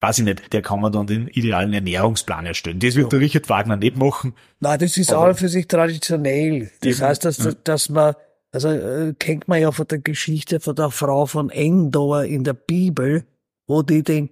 weiß 0.00 0.20
ich 0.20 0.24
nicht, 0.24 0.52
der 0.52 0.62
kann 0.62 0.80
man 0.80 0.92
dann 0.92 1.06
den 1.06 1.26
idealen 1.28 1.72
Ernährungsplan 1.72 2.46
erstellen. 2.46 2.78
Das 2.78 2.94
wird 2.94 3.06
Ja. 3.06 3.18
der 3.18 3.20
Richard 3.20 3.48
Wagner 3.48 3.76
nicht 3.76 3.96
machen. 3.96 4.34
Nein, 4.60 4.78
das 4.78 4.96
ist 4.96 5.12
auch 5.12 5.34
für 5.36 5.48
sich 5.48 5.66
traditionell. 5.66 6.70
Das 6.80 6.98
Eben, 6.98 7.06
heißt, 7.06 7.24
dass, 7.24 7.38
ja. 7.38 7.52
dass 7.64 7.88
man, 7.88 8.14
also 8.52 8.68
äh, 8.68 9.14
kennt 9.18 9.48
man 9.48 9.60
ja 9.60 9.72
von 9.72 9.86
der 9.88 9.98
Geschichte 9.98 10.60
von 10.60 10.76
der 10.76 10.90
Frau 10.90 11.26
von 11.26 11.50
Endor 11.50 12.24
in 12.24 12.44
der 12.44 12.54
Bibel, 12.54 13.24
wo 13.66 13.82
die 13.82 14.02
den 14.02 14.30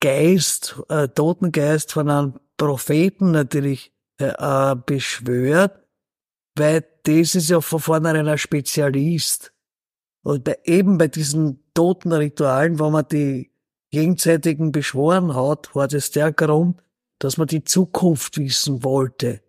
Geist, 0.00 0.80
äh, 0.88 1.08
Totengeist 1.08 1.92
von 1.92 2.08
einem 2.08 2.34
Propheten 2.56 3.30
natürlich 3.32 3.92
äh, 4.20 4.32
äh, 4.36 4.74
beschwört, 4.86 5.79
weil 6.56 6.84
das 7.04 7.34
ist 7.34 7.50
ja 7.50 7.60
von 7.60 7.80
vornherein 7.80 8.28
ein 8.28 8.38
Spezialist. 8.38 9.52
Und 10.22 10.44
bei, 10.44 10.58
eben 10.64 10.98
bei 10.98 11.08
diesen 11.08 11.62
Totenritualen, 11.74 12.78
wo 12.78 12.90
man 12.90 13.06
die 13.10 13.50
jenseitigen 13.90 14.72
beschworen 14.72 15.34
hat, 15.34 15.74
war 15.74 15.88
das 15.88 16.10
der 16.10 16.32
Grund, 16.32 16.82
dass 17.18 17.36
man 17.36 17.46
die 17.46 17.64
Zukunft 17.64 18.38
wissen 18.38 18.84
wollte. 18.84 19.42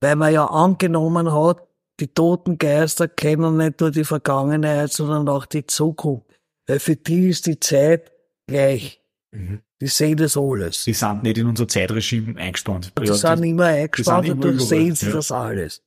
Weil 0.00 0.16
man 0.16 0.32
ja 0.32 0.46
angenommen 0.46 1.32
hat, 1.32 1.66
die 2.00 2.08
toten 2.08 2.58
Geister 2.58 3.06
kennen 3.06 3.56
nicht 3.56 3.80
nur 3.80 3.90
die 3.90 4.04
Vergangenheit, 4.04 4.92
sondern 4.92 5.28
auch 5.28 5.46
die 5.46 5.66
Zukunft. 5.66 6.26
Weil 6.66 6.80
für 6.80 6.96
die 6.96 7.28
ist 7.28 7.46
die 7.46 7.60
Zeit 7.60 8.10
gleich. 8.46 9.00
Die 9.32 9.86
sehen 9.86 10.16
das 10.16 10.36
alles. 10.36 10.84
Die 10.84 10.92
sind 10.92 11.22
nicht 11.22 11.38
in 11.38 11.46
unser 11.46 11.66
Zeitregime 11.66 12.40
eingespannt. 12.40 12.92
Die 13.00 13.06
sind 13.06 13.44
immer 13.44 13.64
eingespannt 13.66 14.28
und 14.28 14.44
durchsehen 14.44 14.80
überall, 14.80 14.96
sie 14.96 15.06
ja. 15.06 15.12
das 15.12 15.32
alles. 15.32 15.82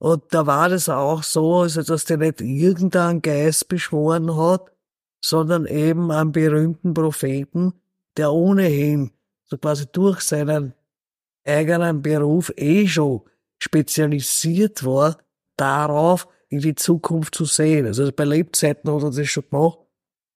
Und 0.00 0.22
da 0.30 0.46
war 0.46 0.70
das 0.70 0.88
auch 0.88 1.22
so, 1.22 1.58
also 1.58 1.82
dass 1.82 2.06
der 2.06 2.16
nicht 2.16 2.40
irgendein 2.40 3.20
Geist 3.20 3.68
beschworen 3.68 4.34
hat, 4.34 4.72
sondern 5.22 5.66
eben 5.66 6.10
einen 6.10 6.32
berühmten 6.32 6.94
Propheten, 6.94 7.74
der 8.16 8.32
ohnehin 8.32 9.10
so 9.44 9.58
quasi 9.58 9.84
durch 9.92 10.20
seinen 10.22 10.72
eigenen 11.44 12.00
Beruf 12.00 12.50
eh 12.56 12.86
schon 12.86 13.20
spezialisiert 13.58 14.86
war, 14.86 15.18
darauf 15.58 16.26
in 16.48 16.60
die 16.60 16.74
Zukunft 16.74 17.34
zu 17.34 17.44
sehen. 17.44 17.84
Also 17.84 18.10
bei 18.10 18.24
Lebzeiten 18.24 18.90
hat 18.90 19.02
er 19.02 19.10
das 19.10 19.28
schon 19.28 19.44
gemacht 19.50 19.80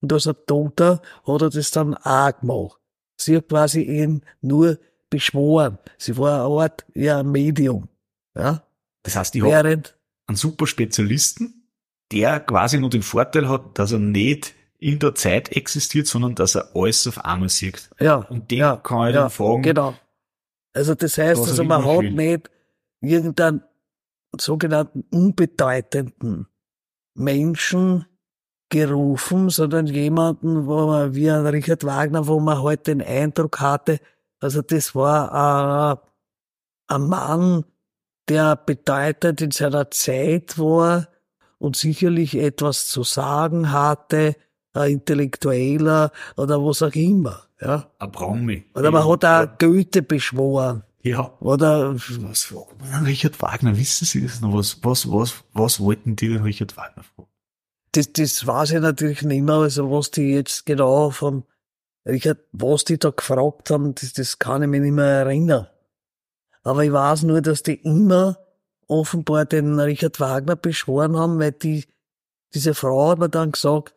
und 0.03 0.13
als 0.13 0.27
er 0.27 0.45
Toter 0.45 1.01
hat 1.27 1.41
er 1.41 1.49
das 1.49 1.71
dann 1.71 1.95
auch 1.95 2.39
gemacht. 2.39 2.79
Sie 3.17 3.39
hat 3.39 3.49
quasi 3.49 3.81
ihn 3.81 4.27
nur 4.43 4.79
beschworen. 5.09 5.79
Sie 5.97 6.19
war 6.19 6.45
eine 6.45 6.63
Art, 6.63 6.85
ja, 6.95 7.23
Medium. 7.23 7.89
Ja? 8.37 8.63
Das 9.05 9.15
heißt, 9.15 9.37
ich 9.37 9.43
habe 9.43 9.83
einen 10.27 10.37
super 10.37 10.67
Spezialisten, 10.67 11.69
der 12.11 12.41
quasi 12.41 12.79
nur 12.79 12.91
den 12.91 13.03
Vorteil 13.03 13.49
hat, 13.49 13.79
dass 13.79 13.93
er 13.93 13.99
nicht 14.01 14.55
in 14.79 14.99
der 14.99 15.15
Zeit 15.15 15.55
existiert, 15.57 16.07
sondern 16.07 16.35
dass 16.35 16.57
er 16.57 16.75
alles 16.75 17.07
auf 17.07 17.25
einmal 17.25 17.49
sieht. 17.49 17.89
ja, 18.01 18.17
Und 18.17 18.51
den 18.51 18.59
ja, 18.59 18.77
kann 18.77 19.09
ich 19.09 19.15
ja, 19.15 19.23
dann 19.23 19.31
fragen, 19.31 19.63
Genau. 19.63 19.95
Also 20.73 20.95
das 20.95 21.17
heißt, 21.17 21.41
also 21.41 21.65
man 21.65 21.83
immer 21.83 21.95
hat 21.95 22.13
nicht 22.13 22.51
irgendeinen 23.01 23.63
sogenannten 24.37 25.05
unbedeutenden 25.11 26.49
Menschen 27.15 28.07
gerufen, 28.71 29.51
sondern 29.51 29.87
jemanden, 29.87 30.67
wo 30.67 30.87
man, 30.87 31.15
wie 31.15 31.31
ein 31.31 31.47
Richard 31.47 31.85
Wagner, 31.85 32.27
wo 32.27 32.41
man 32.41 32.63
halt 32.63 32.89
den 32.89 33.01
Eindruck 33.01 33.61
hatte, 33.61 34.01
also 34.41 34.63
das 34.63 34.95
war 34.95 36.01
äh, 36.89 36.95
ein 36.95 37.03
Mann, 37.09 37.65
der 38.29 38.57
bedeutend 38.57 39.41
in 39.41 39.51
seiner 39.51 39.91
Zeit 39.91 40.59
war 40.59 41.09
und 41.59 41.77
sicherlich 41.77 42.37
etwas 42.37 42.89
zu 42.89 43.03
sagen 43.03 43.73
hatte, 43.73 44.37
ein 44.73 44.93
Intellektueller 44.93 46.11
oder 46.37 46.65
was 46.65 46.83
auch 46.83 46.95
immer. 46.95 47.43
Ja. 47.61 47.91
ein 47.99 48.13
Promi. 48.13 48.65
Oder 48.75 48.91
man 48.91 49.09
hat 49.09 49.25
auch 49.25 49.59
Goethe 49.59 50.03
beschworen. 50.03 50.83
Ja. 51.03 51.33
Oder 51.41 51.95
Was 51.95 52.45
fragt 52.45 52.81
man 52.81 52.93
an 52.93 53.05
Richard 53.05 53.41
Wagner? 53.41 53.77
Wissen 53.77 54.05
Sie 54.07 54.23
das 54.23 54.41
noch? 54.41 54.55
Was, 54.55 54.83
was, 54.83 55.11
was, 55.11 55.45
was 55.53 55.81
wollten 55.81 56.17
die 56.17 56.29
den 56.29 56.43
Richard 56.43 56.77
Wagner 56.77 57.03
fragen? 57.03 57.29
das, 57.97 58.13
das 58.13 58.47
weiß 58.47 58.73
ich 58.73 58.81
natürlich 58.81 59.23
nicht 59.23 59.43
mehr, 59.43 59.55
also 59.55 59.91
was 59.91 60.11
die 60.11 60.33
jetzt 60.33 60.67
genau 60.67 61.11
von 61.11 61.45
Richard, 62.07 62.39
was 62.53 62.85
die 62.85 62.99
da 62.99 63.11
gefragt 63.11 63.71
haben, 63.71 63.95
das, 63.95 64.13
das 64.13 64.39
kann 64.39 64.63
ich 64.63 64.69
mich 64.69 64.81
nicht 64.81 64.93
mehr 64.93 65.05
erinnern. 65.05 65.69
Aber 66.65 66.85
ich 66.85 66.93
weiß 66.93 67.23
nur, 67.23 67.41
dass 67.43 67.63
die 67.63 67.75
immer 67.75 68.39
offenbar 68.89 69.45
den 69.45 69.79
Richard 69.79 70.19
Wagner 70.21 70.57
beschworen 70.57 71.17
haben, 71.17 71.39
weil 71.39 71.53
die, 71.53 71.85
diese 72.55 72.75
Frau 72.75 73.11
hat 73.11 73.19
mir 73.19 73.29
dann 73.29 73.53
gesagt, 73.53 73.95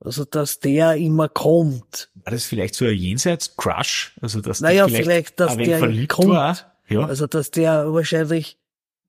also 0.00 0.24
dass 0.24 0.60
der 0.60 0.94
immer 0.94 1.28
kommt. 1.28 2.10
War 2.14 2.32
das 2.32 2.44
vielleicht 2.44 2.76
so 2.76 2.84
ein 2.84 2.94
Jenseits-Crush? 2.94 4.16
Also, 4.20 4.40
dass 4.40 4.60
Naja, 4.60 4.86
die 4.86 4.94
vielleicht, 4.94 5.40
dass 5.40 5.56
der 5.56 5.78
verliebt 5.78 6.12
kommt. 6.12 6.28
war? 6.28 6.56
Ja. 6.88 7.04
Also 7.04 7.26
dass 7.26 7.50
der 7.50 7.92
wahrscheinlich 7.92 8.58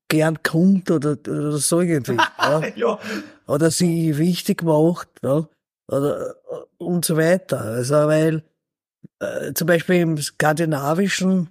gern 0.08 0.42
kommt 0.42 0.90
oder, 0.90 1.12
oder 1.12 1.58
so 1.58 1.80
irgendwie. 1.80 2.16
ja. 2.38 2.62
ja. 2.74 2.98
oder 3.46 3.70
sie 3.70 4.18
wichtig 4.18 4.62
macht, 4.62 5.08
ja, 5.22 5.48
oder 5.88 6.30
äh, 6.30 6.34
und 6.78 7.04
so 7.04 7.16
weiter. 7.16 7.60
Also 7.60 7.94
weil 7.94 8.42
äh, 9.20 9.52
zum 9.54 9.66
Beispiel 9.66 9.96
im 9.96 10.18
Skandinavischen 10.18 11.50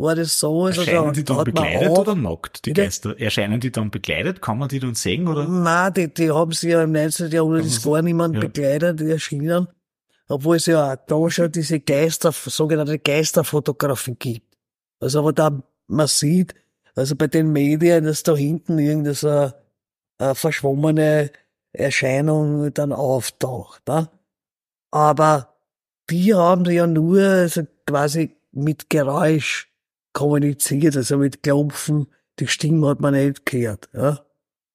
war 0.00 0.14
das 0.14 0.38
so, 0.38 0.64
also 0.64 0.80
Erscheinen 0.80 1.12
die 1.12 1.24
dann 1.24 1.44
bekleidet 1.44 1.90
oder 1.90 2.14
nackt, 2.14 2.64
die? 2.64 2.72
Geister? 2.72 3.18
Erscheinen 3.18 3.60
die 3.60 3.70
dann 3.70 3.90
bekleidet? 3.90 4.40
Kann 4.40 4.58
man 4.58 4.68
die 4.68 4.80
dann 4.80 4.94
sehen, 4.94 5.28
oder? 5.28 5.46
Nein, 5.46 5.92
die, 5.94 6.12
die 6.12 6.30
haben 6.30 6.52
sie 6.52 6.70
ja 6.70 6.82
im 6.82 6.92
19. 6.92 7.30
Jahrhundert 7.30 7.66
ist 7.66 7.84
gar 7.84 8.00
niemand 8.00 8.34
ja. 8.34 8.40
bekleidet, 8.40 9.00
die 9.00 9.10
erschienen, 9.10 9.68
obwohl 10.28 10.56
es 10.56 10.66
ja 10.66 10.92
auch 10.92 10.96
da 11.06 11.30
schon 11.30 11.52
diese 11.52 11.80
Geister, 11.80 12.32
sogenannte 12.32 12.98
Geisterfotografie 12.98 14.16
gibt. 14.18 14.56
Also 15.00 15.20
aber 15.20 15.32
da, 15.32 15.62
man 15.86 16.06
sieht, 16.06 16.54
also 16.94 17.14
bei 17.14 17.26
den 17.26 17.52
Medien, 17.52 18.04
dass 18.04 18.22
da 18.22 18.34
hinten 18.34 18.78
irgendeine 18.78 19.54
eine 20.18 20.34
verschwommene 20.34 21.30
Erscheinung 21.72 22.72
dann 22.74 22.92
auftaucht. 22.92 23.86
Ne? 23.88 24.08
Aber 24.90 25.56
die 26.10 26.34
haben 26.34 26.64
ja 26.70 26.86
nur 26.86 27.22
also 27.22 27.62
quasi 27.86 28.36
mit 28.52 28.90
Geräusch 28.90 29.69
kommuniziert, 30.12 30.96
also 30.96 31.18
mit 31.18 31.42
Klopfen, 31.42 32.06
die 32.38 32.46
Stimme 32.46 32.88
hat 32.88 33.00
man 33.00 33.14
nicht 33.14 33.46
gehört. 33.46 33.88
Ja? 33.92 34.24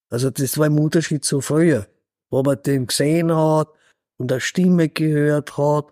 Also 0.09 0.29
das 0.29 0.57
war 0.57 0.67
im 0.67 0.79
Unterschied 0.79 1.25
zu 1.25 1.41
früher, 1.41 1.87
wo 2.29 2.43
man 2.43 2.61
den 2.61 2.87
gesehen 2.87 3.35
hat 3.35 3.69
und 4.17 4.31
eine 4.31 4.41
Stimme 4.41 4.89
gehört 4.89 5.57
hat, 5.57 5.85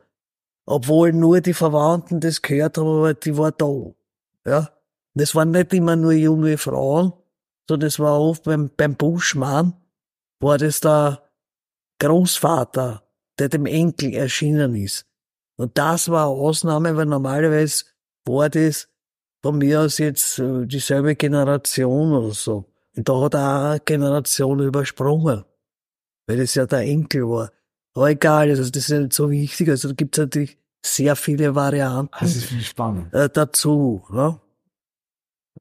obwohl 0.66 1.12
nur 1.14 1.42
die 1.42 1.54
Verwandten 1.54 2.20
das 2.20 2.42
gehört 2.42 2.78
haben, 2.78 2.88
aber 2.88 3.14
die 3.14 3.38
war 3.38 3.52
da. 3.52 3.94
Ja? 4.46 4.70
Das 5.14 5.36
waren 5.36 5.52
nicht 5.52 5.74
immer 5.74 5.96
nur 5.96 6.14
junge 6.14 6.58
Frauen, 6.58 7.14
sondern 7.68 7.88
es 7.88 8.00
war 8.00 8.20
oft 8.20 8.44
beim, 8.44 8.70
beim 8.76 8.96
Buschmann, 8.96 9.74
war 10.40 10.58
das 10.58 10.82
der 10.82 11.24
Großvater, 12.00 13.04
der 13.40 13.50
dem 13.50 13.66
Enkel 13.66 14.14
erschienen 14.14 14.76
ist. 14.76 15.06
Und 15.56 15.78
das 15.78 16.10
war 16.10 16.30
eine 16.30 16.40
Ausnahme, 16.40 16.96
weil 16.98 17.06
normalerweise 17.06 17.86
war 18.26 18.50
das 18.50 18.90
von 19.44 19.58
mir 19.58 19.82
aus 19.82 19.98
jetzt 19.98 20.40
äh, 20.40 20.66
dieselbe 20.66 21.16
Generation 21.16 22.14
oder 22.14 22.34
so. 22.34 22.66
Und 22.96 23.10
da 23.10 23.22
hat 23.22 23.34
er 23.34 23.40
auch 23.40 23.70
eine 23.72 23.80
Generation 23.82 24.60
übersprungen, 24.60 25.44
weil 26.28 26.38
das 26.38 26.56
ja 26.56 26.66
der 26.66 26.80
Enkel 26.80 27.28
war. 27.28 27.52
Aber 27.96 28.10
egal, 28.10 28.50
also 28.50 28.64
das 28.64 28.84
ist 28.84 28.90
ja 28.90 29.00
nicht 29.00 29.14
so 29.14 29.30
wichtig. 29.30 29.70
Also 29.70 29.90
da 29.90 29.94
gibt 29.94 30.18
es 30.18 30.22
natürlich 30.24 30.58
sehr 30.86 31.16
viele 31.16 31.54
Varianten 31.56 32.12
Das 32.20 32.36
ist 32.36 32.66
spannend. 32.66 33.14
äh, 33.14 33.30
dazu. 33.30 34.04
Ne? 34.10 34.40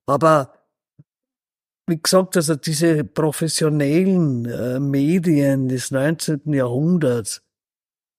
Aber 0.07 0.53
wie 1.89 1.99
gesagt, 2.01 2.37
also 2.37 2.55
diese 2.55 3.05
professionellen 3.05 4.47
äh, 4.47 4.79
Medien 4.81 5.69
des 5.69 5.91
19. 5.91 6.53
Jahrhunderts 6.53 7.43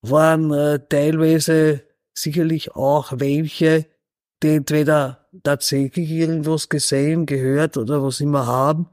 waren 0.01 0.51
äh, 0.51 0.79
teilweise 0.89 1.83
sicherlich 2.13 2.75
auch 2.75 3.13
welche, 3.15 3.85
die 4.43 4.49
entweder 4.55 5.22
tatsächlich 5.41 6.09
irgendwas 6.09 6.69
gesehen, 6.69 7.25
gehört 7.25 7.77
oder 7.77 8.03
was 8.03 8.19
immer 8.19 8.45
haben. 8.45 8.87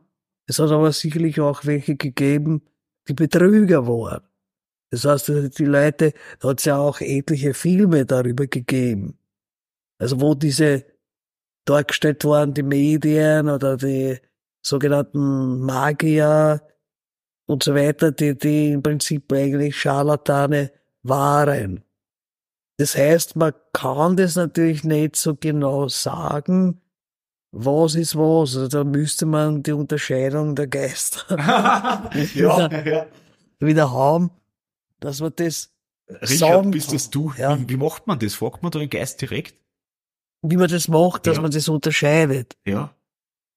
Es 0.47 0.59
hat 0.59 0.71
aber 0.71 0.93
sicherlich 0.93 1.41
auch 1.41 1.65
welche 1.65 1.97
gegeben, 1.97 2.63
die 3.09 3.15
Betrüger 3.15 3.87
waren. 3.87 4.23
Das 4.91 5.05
heißt, 5.05 5.31
also 5.31 5.49
die 5.49 5.65
Leute, 5.65 6.13
da 6.41 6.49
hat 6.49 6.59
es 6.59 6.65
ja 6.65 6.79
auch 6.79 7.01
etliche 7.01 7.55
Filme 7.55 8.07
darüber 8.07 8.47
gegeben. 8.47 9.19
Also 9.99 10.21
wo 10.21 10.35
diese 10.35 10.85
dargestellt 11.65 12.25
waren, 12.25 12.55
die 12.55 12.63
Medien 12.63 13.49
oder 13.49 13.77
die 13.77 14.19
sogenannten 14.63 15.61
Magier 15.61 16.63
und 17.47 17.63
so 17.63 17.75
weiter, 17.75 18.13
die, 18.13 18.37
die 18.37 18.73
im 18.73 18.83
Prinzip 18.83 19.33
eigentlich 19.33 19.77
Scharlatane 19.79 20.73
waren. 21.03 21.85
Das 22.81 22.97
heißt, 22.97 23.37
man 23.37 23.53
kann 23.75 24.17
das 24.17 24.37
natürlich 24.37 24.85
nicht 24.85 25.17
so 25.17 25.35
genau 25.35 25.89
sagen, 25.89 26.81
was 27.53 27.95
ist 27.95 28.17
was. 28.17 28.57
Also 28.57 28.69
da 28.69 28.85
müsste 28.85 29.27
man 29.27 29.63
die 29.63 29.73
Unterscheidung 29.73 30.55
der 30.55 30.67
Geister 30.67 31.21
ja, 32.35 32.71
ja. 32.85 33.07
wieder 33.59 33.93
haben, 33.93 34.31
dass 34.99 35.21
man 35.21 35.35
das 35.37 35.75
Richard, 36.09 36.71
bist 36.71 36.95
das 36.95 37.11
du? 37.11 37.35
Ja. 37.37 37.59
Wie, 37.59 37.69
wie 37.69 37.77
macht 37.77 38.07
man 38.07 38.19
das? 38.19 38.33
Fragt 38.33 38.63
man 38.63 38.73
da 38.73 38.79
den 38.79 38.89
Geist 38.89 39.21
direkt? 39.21 39.61
wie 40.43 40.57
man 40.57 40.71
das 40.71 40.89
macht, 40.89 41.27
dass 41.27 41.39
man 41.39 41.51
das 41.51 41.69
unterscheidet. 41.69 42.57
Ja. 42.65 42.95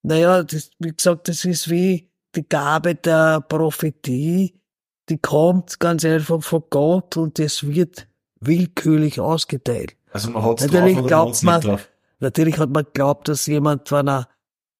Naja, 0.02 0.42
das, 0.42 0.70
wie 0.78 0.94
gesagt, 0.94 1.28
das 1.28 1.46
ist 1.46 1.70
wie 1.70 2.10
die 2.34 2.46
Gabe 2.46 2.94
der 2.94 3.40
Prophetie, 3.40 4.60
die 5.08 5.16
kommt 5.16 5.80
ganz 5.80 6.04
einfach 6.04 6.42
von 6.42 6.64
Gott 6.68 7.16
und 7.16 7.38
das 7.38 7.66
wird 7.66 8.06
willkürlich 8.46 9.20
ausgeteilt. 9.20 9.96
Also 10.10 10.30
man 10.30 10.42
hat's 10.42 10.62
Natürlich 10.62 10.96
drauf 10.96 11.06
glaubt 11.06 11.42
man 11.42 11.60
drauf. 11.60 11.88
Natürlich 12.20 12.58
hat 12.58 12.70
man 12.70 12.84
geglaubt, 12.84 13.28
dass 13.28 13.46
jemand, 13.46 13.90
wenn 13.90 14.08
er 14.08 14.28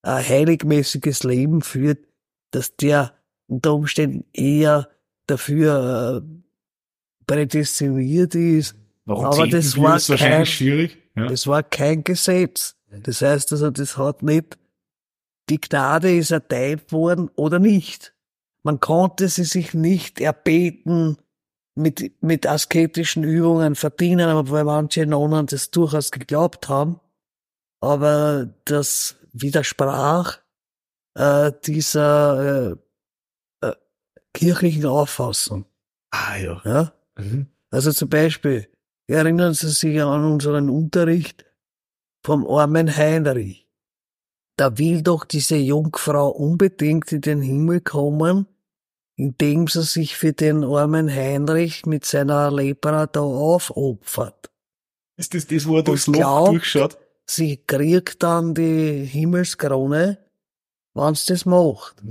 ein 0.01 0.27
heiligmäßiges 0.27 1.23
Leben 1.23 1.61
führt, 1.61 1.99
dass 2.51 2.75
der 2.75 3.13
unter 3.47 3.73
Umständen 3.73 4.25
eher 4.33 4.87
dafür 5.27 6.21
äh, 6.23 6.27
prädestiniert 7.27 8.35
ist. 8.35 8.75
Dem 9.05 9.15
aber 9.15 9.47
das 9.47 9.77
war 9.77 9.97
ist 9.97 10.15
kein- 10.15 10.45
schwierig. 10.45 10.97
Ja. 11.15 11.27
Das 11.27 11.47
war 11.47 11.63
kein 11.63 12.03
Gesetz. 12.03 12.75
Das 12.91 13.21
heißt 13.21 13.51
also, 13.51 13.71
das 13.71 13.97
hat 13.97 14.23
nicht, 14.23 14.57
die 15.49 15.59
Gnade 15.61 16.15
ist 16.15 16.31
erteilt 16.31 16.91
worden 16.91 17.29
oder 17.35 17.59
nicht. 17.59 18.13
Man 18.63 18.79
konnte 18.79 19.27
sie 19.27 19.43
sich 19.43 19.73
nicht 19.73 20.19
erbeten 20.19 21.17
mit, 21.75 22.23
mit 22.23 22.47
asketischen 22.47 23.23
Übungen 23.23 23.75
verdienen, 23.75 24.29
aber 24.29 24.49
weil 24.49 24.63
manche 24.63 25.05
Nonnen 25.05 25.45
das 25.45 25.71
durchaus 25.71 26.11
geglaubt 26.11 26.69
haben. 26.69 26.99
Aber 27.81 28.49
das 28.63 29.17
widersprach 29.33 30.39
äh, 31.15 31.51
dieser 31.65 32.71
äh, 32.71 33.67
äh, 33.67 33.75
kirchlichen 34.33 34.85
Auffassung. 34.85 35.65
Ah 36.11 36.37
ja. 36.37 36.61
Ja? 36.63 36.93
Mhm. 37.17 37.47
Also 37.69 37.91
zum 37.91 38.09
Beispiel, 38.09 38.69
erinnern 39.07 39.53
Sie 39.53 39.69
sich 39.69 40.01
an 40.01 40.23
unseren 40.23 40.69
Unterricht 40.69 41.45
vom 42.23 42.47
armen 42.47 42.95
Heinrich. 42.95 43.67
Da 44.57 44.77
will 44.77 45.01
doch 45.01 45.25
diese 45.25 45.57
Jungfrau 45.57 46.29
unbedingt 46.29 47.11
in 47.11 47.21
den 47.21 47.41
Himmel 47.41 47.81
kommen, 47.81 48.47
indem 49.15 49.67
sie 49.67 49.83
sich 49.83 50.17
für 50.17 50.33
den 50.33 50.63
armen 50.63 51.09
Heinrich 51.09 51.85
mit 51.85 52.05
seiner 52.05 52.51
Lepra 52.51 53.07
da 53.07 53.21
aufopfert. 53.21 54.51
Ist 55.17 55.33
das 55.33 55.47
das, 55.47 55.65
wo 55.65 55.77
er 55.77 55.83
durchs 55.83 56.07
Loch 56.07 56.13
glaubt, 56.13 56.51
durchschaut? 56.51 56.97
Sie 57.27 57.57
kriegt 57.57 58.21
dann 58.21 58.53
die 58.53 59.05
Himmelskrone, 59.05 60.19
wenn's 60.93 61.25
das 61.25 61.45
macht. 61.45 62.03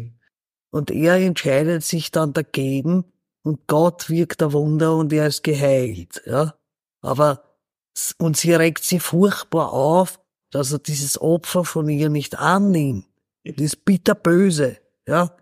Und 0.71 0.91
er 0.91 1.17
entscheidet 1.17 1.85
sich 1.85 2.11
dann 2.11 2.33
dagegen 2.33 3.05
und 3.43 3.67
Gott 3.67 4.09
wirkt 4.09 4.43
ein 4.43 4.53
Wunder 4.53 4.97
und 4.97 5.13
er 5.13 5.27
ist 5.27 5.45
geheilt, 5.45 6.23
ja. 6.27 6.55
Aber, 7.03 7.45
und 8.19 8.37
sie 8.37 8.55
regt 8.55 8.83
sich 8.83 9.03
furchtbar 9.03 9.73
auf, 9.73 10.19
dass 10.51 10.73
er 10.73 10.79
dieses 10.79 11.21
Opfer 11.21 11.65
von 11.65 11.89
ihr 11.89 12.09
nicht 12.09 12.39
annimmt. 12.39 13.07
Das 13.45 13.57
ist 13.59 13.85
bitterböse, 13.85 14.79
ja. 15.07 15.37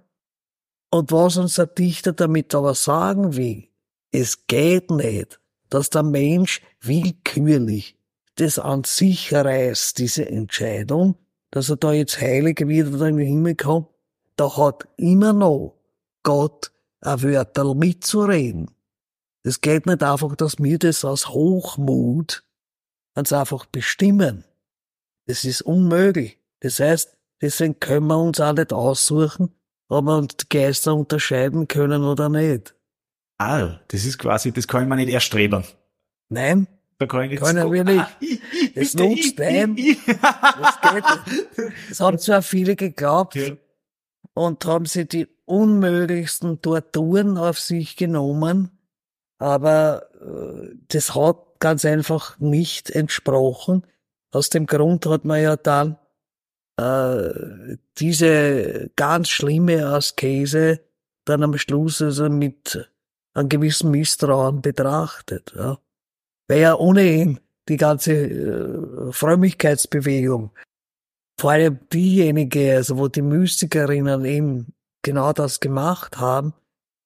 Und 0.95 1.11
was 1.11 1.39
uns 1.39 1.55
der 1.55 1.67
Dichter 1.67 2.13
damit 2.13 2.55
aber 2.55 2.75
sagen 2.75 3.35
will, 3.35 3.67
es 4.11 4.47
geht 4.47 4.91
nicht, 4.91 5.41
dass 5.71 5.89
der 5.89 6.03
Mensch 6.03 6.61
willkürlich 6.83 7.97
das 8.35 8.59
an 8.59 8.85
sich 8.85 9.33
reißt, 9.33 9.97
diese 9.97 10.29
Entscheidung, 10.29 11.17
dass 11.51 11.71
er 11.71 11.77
da 11.77 11.95
jetzt 11.95 12.21
heilig 12.21 12.61
wird 12.61 12.93
oder 12.93 13.09
in 13.09 13.17
den 13.17 13.27
Himmel 13.27 13.55
kommt, 13.55 13.89
da 14.37 14.55
hat 14.55 14.87
immer 14.99 15.33
noch 15.33 15.79
Gott 16.25 16.71
ein 17.01 17.23
Wörterl 17.23 17.75
mitzureden. 17.75 18.71
Es 19.45 19.63
geht 19.63 19.87
nicht 19.87 20.03
einfach, 20.03 20.37
dass 20.37 20.59
wir 20.59 20.79
das 20.79 21.07
aus 21.07 21.31
Hochmut 21.31 22.45
uns 23.15 23.33
einfach 23.33 23.65
bestimmen. 23.65 24.45
Das 25.25 25.45
ist 25.45 25.63
unmöglich. 25.63 26.39
Das 26.61 26.81
heißt, 26.81 27.17
deswegen 27.41 27.81
können 27.81 28.09
wir 28.09 28.19
uns 28.19 28.41
auch 28.41 28.53
nicht 28.53 28.75
aussuchen, 28.75 29.55
ob 29.89 30.37
die 30.39 30.45
Geister 30.49 30.95
unterscheiden 30.95 31.69
können 31.69 32.03
oder 32.05 32.29
nicht. 32.29 32.75
Ah, 33.39 33.81
das 33.89 34.05
ist 34.05 34.19
quasi, 34.19 34.53
das 34.53 34.69
kann 34.69 34.89
mir 34.89 34.97
nicht 34.97 35.11
erstreben. 35.13 35.65
Nein, 36.29 36.67
Da 36.99 37.07
kann 37.07 37.31
ich 37.31 37.41
Können 37.41 37.73
wir 37.73 37.85
nicht. 37.85 37.99
Ah, 38.01 38.11
ich, 38.21 38.41
bitte, 38.75 38.97
nutzt 39.03 39.41
ein. 39.41 39.77
das 39.77 40.81
geht. 40.93 41.05
Das 41.89 42.01
haben 42.01 42.19
zwar 42.19 42.43
viele 42.43 42.77
geglaubt 42.77 43.35
Ja. 43.35 43.55
und 44.35 44.65
haben 44.65 44.87
sie 44.87 45.07
die 45.07 45.27
unmöglichsten 45.45 46.63
Torturen 46.63 47.37
auf 47.37 47.59
sich 47.59 47.97
genommen, 47.97 48.71
aber 49.39 50.07
äh, 50.21 50.75
das 50.89 51.15
hat 51.17 51.37
ganz 51.59 51.85
einfach 51.85 52.39
nicht 52.39 52.91
entsprochen. 52.91 53.85
Aus 54.31 54.49
dem 54.51 54.67
Grund 54.67 55.05
hat 55.07 55.25
man 55.25 55.43
ja 55.43 55.57
dann 55.57 55.99
äh, 56.77 57.77
diese 57.99 58.91
ganz 58.97 59.29
schlimme 59.29 59.87
Askese 59.87 60.81
dann 61.25 61.43
am 61.43 61.57
Schluss 61.57 62.03
also 62.03 62.29
mit 62.29 62.91
einem 63.35 63.49
gewissen 63.49 63.91
Misstrauen 63.91 64.61
betrachtet. 64.61 65.53
Ja. 65.57 65.79
Weil 66.49 66.61
ja 66.61 66.75
ohnehin 66.75 67.41
die 67.69 67.77
ganze 67.77 68.13
äh, 68.13 69.13
Frömmigkeitsbewegung, 69.13 70.51
vor 71.39 71.53
allem 71.53 71.79
diejenige, 71.93 72.77
also 72.77 72.99
wo 72.99 73.09
die 73.09 73.23
Mystikerinnen 73.23 74.25
eben 74.25 74.75
genau 75.03 75.33
das 75.33 75.61
gemacht 75.61 76.19
haben, 76.19 76.55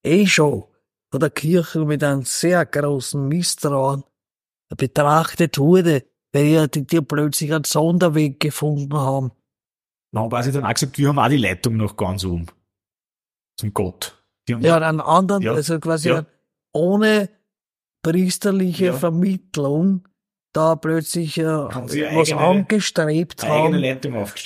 eh 0.04 0.26
schon 0.26 0.64
von 1.10 1.20
der 1.20 1.30
Kirche 1.30 1.84
mit 1.84 2.02
einem 2.02 2.22
sehr 2.22 2.64
großen 2.66 3.26
Misstrauen 3.28 4.04
betrachtet 4.76 5.58
wurde, 5.58 6.04
weil 6.32 6.46
ja 6.46 6.66
die, 6.66 6.86
die 6.86 7.00
plötzlich 7.00 7.52
einen 7.52 7.64
Sonderweg 7.64 8.40
gefunden 8.40 8.94
haben. 8.94 9.32
Na, 10.16 10.22
haben 10.22 10.30
quasi 10.30 10.50
dann 10.52 10.64
auch 10.64 10.72
gesagt, 10.74 10.98
wir 10.98 11.08
haben 11.08 11.18
auch 11.18 11.28
die 11.28 11.36
Leitung 11.36 11.76
noch 11.76 11.96
ganz 11.96 12.24
um. 12.24 12.46
Zum 13.58 13.72
Gott. 13.74 14.22
Ja, 14.48 14.76
einen 14.78 15.00
anderen, 15.00 15.42
Ja, 15.42 15.52
also 15.52 15.78
quasi 15.80 16.08
ja. 16.10 16.26
ohne 16.72 17.28
priesterliche 18.02 18.86
Ja. 18.86 18.92
Vermittlung 18.92 20.06
da 20.52 20.74
plötzlich 20.76 21.36
äh, 21.38 21.44
was 21.46 21.92
eigene- 21.92 22.38
angestrebt 22.38 23.42
haben, 23.46 23.74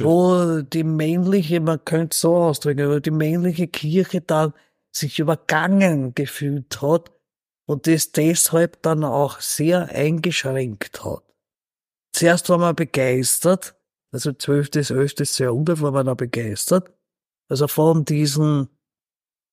wo 0.00 0.62
die 0.62 0.82
männliche, 0.84 1.60
man 1.60 1.84
könnte 1.84 2.14
es 2.14 2.20
so 2.20 2.34
ausdrücken, 2.36 2.88
wo 2.90 2.98
die 2.98 3.12
männliche 3.12 3.68
Kirche 3.68 4.20
dann 4.20 4.52
sich 4.92 5.20
übergangen 5.20 6.14
gefühlt 6.14 6.82
hat 6.82 7.12
und 7.68 7.86
das 7.86 8.10
deshalb 8.10 8.82
dann 8.82 9.04
auch 9.04 9.40
sehr 9.40 9.88
eingeschränkt 9.90 11.04
hat. 11.04 11.22
Zuerst 12.12 12.48
war 12.48 12.58
man 12.58 12.74
begeistert, 12.74 13.76
also 14.12 14.32
12. 14.32 14.70
bis 14.70 14.90
11. 14.90 15.38
Jahrhundert 15.38 15.80
war 15.80 15.92
man 15.92 16.06
da 16.06 16.14
begeistert, 16.14 16.92
also 17.48 17.68
von 17.68 18.04
diesen 18.04 18.68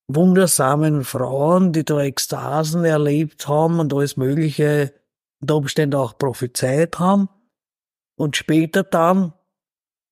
wundersamen 0.08 1.04
Frauen, 1.04 1.74
die 1.74 1.84
da 1.84 2.02
Ekstasen 2.02 2.86
erlebt 2.86 3.48
haben 3.48 3.80
und 3.80 3.94
alles 3.94 4.18
Mögliche 4.18 4.94
unter 5.42 5.56
Umständen 5.58 5.96
auch 5.96 6.18
prophezeit 6.18 6.98
haben. 7.00 7.30
Und 8.16 8.36
später 8.36 8.84
dann 8.84 9.34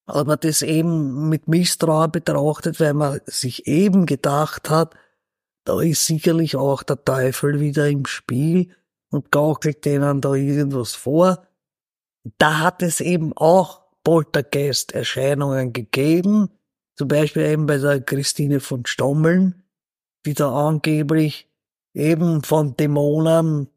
hat 0.07 0.27
man 0.27 0.39
das 0.39 0.61
eben 0.61 1.29
mit 1.29 1.47
Misstrauen 1.47 2.11
betrachtet, 2.11 2.79
weil 2.79 2.93
man 2.93 3.21
sich 3.25 3.67
eben 3.67 4.05
gedacht 4.05 4.69
hat, 4.69 4.95
da 5.63 5.81
ist 5.81 6.05
sicherlich 6.05 6.55
auch 6.55 6.83
der 6.83 7.03
Teufel 7.03 7.59
wieder 7.59 7.89
im 7.89 8.05
Spiel 8.05 8.75
und 9.09 9.31
gaukelt 9.31 9.83
denen 9.85 10.21
da 10.21 10.33
irgendwas 10.35 10.93
vor. 10.93 11.47
Da 12.37 12.59
hat 12.59 12.83
es 12.83 13.01
eben 13.01 13.33
auch 13.35 13.84
Poltergeist-Erscheinungen 14.05 15.73
gegeben, 15.73 16.49
zum 16.95 17.09
Beispiel 17.09 17.43
eben 17.43 17.65
bei 17.65 17.77
der 17.77 17.99
Christine 17.99 18.61
von 18.61 18.85
Stommeln, 18.85 19.65
die 20.25 20.33
da 20.33 20.67
angeblich 20.67 21.49
eben 21.93 22.43
von 22.43 22.77
Dämonen 22.77 23.67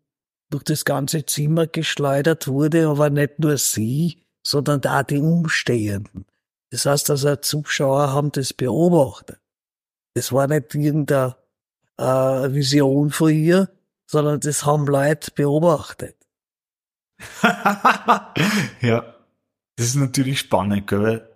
durch 0.50 0.62
das 0.62 0.84
ganze 0.84 1.26
Zimmer 1.26 1.66
geschleudert 1.66 2.46
wurde, 2.46 2.88
aber 2.88 3.10
nicht 3.10 3.40
nur 3.40 3.58
sie, 3.58 4.22
sondern 4.46 4.80
da 4.80 5.02
die 5.02 5.18
Umstehenden. 5.18 6.26
Das 6.70 6.86
heißt, 6.86 7.10
also 7.10 7.34
Zuschauer 7.36 8.12
haben 8.12 8.30
das 8.30 8.52
beobachtet. 8.52 9.40
Das 10.14 10.32
war 10.32 10.46
nicht 10.46 10.74
irgendeine 10.74 11.36
äh, 11.96 12.52
Vision 12.52 13.10
von 13.10 13.30
ihr, 13.30 13.70
sondern 14.06 14.40
das 14.40 14.64
haben 14.64 14.86
Leute 14.86 15.30
beobachtet. 15.32 16.16
ja. 18.80 19.17
Das 19.78 19.86
ist 19.86 19.94
natürlich 19.96 20.40
spannend, 20.40 20.86
gell, 20.86 21.02
weil 21.02 21.28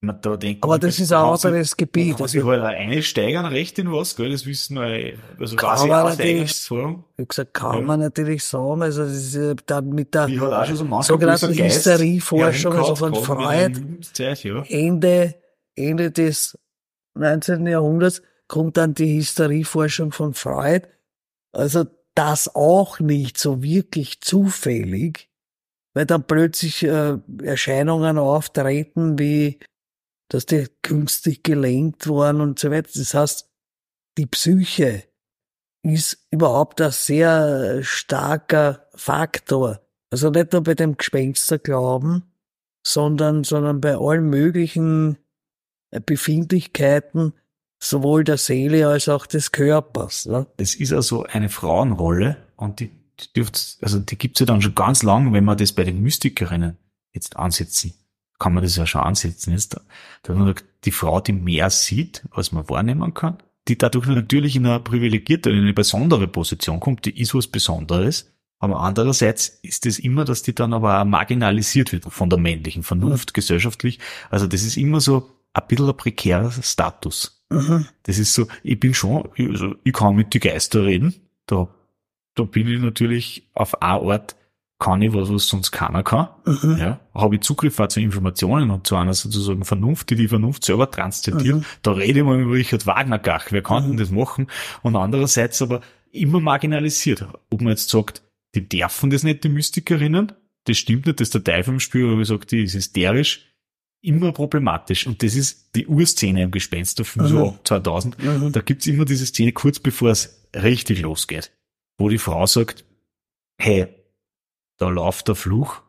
man 0.00 0.20
da 0.20 0.36
denkt. 0.36 0.62
Aber 0.62 0.78
das 0.78 0.98
ist 1.00 1.12
ein 1.12 1.18
anderes 1.24 1.76
Gebiet. 1.76 2.16
Kann 2.18 2.28
sich 2.28 2.40
Also, 2.40 2.50
halt 2.52 2.62
einsteigern 2.62 3.46
recht 3.46 3.78
in 3.78 3.90
was, 3.92 4.14
gell, 4.16 4.30
das 4.30 4.46
wissen 4.46 4.76
wir, 4.76 5.14
also 5.40 5.56
Kann 5.56 5.78
ich 5.82 5.88
man 5.88 6.06
aus 6.06 6.18
natürlich. 6.18 6.70
Erfahrung. 6.70 7.04
wie 7.16 7.26
gesagt, 7.26 7.52
kann 7.54 7.74
Ja. 7.76 7.80
man 7.82 8.00
natürlich 8.00 8.44
sagen, 8.44 8.82
also 8.82 9.02
das 9.04 9.12
ist 9.12 9.34
äh, 9.34 9.56
dann 9.66 9.88
mit 9.90 10.14
der 10.14 10.28
schon 10.28 10.76
so 10.76 11.02
sogenannten 11.02 11.52
Hysterieforschung, 11.52 12.72
also 12.74 12.94
von 12.96 13.14
Freud, 13.14 13.80
Zeit, 14.12 14.44
ja. 14.44 14.62
Ende, 14.68 15.34
Ende 15.74 16.10
des 16.12 16.56
19. 17.14 17.66
Jahrhunderts 17.66 18.22
kommt 18.46 18.76
dann 18.76 18.94
die 18.94 19.16
Hysterieforschung 19.18 20.12
von 20.12 20.34
Freud. 20.34 20.86
Also 21.52 21.86
das 22.14 22.54
auch 22.54 23.00
nicht 23.00 23.38
so 23.38 23.62
wirklich 23.62 24.20
zufällig, 24.20 25.28
weil 25.94 26.06
dann 26.06 26.26
plötzlich 26.26 26.82
äh, 26.82 27.16
Erscheinungen 27.42 28.18
auftreten, 28.18 29.18
wie 29.18 29.58
dass 30.28 30.46
die 30.46 30.66
künstlich 30.82 31.42
gelenkt 31.42 32.08
worden 32.08 32.40
und 32.40 32.58
so 32.58 32.70
weiter. 32.70 32.90
Das 32.94 33.14
heißt, 33.14 33.48
die 34.18 34.26
Psyche 34.26 35.04
ist 35.82 36.26
überhaupt 36.30 36.80
ein 36.80 36.90
sehr 36.90 37.82
starker 37.82 38.88
Faktor. 38.94 39.80
Also 40.10 40.30
nicht 40.30 40.52
nur 40.52 40.62
bei 40.62 40.74
dem 40.74 40.96
Gespensterglauben, 40.96 42.24
sondern, 42.86 43.44
sondern 43.44 43.80
bei 43.80 43.96
allen 43.96 44.28
möglichen 44.28 45.18
äh, 45.90 46.00
Befindlichkeiten, 46.00 47.34
sowohl 47.82 48.24
der 48.24 48.38
Seele 48.38 48.88
als 48.88 49.08
auch 49.08 49.26
des 49.26 49.52
Körpers. 49.52 50.26
Ne? 50.26 50.46
Das 50.56 50.74
ist 50.74 50.92
also 50.92 51.24
eine 51.24 51.48
Frauenrolle 51.48 52.36
und 52.56 52.80
die 52.80 52.90
dürft, 53.36 53.78
also 53.80 53.98
die 53.98 54.16
gibt's 54.16 54.40
ja 54.40 54.46
dann 54.46 54.62
schon 54.62 54.74
ganz 54.74 55.02
lang, 55.02 55.32
wenn 55.32 55.44
wir 55.44 55.56
das 55.56 55.72
bei 55.72 55.84
den 55.84 56.02
Mystikerinnen 56.02 56.76
jetzt 57.12 57.36
ansetzen. 57.36 57.94
Kann 58.38 58.54
man 58.54 58.62
das 58.62 58.76
ja 58.76 58.86
schon 58.86 59.02
ansetzen 59.02 59.52
jetzt. 59.52 59.74
Da, 59.74 59.80
da 60.34 60.54
die 60.84 60.90
Frau, 60.90 61.20
die 61.20 61.32
mehr 61.32 61.70
sieht, 61.70 62.24
als 62.30 62.52
man 62.52 62.68
wahrnehmen 62.68 63.14
kann, 63.14 63.38
die 63.68 63.78
dadurch 63.78 64.06
natürlich 64.06 64.56
in 64.56 64.66
eine 64.66 64.80
privilegierte, 64.80 65.50
in 65.50 65.62
eine 65.62 65.72
besondere 65.72 66.28
Position 66.28 66.80
kommt, 66.80 67.04
die 67.04 67.18
ist 67.18 67.34
was 67.34 67.46
Besonderes. 67.46 68.30
Aber 68.58 68.80
andererseits 68.80 69.58
ist 69.62 69.86
es 69.86 69.98
immer, 69.98 70.24
dass 70.24 70.42
die 70.42 70.54
dann 70.54 70.72
aber 70.72 71.00
auch 71.00 71.04
marginalisiert 71.04 71.92
wird 71.92 72.04
von 72.04 72.30
der 72.30 72.38
männlichen 72.38 72.82
Vernunft, 72.82 73.34
gesellschaftlich. 73.34 73.98
Also 74.30 74.46
das 74.46 74.62
ist 74.62 74.76
immer 74.76 75.00
so 75.00 75.30
ein 75.52 75.66
bisschen 75.68 75.88
ein 75.88 75.96
prekärer 75.96 76.50
Status. 76.50 77.44
Mhm. 77.50 77.86
Das 78.04 78.18
ist 78.18 78.34
so, 78.34 78.46
ich 78.62 78.80
bin 78.80 78.94
schon, 78.94 79.28
also 79.38 79.74
ich 79.84 79.92
kann 79.92 80.16
mit 80.16 80.34
die 80.34 80.40
Geister 80.40 80.84
reden. 80.84 81.14
Da, 81.46 81.68
da 82.34 82.44
bin 82.44 82.68
ich 82.68 82.80
natürlich 82.80 83.48
auf 83.54 83.80
eine 83.82 84.02
Art, 84.02 84.36
kann 84.78 85.02
ich 85.02 85.14
was, 85.14 85.32
was 85.32 85.46
sonst 85.48 85.70
keiner 85.70 86.02
kann. 86.02 86.28
Mhm. 86.44 86.76
Ja, 86.78 87.00
habe 87.14 87.36
ich 87.36 87.42
Zugriff 87.42 87.78
auch 87.78 87.88
zu 87.88 88.00
Informationen 88.00 88.70
und 88.70 88.86
zu 88.86 88.96
einer 88.96 89.14
sozusagen 89.14 89.64
Vernunft, 89.64 90.10
die 90.10 90.16
die 90.16 90.28
Vernunft 90.28 90.64
selber 90.64 90.90
transzendiert. 90.90 91.56
Mhm. 91.56 91.64
Da 91.82 91.92
rede 91.92 92.20
ich 92.20 92.24
mal 92.24 92.40
über 92.40 92.54
Richard 92.54 92.86
Wagner 92.86 93.18
gach. 93.18 93.46
Wer 93.50 93.62
kann 93.62 93.84
mhm. 93.84 93.88
denn 93.90 93.96
das 93.98 94.10
machen? 94.10 94.48
Und 94.82 94.96
andererseits 94.96 95.62
aber 95.62 95.80
immer 96.10 96.40
marginalisiert. 96.40 97.26
Ob 97.50 97.60
man 97.60 97.70
jetzt 97.70 97.88
sagt, 97.88 98.22
die 98.54 98.68
dürfen 98.68 99.10
das 99.10 99.22
nicht, 99.22 99.44
die 99.44 99.48
Mystikerinnen. 99.48 100.32
Das 100.64 100.78
stimmt 100.78 101.06
nicht, 101.06 101.20
das 101.20 101.28
ist 101.28 101.34
der 101.34 101.44
Teufel 101.44 101.74
im 101.74 101.80
Spiel, 101.80 102.10
aber 102.10 102.20
ich 102.20 102.28
sage, 102.28 102.46
die 102.46 102.64
ist 102.64 102.74
hysterisch. 102.74 103.46
Immer 104.00 104.32
problematisch. 104.32 105.06
Und 105.06 105.22
das 105.22 105.34
ist 105.34 105.74
die 105.74 105.86
Urszene 105.86 106.42
im 106.42 106.50
Gespensterfilm, 106.50 107.26
mhm. 107.26 107.30
so 107.30 107.48
ab 107.48 107.60
2000. 107.64 108.22
Mhm. 108.22 108.52
Da 108.52 108.60
gibt's 108.60 108.86
immer 108.86 109.04
diese 109.04 109.24
Szene 109.24 109.52
kurz 109.52 109.78
bevor 109.78 110.10
es 110.10 110.46
richtig 110.54 111.00
losgeht, 111.00 111.52
wo 111.98 112.08
die 112.08 112.18
Frau 112.18 112.46
sagt, 112.46 112.84
hey, 113.58 113.86
da 114.78 114.88
läuft 114.88 115.28
der 115.28 115.34
Fluch, 115.34 115.82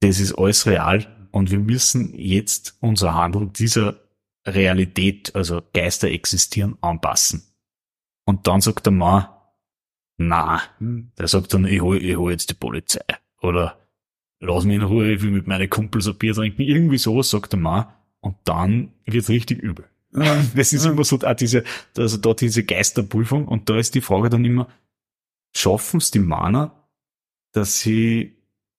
das 0.00 0.18
ist 0.20 0.34
alles 0.34 0.66
real 0.66 1.28
und 1.30 1.50
wir 1.50 1.58
müssen 1.58 2.14
jetzt 2.18 2.76
unser 2.80 3.14
Handeln 3.14 3.52
dieser 3.52 4.00
Realität, 4.46 5.34
also 5.34 5.62
Geister 5.72 6.08
existieren, 6.08 6.76
anpassen. 6.80 7.42
Und 8.24 8.46
dann 8.46 8.60
sagt 8.60 8.86
der 8.86 8.92
Mann, 8.92 9.26
na, 10.16 10.62
hm. 10.78 11.12
der 11.18 11.28
sagt 11.28 11.54
dann, 11.54 11.64
ich 11.64 11.80
hol, 11.80 12.02
ich 12.02 12.16
hol 12.16 12.30
jetzt 12.30 12.50
die 12.50 12.54
Polizei. 12.54 13.04
Oder 13.40 13.78
lass 14.38 14.64
mich 14.64 14.76
in 14.76 14.82
Ruhe, 14.82 15.12
ich 15.12 15.22
will 15.22 15.30
mit 15.30 15.46
meinen 15.46 15.70
Kumpels 15.70 16.06
ein 16.06 16.16
Bier 16.16 16.34
trinken. 16.34 16.62
Irgendwie 16.62 16.98
sowas 16.98 17.30
sagt 17.30 17.52
der 17.52 17.58
Mann. 17.58 17.86
Und 18.20 18.36
dann 18.44 18.92
wird's 19.06 19.28
richtig 19.28 19.58
übel. 19.62 19.86
Das 20.54 20.72
ist 20.72 20.84
immer 20.84 21.04
so, 21.04 21.18
auch 21.20 21.34
diese, 21.34 21.64
also 21.96 22.16
da 22.18 22.34
diese 22.34 22.64
Geisterprüfung. 22.64 23.48
Und 23.48 23.70
da 23.70 23.78
ist 23.78 23.94
die 23.94 24.00
Frage 24.00 24.28
dann 24.28 24.44
immer, 24.44 24.68
schaffen 25.54 25.98
es 25.98 26.10
die 26.10 26.18
Männer, 26.18 26.88
dass 27.52 27.80
sie 27.80 28.36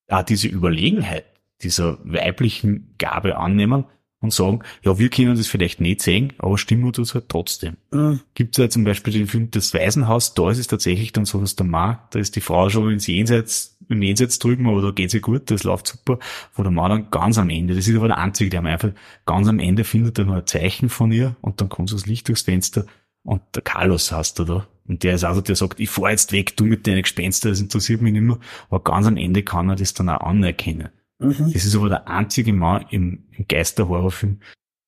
auch 0.07 0.23
diese 0.23 0.47
Überlegenheit 0.47 1.25
dieser 1.61 1.99
weiblichen 2.03 2.95
Gabe 2.97 3.37
annehmen 3.37 3.85
und 4.21 4.31
sagen, 4.31 4.59
ja, 4.83 4.97
wir 4.99 5.09
können 5.09 5.35
das 5.35 5.47
vielleicht 5.47 5.81
nicht 5.81 6.01
sehen, 6.01 6.33
aber 6.37 6.57
stimmen 6.57 6.93
tut 6.93 7.05
es 7.05 7.13
halt 7.15 7.27
trotzdem. 7.27 7.77
Mhm. 7.91 8.21
Gibt 8.35 8.57
es 8.57 8.61
ja 8.61 8.69
zum 8.69 8.83
Beispiel 8.83 9.13
den 9.13 9.27
Film 9.27 9.49
Das 9.49 9.73
Waisenhaus, 9.73 10.35
da 10.35 10.51
ist 10.51 10.59
es 10.59 10.67
tatsächlich 10.67 11.11
dann 11.11 11.25
so, 11.25 11.39
dass 11.39 11.55
der 11.55 11.65
Mann, 11.65 11.97
da 12.11 12.19
ist 12.19 12.35
die 12.35 12.41
Frau 12.41 12.69
schon 12.69 12.91
ins 12.91 13.07
Jenseits, 13.07 13.77
im 13.89 14.01
Jenseits 14.01 14.37
drüben, 14.37 14.67
aber 14.69 14.81
da 14.81 14.91
geht's 14.91 15.15
ihr 15.15 15.21
gut, 15.21 15.49
das 15.49 15.63
läuft 15.63 15.87
super, 15.87 16.19
wo 16.53 16.61
der 16.61 16.71
Mann 16.71 16.91
dann 16.91 17.11
ganz 17.11 17.37
am 17.39 17.49
Ende, 17.49 17.73
das 17.73 17.87
ist 17.87 17.97
aber 17.97 18.07
der 18.07 18.19
Einzige, 18.19 18.51
der 18.51 18.59
am 18.59 18.67
einfach 18.67 18.91
ganz 19.25 19.47
am 19.47 19.59
Ende 19.59 19.83
findet 19.83 20.19
er 20.19 20.25
nur 20.25 20.37
ein 20.37 20.47
Zeichen 20.47 20.89
von 20.89 21.11
ihr 21.11 21.35
und 21.41 21.59
dann 21.59 21.69
kommt 21.69 21.89
so 21.89 21.95
das 21.95 22.05
Licht 22.05 22.27
durchs 22.27 22.43
Fenster 22.43 22.85
und 23.23 23.41
der 23.55 23.63
Carlos 23.63 24.11
hast 24.11 24.39
du 24.39 24.45
da. 24.45 24.67
Und 24.91 25.03
der 25.03 25.15
ist 25.15 25.23
also, 25.23 25.39
der 25.39 25.55
sagt, 25.55 25.79
ich 25.79 25.89
fahr 25.89 26.11
jetzt 26.11 26.33
weg, 26.33 26.57
du 26.57 26.65
mit 26.65 26.85
deinen 26.85 27.01
Gespenster, 27.01 27.47
das 27.47 27.61
interessiert 27.61 28.01
mich 28.01 28.11
nicht 28.11 28.23
mehr. 28.23 28.37
Aber 28.69 28.83
ganz 28.83 29.07
am 29.07 29.15
Ende 29.15 29.41
kann 29.41 29.69
er 29.69 29.77
das 29.77 29.93
dann 29.93 30.09
auch 30.09 30.19
anerkennen. 30.19 30.89
Mhm. 31.17 31.53
Das 31.53 31.63
ist 31.63 31.77
aber 31.77 31.87
der 31.87 32.09
einzige 32.09 32.51
Mann 32.51 32.85
im, 32.89 33.23
im 33.31 33.47
Geisterhorrorfilm, 33.47 34.41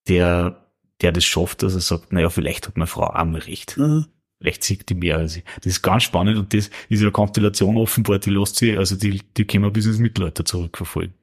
der, 0.09 0.69
der 0.99 1.13
das 1.13 1.23
schafft, 1.23 1.63
dass 1.63 1.73
er 1.73 1.79
sagt, 1.79 2.11
naja, 2.11 2.29
vielleicht 2.29 2.67
hat 2.67 2.75
meine 2.75 2.87
Frau 2.87 3.05
auch 3.05 3.23
mal 3.23 3.39
recht. 3.39 3.77
Mhm. 3.77 4.07
Vielleicht 4.39 4.65
sieht 4.65 4.89
die 4.89 4.95
mehr 4.95 5.19
als 5.19 5.37
ich. 5.37 5.45
Das 5.55 5.67
ist 5.67 5.81
ganz 5.81 6.03
spannend 6.03 6.37
und 6.37 6.53
das 6.53 6.69
ist 6.89 7.01
eine 7.01 7.11
Konstellation 7.11 7.77
offenbar, 7.77 8.19
die 8.19 8.29
lässt 8.29 8.57
sich, 8.57 8.77
also 8.77 8.97
die, 8.97 9.21
die 9.37 9.45
können 9.45 9.63
wir 9.63 9.71
bis 9.71 9.85
ins 9.85 9.99
Mittelalter 9.99 10.43
zurückverfolgen. 10.43 11.13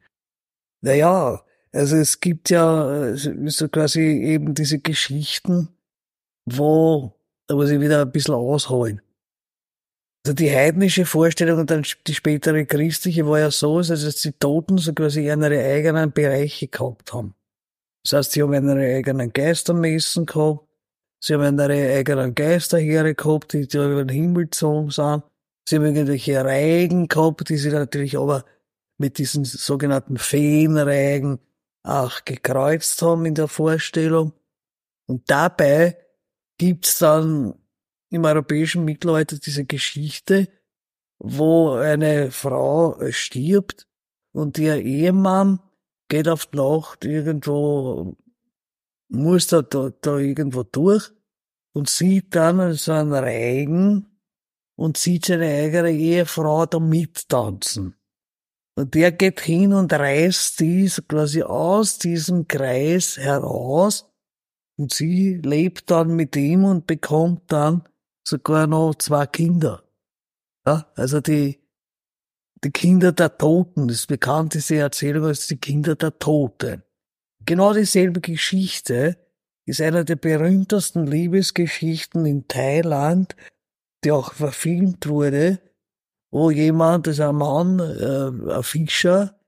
Naja, 0.80 1.44
also 1.70 1.96
es 1.96 2.20
gibt 2.20 2.48
ja 2.48 3.14
so 3.14 3.68
quasi 3.68 4.00
eben 4.00 4.54
diese 4.54 4.78
Geschichten, 4.78 5.68
wo, 6.46 7.19
da 7.50 7.56
muss 7.56 7.70
ich 7.70 7.80
wieder 7.80 8.02
ein 8.02 8.12
bisschen 8.12 8.36
ausholen. 8.36 9.02
Also 10.24 10.34
die 10.34 10.52
heidnische 10.52 11.04
Vorstellung 11.04 11.58
und 11.58 11.68
dann 11.68 11.84
die 12.06 12.14
spätere 12.14 12.64
christliche 12.64 13.26
war 13.26 13.40
ja 13.40 13.50
so, 13.50 13.82
dass 13.82 14.14
die 14.14 14.30
Toten 14.30 14.78
so 14.78 14.92
quasi 14.92 15.26
ihre 15.26 15.64
eigenen 15.64 16.12
Bereiche 16.12 16.68
gehabt 16.68 17.12
haben. 17.12 17.34
Das 18.04 18.12
heißt, 18.12 18.32
sie 18.32 18.42
haben 18.44 18.52
ihre 18.52 18.94
eigenen 18.94 19.32
Geistermessen 19.32 20.26
gehabt, 20.26 20.60
sie 21.18 21.34
haben 21.34 21.58
ihre 21.58 21.96
eigenen 21.96 22.36
Geisterheere 22.36 23.16
gehabt, 23.16 23.52
die 23.52 23.66
da 23.66 23.90
über 23.90 24.04
den 24.04 24.14
Himmel 24.14 24.44
gezogen 24.44 24.90
sind, 24.90 25.24
sie 25.68 25.74
haben 25.74 25.86
irgendwelche 25.86 26.44
Reigen 26.44 27.08
gehabt, 27.08 27.48
die 27.48 27.56
sie 27.56 27.70
natürlich 27.70 28.16
aber 28.16 28.44
mit 28.96 29.18
diesen 29.18 29.44
sogenannten 29.44 30.18
Feenreigen 30.18 31.40
auch 31.82 32.24
gekreuzt 32.24 33.02
haben 33.02 33.26
in 33.26 33.34
der 33.34 33.48
Vorstellung. 33.48 34.34
Und 35.08 35.28
dabei 35.28 35.96
gibt's 36.60 36.98
dann 36.98 37.54
im 38.10 38.26
europäischen 38.26 38.84
Mittelalter 38.84 39.38
diese 39.38 39.64
Geschichte, 39.64 40.48
wo 41.18 41.72
eine 41.72 42.30
Frau 42.30 43.00
stirbt 43.12 43.88
und 44.32 44.58
ihr 44.58 44.76
Ehemann 44.76 45.60
geht 46.08 46.28
auf 46.28 46.44
die 46.44 46.58
Nacht 46.58 47.06
irgendwo, 47.06 48.14
muss 49.08 49.46
da, 49.46 49.62
da, 49.62 49.88
da 50.02 50.18
irgendwo 50.18 50.62
durch 50.62 51.10
und 51.72 51.88
sieht 51.88 52.34
dann 52.34 52.74
so 52.74 52.92
einen 52.92 53.14
Reigen 53.14 54.20
und 54.76 54.98
sieht 54.98 55.24
seine 55.24 55.46
eigene 55.46 55.92
Ehefrau 55.92 56.66
da 56.66 56.78
mittanzen. 56.78 57.96
Und 58.74 58.94
der 58.94 59.12
geht 59.12 59.40
hin 59.40 59.72
und 59.72 59.94
reißt 59.94 60.60
dies 60.60 61.02
quasi 61.08 61.42
aus 61.42 61.98
diesem 61.98 62.46
Kreis 62.46 63.16
heraus 63.16 64.09
und 64.80 64.94
sie 64.94 65.34
lebt 65.34 65.90
dann 65.90 66.16
mit 66.16 66.34
ihm 66.36 66.64
und 66.64 66.86
bekommt 66.86 67.52
dann 67.52 67.86
sogar 68.26 68.66
noch 68.66 68.94
zwei 68.94 69.26
Kinder. 69.26 69.84
Ja, 70.66 70.90
also 70.94 71.20
die, 71.20 71.60
die 72.64 72.70
Kinder 72.70 73.12
der 73.12 73.36
Toten, 73.36 73.88
das 73.88 74.06
bekannteste 74.06 74.76
Erzählung 74.76 75.26
als 75.26 75.48
die 75.48 75.58
Kinder 75.58 75.96
der 75.96 76.18
Toten. 76.18 76.82
Genau 77.44 77.74
dieselbe 77.74 78.22
Geschichte 78.22 79.18
ist 79.66 79.82
einer 79.82 80.04
der 80.04 80.16
berühmtesten 80.16 81.06
Liebesgeschichten 81.06 82.24
in 82.24 82.48
Thailand, 82.48 83.36
die 84.02 84.12
auch 84.12 84.32
verfilmt 84.32 85.08
wurde, 85.08 85.60
wo 86.30 86.50
jemand, 86.50 87.06
das 87.06 87.16
ist 87.16 87.20
ein 87.20 87.36
Mann, 87.36 87.80
äh, 87.80 88.52
ein 88.54 88.62
Fischer, 88.62 89.38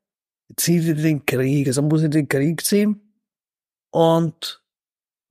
zieht 0.58 0.84
in 0.86 1.02
den 1.02 1.24
Krieg, 1.24 1.68
also 1.68 1.80
muss 1.80 2.02
in 2.02 2.10
den 2.10 2.28
Krieg 2.28 2.62
ziehen 2.62 3.00
und 3.92 4.61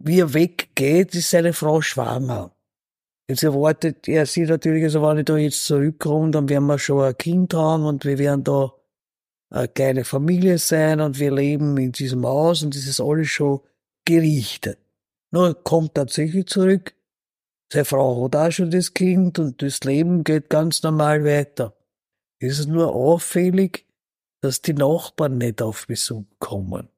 wie 0.04 0.20
er 0.20 0.34
weggeht, 0.34 1.16
ist 1.16 1.30
seine 1.30 1.54
Frau 1.54 1.82
schwanger. 1.82 2.56
Jetzt 3.30 3.44
erwartet 3.44 4.08
er 4.08 4.26
sich 4.26 4.50
natürlich, 4.50 4.84
also 4.84 5.02
wenn 5.04 5.20
ich 5.20 5.26
da 5.26 5.38
jetzt 5.38 5.66
zurückkomme, 5.66 6.32
dann 6.32 6.50
werden 6.50 6.66
wir 6.66 6.80
schon 6.80 7.04
ein 7.04 7.18
Kind 7.18 7.54
haben 7.54 7.86
und 7.86 8.04
wir 8.04 8.18
werden 8.18 8.44
da 8.44 8.74
eine 9.50 9.68
kleine 9.68 10.04
Familie 10.04 10.58
sein 10.58 11.02
und 11.02 11.20
wir 11.20 11.32
leben 11.32 11.78
in 11.78 11.92
diesem 11.92 12.26
Haus 12.26 12.64
und 12.64 12.76
das 12.76 12.88
ist 12.88 13.00
alles 13.00 13.30
schon 13.30 13.62
gerichtet. 14.06 14.80
Nur 15.32 15.64
kommt 15.64 15.96
tatsächlich 15.96 16.48
zurück, 16.48 16.94
seine 17.72 17.86
Frau 17.86 18.26
hat 18.26 18.36
auch 18.36 18.52
schon 18.52 18.72
das 18.72 18.94
Kind 18.94 19.40
und 19.40 19.62
das 19.62 19.82
Leben 19.86 20.26
geht 20.26 20.50
ganz 20.50 20.84
normal 20.84 21.24
weiter. 21.24 21.74
Es 22.40 22.60
ist 22.60 22.68
nur 22.68 22.94
auffällig, 22.94 23.86
dass 24.42 24.62
die 24.62 24.74
Nachbarn 24.74 25.38
nicht 25.38 25.62
auf 25.62 25.88
Besuch 25.88 26.26
kommen. 26.40 26.90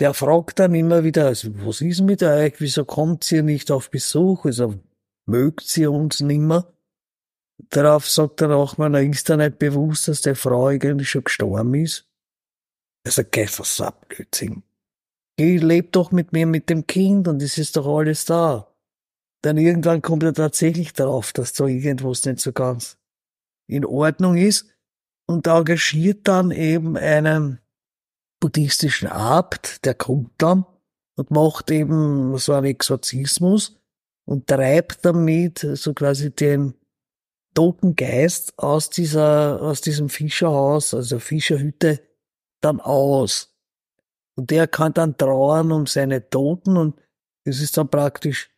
Der 0.00 0.14
fragt 0.14 0.58
dann 0.58 0.74
immer 0.74 1.04
wieder, 1.04 1.26
also, 1.26 1.50
was 1.66 1.82
ist 1.82 2.00
mit 2.00 2.22
euch? 2.22 2.54
Wieso 2.58 2.86
kommt 2.86 3.30
ihr 3.30 3.42
nicht 3.42 3.70
auf 3.70 3.90
Besuch? 3.90 4.46
Also, 4.46 4.80
mögt 5.26 5.66
sie 5.66 5.86
uns 5.86 6.20
nimmer. 6.20 6.72
Darauf 7.68 8.08
sagt 8.08 8.40
er 8.40 8.50
auch, 8.52 8.78
man 8.78 8.94
ist 8.94 9.28
da 9.28 9.36
nicht 9.36 9.58
bewusst, 9.58 10.08
dass 10.08 10.22
der 10.22 10.36
Frau 10.36 10.68
eigentlich 10.68 11.10
schon 11.10 11.24
gestorben 11.24 11.74
ist. 11.74 12.08
Sagt, 13.06 13.32
geh, 13.32 13.46
was 13.58 13.80
ab, 13.80 14.08
Blödsinn. 14.08 14.62
Geh, 15.36 15.58
leb 15.58 15.92
doch 15.92 16.12
mit 16.12 16.32
mir, 16.32 16.46
mit 16.46 16.70
dem 16.70 16.86
Kind 16.86 17.28
und 17.28 17.42
es 17.42 17.58
ist 17.58 17.76
doch 17.76 17.86
alles 17.86 18.24
da. 18.24 18.74
Dann 19.42 19.56
irgendwann 19.56 20.02
kommt 20.02 20.22
er 20.22 20.34
tatsächlich 20.34 20.92
darauf, 20.92 21.32
dass 21.32 21.52
da 21.52 21.66
irgendwas 21.66 22.24
nicht 22.24 22.40
so 22.40 22.52
ganz 22.52 22.98
in 23.66 23.84
Ordnung 23.84 24.36
ist 24.36 24.66
und 25.26 25.46
engagiert 25.46 26.28
dann 26.28 26.50
eben 26.50 26.96
einen 26.96 27.59
buddhistischen 28.40 29.08
Abt, 29.08 29.84
der 29.84 29.94
kommt 29.94 30.32
dann 30.38 30.64
und 31.16 31.30
macht 31.30 31.70
eben 31.70 32.36
so 32.38 32.54
einen 32.54 32.66
Exorzismus 32.66 33.78
und 34.24 34.46
treibt 34.46 35.04
damit 35.04 35.58
so 35.58 35.92
quasi 35.94 36.30
den 36.34 36.74
toten 37.54 37.96
Geist 37.96 38.58
aus 38.58 38.90
dieser, 38.90 39.60
aus 39.60 39.80
diesem 39.80 40.08
Fischerhaus, 40.08 40.94
also 40.94 41.18
Fischerhütte, 41.18 42.00
dann 42.60 42.80
aus. 42.80 43.54
Und 44.36 44.50
der 44.50 44.66
kann 44.66 44.94
dann 44.94 45.16
trauern 45.16 45.72
um 45.72 45.86
seine 45.86 46.28
Toten 46.30 46.76
und 46.76 47.00
es 47.44 47.60
ist 47.60 47.76
dann 47.76 47.88
praktisch 47.88 48.50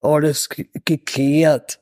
alles 0.00 0.48
geklärt. 0.84 1.80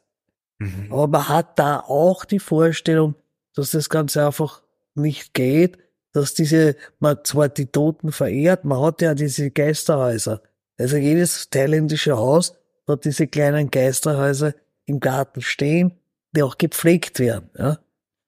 Mhm. 0.59 0.93
Aber 0.93 1.09
man 1.09 1.28
hat 1.28 1.59
da 1.59 1.81
auch 1.81 2.24
die 2.24 2.39
Vorstellung, 2.39 3.15
dass 3.55 3.70
das 3.70 3.89
ganz 3.89 4.16
einfach 4.16 4.62
nicht 4.94 5.35
geht, 5.35 5.78
dass 6.15 6.32
diese, 6.32 6.77
man 7.01 7.19
zwar 7.24 7.49
die 7.49 7.66
Toten 7.66 8.12
verehrt, 8.12 8.65
man 8.65 8.81
hat 8.81 9.03
ja 9.03 9.15
diese 9.15 9.51
Geisterhäuser. 9.51 10.43
Also 10.78 10.97
jedes 10.97 11.51
thailändische 11.51 12.16
Haus 12.16 12.57
hat 12.86 13.05
diese 13.05 13.27
kleinen 13.27 13.70
Geisterhäuser 13.70 14.55
im 14.86 15.01
Garten 15.01 15.43
stehen, 15.43 15.93
die 16.32 16.43
auch 16.43 16.57
gepflegt 16.57 17.19
werden. 17.19 17.51
Ja? 17.59 17.81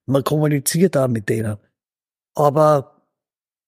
Man 0.05 0.23
kommuniziert 0.23 0.95
da 0.95 1.07
mit 1.07 1.29
denen. 1.29 1.57
Aber 2.35 3.05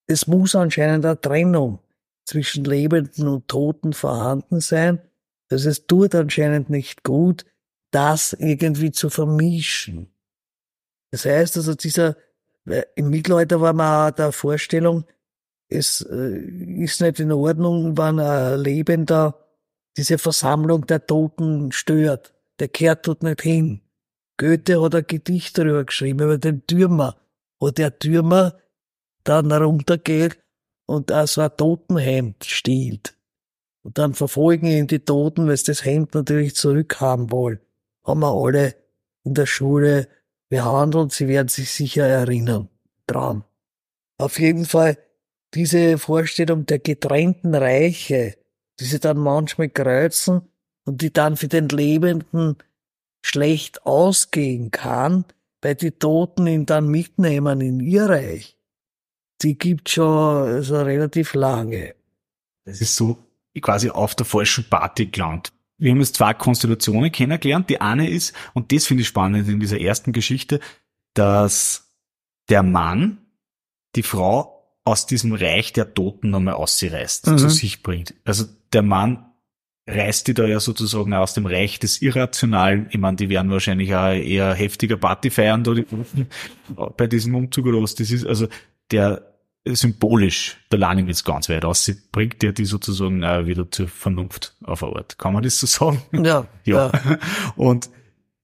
es 0.06 0.28
muss 0.28 0.54
anscheinend 0.54 1.06
eine 1.06 1.20
Trennung 1.20 1.80
zwischen 2.26 2.66
Lebenden 2.66 3.28
und 3.28 3.48
Toten 3.48 3.94
vorhanden 3.94 4.60
sein. 4.60 5.02
Also 5.50 5.70
es 5.70 5.88
tut 5.88 6.14
anscheinend 6.14 6.70
nicht 6.70 7.04
gut, 7.04 7.46
das 7.91 8.34
irgendwie 8.34 8.91
zu 8.91 9.10
vermischen. 9.10 10.14
Das 11.12 11.26
heißt 11.26 11.56
also, 11.56 11.74
dieser, 11.74 12.18
im 12.96 13.10
Mittelalter 13.10 13.62
war 13.62 13.74
man 13.74 14.12
auch 14.12 14.16
der 14.16 14.32
Vorstellung, 14.32 15.06
es 15.70 16.02
äh, 16.02 16.40
ist 16.84 17.02
nicht 17.02 17.20
in 17.20 17.32
Ordnung, 17.32 17.98
wenn 17.98 18.20
ein 18.20 18.60
Lebender 18.60 19.46
diese 19.98 20.18
Versammlung 20.18 20.88
der 20.88 21.06
Toten 21.06 21.72
stört. 21.72 22.34
Der 22.60 22.68
kehrt 22.68 23.08
dort 23.08 23.24
nicht 23.24 23.41
hin. 23.41 23.82
Goethe 24.38 24.82
hat 24.82 24.96
ein 24.96 25.06
Gedicht 25.06 25.58
darüber 25.58 25.84
geschrieben, 25.84 26.24
über 26.24 26.38
den 26.38 26.66
Türmer, 26.66 27.18
wo 27.60 27.70
der 27.70 28.00
Türmer 28.00 28.58
dann 29.24 29.52
runtergeht 29.52 30.40
und 30.86 31.12
auch 31.12 31.28
so 31.28 31.41
ein 31.41 31.56
Totenhemd 31.56 32.46
stiehlt. 32.46 33.16
Und 33.84 33.98
dann 33.98 34.14
verfolgen 34.14 34.68
ihn 34.68 34.88
die 34.88 35.00
Toten, 35.00 35.48
weil 35.48 35.58
sie 35.58 35.66
das 35.66 35.86
Hemd 35.86 36.16
natürlich 36.16 36.56
zurückhaben 36.56 37.32
wollen. 37.32 37.60
Haben 38.04 38.22
wir 38.22 38.34
alle 38.34 38.76
in 39.24 39.34
der 39.34 39.46
Schule 39.46 40.08
behandelt, 40.50 41.12
sie 41.12 41.28
werden 41.28 41.48
sich 41.48 41.72
sicher 41.72 42.06
erinnern 42.06 42.70
dran. 43.08 43.44
Auf 44.18 44.40
jeden 44.40 44.66
Fall 44.66 44.98
diese 45.54 45.98
Vorstellung 45.98 46.66
der 46.66 46.80
getrennten 46.80 47.56
Reiche, 47.56 48.38
die 48.80 48.86
sie 48.86 49.00
dann 49.00 49.18
manchmal 49.18 49.70
kreuzen 49.70 50.42
und 50.86 51.02
die 51.02 51.12
dann 51.12 51.38
für 51.38 51.48
den 51.48 51.70
Lebenden 51.70 52.58
schlecht 53.26 53.86
ausgehen 53.86 54.72
kann, 54.72 55.26
weil 55.62 55.76
die 55.76 55.92
Toten 55.92 56.48
ihn 56.48 56.66
dann 56.66 56.88
mitnehmen 56.88 57.62
in 57.62 57.80
ihr 57.80 58.06
Reich. 58.06 58.58
Die 59.42 59.58
gibt 59.58 59.90
schon 59.90 60.62
so 60.64 60.82
relativ 60.82 61.34
lange. 61.34 61.96
Das 62.66 62.82
ist 62.82 62.96
so 62.96 63.18
quasi 63.62 63.90
auf 63.90 64.16
der 64.16 64.26
falschen 64.26 64.70
Party 64.70 65.08
gelandet. 65.08 65.54
Wir 65.80 65.92
haben 65.92 66.00
jetzt 66.00 66.16
zwei 66.16 66.34
Konstellationen 66.34 67.12
kennengelernt. 67.12 67.70
Die 67.70 67.82
eine 67.82 68.10
ist, 68.10 68.36
und 68.54 68.72
das 68.72 68.86
finde 68.86 69.02
ich 69.02 69.08
spannend 69.08 69.48
in 69.48 69.60
dieser 69.60 69.80
ersten 69.80 70.12
Geschichte, 70.12 70.60
dass 71.14 71.92
der 72.50 72.64
Mann 72.64 73.18
die 73.96 74.04
Frau 74.04 74.60
aus 74.84 75.06
diesem 75.06 75.34
Reich 75.34 75.74
der 75.74 75.94
Toten 75.94 76.30
nochmal 76.30 76.56
ausreißt, 76.56 77.28
mhm. 77.28 77.38
zu 77.38 77.50
sich 77.50 77.84
bringt. 77.84 78.14
Also 78.26 78.46
der 78.74 78.82
Mann 78.82 79.26
reißt 79.88 80.28
die 80.28 80.34
da 80.34 80.46
ja 80.46 80.60
sozusagen 80.60 81.14
aus 81.14 81.34
dem 81.34 81.46
Reich 81.46 81.80
des 81.80 82.02
Irrationalen. 82.02 82.88
Ich 82.92 83.00
meine, 83.00 83.18
die 83.18 83.30
werden 83.30 83.50
wahrscheinlich 83.52 83.94
auch 83.96 84.12
eher 84.12 84.54
heftiger 84.54 84.98
Party 84.98 85.30
feiern 85.30 85.64
da 85.64 85.74
die 85.74 85.86
bei 86.98 87.08
diesem 87.08 87.36
Umzug 87.36 87.66
oder 87.68 87.82
was 87.82 87.96
das 87.96 88.12
ist. 88.12 88.26
Also 88.26 88.48
der 88.92 89.29
symbolisch, 89.65 90.57
der 90.72 90.80
Laning 90.80 91.07
jetzt 91.07 91.26
ganz 91.26 91.49
weit 91.49 91.65
aus, 91.65 91.91
bringt 92.11 92.41
der 92.41 92.53
die 92.53 92.65
sozusagen 92.65 93.23
auch 93.23 93.45
wieder 93.45 93.69
zur 93.69 93.88
Vernunft 93.88 94.56
auf 94.64 94.80
der 94.80 94.90
Art. 94.90 95.18
Kann 95.18 95.34
man 95.34 95.44
das 95.44 95.60
so 95.60 95.68
sagen? 95.68 96.02
Ja. 96.11 96.48
ja. 96.65 96.91
ja. 96.91 97.19
Und 97.56 97.90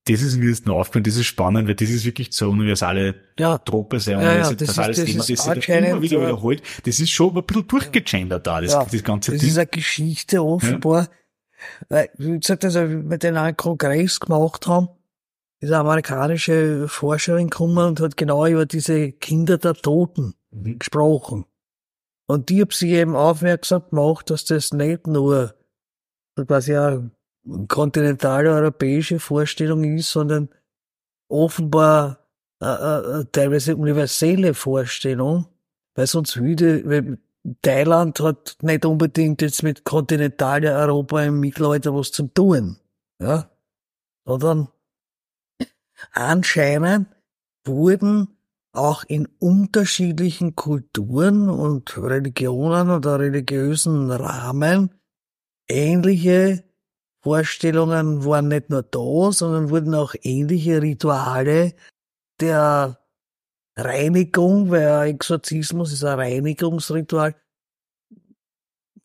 das 0.07 0.21
ist 0.21 0.37
mir 0.37 0.49
jetzt 0.49 0.67
noch 0.67 0.75
aufgefallen, 0.75 1.03
das 1.03 1.15
ist 1.15 1.25
spannend, 1.25 1.67
weil 1.67 1.75
das 1.75 1.89
ist 1.89 2.05
wirklich 2.05 2.31
so 2.31 2.49
universale 2.49 3.15
ja. 3.39 3.57
Trope, 3.57 3.99
sehr 3.99 4.21
ja, 4.21 4.33
ja, 4.35 4.37
das, 4.39 4.57
das 4.57 4.69
ist, 4.69 4.79
alles 4.79 4.97
das 4.97 5.05
Thema, 5.05 5.17
das 5.17 5.27
sich 5.27 5.69
immer 5.69 6.01
wieder 6.01 6.21
wiederholt. 6.21 6.61
Das 6.83 6.99
ist 6.99 7.09
schon 7.09 7.35
ein 7.35 7.43
bisschen 7.43 7.67
durchgegendert 7.67 8.45
da, 8.45 8.61
das, 8.61 8.73
ja, 8.73 8.85
das 8.85 9.03
ganze 9.03 9.31
das 9.31 9.39
Ding. 9.41 9.49
Das 9.49 9.53
ist 9.53 9.57
eine 9.57 9.67
Geschichte 9.67 10.43
offenbar. 10.43 11.07
Weil, 11.89 12.09
wie 12.17 12.39
gesagt, 12.39 12.63
also 12.65 12.81
wir 12.87 13.17
den 13.17 13.37
einen 13.37 13.57
Kongress 13.57 14.19
gemacht 14.19 14.67
haben, 14.67 14.89
ist 15.59 15.71
eine 15.71 15.79
amerikanische 15.79 16.87
Forscherin 16.87 17.49
gekommen 17.49 17.87
und 17.87 17.99
hat 17.99 18.17
genau 18.17 18.45
über 18.45 18.67
diese 18.67 19.11
Kinder 19.11 19.57
der 19.57 19.73
Toten. 19.73 20.35
Gesprochen. 20.63 21.45
Und 22.27 22.49
die 22.49 22.61
hat 22.61 22.73
sie 22.73 22.93
eben 22.93 23.15
aufmerksam 23.15 23.83
gemacht, 23.89 24.29
dass 24.29 24.45
das 24.45 24.71
nicht 24.71 25.07
nur 25.07 25.55
quasi 26.35 26.75
eine 26.75 27.11
kontinentaleuropäische 27.67 29.19
Vorstellung 29.19 29.83
ist, 29.83 30.11
sondern 30.11 30.49
offenbar 31.29 32.27
eine, 32.59 32.79
eine 32.79 33.31
teilweise 33.31 33.75
universelle 33.75 34.53
Vorstellung, 34.53 35.45
weil 35.95 36.07
sonst 36.07 36.37
würde, 36.37 37.19
Thailand 37.61 38.19
hat 38.21 38.57
nicht 38.61 38.85
unbedingt 38.85 39.41
jetzt 39.41 39.61
mit 39.61 39.83
Kontinentaleuropa 39.83 41.23
im 41.23 41.39
Mittelalter 41.39 41.93
was 41.93 42.11
zu 42.11 42.23
tun, 42.27 42.77
ja, 43.21 43.51
sondern 44.25 44.69
anscheinend 46.11 47.07
wurden 47.65 48.34
auch 48.75 49.03
in 49.07 49.27
unterschiedlichen 49.39 50.55
Kulturen 50.55 51.49
und 51.49 51.97
Religionen 51.97 52.89
oder 52.89 53.19
religiösen 53.19 54.11
Rahmen 54.11 54.91
ähnliche 55.67 56.63
Vorstellungen 57.23 58.23
waren 58.23 58.49
nicht 58.49 58.69
nur 58.69 58.83
da, 58.83 59.31
sondern 59.31 59.69
wurden 59.69 59.95
auch 59.95 60.13
ähnliche 60.21 60.81
Rituale 60.81 61.73
der 62.39 62.99
Reinigung, 63.75 64.69
weil 64.69 65.09
Exorzismus 65.09 65.91
ist 65.91 66.03
ein 66.03 66.19
Reinigungsritual, 66.19 67.35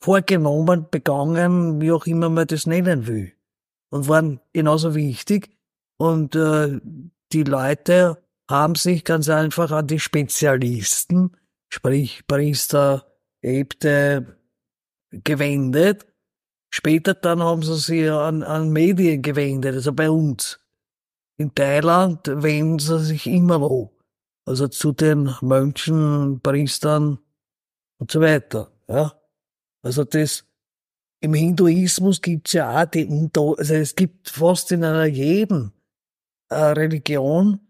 vorgenommen, 0.03 0.87
begangen, 0.91 1.81
wie 1.81 1.93
auch 1.93 2.07
immer 2.07 2.31
man 2.31 2.47
das 2.47 2.67
nennen 2.67 3.07
will. 3.07 3.33
Und 3.91 4.09
waren 4.09 4.41
genauso 4.53 4.95
wichtig. 4.95 5.51
Und 5.99 6.35
äh, 6.37 6.81
die 7.33 7.43
Leute 7.43 8.23
haben 8.51 8.75
sich 8.75 9.05
ganz 9.05 9.29
einfach 9.29 9.71
an 9.71 9.87
die 9.87 10.01
Spezialisten, 10.01 11.37
sprich 11.69 12.27
Priester, 12.27 13.07
Äbte, 13.41 14.37
gewendet. 15.11 16.07
Später 16.73 17.15
dann 17.15 17.43
haben 17.43 17.63
sie 17.63 17.77
sich 17.77 18.11
an, 18.11 18.43
an 18.43 18.71
Medien 18.71 19.23
gewendet, 19.23 19.75
also 19.75 19.93
bei 19.93 20.11
uns. 20.11 20.61
In 21.37 21.55
Thailand 21.55 22.27
wenden 22.27 22.79
sie 22.79 23.01
sich 23.01 23.27
immer 23.27 23.59
noch. 23.59 23.93
Also 24.45 24.69
zu 24.69 24.93
den 24.93 25.35
Mönchen, 25.41 26.41
Priestern 26.43 27.19
und 27.99 28.11
so 28.11 28.21
weiter. 28.21 28.71
Ja. 28.89 29.15
Also 29.83 30.05
das, 30.05 30.45
im 31.21 31.35
Hinduismus 31.35 32.21
gibt's 32.21 32.53
ja 32.53 32.83
auch 32.83 32.87
die, 32.87 33.09
also 33.35 33.75
es 33.75 33.95
gibt 33.95 34.29
fast 34.29 34.73
in 34.73 34.85
einer 34.85 35.07
jeden 35.07 35.73
äh, 36.49 36.57
Religion 36.57 37.61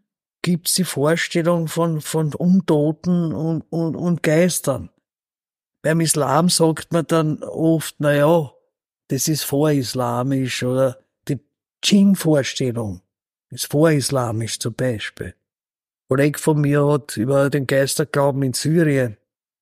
gibt's 0.42 0.74
die 0.74 0.84
Vorstellung 0.84 1.68
von, 1.68 2.00
von 2.00 2.34
Untoten 2.34 3.32
und, 3.32 3.62
und, 3.70 3.96
und 3.96 4.22
Geistern. 4.22 4.90
Beim 5.82 6.00
Islam 6.00 6.48
sagt 6.48 6.92
man 6.92 7.06
dann 7.06 7.42
oft, 7.42 7.96
na 7.98 8.14
ja, 8.14 8.52
das 9.08 9.28
ist 9.28 9.44
vorislamisch 9.44 10.62
oder 10.62 10.98
die 11.28 11.40
Djinn-Vorstellung 11.84 13.02
ist 13.50 13.70
vorislamisch 13.70 14.58
zum 14.58 14.74
Beispiel. 14.74 15.28
Ein 15.28 16.08
Kollege 16.08 16.38
von 16.38 16.60
mir 16.60 16.86
hat 16.86 17.16
über 17.16 17.50
den 17.50 17.66
Geisterglauben 17.66 18.42
in 18.42 18.52
Syrien 18.52 19.16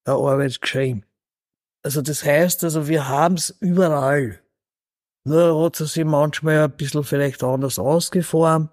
eine 0.04 0.16
Arbeit 0.16 0.60
geschrieben. 0.60 1.04
Also 1.82 2.02
das 2.02 2.24
heißt, 2.24 2.64
also 2.64 2.88
wir 2.88 3.08
haben's 3.08 3.50
überall. 3.60 4.40
Nur 5.24 5.64
hat 5.64 5.80
es 5.80 5.94
sich 5.94 6.04
manchmal 6.04 6.64
ein 6.64 6.76
bisschen 6.76 7.04
vielleicht 7.04 7.42
anders 7.44 7.78
ausgeformt 7.78 8.70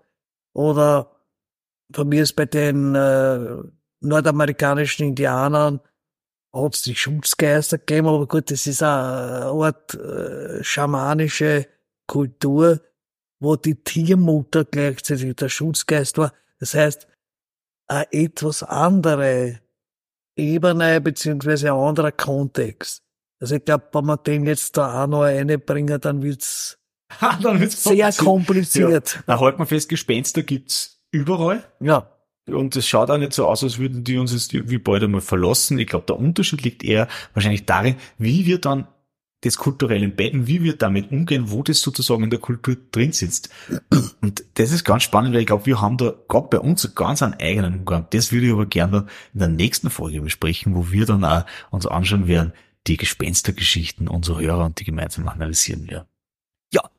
oder 0.53 1.14
von 1.93 2.07
mir 2.07 2.23
ist 2.23 2.33
bei 2.33 2.45
den 2.45 2.95
äh, 2.95 3.57
nordamerikanischen 4.01 5.07
Indianern 5.07 5.79
hat 6.53 6.75
es 6.75 6.81
die 6.83 6.95
Schutzgeister 6.95 7.77
gegeben, 7.77 8.07
aber 8.07 8.27
gut, 8.27 8.49
das 8.49 8.65
ist 8.65 8.81
eine 8.81 9.51
Art 9.51 9.93
äh, 9.93 10.63
schamanische 10.63 11.67
Kultur, 12.07 12.81
wo 13.41 13.55
die 13.55 13.75
Tiermutter 13.75 14.63
gleichzeitig 14.63 15.35
der 15.35 15.49
Schutzgeist 15.49 16.17
war. 16.17 16.33
Das 16.59 16.73
heißt, 16.73 17.07
eine 17.87 18.11
etwas 18.11 18.63
andere 18.63 19.59
Ebene 20.37 21.01
beziehungsweise 21.01 21.71
ein 21.73 21.79
anderer 21.79 22.11
Kontext. 22.11 23.03
Also 23.41 23.55
ich 23.55 23.65
glaube, 23.65 23.89
wenn 23.91 24.05
man 24.05 24.23
den 24.25 24.45
jetzt 24.45 24.77
da 24.77 25.03
auch 25.03 25.07
noch 25.07 25.23
reinbringen, 25.23 25.99
dann 25.99 26.21
wird's, 26.23 26.79
dann 27.19 27.59
wird's 27.59 27.83
sehr 27.83 28.11
kompliziert. 28.13 29.13
Ja. 29.13 29.23
Da 29.27 29.39
halten 29.39 29.59
wir 29.59 29.65
fest, 29.65 29.89
Gespenster 29.89 30.43
gibt's 30.43 30.94
überall. 31.15 31.63
Ja. 31.79 32.11
Und 32.47 32.75
es 32.75 32.87
schaut 32.87 33.09
auch 33.09 33.17
nicht 33.17 33.33
so 33.33 33.47
aus, 33.47 33.63
als 33.63 33.79
würden 33.79 34.03
die 34.03 34.17
uns 34.17 34.31
jetzt 34.31 34.53
irgendwie 34.53 34.77
bald 34.77 35.03
einmal 35.03 35.21
verlassen. 35.21 35.79
Ich 35.79 35.87
glaube, 35.87 36.05
der 36.05 36.17
Unterschied 36.17 36.61
liegt 36.61 36.83
eher 36.83 37.07
wahrscheinlich 37.33 37.65
darin, 37.65 37.95
wie 38.19 38.45
wir 38.45 38.59
dann 38.59 38.87
das 39.41 39.57
kulturell 39.57 40.03
embedden, 40.03 40.47
wie 40.47 40.63
wir 40.63 40.75
damit 40.75 41.11
umgehen, 41.11 41.51
wo 41.51 41.61
das 41.63 41.81
sozusagen 41.81 42.23
in 42.23 42.29
der 42.29 42.39
Kultur 42.39 42.77
drin 42.91 43.11
sitzt. 43.11 43.49
Und 44.21 44.43
das 44.55 44.71
ist 44.71 44.83
ganz 44.83 45.03
spannend, 45.03 45.33
weil 45.33 45.41
ich 45.41 45.47
glaube, 45.47 45.65
wir 45.65 45.81
haben 45.81 45.97
da 45.97 46.13
gerade 46.27 46.47
bei 46.49 46.59
uns 46.59 46.93
ganz 46.95 47.21
einen 47.21 47.35
eigenen 47.35 47.79
Umgang. 47.79 48.07
Das 48.11 48.31
würde 48.31 48.47
ich 48.47 48.53
aber 48.53 48.65
gerne 48.65 49.05
in 49.33 49.39
der 49.39 49.49
nächsten 49.49 49.89
Folge 49.89 50.21
besprechen, 50.21 50.75
wo 50.75 50.91
wir 50.91 51.05
dann 51.05 51.23
auch 51.23 51.45
uns 51.69 51.85
anschauen 51.85 52.27
werden, 52.27 52.53
die 52.87 52.97
Gespenstergeschichten 52.97 54.07
unserer 54.07 54.41
Hörer 54.41 54.65
und 54.65 54.79
die 54.79 54.83
gemeinsam 54.83 55.27
analysieren 55.27 55.89
werden. 55.89 56.07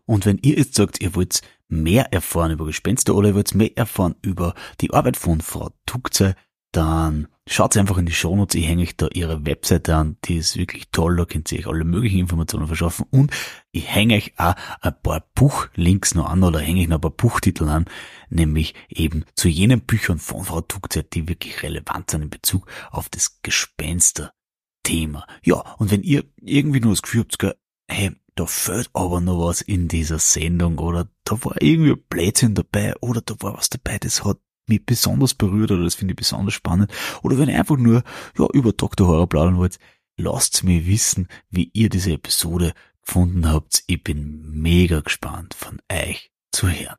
Und 0.07 0.25
wenn 0.25 0.39
ihr 0.39 0.57
jetzt 0.57 0.75
sagt, 0.75 1.01
ihr 1.01 1.15
wollt 1.15 1.43
mehr 1.69 2.13
erfahren 2.13 2.53
über 2.53 2.65
Gespenster 2.65 3.15
oder 3.15 3.29
ihr 3.29 3.35
wollt 3.35 3.55
mehr 3.55 3.77
erfahren 3.77 4.15
über 4.23 4.55
die 4.81 4.93
Arbeit 4.93 5.17
von 5.17 5.41
Frau 5.41 5.71
Tuckze, 5.85 6.37
dann 6.73 7.29
schaut 7.49 7.77
einfach 7.77 7.97
in 7.97 8.07
die 8.07 8.13
Shownotes, 8.13 8.55
ich 8.55 8.67
hänge 8.67 8.83
euch 8.83 8.97
da 8.97 9.09
ihre 9.13 9.47
Webseite 9.47 9.97
an, 9.97 10.17
die 10.25 10.37
ist 10.37 10.57
wirklich 10.57 10.91
toll, 10.91 11.17
da 11.17 11.25
könnt 11.25 11.51
ihr 11.51 11.61
euch 11.61 11.67
alle 11.67 11.85
möglichen 11.85 12.19
Informationen 12.19 12.67
verschaffen. 12.67 13.07
Und 13.11 13.33
ich 13.73 13.89
hänge 13.89 14.17
euch 14.17 14.35
auch 14.37 14.55
ein 14.81 14.95
paar 15.03 15.25
Buchlinks 15.35 16.15
noch 16.15 16.29
an 16.29 16.43
oder 16.43 16.61
hänge 16.61 16.83
ich 16.83 16.89
noch 16.89 16.99
ein 16.99 17.03
paar 17.03 17.11
Buchtitel 17.11 17.65
an, 17.69 17.87
nämlich 18.29 18.75
eben 18.89 19.25
zu 19.37 19.49
jenen 19.49 19.81
Büchern 19.81 20.19
von 20.19 20.45
Frau 20.45 20.61
Tuckze, 20.61 21.03
die 21.03 21.29
wirklich 21.29 21.63
relevant 21.63 22.11
sind 22.11 22.23
in 22.23 22.31
Bezug 22.31 22.69
auf 22.91 23.09
das 23.09 23.41
Gespenster-Thema. 23.43 25.27
Ja, 25.43 25.61
und 25.79 25.91
wenn 25.91 26.03
ihr 26.03 26.25
irgendwie 26.37 26.81
nur 26.81 26.93
das 26.93 27.03
Gefühl 27.03 27.23
habt, 27.23 27.57
hey, 27.89 28.13
da 28.37 28.47
fehlt 28.47 28.91
aber 28.93 29.21
noch 29.21 29.49
was 29.49 29.63
in 29.63 29.89
dieser 29.89 30.19
Sendung 30.19 30.79
oder 30.79 31.09
da 31.25 31.43
war 31.45 31.61
irgendwie 31.61 31.93
ein 31.93 32.03
Blödsinn 32.09 32.55
dabei 32.55 32.95
oder 33.01 33.23
da 33.23 33.35
war 33.41 33.57
was 33.57 33.71
dabei, 33.71 33.99
das 33.99 34.25
hat 34.25 34.39
mich 34.69 34.85
besonders 34.85 35.35
berührt 35.35 35.71
oder 35.71 35.85
das 35.85 35.95
finde 35.95 36.13
ich 36.13 36.17
besonders 36.17 36.55
spannend 36.55 36.93
oder 37.23 37.39
wenn 37.39 37.49
ihr 37.49 37.59
einfach 37.59 37.77
nur 37.77 38.03
ja, 38.39 38.47
über 38.53 38.73
Dr. 38.73 39.09
Horror 39.09 39.29
plaudern 39.29 39.57
wollt, 39.57 39.79
lasst 40.19 40.65
mir 40.65 40.87
wissen, 40.87 41.29
wie 41.51 41.71
ihr 41.73 41.89
diese 41.89 42.13
Episode 42.13 42.75
gefunden 43.05 43.49
habt. 43.49 43.85
Ich 43.87 44.03
bin 44.03 44.61
mega 44.61 45.01
gespannt 45.01 45.55
von 45.55 45.81
euch 45.91 46.31
zu 46.53 46.69
hören. 46.69 46.97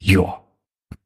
Ja, 0.00 0.42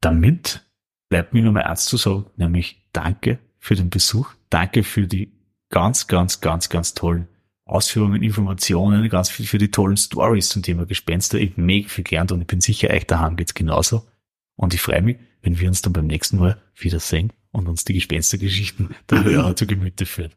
damit 0.00 0.66
bleibt 1.08 1.34
mir 1.34 1.42
nur 1.42 1.52
mal 1.52 1.64
eins 1.64 1.84
zu 1.84 1.98
sagen, 1.98 2.26
nämlich 2.36 2.88
danke 2.92 3.40
für 3.58 3.74
den 3.74 3.90
Besuch, 3.90 4.30
danke 4.48 4.84
für 4.84 5.06
die 5.06 5.32
ganz, 5.68 6.06
ganz, 6.06 6.40
ganz, 6.40 6.68
ganz 6.68 6.94
tollen 6.94 7.28
Ausführungen, 7.66 8.22
Informationen, 8.22 9.08
ganz 9.08 9.28
viel 9.28 9.44
für 9.44 9.58
die 9.58 9.72
tollen 9.72 9.96
Stories 9.96 10.48
zum 10.48 10.62
Thema 10.62 10.86
Gespenster. 10.86 11.38
Ich 11.38 11.50
habe 11.52 11.62
mega 11.62 11.88
viel 11.88 12.04
gelernt 12.04 12.30
und 12.30 12.40
ich 12.40 12.46
bin 12.46 12.60
sicher, 12.60 12.90
euch 12.90 13.06
daheim 13.06 13.36
geht's 13.36 13.54
genauso. 13.54 14.06
Und 14.54 14.72
ich 14.72 14.80
freue 14.80 15.02
mich, 15.02 15.18
wenn 15.42 15.58
wir 15.58 15.68
uns 15.68 15.82
dann 15.82 15.92
beim 15.92 16.06
nächsten 16.06 16.38
Mal 16.38 16.62
wiedersehen 16.76 17.32
und 17.50 17.68
uns 17.68 17.84
die 17.84 17.94
Gespenstergeschichten 17.94 18.94
der 19.10 19.24
Hörer 19.24 19.56
zu 19.56 19.66
Gemüte 19.66 20.06
führen. 20.06 20.32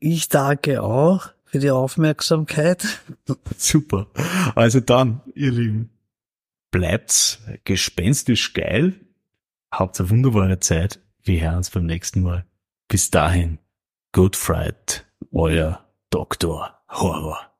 Ich 0.00 0.30
danke 0.30 0.82
auch 0.82 1.28
für 1.44 1.58
die 1.58 1.70
Aufmerksamkeit. 1.70 3.02
Super. 3.58 4.06
Also 4.54 4.80
dann, 4.80 5.20
ihr 5.34 5.52
Lieben, 5.52 5.90
bleibt's 6.70 7.40
gespenstisch 7.64 8.54
geil. 8.54 8.94
Habt 9.70 10.00
eine 10.00 10.08
wunderbare 10.08 10.58
Zeit. 10.58 11.00
Wir 11.22 11.42
hören 11.42 11.58
uns 11.58 11.70
beim 11.70 11.84
nächsten 11.84 12.22
Mal. 12.22 12.46
Bis 12.88 13.10
dahin, 13.10 13.58
Good 14.12 14.36
Friday 14.36 15.04
euer 15.32 15.80
Dr. 16.10 16.74
Horror. 16.88 17.53